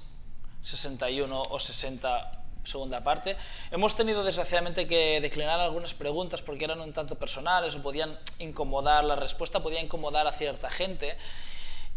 61 0.61 1.41
o 1.41 1.60
60 1.60 2.40
segunda 2.63 3.03
parte. 3.03 3.35
Hemos 3.71 3.95
tenido 3.95 4.23
desgraciadamente 4.23 4.88
que 4.88 5.19
declinar 5.21 5.59
algunas 5.59 5.93
preguntas 5.93 6.41
porque 6.41 6.65
eran 6.65 6.81
un 6.81 6.93
tanto 6.93 7.15
personales 7.15 7.75
o 7.75 7.81
podían 7.81 8.17
incomodar, 8.39 9.03
la 9.03 9.15
respuesta 9.15 9.61
podía 9.61 9.81
incomodar 9.81 10.27
a 10.27 10.31
cierta 10.31 10.69
gente 10.69 11.17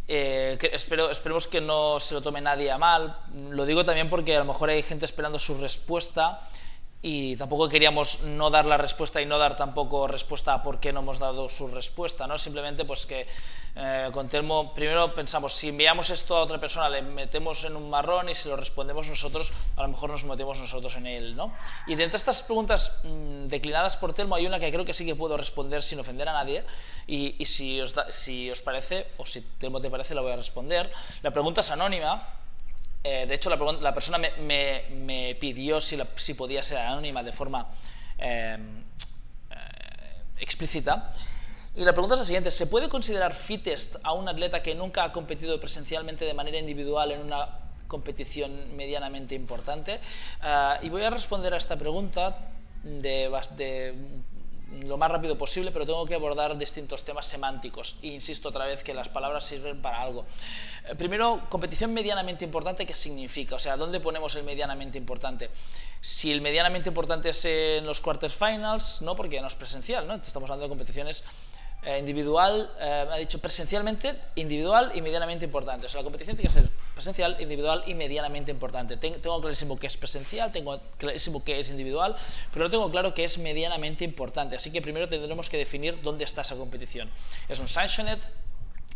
eh, 0.06 0.58
espero, 0.72 1.10
esperemos 1.10 1.46
que 1.46 1.62
no 1.62 1.98
se 1.98 2.14
lo 2.14 2.20
tome 2.20 2.40
nadie 2.40 2.70
a 2.70 2.78
mal. 2.78 3.16
Lo 3.50 3.64
digo 3.64 3.84
también 3.84 4.10
porque 4.10 4.36
a 4.36 4.40
lo 4.40 4.44
mejor 4.44 4.70
hay 4.70 4.82
gente 4.82 5.04
esperando 5.04 5.38
su 5.38 5.56
respuesta 5.58 6.42
y 7.06 7.36
tampoco 7.36 7.68
queríamos 7.68 8.22
no 8.22 8.48
dar 8.48 8.64
la 8.64 8.78
respuesta 8.78 9.20
y 9.20 9.26
no 9.26 9.36
dar 9.36 9.56
tampoco 9.56 10.08
respuesta 10.08 10.54
a 10.54 10.62
por 10.62 10.80
qué 10.80 10.90
no 10.90 11.00
hemos 11.00 11.18
dado 11.18 11.50
su 11.50 11.68
respuesta, 11.68 12.26
¿no? 12.26 12.38
Simplemente 12.38 12.86
pues 12.86 13.04
que 13.04 13.26
eh, 13.76 14.08
con 14.10 14.26
Telmo 14.26 14.72
primero 14.72 15.12
pensamos, 15.12 15.52
si 15.52 15.68
enviamos 15.68 16.08
esto 16.08 16.34
a 16.34 16.40
otra 16.40 16.58
persona 16.58 16.88
le 16.88 17.02
metemos 17.02 17.62
en 17.66 17.76
un 17.76 17.90
marrón 17.90 18.30
y 18.30 18.34
si 18.34 18.48
lo 18.48 18.56
respondemos 18.56 19.06
nosotros, 19.06 19.52
a 19.76 19.82
lo 19.82 19.88
mejor 19.88 20.08
nos 20.08 20.24
metemos 20.24 20.58
nosotros 20.58 20.96
en 20.96 21.06
él, 21.06 21.36
¿no? 21.36 21.52
Y 21.86 21.94
de 21.94 22.04
entre 22.04 22.16
estas 22.16 22.42
preguntas 22.42 23.02
mm, 23.04 23.48
declinadas 23.48 23.98
por 23.98 24.14
Telmo 24.14 24.36
hay 24.36 24.46
una 24.46 24.58
que 24.58 24.72
creo 24.72 24.86
que 24.86 24.94
sí 24.94 25.04
que 25.04 25.14
puedo 25.14 25.36
responder 25.36 25.82
sin 25.82 26.00
ofender 26.00 26.26
a 26.30 26.32
nadie 26.32 26.64
y, 27.06 27.36
y 27.38 27.44
si, 27.44 27.82
os 27.82 27.94
si 28.08 28.50
os 28.50 28.62
parece, 28.62 29.08
o 29.18 29.26
si 29.26 29.42
Telmo 29.58 29.78
te 29.78 29.90
parece, 29.90 30.14
la 30.14 30.22
voy 30.22 30.32
a 30.32 30.36
responder. 30.36 30.90
La 31.22 31.32
pregunta 31.32 31.60
es 31.60 31.70
anónima, 31.70 32.43
eh, 33.06 33.26
de 33.26 33.34
hecho, 33.34 33.50
la, 33.50 33.92
persona 33.92 34.18
me, 34.18 35.36
pidió 35.38 35.78
si, 35.78 36.34
podía 36.34 36.62
ser 36.62 36.78
anónima 36.78 37.22
de 37.22 37.32
forma 37.32 37.68
eh, 38.16 38.56
eh, 39.50 39.54
explícita. 40.38 41.12
Y 41.76 41.84
la 41.84 41.92
pregunta 41.92 42.14
es 42.14 42.20
la 42.20 42.24
siguiente, 42.24 42.50
¿se 42.50 42.66
puede 42.66 42.88
considerar 42.88 43.34
fittest 43.34 43.96
a 44.04 44.14
un 44.14 44.26
atleta 44.26 44.62
que 44.62 44.74
nunca 44.74 45.04
ha 45.04 45.12
competido 45.12 45.60
presencialmente 45.60 46.24
de 46.24 46.32
manera 46.32 46.56
individual 46.56 47.12
en 47.12 47.20
una 47.20 47.58
competición 47.88 48.74
medianamente 48.74 49.34
importante? 49.34 50.00
y 50.80 50.88
voy 50.88 51.02
a 51.02 51.10
responder 51.10 51.52
a 51.52 51.58
esta 51.58 51.76
pregunta 51.76 52.38
de, 52.84 53.30
de 53.56 53.94
lo 54.82 54.96
más 54.96 55.10
rápido 55.10 55.38
posible, 55.38 55.70
pero 55.70 55.86
tengo 55.86 56.04
que 56.06 56.14
abordar 56.14 56.56
distintos 56.58 57.04
temas 57.04 57.26
semánticos. 57.26 57.98
E 58.02 58.08
insisto 58.08 58.48
otra 58.48 58.66
vez 58.66 58.82
que 58.82 58.94
las 58.94 59.08
palabras 59.08 59.44
sirven 59.44 59.80
para 59.80 60.02
algo. 60.02 60.24
Eh, 60.88 60.94
primero, 60.94 61.40
competición 61.48 61.92
medianamente 61.92 62.44
importante, 62.44 62.86
¿qué 62.86 62.94
significa? 62.94 63.56
O 63.56 63.58
sea, 63.58 63.76
¿dónde 63.76 64.00
ponemos 64.00 64.34
el 64.36 64.44
medianamente 64.44 64.98
importante? 64.98 65.50
Si 66.00 66.32
el 66.32 66.40
medianamente 66.40 66.88
importante 66.88 67.30
es 67.30 67.44
en 67.44 67.86
los 67.86 68.00
quarterfinals, 68.00 69.02
no, 69.02 69.16
porque 69.16 69.40
no 69.40 69.46
es 69.46 69.54
presencial, 69.54 70.06
¿no? 70.06 70.14
Estamos 70.14 70.50
hablando 70.50 70.64
de 70.64 70.68
competiciones 70.68 71.24
eh, 71.86 71.98
individual, 71.98 72.70
eh, 72.80 73.06
ha 73.12 73.16
dicho 73.16 73.38
presencialmente, 73.40 74.14
individual 74.36 74.92
y 74.94 75.02
medianamente 75.02 75.44
importante. 75.44 75.84
O 75.84 75.88
sea, 75.88 76.00
la 76.00 76.04
competición 76.04 76.34
tiene 76.34 76.48
que 76.48 76.60
ser 76.60 76.68
presencial, 76.94 77.36
individual 77.40 77.82
y 77.86 77.92
medianamente 77.92 78.50
importante. 78.50 78.96
tengo 78.96 79.40
clarísimo 79.40 79.78
que 79.78 79.86
es 79.86 79.96
presencial, 79.98 80.50
tengo 80.50 80.80
clarísimo 80.96 81.44
que 81.44 81.60
es 81.60 81.68
individual, 81.68 82.16
pero 82.52 82.64
no 82.64 82.70
tengo 82.70 82.90
claro 82.90 83.12
que 83.12 83.24
es 83.24 83.36
medianamente 83.36 84.02
importante. 84.02 84.56
Así 84.56 84.72
que 84.72 84.80
primero 84.80 85.10
tendremos 85.10 85.50
que 85.50 85.58
definir 85.58 86.00
dónde 86.00 86.24
está 86.24 86.40
esa 86.40 86.56
competición. 86.56 87.10
¿Es 87.50 87.60
un 87.60 87.68
sanctioned? 87.68 88.18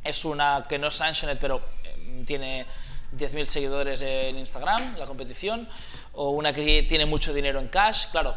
¿Es 0.03 0.25
una 0.25 0.65
que 0.67 0.79
no 0.79 0.87
es 0.87 0.95
sanctioned 0.95 1.37
pero 1.39 1.61
eh, 1.85 2.25
tiene 2.27 2.65
10.000 3.19 3.45
seguidores 3.45 4.01
en 4.01 4.39
Instagram, 4.39 4.97
la 4.97 5.05
competición? 5.05 5.69
¿O 6.15 6.31
una 6.31 6.55
que 6.55 6.85
tiene 6.85 7.05
mucho 7.05 7.35
dinero 7.35 7.61
en 7.61 7.69
cash? 7.69 8.07
Claro 8.13 8.35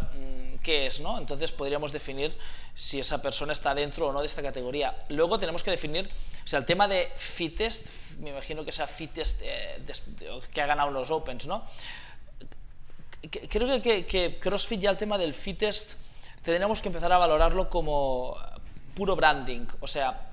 qué 0.62 0.88
es, 0.88 1.00
¿no? 1.00 1.18
Entonces 1.18 1.52
podríamos 1.52 1.92
definir 1.92 2.36
si 2.74 3.00
esa 3.00 3.22
persona 3.22 3.54
está 3.54 3.74
dentro 3.76 4.08
o 4.08 4.14
no 4.14 4.22
de 4.22 4.28
esta 4.28 4.42
categoría. 4.42 4.96
Luego 5.10 5.40
tenemos 5.40 5.64
que 5.64 5.72
definir, 5.72 6.10
o 6.44 6.48
sea, 6.48 6.60
el 6.60 6.66
tema 6.66 6.88
de 6.88 7.12
fittest, 7.18 8.18
me 8.20 8.30
imagino 8.30 8.64
que 8.64 8.72
sea 8.72 8.88
fittest 8.88 9.42
eh, 9.44 9.84
que 10.54 10.62
ha 10.62 10.66
ganado 10.66 10.92
los 10.92 11.12
Opens, 11.12 11.48
¿no? 11.48 11.66
Creo 13.50 13.82
que, 13.82 14.06
que, 14.06 14.40
CrossFit 14.40 14.82
ya 14.82 14.90
el 14.90 14.98
tema 14.98 15.18
del 15.18 15.34
fittest 15.34 16.00
tendríamos 16.42 16.82
que 16.82 16.88
empezar 16.88 17.12
a 17.12 17.20
valorarlo 17.20 17.70
como 17.70 18.36
puro 18.96 19.16
branding, 19.16 19.68
o 19.80 19.88
sea, 19.88 20.31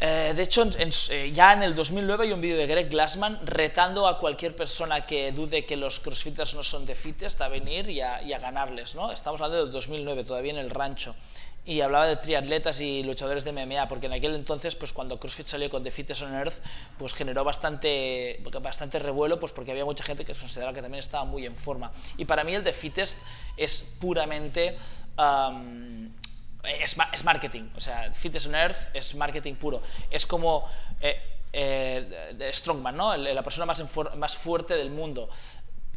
eh, 0.00 0.32
de 0.34 0.42
hecho, 0.44 0.64
eh, 0.78 1.32
ya 1.34 1.52
en 1.54 1.64
el 1.64 1.74
2009 1.74 2.26
hay 2.26 2.32
un 2.32 2.40
vídeo 2.40 2.56
de 2.56 2.68
Greg 2.68 2.88
Glassman 2.88 3.40
retando 3.44 4.06
a 4.06 4.20
cualquier 4.20 4.54
persona 4.54 5.04
que 5.04 5.32
dude 5.32 5.66
que 5.66 5.76
los 5.76 5.98
crossfitters 5.98 6.54
no 6.54 6.62
son 6.62 6.86
de 6.86 6.94
fittest 6.94 7.40
a 7.40 7.48
venir 7.48 7.90
y 7.90 8.00
a, 8.00 8.20
ganarles. 8.38 8.94
¿no? 8.94 9.10
Estamos 9.10 9.40
hablando 9.40 9.64
del 9.64 9.72
2009, 9.72 10.22
todavía 10.22 10.52
en 10.52 10.58
el 10.58 10.70
rancho. 10.70 11.16
Y 11.64 11.80
hablaba 11.80 12.06
de 12.06 12.16
triatletas 12.16 12.80
y 12.80 13.02
luchadores 13.02 13.44
de 13.44 13.52
MMA, 13.52 13.88
porque 13.88 14.06
en 14.06 14.12
aquel 14.12 14.36
entonces, 14.36 14.74
pues 14.74 14.92
cuando 14.92 15.18
CrossFit 15.18 15.46
salió 15.46 15.68
con 15.68 15.82
The 15.82 15.90
Fittest 15.90 16.22
on 16.22 16.34
Earth, 16.34 16.54
pues 16.96 17.12
generó 17.12 17.44
bastante, 17.44 18.40
bastante 18.62 18.98
revuelo, 19.00 19.38
pues 19.38 19.52
porque 19.52 19.72
había 19.72 19.84
mucha 19.84 20.04
gente 20.04 20.24
que 20.24 20.32
consideraba 20.32 20.72
que 20.72 20.80
también 20.80 21.00
estaba 21.00 21.24
muy 21.24 21.44
en 21.44 21.56
forma. 21.56 21.92
Y 22.16 22.24
para 22.24 22.44
mí 22.44 22.54
el 22.54 22.62
The 22.62 22.72
es 23.56 23.98
puramente 24.00 24.78
es, 26.64 27.24
marketing, 27.24 27.70
o 27.76 27.80
sea, 27.80 28.12
Fitness 28.12 28.46
on 28.46 28.54
Earth 28.54 28.94
es 28.94 29.14
marketing 29.14 29.54
puro. 29.54 29.82
Es 30.10 30.26
como 30.26 30.68
eh, 31.00 31.16
eh, 31.52 32.50
Strongman, 32.52 32.96
¿no? 32.96 33.16
La 33.16 33.42
persona 33.42 33.66
más, 33.66 33.82
más 34.16 34.36
fuerte 34.36 34.74
del 34.74 34.90
mundo. 34.90 35.28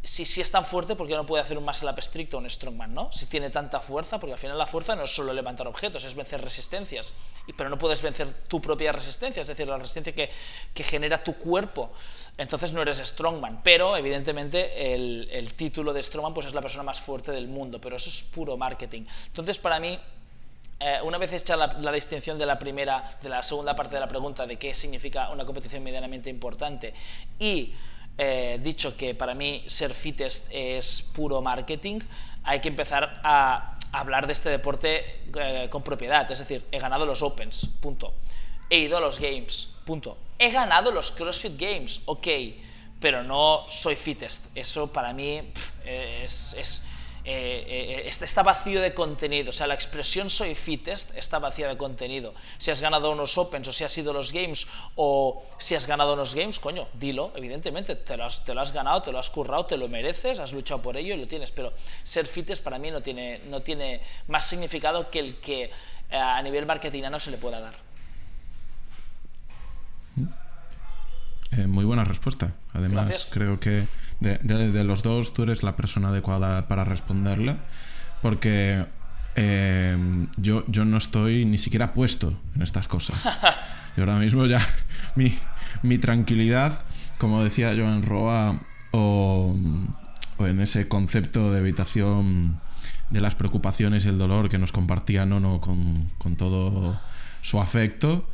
Si, 0.04 0.24
si 0.24 0.40
es 0.40 0.50
tan 0.50 0.64
fuerte, 0.64 0.96
¿por 0.96 1.06
qué 1.06 1.14
no 1.14 1.24
puede 1.24 1.44
hacer 1.44 1.56
un 1.56 1.64
muscle 1.64 1.88
up 1.88 1.96
estricto 1.96 2.38
un 2.38 2.50
strongman, 2.50 2.92
no? 2.92 3.12
Si 3.12 3.26
tiene 3.26 3.50
tanta 3.50 3.78
fuerza, 3.78 4.18
porque 4.18 4.32
al 4.32 4.38
final 4.38 4.58
la 4.58 4.66
fuerza 4.66 4.96
no 4.96 5.04
es 5.04 5.14
solo 5.14 5.32
levantar 5.32 5.68
objetos, 5.68 6.02
es 6.02 6.16
vencer 6.16 6.40
resistencias. 6.40 7.14
Pero 7.56 7.70
no 7.70 7.78
puedes 7.78 8.02
vencer 8.02 8.26
tu 8.48 8.60
propia 8.60 8.90
resistencia, 8.90 9.42
es 9.42 9.48
decir, 9.48 9.68
la 9.68 9.78
resistencia 9.78 10.12
que, 10.12 10.28
que 10.74 10.82
genera 10.82 11.22
tu 11.22 11.34
cuerpo. 11.34 11.92
Entonces 12.36 12.72
no 12.72 12.82
eres 12.82 12.98
strongman. 12.98 13.62
Pero, 13.62 13.96
evidentemente, 13.96 14.92
el, 14.92 15.28
el 15.30 15.54
título 15.54 15.92
de 15.92 16.02
strongman 16.02 16.34
pues, 16.34 16.46
es 16.46 16.54
la 16.54 16.62
persona 16.62 16.82
más 16.82 17.00
fuerte 17.00 17.30
del 17.30 17.46
mundo. 17.46 17.80
Pero 17.80 17.94
eso 17.94 18.10
es 18.10 18.24
puro 18.24 18.56
marketing. 18.56 19.04
Entonces, 19.28 19.58
para 19.58 19.78
mí, 19.78 19.96
eh, 20.84 21.00
una 21.04 21.16
vez 21.16 21.32
hecha 21.32 21.56
la, 21.56 21.92
distinción 21.92 22.36
de 22.38 22.44
la 22.44 22.58
primera, 22.58 23.08
de 23.22 23.28
la 23.28 23.44
segunda 23.44 23.76
parte 23.76 23.94
de 23.94 24.00
la 24.00 24.08
pregunta 24.08 24.48
de 24.48 24.56
qué 24.56 24.74
significa 24.74 25.30
una 25.30 25.44
competición 25.44 25.80
medianamente 25.84 26.28
importante 26.28 26.92
y 27.38 27.72
eh, 28.18 28.58
dicho 28.60 28.96
que 28.96 29.14
para 29.14 29.32
mí 29.32 29.62
ser 29.68 29.94
fittest 29.94 30.50
es 30.52 31.12
puro 31.14 31.40
marketing, 31.40 32.00
hay 32.42 32.58
que 32.58 32.66
empezar 32.66 33.20
a 33.22 33.74
hablar 33.92 34.26
de 34.26 34.32
este 34.32 34.48
deporte 34.50 35.22
eh, 35.36 35.68
con 35.70 35.84
propiedad. 35.84 36.28
Es 36.32 36.40
decir, 36.40 36.66
he 36.72 36.80
ganado 36.80 37.06
los 37.06 37.22
Opens, 37.22 37.68
punto. 37.80 38.14
He 38.68 38.78
ido 38.78 38.96
a 38.96 39.00
los 39.00 39.20
Games, 39.20 39.68
punto. 39.84 40.18
He 40.36 40.50
ganado 40.50 40.90
los 40.90 41.12
CrossFit 41.12 41.60
Games, 41.60 42.02
ok, 42.06 42.26
pero 42.98 43.22
no 43.22 43.66
soy 43.68 43.94
fittest. 43.94 44.56
Eso 44.56 44.92
para 44.92 45.12
mí 45.12 45.52
es 45.84 46.88
eh, 47.24 48.02
eh, 48.04 48.08
está 48.08 48.42
vacío 48.42 48.80
de 48.80 48.94
contenido. 48.94 49.50
O 49.50 49.52
sea, 49.52 49.66
la 49.66 49.74
expresión 49.74 50.28
soy 50.28 50.54
fittest 50.54 51.16
está 51.16 51.38
vacía 51.38 51.68
de 51.68 51.76
contenido. 51.76 52.34
Si 52.58 52.70
has 52.70 52.80
ganado 52.80 53.12
unos 53.12 53.38
Opens 53.38 53.68
o 53.68 53.72
si 53.72 53.84
has 53.84 53.96
ido 53.96 54.12
los 54.12 54.32
Games 54.32 54.66
o 54.96 55.44
si 55.58 55.74
has 55.74 55.86
ganado 55.86 56.14
unos 56.14 56.34
Games, 56.34 56.58
coño, 56.58 56.88
dilo, 56.94 57.32
evidentemente, 57.36 57.94
te 57.94 58.16
lo, 58.16 58.24
has, 58.24 58.44
te 58.44 58.54
lo 58.54 58.60
has 58.60 58.72
ganado, 58.72 59.02
te 59.02 59.12
lo 59.12 59.18
has 59.18 59.30
currado, 59.30 59.66
te 59.66 59.76
lo 59.76 59.88
mereces, 59.88 60.40
has 60.40 60.52
luchado 60.52 60.82
por 60.82 60.96
ello 60.96 61.14
y 61.14 61.18
lo 61.18 61.28
tienes. 61.28 61.52
Pero 61.52 61.72
ser 62.02 62.26
fittest 62.26 62.62
para 62.64 62.78
mí 62.78 62.90
no 62.90 63.00
tiene, 63.00 63.40
no 63.48 63.62
tiene 63.62 64.00
más 64.26 64.46
significado 64.46 65.10
que 65.10 65.20
el 65.20 65.36
que 65.36 65.70
eh, 66.10 66.16
a 66.16 66.42
nivel 66.42 66.66
marketingano 66.66 67.20
se 67.20 67.30
le 67.30 67.36
pueda 67.36 67.60
dar. 67.60 67.74
muy 71.68 71.84
buena 71.84 72.04
respuesta. 72.04 72.52
Además, 72.72 73.30
creo 73.32 73.60
que 73.60 73.84
de, 74.22 74.84
los 74.84 75.02
dos, 75.02 75.34
tú 75.34 75.42
eres 75.42 75.62
la 75.62 75.76
persona 75.76 76.08
adecuada 76.08 76.68
para 76.68 76.84
responderla, 76.84 77.58
porque 78.20 78.86
eh, 79.34 80.26
yo, 80.36 80.64
yo 80.68 80.84
no 80.84 80.96
estoy 80.96 81.44
ni 81.44 81.58
siquiera 81.58 81.92
puesto 81.94 82.34
en 82.54 82.62
estas 82.62 82.88
cosas. 82.88 83.16
Y 83.94 84.00
ahora 84.00 84.16
mismo 84.16 84.46
ya 84.46 84.66
mi, 85.16 85.38
mi 85.82 85.98
tranquilidad, 85.98 86.80
como 87.18 87.44
decía 87.44 87.74
Joan 87.76 88.02
Roa, 88.02 88.58
o, 88.90 89.54
o, 90.38 90.46
en 90.46 90.60
ese 90.62 90.88
concepto 90.88 91.52
de 91.52 91.58
evitación 91.58 92.58
de 93.10 93.20
las 93.20 93.34
preocupaciones 93.34 94.06
y 94.06 94.08
el 94.08 94.16
dolor 94.16 94.48
que 94.48 94.56
nos 94.56 94.72
compartía 94.72 95.26
Nono 95.26 95.60
con, 95.60 96.08
con 96.16 96.36
todo 96.36 96.98
su 97.42 97.60
afecto, 97.60 98.26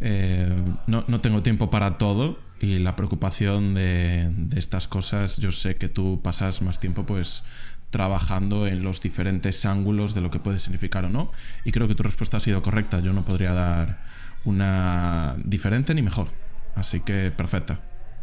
eh, 0.00 0.54
no, 0.86 1.04
no 1.06 1.20
tengo 1.22 1.42
tiempo 1.42 1.70
para 1.70 1.96
todo 1.96 2.38
y 2.60 2.78
la 2.78 2.96
preocupación 2.96 3.74
de, 3.74 4.30
estas 4.56 4.88
cosas, 4.88 5.36
yo 5.36 5.52
sé 5.52 5.76
que 5.76 5.88
tú 5.88 6.20
pasas 6.22 6.62
más 6.62 6.80
tiempo 6.80 7.04
pues 7.04 7.42
trabajando 7.90 8.66
en 8.66 8.82
los 8.82 9.00
diferentes 9.00 9.64
ángulos 9.64 10.14
de 10.14 10.20
lo 10.20 10.30
que 10.30 10.38
puede 10.38 10.58
significar 10.58 11.04
o 11.04 11.08
no. 11.08 11.30
Y 11.64 11.72
creo 11.72 11.88
que 11.88 11.94
tu 11.94 12.02
respuesta 12.02 12.38
ha 12.38 12.40
sido 12.40 12.62
correcta. 12.62 13.00
Yo 13.00 13.12
no 13.12 13.24
podría 13.24 13.52
dar 13.52 14.04
una 14.44 15.36
diferente 15.44 15.94
ni 15.94 16.02
mejor. 16.02 16.28
Así 16.74 17.00
que 17.00 17.30
perfecta. 17.30 17.80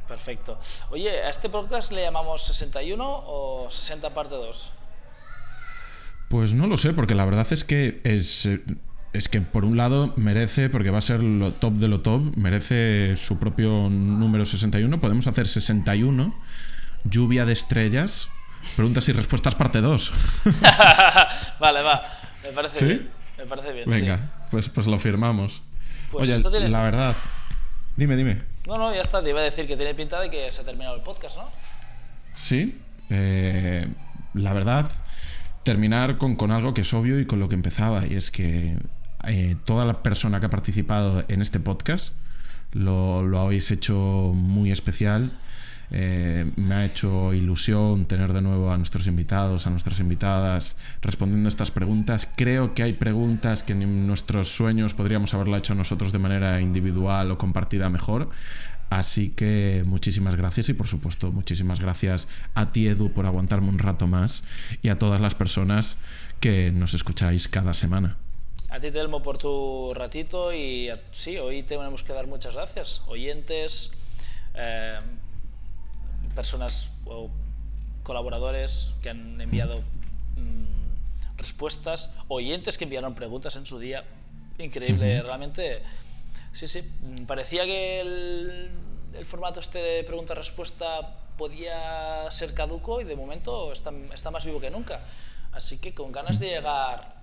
Perfecto. 0.08 0.60
Oye, 0.92 1.24
¿a 1.24 1.30
este 1.30 1.50
podcast 1.50 1.92
le 1.92 2.04
llamamos 2.04 2.44
61 2.44 3.04
o 3.04 3.68
60 3.70 4.10
parte 4.14 4.36
2? 4.36 4.72
Pues 6.30 6.54
no 6.54 6.68
lo 6.68 6.78
sé, 6.78 6.94
porque 6.94 7.16
la 7.16 7.26
verdad 7.26 7.48
es 7.52 7.64
que 7.64 8.02
es 8.04 8.48
es 9.14 9.30
que 9.30 9.42
por 9.42 9.64
un 9.64 9.78
lado 9.78 10.14
merece, 10.18 10.70
porque 10.70 10.90
va 10.90 10.98
a 10.98 11.02
ser 11.02 11.22
lo 11.22 11.52
top 11.52 11.74
de 11.74 11.88
lo 11.88 12.02
top, 12.02 12.36
merece 12.36 13.16
su 13.16 13.38
propio 13.38 13.90
número 13.90 14.46
61. 14.46 15.00
Podemos 15.00 15.28
hacer 15.28 15.48
61, 15.48 16.36
lluvia 17.04 17.46
de 17.46 17.54
estrellas, 17.54 18.28
preguntas 18.76 19.08
y 19.10 19.14
respuestas 19.14 19.54
parte 19.54 19.82
2. 19.82 20.12
vale, 21.60 21.82
va, 21.84 22.04
me 22.44 22.50
parece 22.50 22.86
bien. 22.86 23.10
Me 23.38 23.46
parece 23.46 23.72
bien. 23.72 23.90
Venga, 23.90 24.20
pues, 24.50 24.70
pues 24.70 24.88
lo 24.88 24.98
firmamos. 25.00 25.62
Pues 26.12 26.44
Oye, 26.44 26.70
la 26.70 26.82
verdad. 26.82 27.16
Dime, 27.96 28.16
dime. 28.16 28.42
No, 28.66 28.78
no, 28.78 28.94
ya 28.94 29.02
está, 29.02 29.22
te 29.22 29.30
iba 29.30 29.42
a 29.42 29.44
decir 29.44 29.68
que 29.68 29.78
tiene 29.78 29.94
pinta 29.94 30.20
de 30.20 30.30
que 30.30 30.50
se 30.50 30.62
ha 30.62 30.66
terminado 30.66 30.96
el 30.96 31.04
podcast, 31.04 31.38
¿no? 31.38 31.50
Sí, 32.34 32.80
eh, 33.10 33.88
la 34.34 34.54
verdad, 34.54 34.90
terminar 35.62 36.18
con, 36.18 36.36
con 36.36 36.52
algo 36.52 36.74
que 36.74 36.82
es 36.82 36.94
obvio 36.94 37.20
y 37.20 37.28
con 37.28 37.40
lo 37.40 37.50
que 37.50 37.56
empezaba, 37.56 38.08
y 38.08 38.16
es 38.16 38.32
que 38.32 38.76
eh, 39.28 39.56
toda 39.66 39.86
la 39.86 40.04
persona 40.04 40.40
que 40.40 40.48
ha 40.48 40.50
participado 40.50 41.24
en 41.28 41.42
este 41.42 41.60
podcast. 41.60 42.14
Lo, 42.72 43.22
lo 43.24 43.40
habéis 43.40 43.72
hecho 43.72 44.32
muy 44.34 44.72
especial. 44.72 45.32
Eh, 45.96 46.52
me 46.56 46.74
ha 46.74 46.86
hecho 46.86 47.36
ilusión 47.36 48.06
tener 48.06 48.34
de 48.34 48.42
nuevo 48.42 48.72
a 48.72 48.78
nuestros 48.78 49.06
invitados, 49.06 49.68
a 49.68 49.70
nuestras 49.70 50.00
invitadas 50.00 50.76
respondiendo 51.02 51.50
estas 51.50 51.70
preguntas. 51.70 52.28
Creo 52.36 52.74
que 52.74 52.82
hay 52.82 52.94
preguntas 52.94 53.64
que 53.64 53.74
en 53.74 54.08
nuestros 54.08 54.50
sueños 54.50 54.96
podríamos 54.96 55.34
haberla 55.36 55.60
hecho 55.60 55.76
nosotros 55.76 56.12
de 56.12 56.20
manera 56.20 56.60
individual 56.62 57.30
o 57.30 57.38
compartida 57.38 57.90
mejor. 57.90 58.30
Así 58.90 59.30
que 59.30 59.84
muchísimas 59.86 60.36
gracias 60.36 60.70
y 60.70 60.74
por 60.74 60.88
supuesto 60.88 61.32
muchísimas 61.32 61.80
gracias 61.80 62.28
a 62.54 62.72
ti 62.72 62.88
Edu 62.88 63.12
por 63.12 63.26
aguantarme 63.26 63.70
un 63.70 63.80
rato 63.80 64.08
más 64.08 64.44
y 64.82 64.90
a 64.90 65.00
todas 65.00 65.22
las 65.22 65.36
personas 65.36 65.98
que 66.40 66.72
nos 66.72 66.94
escucháis 66.94 67.48
cada 67.48 67.74
semana. 67.74 68.18
A 68.74 68.80
ti, 68.80 68.90
Telmo, 68.90 69.22
por 69.22 69.38
tu 69.38 69.94
ratito 69.94 70.52
y 70.52 70.90
sí, 71.12 71.38
hoy 71.38 71.62
tenemos 71.62 72.02
que 72.02 72.12
dar 72.12 72.26
muchas 72.26 72.56
gracias. 72.56 73.04
Oyentes, 73.06 74.02
eh, 74.56 75.00
personas 76.34 76.90
o 77.06 77.30
colaboradores 78.02 78.96
que 79.04 79.12
han 79.12 79.40
enviado 79.40 79.82
mm, 80.38 81.38
respuestas, 81.38 82.16
oyentes 82.30 82.80
que 82.80 82.86
enviaron 82.86 83.14
preguntas 83.14 83.56
en 83.58 83.68
su 83.68 83.78
día. 83.78 84.06
Increíble, 84.58 85.22
realmente. 85.22 85.84
Sí, 86.52 86.68
sí, 86.68 86.82
parecía 87.28 87.66
que 87.66 88.02
el, 88.02 88.72
el 89.14 89.26
formato 89.28 89.60
este 89.60 89.78
de 89.78 90.04
pregunta-respuesta 90.04 91.16
podía 91.38 92.26
ser 92.32 92.56
caduco 92.56 93.02
y 93.02 93.04
de 93.04 93.16
momento 93.16 93.72
está, 93.72 93.92
está 94.16 94.32
más 94.32 94.44
vivo 94.44 94.60
que 94.60 94.72
nunca. 94.72 95.00
Así 95.52 95.78
que 95.78 95.94
con 95.94 96.12
ganas 96.12 96.40
de 96.40 96.48
llegar 96.48 97.23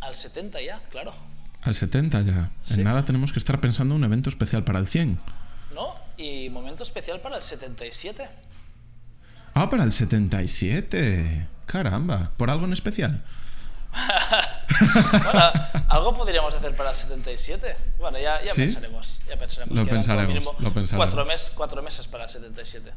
al 0.00 0.14
70 0.14 0.60
ya, 0.60 0.80
claro. 0.90 1.14
Al 1.62 1.74
70 1.74 2.22
ya. 2.22 2.50
En 2.70 2.84
nada 2.84 3.04
tenemos 3.04 3.32
que 3.32 3.38
estar 3.38 3.60
pensando 3.60 3.94
un 3.94 4.04
evento 4.04 4.28
especial 4.30 4.64
para 4.64 4.78
el 4.78 4.88
100. 4.88 5.18
No, 5.74 5.94
y 6.16 6.50
momento 6.50 6.82
especial 6.82 7.20
para 7.20 7.36
el 7.36 7.42
77. 7.42 8.28
Ah, 9.54 9.70
para 9.70 9.84
el 9.84 9.92
77. 9.92 11.46
Caramba, 11.66 12.30
¿por 12.36 12.50
algo 12.50 12.64
en 12.64 12.72
especial? 12.72 13.24
bueno, 15.22 15.52
algo 15.88 16.16
podríamos 16.16 16.54
hacer 16.54 16.74
para 16.74 16.90
el 16.90 16.96
77. 16.96 17.76
Bueno, 17.98 18.18
ya, 18.18 18.42
ya 18.42 18.54
pensaremos. 18.54 19.20
Ya 19.28 19.36
pensaremos. 19.38 19.78
Lo, 19.78 19.84
pensaremos, 19.84 20.44
lo 20.60 20.72
pensaremos. 20.72 20.90
Cuatro, 20.96 21.24
mes, 21.24 21.52
cuatro 21.54 21.82
meses 21.82 22.06
para 22.08 22.24
el 22.24 22.30
77. 22.30 22.90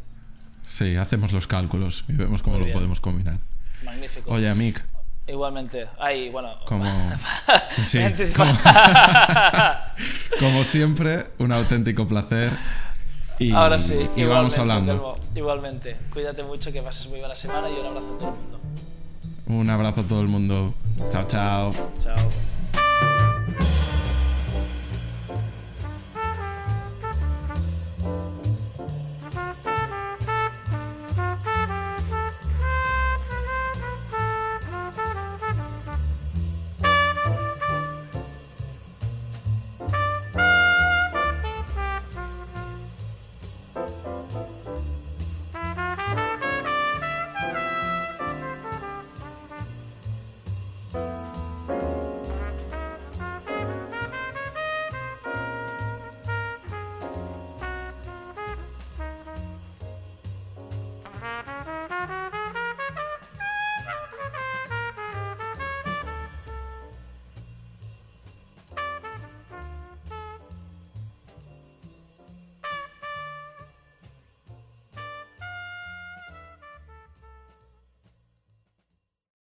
Sí, 0.61 0.95
hacemos 0.95 1.31
los 1.31 1.47
cálculos 1.47 2.05
y 2.07 2.13
vemos 2.13 2.41
cómo 2.41 2.57
lo 2.57 2.71
podemos 2.71 2.99
combinar. 2.99 3.39
Magnífico. 3.83 4.31
Oye, 4.31 4.53
Mick, 4.55 4.83
Igualmente. 5.27 5.87
Ay, 5.97 6.29
bueno. 6.29 6.55
Como, 6.65 6.83
como 10.39 10.63
siempre, 10.63 11.27
un 11.39 11.51
auténtico 11.51 12.07
placer. 12.07 12.51
Y, 13.39 13.51
Ahora 13.51 13.79
sí, 13.79 14.07
y 14.15 14.23
vamos 14.23 14.57
hablando. 14.57 15.17
igualmente. 15.35 15.97
Cuídate 16.13 16.43
mucho, 16.43 16.71
que 16.71 16.81
pases 16.81 17.09
muy 17.09 17.19
buena 17.19 17.35
semana 17.35 17.69
y 17.69 17.73
un 17.73 17.85
abrazo 17.85 18.15
a 18.15 18.17
todo 18.17 18.29
el 18.29 18.35
mundo. 18.35 18.59
Un 19.47 19.69
abrazo 19.69 20.01
a 20.01 20.03
todo 20.05 20.21
el 20.21 20.27
mundo. 20.27 20.73
Chao, 21.11 21.27
chao. 21.27 21.71
Chao. 21.99 23.34